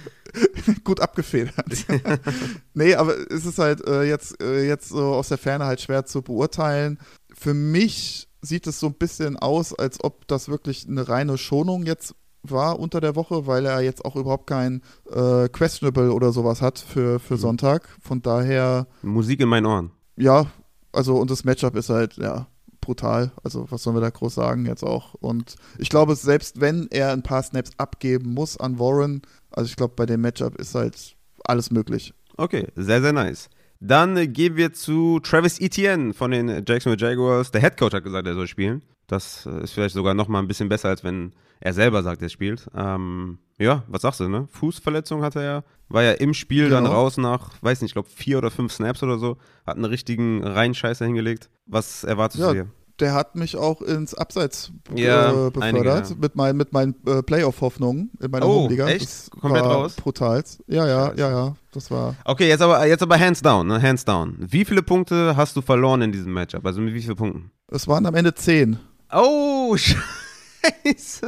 Gut 0.84 1.00
abgefedert. 1.00 1.54
nee, 2.74 2.94
aber 2.94 3.14
es 3.30 3.44
ist 3.44 3.58
halt 3.58 3.86
äh, 3.86 4.04
jetzt, 4.04 4.42
äh, 4.42 4.66
jetzt 4.66 4.88
so 4.88 5.14
aus 5.14 5.28
der 5.28 5.38
Ferne 5.38 5.66
halt 5.66 5.80
schwer 5.80 6.06
zu 6.06 6.22
beurteilen. 6.22 6.98
Für 7.34 7.54
mich 7.54 8.28
sieht 8.40 8.66
es 8.66 8.80
so 8.80 8.88
ein 8.88 8.94
bisschen 8.94 9.36
aus, 9.36 9.74
als 9.74 10.02
ob 10.02 10.26
das 10.28 10.48
wirklich 10.48 10.86
eine 10.88 11.08
reine 11.08 11.38
Schonung 11.38 11.84
jetzt 11.84 12.14
war 12.42 12.80
unter 12.80 13.00
der 13.00 13.14
Woche, 13.14 13.46
weil 13.46 13.66
er 13.66 13.80
jetzt 13.80 14.04
auch 14.04 14.16
überhaupt 14.16 14.48
kein 14.48 14.82
äh, 15.10 15.48
Questionable 15.48 16.12
oder 16.12 16.32
sowas 16.32 16.60
hat 16.60 16.78
für, 16.78 17.20
für 17.20 17.36
Sonntag. 17.36 17.88
Von 18.00 18.20
daher, 18.20 18.88
Musik 19.02 19.40
in 19.40 19.48
meinen 19.48 19.66
Ohren. 19.66 19.90
ja, 20.16 20.46
also 20.92 21.16
und 21.16 21.30
das 21.30 21.44
Matchup 21.44 21.76
ist 21.76 21.88
halt, 21.88 22.16
ja, 22.16 22.48
brutal. 22.82 23.32
Also 23.42 23.66
was 23.70 23.82
sollen 23.82 23.96
wir 23.96 24.02
da 24.02 24.10
groß 24.10 24.34
sagen 24.34 24.66
jetzt 24.66 24.82
auch? 24.82 25.14
Und 25.14 25.56
ich 25.78 25.88
glaube, 25.88 26.14
selbst 26.14 26.60
wenn 26.60 26.88
er 26.90 27.12
ein 27.12 27.22
paar 27.22 27.42
Snaps 27.42 27.70
abgeben 27.78 28.34
muss 28.34 28.58
an 28.58 28.78
Warren, 28.78 29.22
also 29.50 29.68
ich 29.68 29.76
glaube, 29.76 29.94
bei 29.96 30.04
dem 30.04 30.20
Matchup 30.20 30.56
ist 30.56 30.74
halt 30.74 31.16
alles 31.44 31.70
möglich. 31.70 32.12
Okay, 32.36 32.68
sehr, 32.76 33.00
sehr 33.00 33.14
nice. 33.14 33.48
Dann 33.80 34.32
gehen 34.32 34.56
wir 34.56 34.72
zu 34.72 35.18
Travis 35.20 35.58
Etienne 35.60 36.14
von 36.14 36.30
den 36.30 36.48
Jacksonville 36.48 36.98
Jaguars. 36.98 37.50
Der 37.50 37.62
Head 37.62 37.76
Coach 37.76 37.94
hat 37.94 38.04
gesagt, 38.04 38.26
er 38.26 38.34
soll 38.34 38.46
spielen. 38.46 38.82
Das 39.06 39.46
äh, 39.46 39.64
ist 39.64 39.72
vielleicht 39.72 39.94
sogar 39.94 40.14
noch 40.14 40.28
mal 40.28 40.38
ein 40.38 40.48
bisschen 40.48 40.68
besser, 40.68 40.88
als 40.88 41.02
wenn 41.02 41.32
er 41.62 41.72
selber 41.72 42.02
sagt, 42.02 42.20
er 42.22 42.28
spielt. 42.28 42.66
Ähm, 42.76 43.38
ja, 43.58 43.84
was 43.88 44.02
sagst 44.02 44.20
du, 44.20 44.28
ne? 44.28 44.48
Fußverletzung 44.50 45.22
hatte 45.22 45.40
er. 45.42 45.64
War 45.88 46.02
ja 46.02 46.12
im 46.12 46.34
Spiel 46.34 46.68
dann 46.70 46.84
Genau. 46.84 46.96
raus 46.96 47.16
nach, 47.18 47.50
weiß 47.60 47.80
nicht, 47.82 47.90
ich 47.90 47.94
glaube 47.94 48.08
vier 48.08 48.38
oder 48.38 48.50
fünf 48.50 48.72
Snaps 48.72 49.02
oder 49.02 49.18
so. 49.18 49.36
Hat 49.66 49.76
einen 49.76 49.84
richtigen 49.84 50.42
Reinscheißer 50.44 51.04
hingelegt. 51.04 51.50
Was 51.66 52.02
erwartest 52.04 52.40
Ja, 52.40 52.48
du 52.48 52.54
hier? 52.54 52.66
der 53.00 53.14
hat 53.14 53.36
mich 53.36 53.56
auch 53.56 53.82
ins 53.82 54.14
Abseits 54.14 54.70
Ja, 54.94 55.30
äh, 55.30 55.32
befördert 55.50 55.62
einige, 55.62 55.88
ja. 55.88 56.02
mit, 56.20 56.36
mein, 56.36 56.56
mit 56.56 56.72
meinen 56.72 56.94
äh, 57.06 57.22
Playoff-Hoffnungen 57.22 58.10
in 58.20 58.30
meiner 58.30 58.46
Oh, 58.46 58.62
Homeliga. 58.64 58.86
echt? 58.88 59.04
Das 59.04 59.30
Komplett 59.30 59.64
raus? 59.64 59.94
Brutal. 59.96 60.42
Ja, 60.66 60.86
ja, 60.86 61.06
Scheiße. 61.08 61.20
ja, 61.20 61.30
ja. 61.30 61.54
Das 61.72 61.90
war. 61.90 62.14
Okay, 62.24 62.48
jetzt 62.48 62.60
aber, 62.62 62.86
jetzt 62.86 63.02
aber 63.02 63.18
hands 63.18 63.40
down, 63.42 63.66
ne? 63.66 63.80
Hands 63.82 64.04
down. 64.04 64.36
Wie 64.38 64.64
viele 64.64 64.82
Punkte 64.82 65.36
hast 65.36 65.56
du 65.56 65.62
verloren 65.62 66.02
in 66.02 66.12
diesem 66.12 66.32
Matchup? 66.32 66.64
Also 66.66 66.80
mit 66.80 66.94
wie 66.94 67.02
vielen 67.02 67.16
Punkten? 67.16 67.50
Es 67.68 67.86
waren 67.88 68.06
am 68.06 68.14
Ende 68.14 68.34
zehn. 68.34 68.78
Oh, 69.12 69.76
scheiße. 70.84 71.26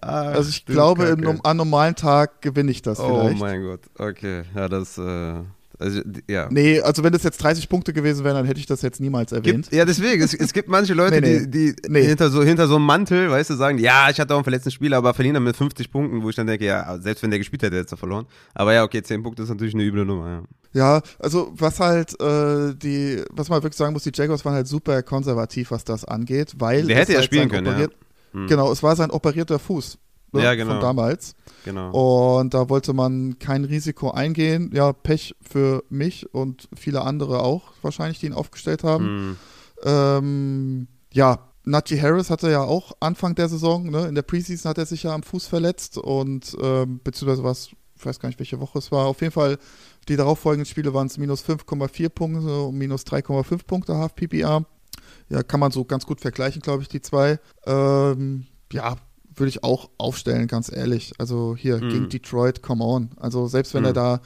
Ach, 0.00 0.08
Also 0.34 0.50
ich 0.50 0.64
glaube, 0.66 1.04
im, 1.06 1.40
an 1.44 1.56
normalen 1.56 1.94
Tag 1.94 2.42
gewinne 2.42 2.70
ich 2.70 2.82
das 2.82 2.98
Oh 3.00 3.20
vielleicht. 3.22 3.40
mein 3.40 3.62
Gott, 3.62 3.80
okay. 3.98 4.42
Ja, 4.54 4.68
das, 4.68 4.98
äh, 4.98 5.34
also, 5.80 6.00
ja. 6.28 6.48
Nee, 6.50 6.80
also 6.80 7.04
wenn 7.04 7.12
das 7.12 7.22
jetzt 7.22 7.38
30 7.40 7.68
Punkte 7.68 7.92
gewesen 7.92 8.24
wären, 8.24 8.34
dann 8.34 8.46
hätte 8.46 8.58
ich 8.58 8.66
das 8.66 8.82
jetzt 8.82 9.00
niemals 9.00 9.30
erwähnt. 9.30 9.66
Gibt, 9.66 9.72
ja, 9.72 9.84
deswegen, 9.84 10.20
es, 10.22 10.34
es 10.34 10.52
gibt 10.52 10.68
manche 10.68 10.92
Leute, 10.92 11.20
Nee, 11.20 11.40
nee. 11.40 11.46
die, 11.46 11.76
die 11.76 11.88
Nee. 11.88 12.02
hinter, 12.02 12.30
so, 12.30 12.42
hinter 12.42 12.66
so 12.66 12.76
einem 12.76 12.84
Mantel, 12.86 13.30
weißt 13.30 13.50
du, 13.50 13.54
sagen, 13.54 13.78
ja, 13.78 14.10
ich 14.10 14.18
hatte 14.18 14.34
auch 14.34 14.38
einen 14.38 14.44
verletzten 14.44 14.72
Spieler, 14.72 14.96
aber 14.96 15.14
verlieren 15.14 15.34
dann 15.34 15.44
mit 15.44 15.56
50 15.56 15.90
Punkten, 15.92 16.22
wo 16.24 16.30
ich 16.30 16.36
dann 16.36 16.48
denke, 16.48 16.64
ja, 16.64 16.98
selbst 16.98 17.22
wenn 17.22 17.30
der 17.30 17.38
gespielt 17.38 17.62
hätte, 17.62 17.76
hätte 17.76 17.94
er 17.94 17.96
verloren. 17.96 18.26
Aber 18.54 18.74
ja, 18.74 18.82
okay, 18.82 19.02
10 19.02 19.22
Punkte 19.22 19.44
ist 19.44 19.50
natürlich 19.50 19.74
eine 19.74 19.84
üble 19.84 20.04
Nummer, 20.04 20.28
ja. 20.28 20.42
Ja, 20.74 21.00
also 21.18 21.50
was 21.56 21.80
halt 21.80 22.20
äh, 22.20 22.74
die, 22.74 23.22
was 23.30 23.48
man 23.48 23.62
wirklich 23.62 23.78
sagen 23.78 23.94
muss, 23.94 24.02
die 24.02 24.10
Jaguars 24.12 24.44
waren 24.44 24.52
halt 24.54 24.66
super 24.68 25.02
konservativ, 25.02 25.70
was 25.70 25.82
das 25.84 26.04
angeht, 26.04 26.54
weil 26.58 26.86
Der 26.86 26.96
hätte 26.96 27.12
ja 27.12 27.18
halt 27.18 27.24
spielen 27.26 27.48
können, 27.48 27.66
ja. 27.80 27.86
Hm. 28.32 28.46
Genau, 28.46 28.70
es 28.72 28.82
war 28.82 28.96
sein 28.96 29.10
operierter 29.10 29.58
Fuß 29.58 29.98
ne, 30.32 30.42
Ja, 30.42 30.54
genau. 30.54 30.72
von 30.72 30.80
damals 30.80 31.34
Genau. 31.64 32.38
und 32.40 32.54
da 32.54 32.68
wollte 32.68 32.92
man 32.92 33.38
kein 33.38 33.64
Risiko 33.64 34.10
eingehen. 34.10 34.70
Ja, 34.74 34.92
Pech 34.92 35.34
für 35.40 35.84
mich 35.90 36.32
und 36.34 36.68
viele 36.76 37.02
andere 37.02 37.42
auch 37.42 37.72
wahrscheinlich, 37.82 38.20
die 38.20 38.26
ihn 38.26 38.32
aufgestellt 38.32 38.84
haben. 38.84 39.04
Hm. 39.04 39.36
Ähm, 39.84 40.88
ja, 41.12 41.38
Najee 41.64 42.00
Harris 42.00 42.30
hatte 42.30 42.50
ja 42.50 42.62
auch 42.62 42.92
Anfang 43.00 43.34
der 43.34 43.48
Saison, 43.48 43.90
ne, 43.90 44.06
in 44.06 44.14
der 44.14 44.22
Preseason 44.22 44.70
hat 44.70 44.78
er 44.78 44.86
sich 44.86 45.02
ja 45.02 45.14
am 45.14 45.22
Fuß 45.22 45.46
verletzt 45.46 45.98
und 45.98 46.56
ähm, 46.62 47.00
beziehungsweise 47.04 47.44
was, 47.44 47.68
ich 47.96 48.06
weiß 48.06 48.20
gar 48.20 48.28
nicht, 48.28 48.38
welche 48.38 48.60
Woche 48.60 48.78
es 48.78 48.90
war. 48.90 49.06
Auf 49.06 49.20
jeden 49.20 49.32
Fall, 49.32 49.58
die 50.08 50.16
darauffolgenden 50.16 50.64
Spiele 50.66 50.94
waren 50.94 51.08
es 51.08 51.18
minus 51.18 51.44
5,4 51.44 52.08
Punkte 52.08 52.62
und 52.62 52.76
minus 52.78 53.02
3,5 53.04 53.66
Punkte 53.66 53.96
Half 53.96 54.14
PPA. 54.14 54.64
Ja, 55.28 55.42
kann 55.42 55.60
man 55.60 55.70
so 55.70 55.84
ganz 55.84 56.06
gut 56.06 56.20
vergleichen, 56.20 56.62
glaube 56.62 56.82
ich, 56.82 56.88
die 56.88 57.00
zwei. 57.02 57.38
Ähm, 57.66 58.46
ja, 58.72 58.96
würde 59.34 59.48
ich 59.48 59.62
auch 59.62 59.90
aufstellen, 59.98 60.46
ganz 60.48 60.70
ehrlich. 60.74 61.12
Also 61.18 61.54
hier 61.56 61.80
Hm. 61.80 61.88
gegen 61.90 62.08
Detroit, 62.08 62.62
come 62.62 62.82
on. 62.84 63.10
Also 63.18 63.46
selbst 63.46 63.74
wenn 63.74 63.82
Hm. 63.84 63.90
er 63.90 63.92
da 63.92 64.20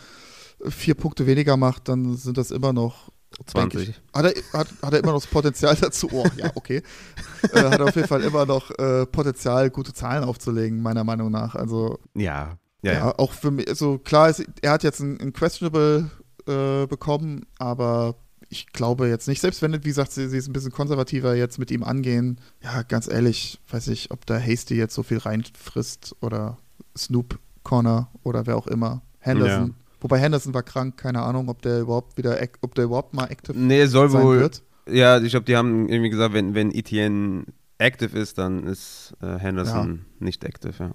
vier 0.69 0.95
Punkte 0.95 1.27
weniger 1.27 1.57
macht, 1.57 1.89
dann 1.89 2.17
sind 2.17 2.39
das 2.39 2.51
immer 2.51 2.73
noch 2.73 3.11
20. 3.47 3.55
Denke 3.81 3.91
ich. 3.91 4.01
Hat 4.15 4.25
er, 4.27 4.59
hat, 4.59 4.69
hat 4.83 4.93
er 4.93 5.01
immer 5.01 5.13
noch 5.13 5.21
das 5.23 5.27
Potenzial 5.31 5.75
dazu? 5.75 6.09
Oh, 6.13 6.25
ja, 6.37 6.51
okay. 6.55 6.83
äh, 7.53 7.63
hat 7.63 7.81
er 7.81 7.85
auf 7.87 7.97
jeden 7.97 8.07
Fall 8.09 8.23
immer 8.23 8.47
noch 8.47 8.71
äh, 8.79 9.07
Potenzial, 9.07 9.71
gute 9.71 9.93
Zahlen 9.93 10.23
aufzulegen, 10.25 10.83
meiner 10.83 11.03
Meinung 11.05 11.31
nach. 11.31 11.55
Also, 11.55 11.99
Ja, 12.15 12.59
ja, 12.83 12.93
ja, 12.93 12.99
ja. 12.99 13.19
auch 13.19 13.33
für 13.33 13.51
mich, 13.51 13.69
also 13.69 13.99
klar, 13.99 14.29
ist, 14.29 14.45
er 14.61 14.73
hat 14.73 14.83
jetzt 14.83 15.01
ein, 15.01 15.19
ein 15.21 15.33
Questionable 15.33 16.11
äh, 16.47 16.87
bekommen, 16.87 17.47
aber 17.59 18.17
ich 18.53 18.67
glaube 18.73 19.09
jetzt 19.09 19.27
nicht, 19.29 19.41
selbst 19.41 19.63
wenn, 19.63 19.73
wie 19.73 19.79
gesagt, 19.89 20.13
sie, 20.13 20.29
sie 20.29 20.37
ist 20.39 20.49
ein 20.49 20.53
bisschen 20.53 20.71
konservativer 20.71 21.35
jetzt 21.35 21.59
mit 21.59 21.71
ihm 21.71 21.83
angehen, 21.83 22.39
ja, 22.63 22.83
ganz 22.83 23.09
ehrlich, 23.09 23.59
weiß 23.71 23.89
ich, 23.89 24.11
ob 24.11 24.25
da 24.27 24.39
Hasty 24.39 24.75
jetzt 24.77 24.95
so 24.95 25.03
viel 25.03 25.19
reinfrisst 25.19 26.15
oder 26.21 26.59
Snoop 26.97 27.39
Corner 27.65 28.09
oder 28.23 28.47
wer 28.47 28.57
auch 28.57 28.67
immer. 28.67 29.03
Henderson. 29.19 29.69
Ja. 29.69 29.75
Wobei 30.01 30.19
Henderson 30.19 30.53
war 30.55 30.63
krank, 30.63 30.97
keine 30.97 31.23
Ahnung, 31.23 31.49
ob 31.49 31.63
der 31.63 31.81
überhaupt 31.81 32.19
wieder, 32.19 32.39
ob 32.61 32.75
der 32.75 32.85
überhaupt 32.85 33.15
mal 33.15 33.27
active 33.27 33.57
Nee, 33.59 33.87
soll 33.87 34.11
sein 34.11 34.23
wohl. 34.25 34.41
wird. 34.41 34.63
Ja, 34.89 35.19
ich 35.21 35.31
glaube, 35.31 35.47
die 35.47 35.57
haben 35.57 35.89
irgendwie 35.89 36.11
gesagt, 36.11 36.35
wenn, 36.35 36.55
wenn 36.55 36.73
ETN 36.73 37.47
active 37.79 38.19
ist, 38.19 38.37
dann 38.39 38.65
ist 38.67 39.15
äh, 39.23 39.39
Henderson 39.39 40.05
nicht 40.19 40.45
active, 40.45 40.75
ja. 40.79 40.91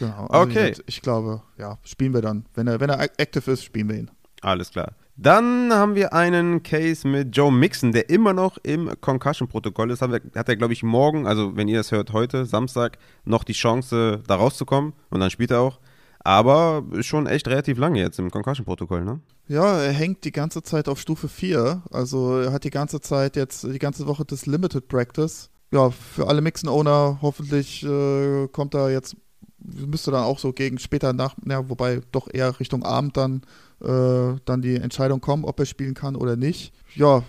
Genau. 0.00 0.26
Also 0.26 0.42
Okay. 0.50 0.70
gesagt, 0.70 0.84
Ich 0.88 1.00
glaube, 1.00 1.42
ja, 1.58 1.78
spielen 1.84 2.12
wir 2.12 2.22
dann. 2.22 2.46
Wenn 2.54 2.66
er, 2.66 2.80
wenn 2.80 2.90
er 2.90 3.00
ac- 3.00 3.12
active 3.18 3.50
ist, 3.52 3.62
spielen 3.62 3.88
wir 3.88 3.96
ihn. 3.96 4.10
Alles 4.40 4.70
klar. 4.70 4.92
Dann 5.16 5.72
haben 5.72 5.94
wir 5.94 6.12
einen 6.12 6.64
Case 6.64 7.06
mit 7.06 7.36
Joe 7.36 7.52
Mixon, 7.52 7.92
der 7.92 8.10
immer 8.10 8.32
noch 8.32 8.58
im 8.64 8.90
Concussion-Protokoll 9.00 9.92
ist. 9.92 10.00
Wir, 10.00 10.20
hat 10.34 10.48
er, 10.48 10.56
glaube 10.56 10.72
ich, 10.72 10.82
morgen, 10.82 11.26
also 11.26 11.56
wenn 11.56 11.68
ihr 11.68 11.78
das 11.78 11.92
hört, 11.92 12.12
heute, 12.12 12.46
Samstag, 12.46 12.98
noch 13.24 13.44
die 13.44 13.52
Chance, 13.52 14.22
da 14.26 14.34
rauszukommen. 14.34 14.92
Und 15.10 15.20
dann 15.20 15.30
spielt 15.30 15.52
er 15.52 15.60
auch. 15.60 15.78
Aber 16.24 16.84
schon 17.00 17.26
echt 17.26 17.46
relativ 17.46 17.78
lange 17.78 18.00
jetzt 18.00 18.18
im 18.18 18.30
Concussion-Protokoll, 18.30 19.04
ne? 19.04 19.20
Ja, 19.46 19.78
er 19.82 19.92
hängt 19.92 20.24
die 20.24 20.32
ganze 20.32 20.62
Zeit 20.62 20.88
auf 20.88 20.98
Stufe 20.98 21.28
4. 21.28 21.82
Also 21.92 22.40
er 22.40 22.52
hat 22.52 22.64
die 22.64 22.70
ganze 22.70 23.00
Zeit 23.00 23.36
jetzt, 23.36 23.62
die 23.62 23.78
ganze 23.78 24.06
Woche 24.06 24.24
das 24.24 24.46
Limited 24.46 24.88
Practice. 24.88 25.50
Ja, 25.70 25.90
für 25.90 26.26
alle 26.26 26.40
Mixen-Owner 26.40 27.18
hoffentlich 27.20 27.84
äh, 27.84 28.48
kommt 28.48 28.74
er 28.74 28.90
jetzt, 28.90 29.16
müsste 29.58 30.10
dann 30.10 30.24
auch 30.24 30.38
so 30.38 30.52
gegen 30.52 30.78
später 30.78 31.12
nach, 31.12 31.36
ja, 31.46 31.68
wobei 31.68 32.00
doch 32.10 32.28
eher 32.32 32.58
Richtung 32.58 32.84
Abend 32.84 33.16
dann, 33.16 33.42
äh, 33.84 34.36
dann 34.44 34.62
die 34.62 34.76
Entscheidung 34.76 35.20
kommen, 35.20 35.44
ob 35.44 35.58
er 35.60 35.66
spielen 35.66 35.94
kann 35.94 36.16
oder 36.16 36.36
nicht. 36.36 36.72
Ja, 36.94 37.22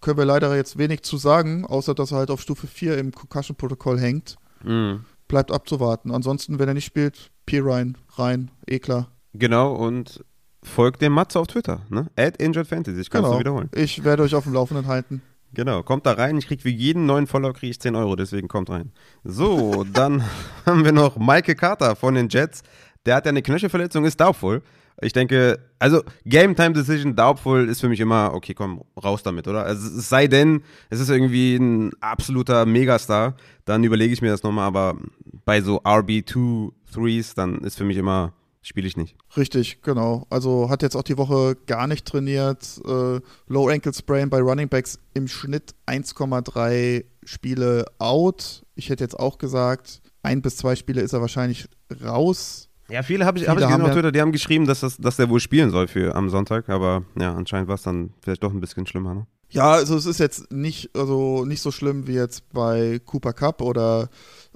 können 0.00 0.18
wir 0.18 0.24
leider 0.24 0.54
jetzt 0.56 0.78
wenig 0.78 1.02
zu 1.02 1.16
sagen, 1.16 1.64
außer 1.64 1.94
dass 1.94 2.10
er 2.12 2.18
halt 2.18 2.30
auf 2.30 2.40
Stufe 2.40 2.66
4 2.66 2.98
im 2.98 3.12
Concussion-Protokoll 3.12 3.98
hängt. 4.00 4.36
Mhm. 4.64 5.04
Bleibt 5.28 5.52
abzuwarten. 5.52 6.10
Ansonsten, 6.10 6.58
wenn 6.58 6.68
er 6.68 6.74
nicht 6.74 6.84
spielt, 6.84 7.30
P-Rein, 7.46 7.96
rein, 8.16 8.50
eh 8.66 8.78
klar. 8.80 9.08
Genau, 9.32 9.72
und 9.74 10.24
folgt 10.62 11.00
dem 11.02 11.12
Matze 11.12 11.38
auf 11.40 11.46
Twitter, 11.46 11.80
ne? 11.88 12.06
At 12.16 12.36
Injured 12.36 12.66
Fantasy, 12.66 13.00
ich 13.00 13.10
kann 13.10 13.24
es 13.24 13.28
Genau. 13.30 13.40
wiederholen. 13.40 13.70
Ich 13.74 14.04
werde 14.04 14.24
euch 14.24 14.34
auf 14.34 14.44
dem 14.44 14.52
Laufenden 14.54 14.86
halten. 14.86 15.22
Genau, 15.54 15.82
kommt 15.82 16.06
da 16.06 16.12
rein. 16.12 16.38
Ich 16.38 16.46
krieg 16.46 16.62
für 16.62 16.70
jeden 16.70 17.04
neuen 17.04 17.26
Follower 17.26 17.52
krieg 17.52 17.68
ich 17.68 17.78
10 17.78 17.94
Euro, 17.94 18.16
deswegen 18.16 18.48
kommt 18.48 18.70
rein. 18.70 18.90
So, 19.22 19.84
dann 19.92 20.24
haben 20.64 20.82
wir 20.82 20.92
noch 20.92 21.18
Michael 21.18 21.56
Carter 21.56 21.94
von 21.94 22.14
den 22.14 22.30
Jets. 22.30 22.62
Der 23.04 23.16
hat 23.16 23.26
ja 23.26 23.28
eine 23.28 23.42
Knöchelverletzung, 23.42 24.06
ist 24.06 24.18
doubtful. 24.18 24.62
Ich 25.00 25.12
denke, 25.12 25.58
also 25.78 26.02
Game 26.24 26.54
Time 26.54 26.72
Decision 26.72 27.16
doubtful 27.16 27.68
ist 27.68 27.80
für 27.80 27.88
mich 27.88 28.00
immer, 28.00 28.32
okay, 28.34 28.54
komm, 28.54 28.82
raus 29.02 29.22
damit, 29.22 29.48
oder? 29.48 29.64
Also 29.64 29.98
es 29.98 30.08
sei 30.08 30.26
denn, 30.26 30.62
es 30.90 31.00
ist 31.00 31.08
irgendwie 31.08 31.56
ein 31.56 31.92
absoluter 32.00 32.66
Megastar, 32.66 33.36
dann 33.64 33.82
überlege 33.84 34.12
ich 34.12 34.22
mir 34.22 34.30
das 34.30 34.42
nochmal, 34.42 34.66
aber 34.66 34.96
bei 35.44 35.60
so 35.60 35.80
RB2 35.82 36.72
Threes, 36.92 37.34
dann 37.34 37.60
ist 37.62 37.78
für 37.78 37.84
mich 37.84 37.96
immer, 37.96 38.32
spiele 38.60 38.86
ich 38.86 38.96
nicht. 38.96 39.16
Richtig, 39.36 39.82
genau. 39.82 40.26
Also 40.30 40.70
hat 40.70 40.82
jetzt 40.82 40.96
auch 40.96 41.02
die 41.02 41.18
Woche 41.18 41.56
gar 41.66 41.86
nicht 41.86 42.06
trainiert. 42.06 42.80
Äh, 42.84 43.20
Low 43.48 43.68
Ankle 43.68 43.92
Sprain 43.92 44.30
bei 44.30 44.40
Running 44.40 44.68
Backs 44.68 44.98
im 45.14 45.26
Schnitt 45.26 45.74
1,3 45.86 47.04
Spiele 47.24 47.86
out. 47.98 48.64
Ich 48.74 48.88
hätte 48.88 49.04
jetzt 49.04 49.18
auch 49.18 49.38
gesagt, 49.38 50.00
ein 50.22 50.42
bis 50.42 50.56
zwei 50.56 50.76
Spiele 50.76 51.00
ist 51.00 51.12
er 51.12 51.20
wahrscheinlich 51.20 51.66
raus. 52.04 52.68
Ja, 52.92 53.02
viele 53.02 53.24
habe 53.24 53.38
ich, 53.38 53.44
Viele 53.44 53.52
hab 53.52 53.58
ich 53.58 53.64
gesehen 53.64 53.72
haben 53.72 53.88
auf 53.88 53.94
Twitter, 53.94 54.12
die 54.12 54.20
haben 54.20 54.32
geschrieben, 54.32 54.66
dass, 54.66 54.80
das, 54.80 54.98
dass 54.98 55.16
der 55.16 55.30
wohl 55.30 55.40
spielen 55.40 55.70
soll 55.70 55.88
für 55.88 56.14
am 56.14 56.28
Sonntag, 56.28 56.68
aber 56.68 57.04
ja, 57.18 57.34
anscheinend 57.34 57.68
war 57.68 57.76
es 57.76 57.82
dann 57.82 58.10
vielleicht 58.20 58.42
doch 58.42 58.52
ein 58.52 58.60
bisschen 58.60 58.86
schlimmer, 58.86 59.14
ne? 59.14 59.26
Ja, 59.48 59.72
also 59.72 59.96
es 59.96 60.06
ist 60.06 60.18
jetzt 60.18 60.50
nicht, 60.50 60.90
also 60.96 61.44
nicht 61.44 61.60
so 61.60 61.70
schlimm 61.70 62.06
wie 62.06 62.14
jetzt 62.14 62.50
bei 62.52 63.00
Cooper 63.04 63.34
Cup 63.34 63.60
oder 63.60 64.08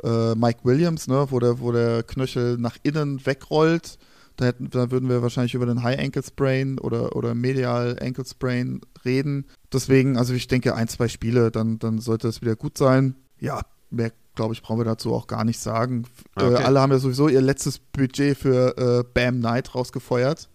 äh, 0.03 0.34
Mike 0.34 0.61
Williams, 0.64 1.07
ne, 1.07 1.26
wo 1.30 1.39
der, 1.39 1.61
wo 1.61 1.70
der 1.70 2.03
Knöchel 2.03 2.57
nach 2.59 2.76
innen 2.82 3.24
wegrollt. 3.24 3.99
Da, 4.37 4.47
hätten, 4.47 4.70
da 4.70 4.91
würden 4.91 5.09
wir 5.09 5.22
wahrscheinlich 5.22 5.55
über 5.55 5.66
den 5.66 5.82
High 5.82 5.99
Ankle 5.99 6.22
Sprain 6.22 6.78
oder, 6.78 7.14
oder 7.14 7.34
Medial 7.34 7.99
Ankle 8.01 8.24
Sprain 8.24 8.80
reden. 9.05 9.47
Deswegen, 9.70 10.16
also 10.16 10.32
ich 10.32 10.47
denke, 10.47 10.74
ein, 10.74 10.89
zwei 10.89 11.09
Spiele, 11.09 11.51
dann, 11.51 11.78
dann 11.78 11.99
sollte 11.99 12.28
es 12.28 12.41
wieder 12.41 12.57
gut 12.57 12.78
sein. 12.78 13.16
Ja, 13.39 13.62
mehr, 13.91 14.12
glaube 14.37 14.55
ich, 14.55 14.62
brauchen 14.62 14.78
wir 14.78 14.84
dazu 14.84 15.12
auch 15.12 15.26
gar 15.26 15.45
nicht 15.45 15.59
sagen. 15.59 16.05
Okay. 16.37 16.53
Äh, 16.55 16.57
alle 16.59 16.80
haben 16.80 16.93
ja 16.93 16.99
sowieso 16.99 17.28
ihr 17.28 17.41
letztes 17.41 17.78
Budget 17.80 18.39
für 18.39 18.76
äh, 18.78 19.05
Bam 19.12 19.41
Knight 19.41 19.74
rausgefeuert. 19.74 20.49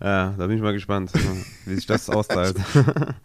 Ja, 0.00 0.34
da 0.36 0.46
bin 0.46 0.56
ich 0.56 0.62
mal 0.62 0.72
gespannt, 0.74 1.12
wie 1.64 1.74
sich 1.74 1.86
das 1.86 2.10
auszahlt. 2.10 2.56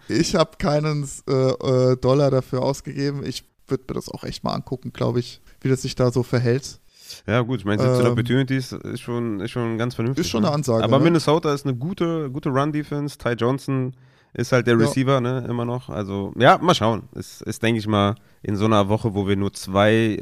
Ich 0.07 0.35
habe 0.35 0.51
keinen 0.57 1.09
äh, 1.27 1.33
äh, 1.33 1.97
Dollar 1.97 2.31
dafür 2.31 2.61
ausgegeben. 2.61 3.25
Ich 3.25 3.43
würde 3.67 3.83
mir 3.87 3.95
das 3.95 4.07
auch 4.09 4.23
echt 4.23 4.43
mal 4.43 4.53
angucken, 4.53 4.93
glaube 4.93 5.19
ich, 5.19 5.41
wie 5.61 5.69
das 5.69 5.81
sich 5.81 5.95
da 5.95 6.11
so 6.11 6.23
verhält. 6.23 6.79
ja, 7.27 7.41
gut, 7.41 7.59
ich 7.59 7.65
meine, 7.65 7.81
17 7.81 8.05
Ähm, 8.05 8.11
Opportunities 8.11 8.71
ist 8.71 9.01
schon, 9.01 9.39
ist 9.41 9.51
schon 9.51 9.77
ganz 9.77 9.95
vernünftig. 9.95 10.25
Ist 10.25 10.31
schon 10.31 10.43
eine 10.43 10.51
ne? 10.51 10.55
Ansage, 10.55 10.83
Aber 10.83 10.99
ne? 10.99 11.03
Minnesota 11.05 11.53
ist 11.53 11.65
eine 11.65 11.75
gute, 11.75 12.29
gute 12.31 12.49
Run-Defense. 12.49 13.17
Ty 13.17 13.33
Johnson 13.33 13.93
ist 14.33 14.51
halt 14.51 14.67
der 14.67 14.77
Ja. 14.77 14.85
Receiver, 14.85 15.21
ne, 15.21 15.45
immer 15.47 15.65
noch. 15.65 15.89
Also, 15.89 16.33
ja, 16.37 16.57
mal 16.57 16.75
schauen. 16.75 17.03
Ist, 17.15 17.41
ist 17.41 17.63
denke 17.63 17.79
ich 17.79 17.87
mal, 17.87 18.15
in 18.41 18.55
so 18.55 18.65
einer 18.65 18.89
Woche, 18.89 19.13
wo 19.13 19.27
wir 19.27 19.35
nur 19.35 19.53
zwei 19.53 19.93
äh, 19.93 20.21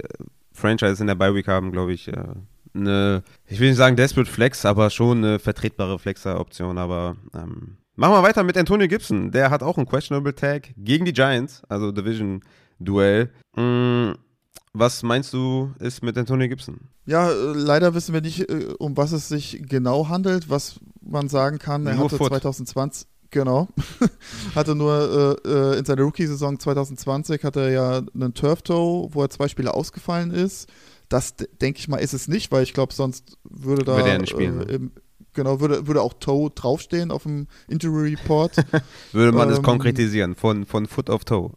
Franchises 0.52 1.00
in 1.00 1.08
der 1.08 1.16
Bye-Week 1.16 1.48
haben, 1.48 1.72
glaube 1.72 1.94
ich, 1.94 2.08
äh, 2.08 2.24
eine, 2.74 3.24
ich 3.46 3.60
will 3.60 3.70
nicht 3.70 3.78
sagen 3.78 3.96
Desperate 3.96 4.30
Flex, 4.30 4.66
aber 4.66 4.90
schon 4.90 5.20
eine 5.20 5.40
vertretbare 5.40 6.00
Flexer-Option. 6.00 6.78
Aber 6.78 7.16
ähm, 7.34 7.78
machen 7.96 8.14
wir 8.14 8.24
weiter 8.24 8.44
mit 8.44 8.58
Antonio 8.58 8.88
Gibson. 8.88 9.32
Der 9.32 9.50
hat 9.50 9.64
auch 9.64 9.78
einen 9.78 9.88
Questionable 9.88 10.36
Tag 10.36 10.70
gegen 10.78 11.06
die 11.06 11.14
Giants, 11.14 11.64
also 11.70 11.92
Division-Duell. 11.92 13.32
Mm, 13.56 14.12
was 14.74 15.02
meinst 15.02 15.34
du, 15.34 15.72
ist 15.80 16.04
mit 16.04 16.18
Antonio 16.18 16.48
Gibson? 16.48 16.82
Ja, 17.06 17.30
äh, 17.30 17.54
leider 17.54 17.94
wissen 17.96 18.14
wir 18.14 18.22
nicht, 18.22 18.48
um 18.80 18.96
was 18.96 19.12
es 19.12 19.28
sich 19.28 19.64
genau 19.68 20.08
handelt, 20.08 20.50
was 20.50 20.80
man 21.02 21.30
sagen 21.30 21.58
kann. 21.58 21.88
Er 21.88 21.96
Nur 21.96 22.06
hatte 22.06 22.18
Foot. 22.18 22.28
2020 22.30 23.08
Genau. 23.32 23.68
hatte 24.56 24.76
nur 24.76 25.38
äh, 25.46 25.50
äh, 25.50 25.80
in 25.80 25.86
seiner 25.86 26.04
Rookie-Saison 26.04 26.60
2020 26.60 27.44
hatte 27.44 27.62
er 27.62 27.70
ja 27.70 28.02
einen 28.14 28.34
Turf-Toe, 28.34 29.10
wo 29.12 29.22
er 29.22 29.30
zwei 29.30 29.48
Spiele 29.48 29.74
ausgefallen 29.74 30.32
ist. 30.32 30.70
Das 31.10 31.36
denke 31.36 31.80
ich 31.80 31.88
mal 31.88 31.98
ist 31.98 32.14
es 32.14 32.28
nicht, 32.28 32.52
weil 32.52 32.64
ich 32.64 32.74
glaube, 32.74 32.94
sonst 32.94 33.38
würde 33.44 33.84
da 33.84 33.98
Würde 33.98 34.10
er 34.10 34.20
nicht 34.20 34.32
spielen, 34.32 34.68
äh, 34.68 34.74
im, 34.74 34.92
genau 35.34 35.60
würde, 35.62 35.88
würde 35.88 36.02
auch 36.02 36.14
Toe 36.14 36.50
draufstehen 36.54 37.12
auf 37.12 37.24
dem 37.24 37.48
Injury 37.70 38.16
Report. 38.16 38.56
Würde 39.14 39.32
man 39.32 39.50
es 39.50 39.58
Ähm, 39.58 39.64
konkretisieren, 39.64 40.36
von, 40.36 40.66
von 40.66 40.86
Foot 40.86 41.10
auf 41.10 41.24
Toe. 41.24 41.52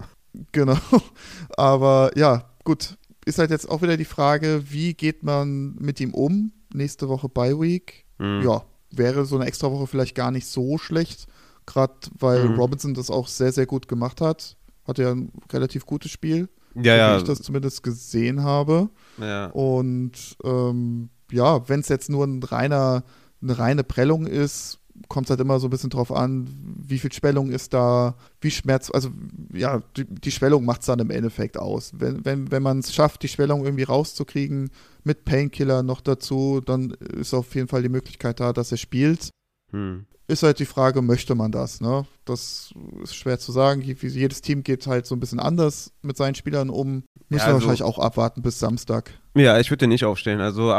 Genau. 0.52 0.76
Aber 1.56 2.12
ja, 2.16 2.50
gut. 2.64 2.96
Ist 3.26 3.38
halt 3.38 3.50
jetzt 3.50 3.68
auch 3.68 3.82
wieder 3.82 3.98
die 3.98 4.06
Frage, 4.06 4.62
wie 4.70 4.94
geht 4.94 5.22
man 5.22 5.74
mit 5.74 6.00
ihm 6.00 6.14
um? 6.14 6.52
Nächste 6.72 7.08
Woche 7.08 7.28
Bye 7.28 7.60
Week. 7.60 8.06
Mhm. 8.18 8.42
Ja, 8.42 8.64
wäre 8.90 9.26
so 9.26 9.36
eine 9.36 9.46
extra 9.46 9.70
Woche 9.70 9.86
vielleicht 9.86 10.14
gar 10.14 10.30
nicht 10.30 10.46
so 10.46 10.78
schlecht. 10.78 11.26
Gerade 11.72 11.94
weil 12.18 12.48
Mhm. 12.48 12.54
Robinson 12.56 12.94
das 12.94 13.10
auch 13.10 13.28
sehr, 13.28 13.52
sehr 13.52 13.66
gut 13.66 13.86
gemacht 13.88 14.20
hat. 14.20 14.56
Hatte 14.86 15.02
ja 15.02 15.12
ein 15.12 15.30
relativ 15.52 15.86
gutes 15.86 16.10
Spiel, 16.10 16.48
Ja, 16.74 16.82
so 16.82 16.82
wie 16.82 16.86
ja. 16.86 17.16
ich 17.18 17.22
das 17.24 17.42
zumindest 17.42 17.82
gesehen 17.82 18.42
habe. 18.42 18.88
ja. 19.18 19.46
Und 19.46 20.36
ähm, 20.42 21.10
ja, 21.30 21.68
wenn 21.68 21.80
es 21.80 21.88
jetzt 21.88 22.10
nur 22.10 22.24
ein 22.24 22.42
reiner, 22.42 23.04
eine 23.40 23.56
reine 23.58 23.84
Prellung 23.84 24.26
ist, 24.26 24.78
kommt 25.08 25.26
es 25.26 25.30
halt 25.30 25.40
immer 25.40 25.60
so 25.60 25.68
ein 25.68 25.70
bisschen 25.70 25.90
drauf 25.90 26.12
an, 26.12 26.48
wie 26.86 26.98
viel 26.98 27.12
Schwellung 27.12 27.50
ist 27.50 27.72
da, 27.72 28.16
wie 28.40 28.50
Schmerz, 28.50 28.90
also 28.90 29.10
ja, 29.52 29.80
die, 29.96 30.04
die 30.04 30.30
Schwellung 30.32 30.64
macht 30.64 30.80
es 30.80 30.86
dann 30.86 30.98
im 30.98 31.10
Endeffekt 31.10 31.56
aus. 31.56 31.92
Wenn, 31.96 32.24
wenn, 32.24 32.50
wenn 32.50 32.62
man 32.62 32.80
es 32.80 32.92
schafft, 32.92 33.22
die 33.22 33.28
Schwellung 33.28 33.64
irgendwie 33.64 33.84
rauszukriegen, 33.84 34.70
mit 35.04 35.24
Painkiller 35.24 35.82
noch 35.82 36.00
dazu, 36.02 36.60
dann 36.64 36.90
ist 36.90 37.32
auf 37.32 37.54
jeden 37.54 37.68
Fall 37.68 37.82
die 37.82 37.88
Möglichkeit 37.88 38.40
da, 38.40 38.52
dass 38.52 38.72
er 38.72 38.76
spielt. 38.78 39.30
Hm. 39.70 40.04
Ist 40.30 40.42
halt 40.44 40.60
die 40.60 40.64
Frage, 40.66 41.02
möchte 41.02 41.34
man 41.34 41.50
das? 41.50 41.80
Ne? 41.80 42.06
Das 42.24 42.72
ist 43.02 43.16
schwer 43.16 43.38
zu 43.40 43.50
sagen. 43.50 43.80
Je- 43.82 43.96
Jedes 44.00 44.40
Team 44.42 44.62
geht 44.62 44.86
halt 44.86 45.04
so 45.06 45.16
ein 45.16 45.20
bisschen 45.20 45.40
anders 45.40 45.92
mit 46.02 46.16
seinen 46.16 46.36
Spielern 46.36 46.70
um. 46.70 47.02
Müssen 47.28 47.30
Ja, 47.30 47.38
wir 47.38 47.42
also- 47.46 47.54
wahrscheinlich 47.54 47.82
auch 47.82 47.98
abwarten 47.98 48.40
bis 48.42 48.58
Samstag. 48.60 49.10
Ja, 49.34 49.58
ich 49.58 49.70
würde 49.70 49.78
den 49.78 49.90
nicht 49.90 50.04
aufstellen. 50.04 50.40
Also 50.40 50.72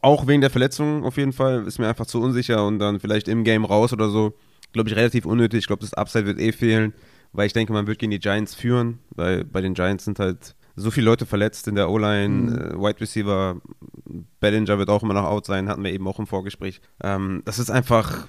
auch 0.00 0.26
wegen 0.26 0.40
der 0.40 0.48
Verletzung 0.50 1.04
auf 1.04 1.18
jeden 1.18 1.32
Fall 1.34 1.66
ist 1.66 1.78
mir 1.78 1.86
einfach 1.88 2.06
zu 2.06 2.20
unsicher 2.20 2.66
und 2.66 2.78
dann 2.78 2.98
vielleicht 3.00 3.28
im 3.28 3.44
Game 3.44 3.64
raus 3.66 3.92
oder 3.92 4.08
so. 4.08 4.32
Glaube 4.72 4.88
ich 4.88 4.96
relativ 4.96 5.26
unnötig. 5.26 5.58
Ich 5.60 5.66
glaube, 5.66 5.82
das 5.82 5.92
Upside 5.94 6.24
wird 6.24 6.38
eh 6.40 6.52
fehlen, 6.52 6.94
weil 7.32 7.46
ich 7.46 7.52
denke, 7.52 7.72
man 7.74 7.86
wird 7.86 7.98
gegen 7.98 8.10
die 8.10 8.18
Giants 8.18 8.54
führen, 8.54 9.00
weil 9.10 9.44
bei 9.44 9.60
den 9.60 9.74
Giants 9.74 10.04
sind 10.06 10.18
halt 10.18 10.54
so 10.76 10.90
viele 10.90 11.06
Leute 11.06 11.26
verletzt 11.26 11.68
in 11.68 11.74
der 11.76 11.90
O-Line, 11.90 12.28
Mhm. 12.28 12.54
äh, 12.54 12.78
Wide 12.78 13.00
Receiver, 13.00 13.60
Bellinger 14.40 14.78
wird 14.78 14.90
auch 14.90 15.02
immer 15.02 15.14
noch 15.14 15.24
out 15.24 15.46
sein, 15.46 15.68
hatten 15.68 15.84
wir 15.84 15.92
eben 15.92 16.06
auch 16.06 16.18
im 16.18 16.26
Vorgespräch. 16.26 16.80
Ähm, 17.02 17.42
das 17.44 17.58
ist 17.58 17.70
einfach, 17.70 18.26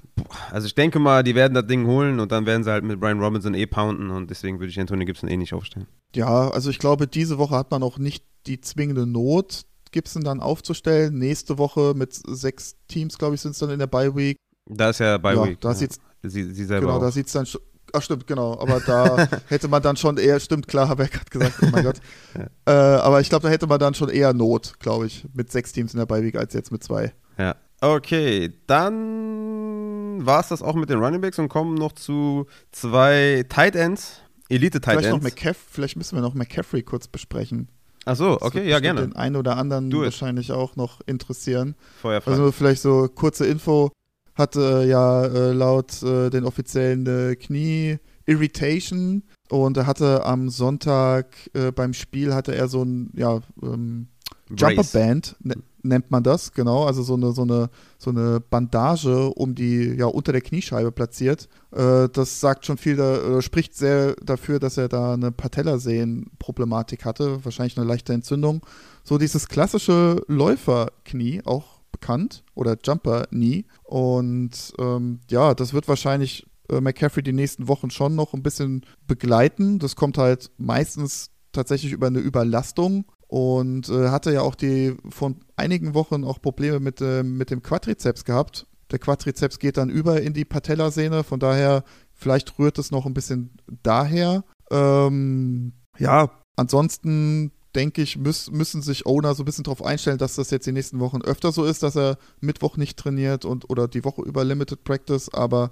also 0.52 0.68
ich 0.68 0.76
denke 0.76 1.00
mal, 1.00 1.24
die 1.24 1.36
werden 1.36 1.54
das 1.54 1.68
Ding 1.68 1.86
holen 1.88 2.20
und 2.20 2.32
dann 2.32 2.46
werden 2.46 2.64
sie 2.64 2.72
halt 2.72 2.84
mit 2.84 3.00
Brian 3.00 3.20
Robinson 3.20 3.54
eh 3.54 3.66
pounden 3.66 4.10
und 4.12 4.30
deswegen 4.30 4.60
würde 4.60 4.70
ich 4.70 4.80
Anthony 4.80 5.06
Gibson 5.06 5.30
eh 5.30 5.38
nicht 5.38 5.54
aufstellen. 5.54 5.88
Ja, 6.16 6.50
also 6.50 6.70
ich 6.70 6.80
glaube, 6.80 7.08
diese 7.08 7.38
Woche 7.38 7.56
hat 7.56 7.72
man 7.72 7.84
auch 7.84 7.98
nicht 7.98 8.24
die 8.48 8.62
zwingende 8.62 9.06
Not, 9.06 9.66
Gibson 9.92 10.24
dann 10.24 10.40
aufzustellen. 10.42 11.18
Nächste 11.18 11.58
Woche 11.58 11.94
mit 11.96 12.14
sechs 12.14 12.76
Teams, 12.88 13.18
glaube 13.18 13.36
ich, 13.36 13.42
sind 13.42 13.52
es 13.52 13.60
dann 13.60 13.70
in 13.70 13.80
der 13.80 13.88
Bye 13.88 14.16
Week. 14.16 14.38
Da 14.68 14.90
ist 14.90 15.00
ja 15.00 15.16
ja, 15.18 15.24
Week. 15.24 15.60
da 15.62 15.70
ja. 15.70 15.74
sieht's, 15.76 16.00
sie, 16.24 16.44
sie 16.54 16.66
selber 16.66 16.88
genau, 16.88 16.98
auch. 16.98 17.02
da 17.02 17.12
sieht's 17.12 17.32
dann 17.32 17.46
schon. 17.46 17.62
Ach 17.94 18.02
stimmt, 18.02 18.28
genau. 18.28 18.60
Aber 18.60 18.80
da 18.80 19.28
hätte 19.48 19.68
man 19.68 19.82
dann 19.82 19.98
schon 19.98 20.18
eher, 20.18 20.40
stimmt, 20.40 20.68
klar, 20.68 20.90
habe 20.90 21.06
ich 21.06 21.12
gerade 21.12 21.30
gesagt, 21.30 21.56
oh 21.62 21.68
mein 21.72 21.84
Gott. 21.84 22.00
äh, 22.66 22.72
aber 22.72 23.22
ich 23.22 23.30
glaube, 23.30 23.44
da 23.44 23.50
hätte 23.50 23.68
man 23.68 23.80
dann 23.80 23.94
schon 23.94 24.10
eher 24.10 24.34
Not, 24.34 24.80
glaube 24.80 25.06
ich, 25.08 25.26
mit 25.34 25.52
sechs 25.52 25.72
Teams 25.72 25.94
in 25.94 26.06
der 26.06 26.10
Week 26.10 26.36
als 26.36 26.54
jetzt 26.54 26.72
mit 26.72 26.84
zwei. 26.84 27.14
Ja. 27.38 27.56
Okay, 27.82 28.54
dann 28.68 30.26
war 30.26 30.40
es 30.40 30.48
das 30.48 30.62
auch 30.62 30.76
mit 30.76 30.90
den 30.90 31.00
Running 31.00 31.22
Backs 31.22 31.38
und 31.40 31.50
kommen 31.50 31.76
noch 31.76 31.92
zu 31.92 32.48
zwei 32.72 33.46
Tight 33.50 33.76
Ends, 33.76 34.22
Elite 34.50 34.80
Tight 34.80 35.00
Vielleicht, 35.00 35.10
noch 35.10 35.24
Ends. 35.24 35.36
McCaff 35.36 35.58
vielleicht 35.72 35.98
müssen 35.98 36.16
wir 36.16 36.22
noch 36.22 36.34
McCaffrey 36.34 36.84
kurz 36.84 37.08
besprechen. 37.08 37.70
Achso, 38.06 38.36
Das 38.36 38.44
okay, 38.44 38.70
ja 38.70 38.80
gerne. 38.80 39.02
Den 39.02 39.16
einen 39.16 39.36
oder 39.36 39.58
anderen 39.58 39.92
wahrscheinlich 39.92 40.52
auch 40.52 40.76
noch 40.76 41.02
interessieren. 41.06 41.76
Feuerfrei. 42.02 42.32
Also 42.32 42.52
vielleicht 42.52 42.82
so 42.82 43.10
kurze 43.14 43.46
Info. 43.48 43.92
Hatte 44.36 44.86
ja 44.88 45.26
äh, 45.26 45.52
laut 45.54 46.04
äh, 46.04 46.30
den 46.30 46.46
offiziellen 46.46 47.06
äh, 47.08 47.36
Knie 47.36 47.98
Irritation. 48.26 49.24
Und 49.50 49.78
er 49.78 49.88
hatte 49.88 50.26
am 50.26 50.50
Sonntag 50.50 51.36
äh, 51.54 51.72
beim 51.72 51.94
Spiel 51.94 52.34
hatte 52.34 52.56
er 52.56 52.68
so 52.68 52.84
ein 52.84 53.12
ja 53.16 53.42
ähm, 53.62 54.08
Jumper. 54.50 54.84
Band 54.84 55.36
ne, 55.40 55.56
nennt 55.84 56.12
man 56.12 56.24
das 56.24 56.52
genau. 56.52 56.86
Also 56.86 57.04
so 57.04 57.16
eine 57.16 57.32
so 57.32 57.44
eine 57.44 57.70
so 57.98 58.10
eine 58.10 58.40
Bandage 58.40 59.30
um 59.30 59.56
die 59.56 59.96
ja 59.96 60.06
unter 60.06 60.32
der 60.32 60.42
Kniescheibe 60.42 60.92
platziert. 60.92 61.48
Äh, 61.72 62.10
das 62.10 62.40
sagt 62.40 62.66
schon 62.66 62.78
viel 62.78 62.96
da, 62.96 63.38
äh, 63.38 63.42
spricht 63.42 63.76
sehr 63.76 64.16
dafür 64.24 64.60
dass 64.60 64.78
er 64.78 64.88
da 64.88 65.14
eine 65.14 65.32
Patellasehnenproblematik 65.32 67.06
hatte 67.06 67.44
wahrscheinlich 67.46 67.78
eine 67.78 67.88
leichte 67.88 68.14
Entzündung. 68.14 68.66
So 69.04 69.18
dieses 69.18 69.48
klassische 69.48 70.24
Läuferknie 70.28 71.42
auch 71.46 71.75
bekannt 71.96 72.44
oder 72.54 72.78
Jumper 72.84 73.28
Knee 73.28 73.66
und 73.84 74.74
ähm, 74.80 75.20
ja 75.30 75.54
das 75.54 75.74
wird 75.74 75.88
wahrscheinlich 75.88 76.46
äh, 76.70 76.82
McCaffrey 76.82 77.24
die 77.24 77.34
nächsten 77.34 77.68
Wochen 77.68 77.90
schon 77.90 78.16
noch 78.16 78.34
ein 78.34 78.44
bisschen 78.44 78.86
begleiten 79.08 79.80
das 79.80 79.96
kommt 79.96 80.18
halt 80.18 80.52
meistens 80.58 81.32
tatsächlich 81.54 81.94
über 81.94 82.08
eine 82.08 82.20
Überlastung 82.20 83.06
und 83.28 83.90
äh, 83.90 84.10
hatte 84.10 84.32
ja 84.32 84.42
auch 84.42 84.56
die 84.56 84.96
vor 85.10 85.34
einigen 85.56 85.94
Wochen 85.94 86.24
auch 86.24 86.42
Probleme 86.42 86.80
mit, 86.80 87.02
äh, 87.02 87.24
mit 87.24 87.50
dem 87.50 87.62
Quadrizeps 87.64 88.24
gehabt. 88.24 88.68
Der 88.92 89.00
Quadrizeps 89.00 89.60
geht 89.60 89.78
dann 89.78 89.90
über 89.90 90.22
in 90.22 90.34
die 90.34 90.46
Patellasehne, 90.46 91.24
von 91.24 91.40
daher 91.40 91.84
vielleicht 92.14 92.60
rührt 92.60 92.78
es 92.78 92.92
noch 92.92 93.06
ein 93.06 93.14
bisschen 93.14 93.58
daher. 93.82 94.44
Ähm, 94.70 95.74
ja, 95.98 96.30
ansonsten 96.56 97.52
denke 97.76 98.02
ich, 98.02 98.18
müß, 98.18 98.52
müssen 98.52 98.82
sich 98.82 99.06
Owner 99.06 99.36
so 99.36 99.44
ein 99.44 99.46
bisschen 99.46 99.64
darauf 99.66 99.84
einstellen, 99.84 100.18
dass 100.18 100.36
das 100.36 100.50
jetzt 100.52 100.66
die 100.66 100.72
nächsten 100.72 101.00
Wochen 101.00 101.22
öfter 101.22 101.52
so 101.52 101.66
ist, 101.66 101.84
dass 101.84 101.96
er 101.98 102.18
Mittwoch 102.40 102.78
nicht 102.78 102.98
trainiert 102.98 103.44
und 103.46 103.70
oder 103.70 103.88
die 103.88 104.04
Woche 104.06 104.22
über 104.22 104.44
Limited 104.44 104.84
Practice, 104.84 105.30
aber 105.34 105.72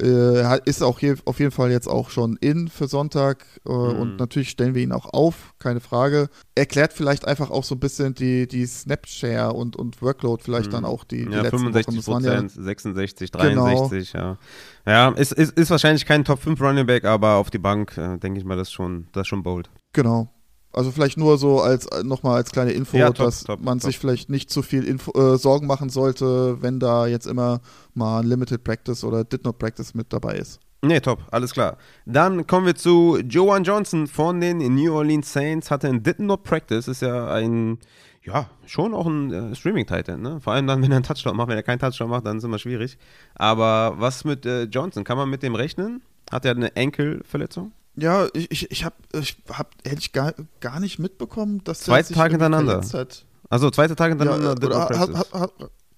äh, 0.00 0.60
ist 0.64 0.82
auch 0.82 0.98
hier 1.00 1.16
auf 1.26 1.38
jeden 1.38 1.50
Fall 1.50 1.70
jetzt 1.70 1.88
auch 1.88 2.10
schon 2.10 2.36
in 2.40 2.68
für 2.68 2.86
Sonntag 2.88 3.44
äh, 3.66 3.72
Mhm. 3.72 3.96
und 3.98 4.16
natürlich 4.18 4.48
stellen 4.50 4.74
wir 4.74 4.82
ihn 4.82 4.92
auch 4.92 5.12
auf, 5.12 5.52
keine 5.58 5.80
Frage. 5.80 6.28
Erklärt 6.54 6.92
vielleicht 6.92 7.26
einfach 7.26 7.50
auch 7.50 7.64
so 7.64 7.74
ein 7.74 7.80
bisschen 7.80 8.14
die, 8.14 8.46
die 8.48 8.64
Snapshare 8.66 9.52
und, 9.52 9.76
und 9.76 10.00
Workload 10.00 10.42
vielleicht 10.42 10.68
Mhm. 10.68 10.72
dann 10.72 10.84
auch 10.84 11.04
die, 11.04 11.26
die 11.26 11.32
ja, 11.32 11.42
letzten 11.42 11.58
65 11.58 12.06
Wochen. 12.06 12.24
Ja, 12.24 12.30
Prozent, 12.40 12.52
66, 12.52 13.32
Genau. 13.32 13.64
63, 13.64 14.12
ja. 14.14 14.38
Ja, 14.86 15.08
ist, 15.10 15.32
ist, 15.32 15.58
ist 15.58 15.70
wahrscheinlich 15.70 16.06
kein 16.06 16.24
Top 16.24 16.40
5 16.40 16.60
Running 16.60 16.86
Back, 16.86 17.04
aber 17.04 17.34
auf 17.34 17.50
die 17.50 17.58
Bank, 17.58 17.96
äh, 17.98 18.16
denke 18.18 18.38
ich 18.38 18.44
mal, 18.44 18.56
das 18.56 18.68
ist 18.68 18.72
schon, 18.72 19.08
das 19.12 19.22
ist 19.22 19.28
schon 19.28 19.42
bold. 19.42 19.70
genau. 19.92 20.28
Also 20.72 20.90
vielleicht 20.90 21.18
nur 21.18 21.36
so 21.38 21.60
als 21.60 21.86
äh, 21.86 22.02
nochmal 22.02 22.36
als 22.36 22.50
kleine 22.50 22.72
Info, 22.72 22.96
Ja, 22.96 23.08
top, 23.10 23.26
dass 23.26 23.44
top, 23.44 23.60
man 23.62 23.78
top. 23.78 23.86
sich 23.90 23.98
vielleicht 23.98 24.30
nicht 24.30 24.50
zu 24.50 24.62
viel 24.62 24.84
Info, 24.84 25.12
äh, 25.12 25.36
Sorgen 25.36 25.66
machen 25.66 25.90
sollte, 25.90 26.62
wenn 26.62 26.80
da 26.80 27.06
jetzt 27.06 27.26
immer 27.26 27.60
mal 27.94 28.20
ein 28.20 28.26
Limited 28.26 28.64
Practice 28.64 29.04
oder 29.04 29.24
Did 29.24 29.44
Not 29.44 29.58
Practice 29.58 29.94
mit 29.94 30.12
dabei 30.12 30.36
ist. 30.36 30.60
Nee, 30.84 30.98
top, 31.00 31.20
alles 31.30 31.52
klar. 31.52 31.76
Dann 32.06 32.46
kommen 32.46 32.66
wir 32.66 32.74
zu 32.74 33.18
Joan 33.28 33.62
Johnson 33.64 34.06
von 34.08 34.40
den 34.40 34.58
New 34.74 34.92
Orleans 34.94 35.32
Saints. 35.32 35.70
Hatte 35.70 35.88
ein 35.88 36.02
Did 36.02 36.18
Not 36.18 36.42
Practice, 36.42 36.88
ist 36.88 37.02
ja 37.02 37.32
ein, 37.32 37.78
ja, 38.24 38.48
schon 38.66 38.92
auch 38.94 39.06
ein 39.06 39.32
äh, 39.32 39.54
Streaming-Titan, 39.54 40.20
ne? 40.20 40.40
Vor 40.40 40.54
allem 40.54 40.66
dann, 40.66 40.82
wenn 40.82 40.90
er 40.90 40.96
einen 40.96 41.04
Touchdown 41.04 41.36
macht. 41.36 41.48
Wenn 41.48 41.56
er 41.56 41.62
keinen 41.62 41.78
Touchdown 41.78 42.10
macht, 42.10 42.26
dann 42.26 42.38
ist 42.38 42.44
immer 42.44 42.58
schwierig. 42.58 42.98
Aber 43.34 43.94
was 43.98 44.24
mit 44.24 44.44
äh, 44.46 44.64
Johnson? 44.64 45.04
Kann 45.04 45.16
man 45.18 45.28
mit 45.30 45.42
dem 45.44 45.54
rechnen? 45.54 46.02
Hat 46.32 46.44
er 46.46 46.52
eine 46.52 46.74
Enkelverletzung? 46.74 47.72
Ja, 47.96 48.28
ich, 48.32 48.50
ich, 48.50 48.70
ich 48.70 48.84
habe, 48.84 48.96
ich 49.12 49.36
hab, 49.50 49.74
hätte 49.84 49.98
ich 49.98 50.12
gar, 50.12 50.34
gar 50.60 50.80
nicht 50.80 50.98
mitbekommen, 50.98 51.62
dass 51.64 51.84
der 51.84 52.02
sich 52.02 52.16
Tag 52.16 52.30
hintereinander. 52.30 52.82
Hat. 52.92 53.24
Also 53.50 53.70
zweite 53.70 53.96
Tag 53.96 54.10
Ja, 54.10 54.16
hintereinander 54.16 54.52
äh, 54.52 54.54
Did 54.54 54.64
oder 54.64 54.88
hat, 54.88 55.14
hat, 55.14 55.32
hat, 55.32 55.52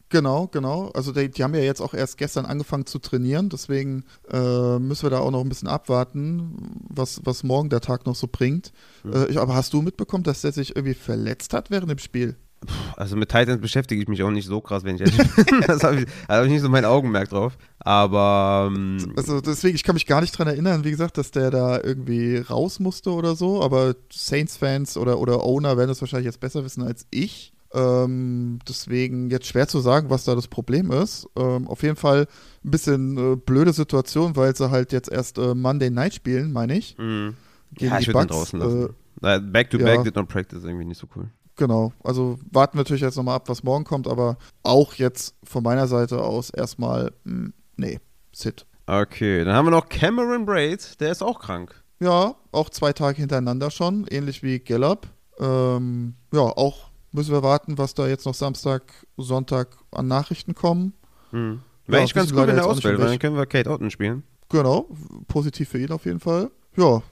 genau, 0.09 0.49
genau. 0.49 0.91
Also 0.91 1.13
die, 1.13 1.31
die 1.31 1.45
haben 1.45 1.55
ja 1.55 1.61
jetzt 1.61 1.81
auch 1.81 1.95
erst 1.95 2.19
gestern 2.19 2.47
angefangen 2.47 2.87
zu 2.87 2.99
trainieren, 2.99 3.49
deswegen 3.49 4.05
äh, 4.29 4.79
müssen 4.81 5.05
wir 5.05 5.11
da 5.11 5.21
auch 5.21 5.31
noch 5.31 5.41
ein 5.41 5.49
bisschen 5.49 5.69
abwarten, 5.69 6.81
was, 6.89 7.21
was 7.25 7.45
morgen 7.45 7.71
der 7.71 7.81
Tag 7.81 8.07
noch 8.07 8.17
so 8.17 8.29
bringt. 8.31 8.73
Mhm. 9.05 9.13
Äh, 9.31 9.37
aber 9.39 9.55
hast 9.55 9.73
du 9.73 9.83
mitbekommen, 9.83 10.25
dass 10.25 10.41
der 10.41 10.51
sich 10.53 10.75
irgendwie 10.75 10.95
verletzt 10.95 11.55
hat 11.55 11.71
während 11.71 11.91
dem 11.91 11.99
Spiel? 11.99 12.37
Also 12.97 13.17
mit 13.17 13.29
Titans 13.29 13.61
beschäftige 13.61 14.01
ich 14.03 14.09
mich 14.09 14.23
auch 14.23 14.31
nicht 14.31 14.47
so 14.47 14.61
krass, 14.61 14.85
wenn 14.85 14.97
ich 14.97 15.03
ehrlich 15.03 15.17
bin. 15.37 15.61
das 15.67 15.83
habe 15.83 16.01
ich, 16.01 16.07
da 16.29 16.37
hab 16.37 16.45
ich 16.45 16.51
nicht 16.51 16.62
so 16.62 16.69
mein 16.69 16.85
Augenmerk 16.85 17.29
drauf. 17.29 17.57
Aber 17.81 18.71
ähm, 18.75 19.12
Also 19.17 19.41
deswegen, 19.41 19.75
ich 19.75 19.85
kann 19.85 19.95
mich 19.95 20.07
gar 20.07 20.21
nicht 20.21 20.37
dran 20.37 20.49
erinnern, 20.49 20.85
wie 20.85 20.91
gesagt, 20.91 21.19
dass 21.19 21.31
der 21.31 21.51
da 21.51 21.81
irgendwie 21.83 22.39
raus 22.39 22.81
musste 22.81 23.11
oder 23.11 23.37
so, 23.37 23.62
aber 23.62 23.95
Saints-Fans 24.12 24.97
oder, 24.97 25.19
oder 25.19 25.45
Owner 25.45 25.77
werden 25.77 25.89
das 25.89 26.01
wahrscheinlich 26.01 26.27
jetzt 26.27 26.41
besser 26.41 26.65
wissen 26.65 26.83
als 26.83 27.07
ich. 27.11 27.53
Ähm, 27.73 28.61
deswegen 28.69 29.31
jetzt 29.31 29.49
schwer 29.49 29.67
zu 29.67 29.81
sagen, 29.81 30.09
was 30.09 30.25
da 30.25 30.37
das 30.37 30.47
Problem 30.47 30.93
ist. 30.93 31.27
Ähm, 31.37 31.67
auf 31.67 31.83
jeden 31.83 31.97
Fall 31.97 32.29
ein 32.65 32.71
bisschen 32.71 33.33
äh, 33.33 33.37
blöde 33.37 33.73
Situation, 33.73 34.37
weil 34.37 34.55
sie 34.55 34.71
halt 34.71 34.93
jetzt 34.93 35.11
erst 35.11 35.39
äh, 35.39 35.55
Monday 35.55 35.91
Night 35.91 36.15
spielen, 36.15 36.53
meine 36.53 36.79
ich. 36.79 36.97
mh. 36.99 37.33
Gegen 37.77 37.91
ja, 37.91 37.99
ich 37.99 38.07
würde 38.07 38.27
draußen 38.27 38.59
lassen. 38.61 38.95
Äh, 39.23 39.41
back 39.41 39.71
to 39.71 39.79
back 39.79 39.97
ja. 39.97 40.03
Did 40.05 40.15
Not 40.17 40.29
Practice 40.29 40.59
ist 40.59 40.65
irgendwie 40.65 40.85
nicht 40.85 41.01
so 41.01 41.09
cool. 41.17 41.29
Genau, 41.57 41.93
also 42.03 42.39
warten 42.51 42.77
wir 42.77 42.81
natürlich 42.81 43.03
jetzt 43.03 43.17
nochmal 43.17 43.37
ab, 43.37 43.49
was 43.49 43.63
morgen 43.63 43.85
kommt, 43.85 44.09
aber 44.09 44.39
auch 44.63 44.95
jetzt 44.95 45.37
von 45.45 45.63
meiner 45.63 45.87
Seite 45.87 46.23
aus 46.23 46.51
erstmal, 46.51 47.13
mh, 47.25 47.51
nee, 47.77 48.01
Sit. 48.33 48.67
Okay, 48.87 49.45
dann 49.45 49.55
haben 49.55 49.67
wir 49.67 49.71
noch 49.71 49.89
Cameron 49.89 50.45
Braid, 50.45 51.01
der 51.01 51.13
ist 51.13 51.23
auch 51.23 51.39
krank. 51.41 51.83
Ja, 52.01 52.35
auch 52.53 52.71
zwei 52.71 52.93
Tage 52.93 53.19
hintereinander 53.19 53.71
schon, 53.71 54.07
ähnlich 54.11 54.43
wie 54.43 54.59
Gallup. 54.59 55.07
Ähm, 55.39 56.15
ja, 56.33 56.41
auch 56.41 56.91
müssen 57.13 57.33
wir 57.33 57.43
warten, 57.43 57.79
was 57.79 57.95
da 57.95 58.09
jetzt 58.09 58.27
noch 58.27 58.35
Samstag, 58.35 58.83
Sonntag 59.17 59.77
an 59.93 60.09
Nachrichten 60.09 60.55
kommen. 60.55 60.93
Hm. 61.31 61.61
Wäre 61.87 61.99
Ja, 61.99 62.05
echt 62.05 62.15
ganz 62.15 62.31
gut, 62.31 62.47
wenn 62.47 62.57
der 62.57 62.65
in 62.65 62.85
weil 62.85 62.97
dann 62.97 63.19
können 63.19 63.37
wir 63.37 63.47
Kate 63.47 63.71
Otten 63.71 63.91
spielen. 63.91 64.25
Genau, 64.49 64.89
positiv 65.29 65.69
für 65.69 65.79
ihn 65.79 65.93
auf 65.93 66.05
jeden 66.05 66.21
Fall. 66.21 66.51
Ja, 66.77 67.03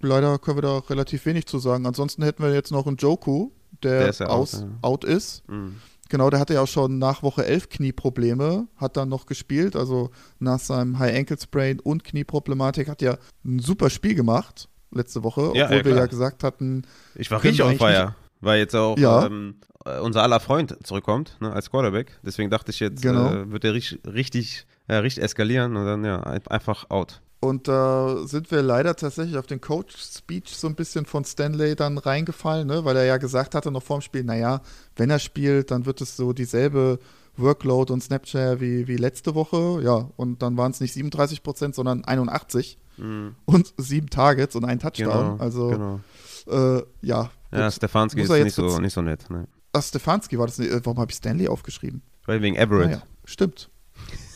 leider 0.00 0.38
können 0.38 0.58
wir 0.58 0.62
da 0.62 0.78
relativ 0.78 1.26
wenig 1.26 1.46
zu 1.46 1.58
sagen. 1.58 1.86
Ansonsten 1.86 2.22
hätten 2.22 2.42
wir 2.42 2.52
jetzt 2.52 2.70
noch 2.70 2.86
einen 2.86 2.96
Joku, 2.96 3.50
der, 3.82 4.00
Der 4.00 4.08
ist 4.08 4.20
ja 4.20 4.26
aus, 4.26 4.54
out, 4.54 4.60
ja. 4.62 4.68
out 4.82 5.04
ist. 5.04 5.42
Hm. 5.48 5.76
Genau, 6.08 6.28
der 6.28 6.40
hatte 6.40 6.54
ja 6.54 6.62
auch 6.62 6.66
schon 6.68 6.98
nach 6.98 7.22
Woche 7.22 7.44
11 7.46 7.68
Knieprobleme, 7.68 8.66
hat 8.76 8.96
dann 8.96 9.08
noch 9.08 9.26
gespielt, 9.26 9.76
also 9.76 10.10
nach 10.40 10.58
seinem 10.58 10.98
High 10.98 11.16
Ankle 11.16 11.36
Sprain 11.40 11.78
und 11.78 12.02
Knieproblematik 12.02 12.88
hat 12.88 13.00
ja 13.00 13.16
ein 13.44 13.60
super 13.60 13.90
Spiel 13.90 14.14
gemacht 14.16 14.68
letzte 14.92 15.22
Woche, 15.22 15.52
Ja, 15.54 15.66
obwohl 15.66 15.78
ja, 15.78 15.84
wir 15.84 15.92
klar. 15.92 15.96
ja 15.98 16.06
gesagt 16.06 16.42
hatten, 16.42 16.82
Ich 17.14 17.30
war 17.30 17.38
richtig 17.42 17.58
wir 17.58 17.64
on 17.66 17.70
eigentlich 17.70 17.80
fire, 17.80 18.16
weil 18.40 18.58
jetzt 18.58 18.74
auch 18.74 18.98
Ja. 18.98 19.26
ähm, 19.26 19.54
äh, 19.84 20.00
unser 20.00 20.24
aller 20.24 20.40
Freund 20.40 20.76
zurückkommt, 20.82 21.36
ne, 21.40 21.52
als 21.52 21.70
Quarterback. 21.70 22.18
Deswegen 22.24 22.50
dachte 22.50 22.72
ich 22.72 22.80
jetzt, 22.80 23.02
Genau. 23.02 23.32
äh, 23.32 23.52
wird 23.52 23.62
der 23.62 23.72
richtig, 23.74 24.00
richtig, 24.04 24.66
ja, 24.88 24.98
richtig 24.98 25.22
eskalieren 25.22 25.76
und 25.76 25.86
dann 25.86 26.04
ja, 26.04 26.20
ein- 26.24 26.44
einfach 26.48 26.90
out. 26.90 27.20
Und 27.40 27.68
da 27.68 28.26
sind 28.26 28.50
wir 28.50 28.60
leider 28.60 28.94
tatsächlich 28.96 29.38
auf 29.38 29.46
den 29.46 29.62
Coach-Speech 29.62 30.54
so 30.56 30.66
ein 30.66 30.74
bisschen 30.74 31.06
von 31.06 31.24
Stanley 31.24 31.74
dann 31.74 31.96
reingefallen, 31.96 32.66
ne? 32.68 32.84
weil 32.84 32.96
er 32.96 33.04
ja 33.04 33.16
gesagt 33.16 33.54
hatte 33.54 33.70
noch 33.70 33.82
vorm 33.82 34.02
Spiel, 34.02 34.24
naja, 34.24 34.60
wenn 34.96 35.08
er 35.08 35.18
spielt, 35.18 35.70
dann 35.70 35.86
wird 35.86 36.02
es 36.02 36.16
so 36.16 36.34
dieselbe 36.34 36.98
Workload 37.38 37.92
und 37.94 38.02
Snapchat 38.02 38.60
wie, 38.60 38.86
wie 38.88 38.96
letzte 38.96 39.34
Woche. 39.34 39.80
Ja, 39.82 40.10
und 40.16 40.42
dann 40.42 40.58
waren 40.58 40.72
es 40.72 40.80
nicht 40.80 40.92
37 40.92 41.42
Prozent, 41.42 41.74
sondern 41.74 42.04
81 42.04 42.78
Mhm. 43.00 43.34
und 43.46 43.72
sieben 43.78 44.10
Targets 44.10 44.54
und 44.54 44.64
ein 44.64 44.78
Touchdown. 44.78 45.08
Genau, 45.08 45.36
also, 45.38 45.68
genau. 45.68 46.00
äh, 46.48 46.82
ja. 47.00 47.30
Ja. 47.50 47.70
Stefanski 47.70 48.20
ist 48.20 48.30
nicht 48.30 48.54
so, 48.54 48.78
nicht 48.78 48.92
so 48.92 49.00
nett. 49.00 49.28
Ne. 49.30 49.48
Ach, 49.72 49.82
Stefanski 49.82 50.38
war 50.38 50.46
das 50.46 50.58
nicht. 50.58 50.70
Äh, 50.70 50.84
Warum 50.84 50.98
habe 50.98 51.10
ich 51.10 51.16
Stanley 51.16 51.48
aufgeschrieben? 51.48 52.02
Weil 52.26 52.42
wegen 52.42 52.56
Everett. 52.56 52.88
Ah, 52.88 52.90
ja, 52.90 53.02
stimmt. 53.24 53.70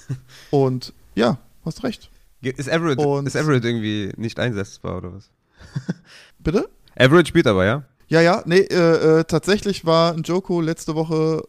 und 0.50 0.92
ja, 1.14 1.38
hast 1.64 1.84
recht. 1.84 2.10
Ist, 2.44 2.68
Everett 2.68 2.98
Und- 2.98 3.26
ist 3.26 3.34
Everett 3.36 3.64
irgendwie 3.64 4.12
nicht 4.16 4.38
einsetzbar 4.38 4.98
oder 4.98 5.14
was? 5.14 5.30
Bitte? 6.38 6.68
Everett 6.94 7.28
spielt 7.28 7.46
aber, 7.46 7.64
ja? 7.64 7.84
Ja, 8.08 8.20
ja, 8.20 8.42
nee, 8.44 8.58
äh, 8.58 9.20
äh, 9.20 9.24
tatsächlich 9.24 9.84
war 9.86 10.14
Njoko 10.14 10.60
letzte 10.60 10.94
Woche 10.94 11.42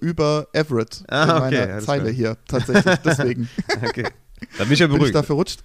äh, 0.00 0.04
über 0.04 0.46
Everett 0.52 1.02
Ah, 1.08 1.24
in 1.24 1.30
okay, 1.30 1.40
meiner 1.60 1.72
alles 1.72 1.86
Zeile 1.86 2.02
klar. 2.04 2.12
hier. 2.12 2.36
Tatsächlich, 2.46 2.96
deswegen 3.04 3.48
Okay. 3.82 4.04
Dann 4.58 4.66
bin 4.68 4.72
ich 4.74 4.78
ja 4.80 4.86
bin 4.86 4.96
ich 4.96 4.98
beruhigt. 4.98 5.14
da 5.14 5.22
verrutscht. 5.22 5.60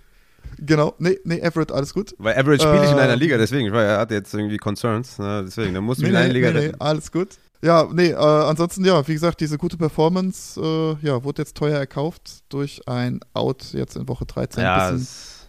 Genau, 0.58 0.96
nee, 0.98 1.20
nee, 1.26 1.40
Everett, 1.40 1.72
alles 1.72 1.94
gut. 1.94 2.16
Weil 2.18 2.36
Everett 2.38 2.62
spielt 2.62 2.82
nicht 2.82 2.92
in 2.92 2.98
einer 2.98 3.14
Ähm, 3.14 3.20
Liga, 3.20 3.38
deswegen, 3.38 3.72
weil 3.74 3.86
er 3.86 3.98
hat 4.00 4.12
jetzt 4.12 4.34
irgendwie 4.34 4.58
Concerns, 4.58 5.20
ne, 5.20 5.44
deswegen, 5.46 5.74
da 5.74 5.82
muss 5.82 5.98
Nee, 6.00 6.10
in 6.10 6.16
einer 6.16 6.28
nee, 6.28 6.34
Liga 6.34 6.48
nee, 6.52 6.54
nee, 6.60 6.66
retten. 6.68 6.82
alles 6.82 7.12
gut. 7.12 7.30
Ja, 7.62 7.90
nee, 7.92 8.12
äh, 8.12 8.16
ansonsten, 8.16 8.86
ja, 8.86 9.06
wie 9.08 9.14
gesagt, 9.14 9.42
diese 9.42 9.58
gute 9.58 9.76
Performance, 9.78 10.60
äh, 10.62 11.06
ja, 11.06 11.24
wurde 11.24 11.42
jetzt 11.42 11.58
teuer 11.58 11.78
erkauft 11.78 12.44
durch 12.50 12.88
ein 12.88 13.20
Out 13.34 13.74
jetzt 13.74 13.98
in 13.98 14.08
Woche 14.08 14.26
13. 14.26 14.64
Ja, 14.64 14.92
es, 14.92 15.48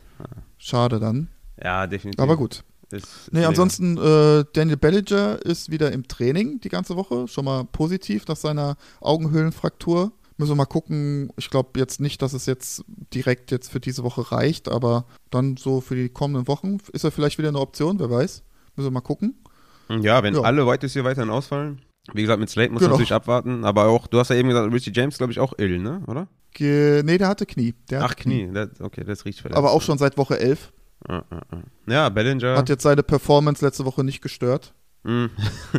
schade 0.59 0.99
dann. 0.99 1.29
ja, 1.63 1.87
definitiv. 1.87 2.21
Aber 2.21 2.37
gut. 2.37 2.65
Ist, 2.91 3.05
ist 3.05 3.33
Nee, 3.33 3.45
ansonsten, 3.45 3.97
äh, 3.97 4.45
Daniel 4.53 4.77
Bellinger 4.77 5.39
ist 5.45 5.71
wieder 5.71 5.93
im 5.93 6.09
Training 6.09 6.59
die 6.61 6.69
ganze 6.69 6.97
Woche. 6.97 7.29
Schon 7.29 7.45
mal 7.45 7.65
positiv 7.65 8.27
nach 8.27 8.35
seiner 8.37 8.77
Augenhöhlenfraktur. 9.01 10.11
Müssen 10.37 10.51
wir 10.53 10.57
mal 10.57 10.65
gucken. 10.65 11.31
Ich 11.37 11.51
glaube 11.51 11.79
jetzt 11.79 12.01
nicht, 12.01 12.23
dass 12.23 12.33
es 12.33 12.47
jetzt 12.47 12.83
direkt 13.15 13.53
jetzt 13.53 13.71
für 13.71 13.79
diese 13.79 14.03
Woche 14.03 14.33
reicht, 14.33 14.69
aber 14.69 15.05
dann 15.31 15.57
so 15.57 15.81
für 15.81 15.95
die 15.95 16.09
kommenden 16.09 16.49
Wochen 16.49 16.79
ist 16.93 17.05
er 17.05 17.13
vielleicht 17.13 17.39
wieder 17.39 17.49
eine 17.51 17.61
Option, 17.61 18.01
wer 18.01 18.11
weiß. 18.11 18.43
Müssen 18.75 18.87
wir 18.87 18.91
mal 18.91 19.01
gucken. 19.01 19.37
Ja, 19.89 20.23
wenn 20.23 20.35
Ja. 20.35 20.41
alle 20.41 20.67
White 20.67 20.87
hier 20.89 21.05
weiterhin 21.05 21.31
ausfallen. 21.31 21.83
Wie 22.13 22.23
gesagt, 22.23 22.41
mit 22.41 22.49
Slate 22.51 22.73
muss 22.73 22.81
man 22.81 22.89
Genau. 22.89 22.97
natürlich 22.97 23.13
abwarten, 23.13 23.65
aber 23.65 23.87
auch, 23.87 24.07
du 24.07 24.19
hast 24.19 24.31
ja 24.31 24.37
eben 24.37 24.49
gesagt, 24.49 24.73
Richie 24.73 24.93
James, 24.93 25.19
glaube 25.19 25.33
ich, 25.33 25.39
auch 25.39 25.53
ill, 25.59 25.79
ne? 25.79 26.03
Oder? 26.07 26.29
Ge 26.53 27.03
nee, 27.05 27.19
der 27.19 27.29
hatte 27.29 27.47
Knie. 27.47 27.75
Der 27.91 28.03
Ach, 28.03 28.11
hatte 28.11 28.23
Knie. 28.23 28.51
Das, 28.53 28.81
okay, 28.81 29.05
das 29.05 29.25
riecht 29.25 29.41
verletzt. 29.41 29.59
Aber 29.59 29.71
auch 29.71 29.83
schon 29.83 29.99
seit 29.99 30.17
Woche 30.17 30.41
11. 30.41 30.73
Ja, 31.09 31.25
ja, 31.31 31.41
ja. 31.53 31.95
ja 31.95 32.09
Bellinger. 32.09 32.57
Hat 32.57 32.69
jetzt 32.69 32.83
seine 32.83 33.03
Performance 33.03 33.65
letzte 33.65 33.85
Woche 33.85 34.03
nicht 34.05 34.21
gestört. 34.21 34.75
Mm. 35.05 35.27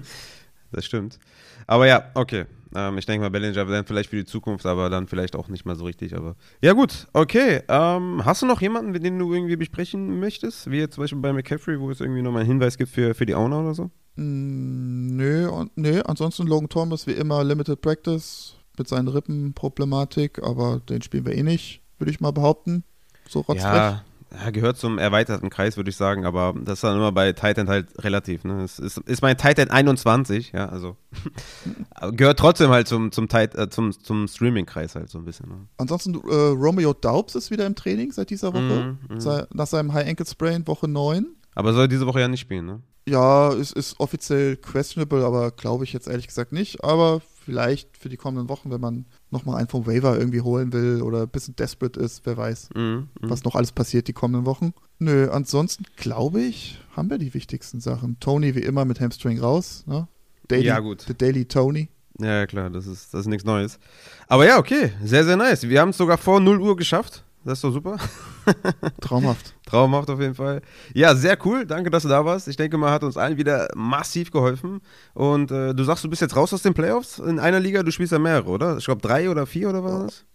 das 0.71 0.85
stimmt. 0.85 1.19
Aber 1.67 1.87
ja, 1.87 2.09
okay. 2.13 2.45
Ähm, 2.73 2.97
ich 2.97 3.05
denke 3.05 3.21
mal, 3.21 3.29
Bellinger 3.29 3.65
dann 3.65 3.85
vielleicht 3.85 4.09
für 4.09 4.15
die 4.15 4.25
Zukunft, 4.25 4.65
aber 4.65 4.89
dann 4.89 5.07
vielleicht 5.07 5.35
auch 5.35 5.49
nicht 5.49 5.65
mal 5.65 5.75
so 5.75 5.85
richtig. 5.85 6.15
Aber 6.15 6.35
ja, 6.61 6.73
gut, 6.73 7.07
okay. 7.13 7.61
Ähm, 7.67 8.23
hast 8.23 8.41
du 8.41 8.45
noch 8.45 8.61
jemanden, 8.61 8.93
den 8.93 9.19
du 9.19 9.33
irgendwie 9.33 9.57
besprechen 9.57 10.19
möchtest? 10.19 10.71
Wie 10.71 10.77
jetzt 10.79 10.95
zum 10.95 11.03
Beispiel 11.03 11.19
bei 11.19 11.33
McCaffrey, 11.33 11.79
wo 11.79 11.91
es 11.91 11.99
irgendwie 11.99 12.21
nochmal 12.21 12.41
einen 12.41 12.51
Hinweis 12.51 12.77
gibt 12.77 12.91
für, 12.91 13.13
für 13.13 13.25
die 13.25 13.35
Owner 13.35 13.59
oder 13.59 13.73
so? 13.73 13.91
Mm, 14.15 15.15
nö, 15.15 15.49
und- 15.49 15.75
nö, 15.77 16.01
ansonsten 16.05 16.47
Logan 16.47 16.69
Thomas 16.69 17.07
wie 17.07 17.11
immer 17.13 17.43
Limited 17.43 17.81
Practice 17.81 18.55
mit 18.77 18.87
seinen 18.87 19.07
Rippenproblematik, 19.07 20.41
aber 20.43 20.79
den 20.89 21.01
spielen 21.01 21.25
wir 21.25 21.33
eh 21.35 21.43
nicht, 21.43 21.81
würde 21.99 22.11
ich 22.11 22.19
mal 22.19 22.31
behaupten. 22.31 22.83
So 23.27 23.39
rotzfrech. 23.41 23.63
Ja, 23.73 24.03
ja, 24.45 24.49
gehört 24.51 24.77
zum 24.77 24.97
erweiterten 24.97 25.49
Kreis, 25.49 25.75
würde 25.75 25.89
ich 25.89 25.97
sagen, 25.97 26.25
aber 26.25 26.53
das 26.63 26.75
ist 26.75 26.83
dann 26.85 26.95
immer 26.95 27.11
bei 27.11 27.33
Titan 27.33 27.67
halt 27.67 27.87
relativ. 28.03 28.43
Ne? 28.45 28.63
Es 28.63 28.79
ist, 28.79 28.97
ist 28.99 29.21
mein 29.21 29.37
Titan 29.37 29.69
21, 29.69 30.53
ja, 30.53 30.69
also 30.69 30.95
gehört 32.11 32.39
trotzdem 32.39 32.69
halt 32.69 32.87
zum, 32.87 33.11
zum, 33.11 33.27
äh, 33.31 33.69
zum, 33.69 33.91
zum 33.91 34.27
Streaming-Kreis 34.27 34.95
halt 34.95 35.09
so 35.09 35.17
ein 35.19 35.25
bisschen. 35.25 35.49
Ne? 35.49 35.55
Ansonsten 35.77 36.15
äh, 36.15 36.33
Romeo 36.33 36.93
Daubs 36.93 37.35
ist 37.35 37.51
wieder 37.51 37.65
im 37.65 37.75
Training 37.75 38.11
seit 38.13 38.29
dieser 38.29 38.53
Woche. 38.53 38.97
Mhm. 39.09 39.19
Sei- 39.19 39.45
nach 39.53 39.67
seinem 39.67 39.93
High 39.93 40.07
Ankle 40.07 40.25
Sprain 40.25 40.65
Woche 40.67 40.87
9. 40.87 41.25
Aber 41.55 41.73
soll 41.73 41.89
diese 41.89 42.07
Woche 42.07 42.21
ja 42.21 42.27
nicht 42.29 42.39
spielen, 42.41 42.65
ne? 42.65 42.81
Ja, 43.07 43.51
es 43.53 43.71
ist 43.71 43.99
offiziell 43.99 44.57
questionable, 44.57 45.25
aber 45.25 45.51
glaube 45.51 45.83
ich 45.83 45.93
jetzt 45.93 46.07
ehrlich 46.07 46.27
gesagt 46.27 46.51
nicht. 46.51 46.83
Aber 46.83 47.21
vielleicht 47.43 47.97
für 47.97 48.09
die 48.09 48.17
kommenden 48.17 48.47
Wochen, 48.49 48.69
wenn 48.69 48.79
man 48.81 49.05
nochmal 49.31 49.57
einen 49.57 49.67
vom 49.67 49.87
Waiver 49.87 50.17
irgendwie 50.17 50.41
holen 50.41 50.71
will 50.73 51.01
oder 51.01 51.23
ein 51.23 51.29
bisschen 51.29 51.55
desperate 51.55 51.99
ist, 51.99 52.21
wer 52.25 52.37
weiß, 52.37 52.69
Mhm, 52.75 52.81
mhm. 52.81 53.07
was 53.21 53.43
noch 53.43 53.55
alles 53.55 53.71
passiert 53.71 54.07
die 54.07 54.13
kommenden 54.13 54.45
Wochen. 54.45 54.73
Nö, 54.99 55.29
ansonsten 55.31 55.83
glaube 55.95 56.41
ich, 56.41 56.79
haben 56.95 57.09
wir 57.09 57.17
die 57.17 57.33
wichtigsten 57.33 57.79
Sachen. 57.81 58.19
Tony 58.19 58.53
wie 58.53 58.59
immer 58.59 58.85
mit 58.85 58.99
Hamstring 58.99 59.39
raus. 59.39 59.83
Ne? 59.87 60.07
Daily, 60.47 60.67
Ja, 60.67 60.79
gut. 60.79 61.01
The 61.07 61.15
Daily 61.15 61.45
Tony. 61.45 61.89
Ja, 62.19 62.39
ja, 62.39 62.45
klar, 62.45 62.69
das 62.69 62.85
ist, 62.85 63.11
das 63.15 63.21
ist 63.21 63.27
nichts 63.27 63.45
Neues. 63.45 63.79
Aber 64.27 64.45
ja, 64.45 64.59
okay, 64.59 64.91
sehr, 65.03 65.25
sehr 65.25 65.37
nice. 65.37 65.63
Wir 65.67 65.81
haben 65.81 65.89
es 65.89 65.97
sogar 65.97 66.19
vor 66.19 66.39
0 66.39 66.61
Uhr 66.61 66.75
geschafft. 66.75 67.23
Das 67.43 67.57
ist 67.57 67.63
doch 67.63 67.71
super. 67.71 67.97
Traumhaft. 69.01 69.53
Traumhaft 69.65 70.09
auf 70.09 70.19
jeden 70.19 70.35
Fall. 70.35 70.61
Ja, 70.93 71.15
sehr 71.15 71.37
cool. 71.45 71.65
Danke, 71.65 71.89
dass 71.89 72.03
du 72.03 72.09
da 72.09 72.25
warst. 72.25 72.47
Ich 72.47 72.57
denke 72.57 72.77
mal, 72.77 72.91
hat 72.91 73.03
uns 73.03 73.17
allen 73.17 73.37
wieder 73.37 73.69
massiv 73.75 74.31
geholfen. 74.31 74.81
Und 75.13 75.51
äh, 75.51 75.73
du 75.73 75.83
sagst, 75.83 76.03
du 76.03 76.09
bist 76.09 76.21
jetzt 76.21 76.35
raus 76.35 76.53
aus 76.53 76.61
den 76.61 76.73
Playoffs 76.73 77.19
in 77.19 77.39
einer 77.39 77.59
Liga. 77.59 77.83
Du 77.83 77.91
spielst 77.91 78.11
ja 78.11 78.19
mehrere, 78.19 78.49
oder? 78.49 78.77
Ich 78.77 78.85
glaube, 78.85 79.01
drei 79.01 79.29
oder 79.29 79.45
vier 79.45 79.69
oder 79.69 79.83
was? 79.83 80.25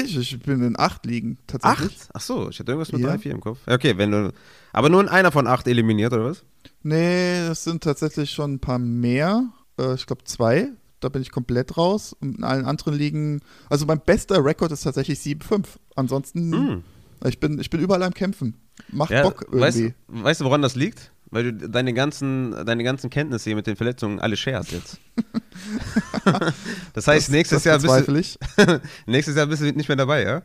Ich, 0.00 0.16
ich 0.16 0.38
bin 0.40 0.62
in 0.62 0.78
acht 0.78 1.04
Ligen 1.06 1.38
tatsächlich. 1.46 1.98
Acht? 2.02 2.08
Ach 2.14 2.20
so, 2.20 2.48
ich 2.50 2.58
hatte 2.60 2.70
irgendwas 2.70 2.92
mit 2.92 3.00
Ja. 3.00 3.08
drei, 3.08 3.18
vier 3.18 3.32
im 3.32 3.40
Kopf. 3.40 3.58
Okay, 3.66 3.98
wenn 3.98 4.12
du. 4.12 4.32
Aber 4.72 4.88
nur 4.88 5.00
in 5.00 5.08
einer 5.08 5.32
von 5.32 5.46
acht 5.48 5.66
eliminiert, 5.66 6.12
oder 6.12 6.26
was? 6.26 6.44
Nee, 6.82 7.38
es 7.48 7.64
sind 7.64 7.82
tatsächlich 7.82 8.30
schon 8.30 8.54
ein 8.54 8.60
paar 8.60 8.78
mehr. 8.78 9.44
Äh, 9.80 9.94
ich 9.94 10.06
glaube 10.06 10.22
zwei. 10.24 10.68
Da 11.00 11.08
bin 11.08 11.20
ich 11.20 11.32
komplett 11.32 11.76
raus. 11.76 12.14
Und 12.20 12.38
in 12.38 12.44
allen 12.44 12.64
anderen 12.64 12.94
Ligen, 12.94 13.40
also 13.68 13.84
mein 13.86 14.00
bester 14.00 14.44
Rekord 14.44 14.70
ist 14.70 14.82
tatsächlich 14.82 15.18
7-5. 15.18 15.64
Ansonsten, 15.96 16.52
Hm. 16.52 16.84
Ich, 17.28 17.40
bin, 17.40 17.58
ich 17.58 17.70
bin 17.70 17.80
überall 17.80 18.02
am 18.02 18.14
Kämpfen. 18.14 18.56
Macht 18.90 19.10
Ja, 19.10 19.22
Bock 19.22 19.46
weißt, 19.48 19.78
irgendwie. 19.78 19.94
weißt 20.08 20.40
du, 20.40 20.44
woran 20.44 20.62
das 20.62 20.74
liegt? 20.74 21.12
Weil 21.30 21.52
du 21.52 21.68
deine 21.68 21.94
ganzen, 21.94 22.50
deine 22.66 22.84
ganzen 22.84 23.08
Kenntnisse 23.08 23.44
hier 23.44 23.56
mit 23.56 23.66
den 23.66 23.76
Verletzungen 23.76 24.20
alle 24.20 24.36
sharest 24.36 24.72
jetzt. 24.72 24.98
das 26.92 27.06
heißt, 27.06 27.30
nächstes, 27.30 27.62
das 27.62 27.64
Jahr 27.64 27.98
bist 28.02 28.08
du, 28.08 28.80
nächstes 29.06 29.36
Jahr 29.36 29.46
bist 29.46 29.62
du 29.62 29.72
nicht 29.72 29.88
mehr 29.88 29.96
dabei, 29.96 30.24
ja? 30.24 30.42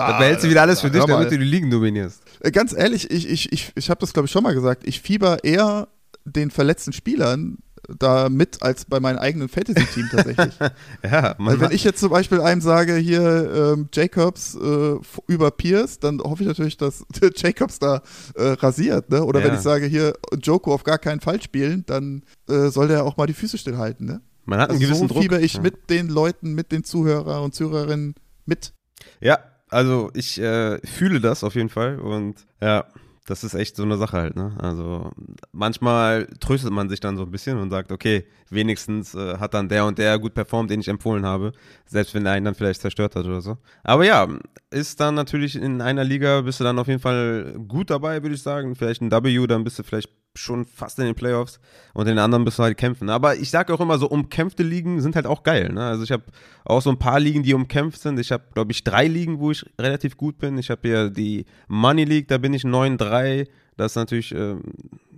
Ah, 0.00 0.10
Dann 0.12 0.18
behältst 0.20 0.44
du 0.44 0.48
wieder 0.48 0.62
alles 0.62 0.80
für 0.80 0.92
dich, 0.92 1.04
damit 1.04 1.32
du 1.32 1.36
die 1.36 1.44
Ligen 1.44 1.72
dominierst. 1.72 2.22
Äh, 2.38 2.52
Ganz 2.52 2.72
ehrlich, 2.72 3.10
ich, 3.10 3.28
ich, 3.28 3.52
ich, 3.52 3.72
ich 3.74 3.90
habe 3.90 3.98
das 3.98 4.12
glaube 4.12 4.26
ich 4.26 4.30
schon 4.30 4.44
mal 4.44 4.54
gesagt. 4.54 4.86
Ich 4.86 5.00
fieber 5.00 5.42
eher 5.42 5.88
den 6.24 6.52
verletzten 6.52 6.92
Spielern 6.92 7.58
da 7.98 8.28
mit 8.28 8.62
als 8.62 8.84
bei 8.84 9.00
meinem 9.00 9.18
eigenen 9.18 9.48
Fantasy-Team 9.48 10.08
tatsächlich. 10.10 10.54
Ja, 11.02 11.34
man 11.38 11.54
Weil 11.54 11.60
wenn 11.60 11.70
ich 11.76 11.84
jetzt 11.84 12.00
zum 12.00 12.10
Beispiel 12.10 12.40
einem 12.40 12.60
sage, 12.60 12.96
hier 12.96 13.74
ähm, 13.76 13.88
Jacobs 13.92 14.54
äh, 14.56 14.96
über 15.26 15.50
Pierce, 15.50 15.98
dann 16.00 16.20
hoffe 16.20 16.42
ich 16.42 16.48
natürlich, 16.48 16.76
dass 16.76 17.04
Jacobs 17.36 17.78
da 17.78 18.02
äh, 18.34 18.48
rasiert. 18.50 19.10
Ne? 19.10 19.22
Oder 19.24 19.40
wenn 19.40 19.48
Ja. 19.52 19.54
ich 19.56 19.60
sage, 19.60 19.86
hier 19.86 20.14
Joko 20.42 20.74
auf 20.74 20.84
gar 20.84 20.98
keinen 20.98 21.20
Fall 21.20 21.40
spielen, 21.42 21.84
dann 21.86 22.22
äh, 22.48 22.68
soll 22.68 22.88
der 22.88 23.04
auch 23.04 23.16
mal 23.16 23.26
die 23.26 23.34
Füße 23.34 23.58
stillhalten. 23.58 24.06
Ne? 24.06 24.20
man 24.44 24.60
hat 24.60 24.70
einen 24.70 24.78
Also 24.78 24.86
gewissen 24.88 25.08
so 25.08 25.14
Druck. 25.14 25.22
fieber 25.22 25.40
ich 25.40 25.54
ja. 25.54 25.60
mit 25.60 25.90
den 25.90 26.08
Leuten, 26.08 26.54
mit 26.54 26.72
den 26.72 26.82
Zuhörer 26.82 27.42
und 27.42 27.54
Zuhörerinnen 27.54 28.14
mit. 28.46 28.72
Ja, 29.20 29.38
also 29.68 30.10
ich 30.14 30.40
äh, 30.40 30.78
fühle 30.86 31.20
das 31.20 31.44
auf 31.44 31.54
jeden 31.54 31.68
Fall 31.68 31.98
und 32.00 32.36
ja, 32.62 32.86
das 33.28 33.44
ist 33.44 33.52
echt 33.52 33.76
so 33.76 33.82
eine 33.82 33.98
Sache 33.98 34.16
halt, 34.16 34.36
ne? 34.36 34.56
Also 34.58 35.10
manchmal 35.52 36.26
tröstet 36.40 36.70
man 36.70 36.88
sich 36.88 36.98
dann 37.00 37.18
so 37.18 37.24
ein 37.24 37.30
bisschen 37.30 37.58
und 37.58 37.68
sagt, 37.68 37.92
okay, 37.92 38.24
wenigstens 38.48 39.14
äh, 39.14 39.36
hat 39.36 39.52
dann 39.52 39.68
der 39.68 39.84
und 39.84 39.98
der 39.98 40.18
gut 40.18 40.32
performt, 40.32 40.70
den 40.70 40.80
ich 40.80 40.88
empfohlen 40.88 41.26
habe, 41.26 41.52
selbst 41.86 42.14
wenn 42.14 42.24
der 42.24 42.32
einen 42.32 42.46
dann 42.46 42.54
vielleicht 42.54 42.80
zerstört 42.80 43.16
hat 43.16 43.26
oder 43.26 43.42
so. 43.42 43.58
Aber 43.84 44.06
ja, 44.06 44.26
ist 44.70 45.00
dann 45.00 45.14
natürlich 45.14 45.56
in 45.56 45.82
einer 45.82 46.04
Liga, 46.04 46.40
bist 46.40 46.60
du 46.60 46.64
dann 46.64 46.78
auf 46.78 46.88
jeden 46.88 47.00
Fall 47.00 47.54
gut 47.68 47.90
dabei, 47.90 48.22
würde 48.22 48.34
ich 48.34 48.42
sagen. 48.42 48.74
Vielleicht 48.74 49.02
ein 49.02 49.10
W, 49.10 49.46
dann 49.46 49.62
bist 49.62 49.78
du 49.78 49.82
vielleicht 49.82 50.08
schon 50.38 50.66
fast 50.66 50.98
in 50.98 51.04
den 51.04 51.14
Playoffs 51.14 51.60
und 51.94 52.02
in 52.02 52.16
den 52.16 52.18
anderen 52.18 52.44
müssen 52.44 52.62
halt 52.62 52.78
kämpfen. 52.78 53.10
Aber 53.10 53.36
ich 53.36 53.50
sage 53.50 53.72
auch 53.74 53.80
immer 53.80 53.98
so, 53.98 54.08
umkämpfte 54.08 54.62
Ligen 54.62 55.00
sind 55.00 55.16
halt 55.16 55.26
auch 55.26 55.42
geil. 55.42 55.72
Ne? 55.72 55.84
Also 55.84 56.04
ich 56.04 56.12
habe 56.12 56.24
auch 56.64 56.80
so 56.80 56.90
ein 56.90 56.98
paar 56.98 57.20
Ligen, 57.20 57.42
die 57.42 57.54
umkämpft 57.54 58.00
sind. 58.00 58.18
Ich 58.18 58.32
habe, 58.32 58.44
glaube 58.54 58.72
ich, 58.72 58.84
drei 58.84 59.06
Ligen, 59.06 59.40
wo 59.40 59.50
ich 59.50 59.64
relativ 59.78 60.16
gut 60.16 60.38
bin. 60.38 60.58
Ich 60.58 60.70
habe 60.70 60.80
hier 60.82 61.10
die 61.10 61.46
Money 61.66 62.04
League, 62.04 62.28
da 62.28 62.38
bin 62.38 62.54
ich 62.54 62.62
9-3. 62.62 63.48
Das 63.76 63.92
ist 63.92 63.96
natürlich 63.96 64.34
äh, 64.34 64.56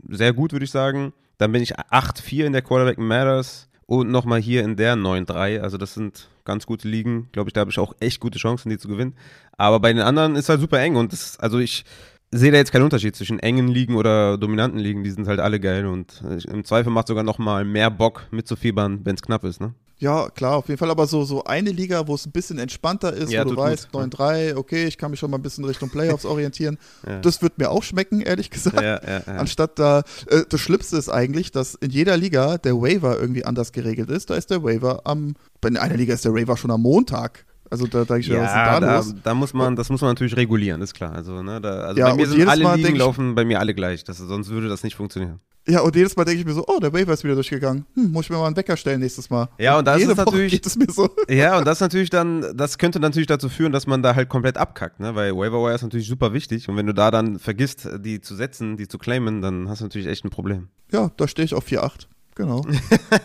sehr 0.09 0.33
gut, 0.33 0.53
würde 0.53 0.65
ich 0.65 0.71
sagen. 0.71 1.13
Dann 1.39 1.53
bin 1.53 1.63
ich 1.63 1.79
8-4 1.79 2.45
in 2.45 2.53
der 2.53 2.63
Quarterback 2.63 2.99
Matters 2.99 3.69
und 3.87 4.11
nochmal 4.11 4.41
hier 4.41 4.63
in 4.63 4.77
der 4.77 4.95
9-3. 4.95 5.61
Also 5.61 5.77
das 5.77 5.95
sind 5.95 6.29
ganz 6.45 6.67
gute 6.67 6.87
Ligen. 6.87 7.29
Glaube 7.33 7.49
ich, 7.49 7.55
da 7.55 7.61
habe 7.61 7.71
ich 7.71 7.79
auch 7.79 7.95
echt 8.01 8.21
gute 8.21 8.39
Chancen, 8.39 8.69
die 8.69 8.79
zu 8.79 8.89
gewinnen. 8.89 9.15
Aber 9.57 9.81
bei 9.81 9.93
den 9.93 10.03
anderen 10.03 10.37
ist 10.37 10.49
halt 10.49 10.61
super 10.61 10.79
eng 10.81 10.97
und 10.97 11.13
das, 11.13 11.39
also 11.41 11.59
ich 11.59 11.85
sehe 12.32 12.52
da 12.52 12.59
jetzt 12.59 12.73
keinen 12.73 12.85
Unterschied 12.85 13.16
zwischen 13.16 13.39
engen 13.39 13.69
Ligen 13.69 13.97
oder 13.97 14.39
dominanten 14.39 14.78
Ligen. 14.78 15.02
Die 15.05 15.11
sind 15.11 15.27
halt 15.27 15.40
alle 15.40 15.61
geil 15.61 15.86
und 15.86 16.23
im 16.48 16.65
Zweifel 16.65 16.90
macht 16.90 17.09
sogar 17.09 17.24
noch 17.24 17.39
mal 17.39 17.65
mehr 17.65 17.90
Bock 17.90 18.27
mitzufiebern, 18.31 19.01
wenn 19.05 19.16
es 19.16 19.23
knapp 19.23 19.44
ist, 19.44 19.61
ne? 19.61 19.74
Ja, 20.01 20.31
klar, 20.31 20.57
auf 20.57 20.69
jeden 20.69 20.78
Fall. 20.78 20.90
Aber 20.90 21.07
so, 21.07 21.24
so 21.24 21.44
eine 21.44 21.70
Liga, 21.70 22.07
wo 22.09 22.15
es 22.15 22.24
ein 22.24 22.32
bisschen 22.32 22.59
entspannter 22.59 23.12
ist, 23.12 23.31
Ja, 23.31 23.44
wo 23.44 23.51
du 23.51 23.57
weißt, 23.59 23.93
gut. 23.93 24.15
9-3, 24.15 24.57
okay, 24.57 24.86
ich 24.86 24.97
kann 24.97 25.11
mich 25.11 25.20
schon 25.20 25.31
mal 25.31 25.36
ein 25.36 25.43
bisschen 25.43 25.62
Richtung 25.66 25.90
Playoffs 25.90 26.24
orientieren. 26.24 26.78
Ja. 27.07 27.20
Das 27.20 27.43
wird 27.43 27.59
mir 27.59 27.70
auch 27.70 27.82
schmecken, 27.82 28.23
ehrlich 28.23 28.48
gesagt. 28.48 28.81
Ja. 28.81 28.97
Anstatt 29.27 29.78
da, 29.78 30.02
äh, 30.28 30.44
das 30.48 30.59
Schlimmste 30.59 30.97
ist 30.97 31.11
eigentlich, 31.11 31.52
dass 31.52 31.74
in 31.74 31.90
jeder 31.90 32.16
Liga 32.16 32.57
der 32.57 32.81
Waiver 32.81 33.20
irgendwie 33.20 33.44
anders 33.44 33.73
geregelt 33.73 34.09
ist. 34.09 34.31
Da 34.31 34.36
ist 34.36 34.48
der 34.51 34.62
Waiver 34.62 35.02
am, 35.05 35.35
bei 35.61 35.69
einer 35.69 35.97
Liga 35.97 36.15
ist 36.15 36.24
der 36.24 36.32
Waiver 36.32 36.57
schon 36.57 36.70
am 36.70 36.81
Montag. 36.81 37.44
Also 37.71 37.87
da 37.87 37.99
denke 38.05 38.21
ich 38.21 38.27
ist 38.29 38.33
denn 38.35 38.43
Ja, 38.43 38.81
da, 38.81 39.01
da, 39.01 39.05
da 39.23 39.35
muss 39.35 39.55
man, 39.55 39.77
das 39.77 39.89
muss 39.91 40.01
man 40.01 40.11
natürlich 40.11 40.37
regulieren, 40.37 40.83
ist 40.83 40.93
klar. 40.93 41.13
Also, 41.13 41.41
ne, 41.43 41.61
da, 41.61 41.71
also 41.83 42.01
Ja, 42.01 42.09
bei 42.11 42.17
mir 42.17 42.27
sind 42.27 42.49
alle 42.49 42.65
Mal 42.65 42.77
Ligen 42.77 42.97
laufen 42.97 43.35
bei 43.37 43.45
mir 43.45 43.61
alle 43.61 43.75
gleich. 43.75 44.03
Das, 44.03 44.19
sonst 44.19 44.49
würde 44.51 44.69
das 44.69 44.83
nicht 44.83 44.97
funktionieren. 44.97 45.39
Ja, 45.69 45.81
und 45.81 45.95
jedes 45.95 46.17
Mal 46.17 46.25
denke 46.25 46.41
ich 46.41 46.47
mir 46.47 46.55
so, 46.55 46.65
oh, 46.67 46.81
der 46.81 46.93
Waiver 46.93 47.13
ist 47.13 47.23
wieder 47.23 47.35
durchgegangen. 47.35 47.85
Hm, 47.95 48.11
muss 48.11 48.25
ich 48.25 48.31
mir 48.31 48.39
mal 48.39 48.47
einen 48.47 48.57
Wecker 48.57 48.77
stellen 48.77 48.99
nächstes 49.01 49.31
Mal. 49.31 49.49
Ja, 49.59 49.79
und 49.79 49.85
da 49.85 49.95
ist 49.95 50.01
Jede 50.01 50.17
Woche 50.17 50.25
natürlich- 50.25 50.53
geht 50.53 50.67
es 50.67 50.77
mir 50.77 50.91
so. 50.91 51.09
Ja, 51.29 51.59
und 51.59 51.67
das 51.67 51.79
natürlich 51.81 52.11
dann, 52.11 52.45
das 52.57 52.77
könnte 52.79 52.99
natürlich 52.99 53.29
dazu 53.29 53.49
führen, 53.49 53.71
dass 53.71 53.87
man 53.87 54.03
da 54.03 54.17
halt 54.17 54.29
komplett 54.29 54.57
abkackt, 54.57 54.99
ne? 54.99 55.15
Weil 55.15 55.37
Waiver 55.37 55.73
ist 55.73 55.83
natürlich 55.83 56.09
super 56.09 56.33
wichtig 56.33 56.69
und 56.69 56.77
wenn 56.77 56.87
du 56.87 56.95
da 56.95 57.11
dann 57.13 57.39
vergisst, 57.39 57.89
die 57.99 58.21
zu 58.21 58.35
setzen, 58.35 58.79
die 58.79 58.89
zu 58.89 58.99
claimen, 58.99 59.43
dann 59.43 59.69
hast 59.69 59.81
du 59.81 59.85
natürlich 59.85 60.09
echt 60.09 60.25
ein 60.25 60.31
Problem. 60.31 60.69
Ja, 60.91 61.11
da 61.17 61.29
stehe 61.29 61.45
ich 61.45 61.55
auf 61.55 61.67
4-8. 61.67 62.07
Genau. 62.35 62.65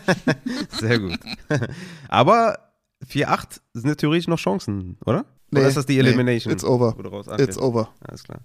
Sehr 0.68 0.98
gut. 0.98 1.18
Aber 2.08 2.58
4-8 3.10 3.60
sind 3.74 3.88
ja 3.88 3.94
theoretisch 3.94 4.28
noch 4.28 4.38
Chancen, 4.38 4.96
oder? 5.04 5.24
Nee, 5.50 5.60
oder 5.60 5.68
ist 5.68 5.76
das 5.76 5.86
die 5.86 5.94
nee, 5.94 6.00
Elimination? 6.00 6.52
it's 6.52 6.64
over. 6.64 6.96
Ah, 7.28 7.36
It's 7.38 7.56
over. 7.56 7.88
Alles 8.00 8.24
klar. 8.24 8.40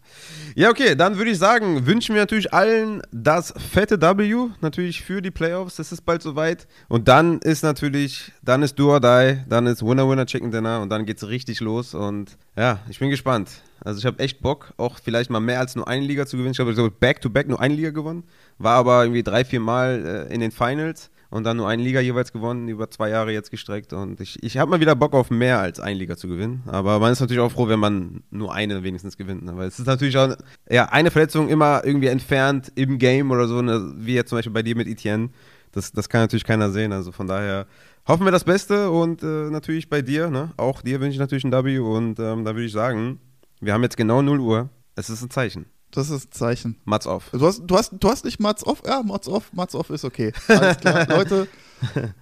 Ja, 0.55 0.69
okay, 0.69 0.95
dann 0.95 1.17
würde 1.17 1.31
ich 1.31 1.39
sagen, 1.39 1.87
wünschen 1.87 2.13
wir 2.13 2.21
natürlich 2.21 2.53
allen 2.53 3.01
das 3.11 3.53
fette 3.57 3.99
W, 3.99 4.49
natürlich 4.61 5.01
für 5.01 5.23
die 5.23 5.31
Playoffs, 5.31 5.77
das 5.77 5.91
ist 5.91 6.01
bald 6.01 6.21
soweit. 6.21 6.67
Und 6.89 7.07
dann 7.07 7.39
ist 7.39 7.63
natürlich, 7.63 8.31
dann 8.43 8.61
ist 8.61 8.77
Do 8.77 8.91
or 8.91 8.99
Die, 8.99 9.39
dann 9.49 9.65
ist 9.65 9.83
Winner, 9.83 10.07
Winner, 10.07 10.27
Chicken 10.27 10.51
Dinner 10.51 10.79
und 10.81 10.89
dann 10.89 11.07
geht's 11.07 11.27
richtig 11.27 11.59
los. 11.59 11.95
Und 11.95 12.37
ja, 12.55 12.79
ich 12.87 12.99
bin 12.99 13.09
gespannt. 13.09 13.49
Also 13.83 13.97
ich 13.97 14.05
habe 14.05 14.19
echt 14.19 14.41
Bock, 14.41 14.73
auch 14.77 14.99
vielleicht 14.99 15.31
mal 15.31 15.39
mehr 15.39 15.59
als 15.59 15.75
nur 15.75 15.87
eine 15.87 16.05
Liga 16.05 16.27
zu 16.27 16.37
gewinnen. 16.37 16.51
Ich 16.51 16.59
habe 16.59 16.75
so 16.75 16.91
Back-to-Back 16.91 17.47
nur 17.47 17.59
eine 17.59 17.73
Liga 17.73 17.89
gewonnen, 17.89 18.25
war 18.59 18.77
aber 18.77 19.03
irgendwie 19.03 19.23
drei, 19.23 19.43
vier 19.43 19.59
Mal 19.59 20.27
äh, 20.29 20.33
in 20.33 20.39
den 20.39 20.51
Finals 20.51 21.09
und 21.31 21.45
dann 21.45 21.57
nur 21.57 21.69
eine 21.69 21.81
Liga 21.81 22.01
jeweils 22.01 22.33
gewonnen, 22.33 22.67
über 22.67 22.91
zwei 22.91 23.09
Jahre 23.09 23.31
jetzt 23.31 23.51
gestreckt. 23.51 23.93
Und 23.93 24.19
ich, 24.19 24.43
ich 24.43 24.57
habe 24.57 24.69
mal 24.69 24.81
wieder 24.81 24.95
Bock 24.95 25.13
auf 25.13 25.31
mehr 25.31 25.59
als 25.59 25.79
eine 25.79 25.97
Liga 25.97 26.17
zu 26.17 26.27
gewinnen. 26.27 26.61
Aber 26.67 26.99
man 26.99 27.13
ist 27.13 27.21
natürlich 27.21 27.41
auch 27.41 27.53
froh, 27.53 27.69
wenn 27.69 27.79
man 27.79 28.21
nur 28.31 28.53
eine 28.53 28.83
wenigstens 28.83 29.15
gewinnt. 29.15 29.45
Ne? 29.45 29.55
Weil 29.55 29.69
es 29.69 29.79
ist 29.79 29.87
natürlich 29.87 30.17
auch, 30.17 30.35
ja, 30.69 30.89
eine 30.89 31.09
Verletzung 31.09 31.47
immer 31.47 31.83
irgendwie 31.85 32.07
entfernt 32.07 32.73
im 32.75 32.97
Game 32.99 33.31
oder 33.31 33.47
so, 33.47 33.61
ne? 33.61 33.93
wie 33.95 34.13
jetzt 34.13 34.29
zum 34.29 34.39
Beispiel 34.39 34.51
bei 34.51 34.61
dir 34.61 34.75
mit 34.75 34.89
Etienne. 34.89 35.29
Das, 35.71 35.93
das 35.93 36.09
kann 36.09 36.19
natürlich 36.19 36.43
keiner 36.43 36.69
sehen. 36.69 36.91
Also 36.91 37.13
von 37.13 37.27
daher 37.27 37.65
hoffen 38.05 38.25
wir 38.25 38.31
das 38.33 38.43
Beste 38.43 38.91
und 38.91 39.23
äh, 39.23 39.49
natürlich 39.49 39.89
bei 39.89 40.01
dir, 40.01 40.29
ne? 40.29 40.51
auch 40.57 40.81
dir 40.81 40.99
wünsche 40.99 41.13
ich 41.13 41.19
natürlich 41.19 41.45
ein 41.45 41.53
W. 41.53 41.79
Und 41.79 42.19
ähm, 42.19 42.43
da 42.43 42.53
würde 42.53 42.65
ich 42.65 42.73
sagen, 42.73 43.21
wir 43.61 43.71
haben 43.73 43.83
jetzt 43.83 43.95
genau 43.95 44.21
0 44.21 44.41
Uhr. 44.41 44.69
Es 44.95 45.09
ist 45.09 45.21
ein 45.21 45.29
Zeichen. 45.29 45.67
Das 45.91 46.09
ist 46.09 46.29
ein 46.29 46.31
Zeichen. 46.31 46.77
Mats 46.85 47.05
off. 47.05 47.29
Du 47.31 47.45
hast, 47.45 47.63
du 47.65 47.77
hast, 47.77 47.91
du 47.99 48.09
hast 48.09 48.25
nicht 48.25 48.39
Mats 48.39 48.65
off? 48.65 48.81
Ja, 48.85 49.03
Mats 49.03 49.27
off, 49.27 49.51
Mats 49.53 49.75
off 49.75 49.89
ist 49.89 50.05
okay. 50.05 50.31
Alles 50.47 50.77
klar. 50.77 51.05
Leute, 51.09 51.47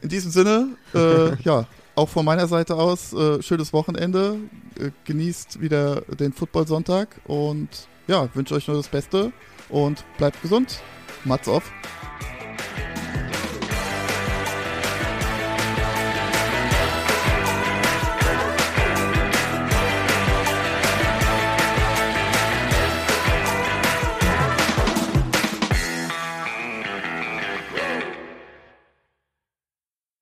in 0.02 0.10
diesem 0.10 0.32
Sinne, 0.32 0.70
äh, 0.94 1.36
ja, 1.44 1.66
auch 1.96 2.10
von 2.10 2.26
meiner 2.26 2.48
Seite 2.48 2.76
aus, 2.76 3.14
äh, 3.14 3.41
schönes 3.41 3.72
Wochenende. 3.74 4.38
Äh, 4.80 4.91
genießt 5.06 5.62
wieder 5.62 6.02
den 6.02 6.34
Football-Sonntag 6.34 7.22
und 7.26 7.70
ja, 8.08 8.28
wünsche 8.34 8.56
euch 8.56 8.68
nur 8.68 8.78
das 8.78 8.88
Beste 8.88 9.32
und 9.70 10.04
bleibt 10.18 10.41
gesund. 10.41 10.82
Mats 11.26 11.48
off. 11.48 11.72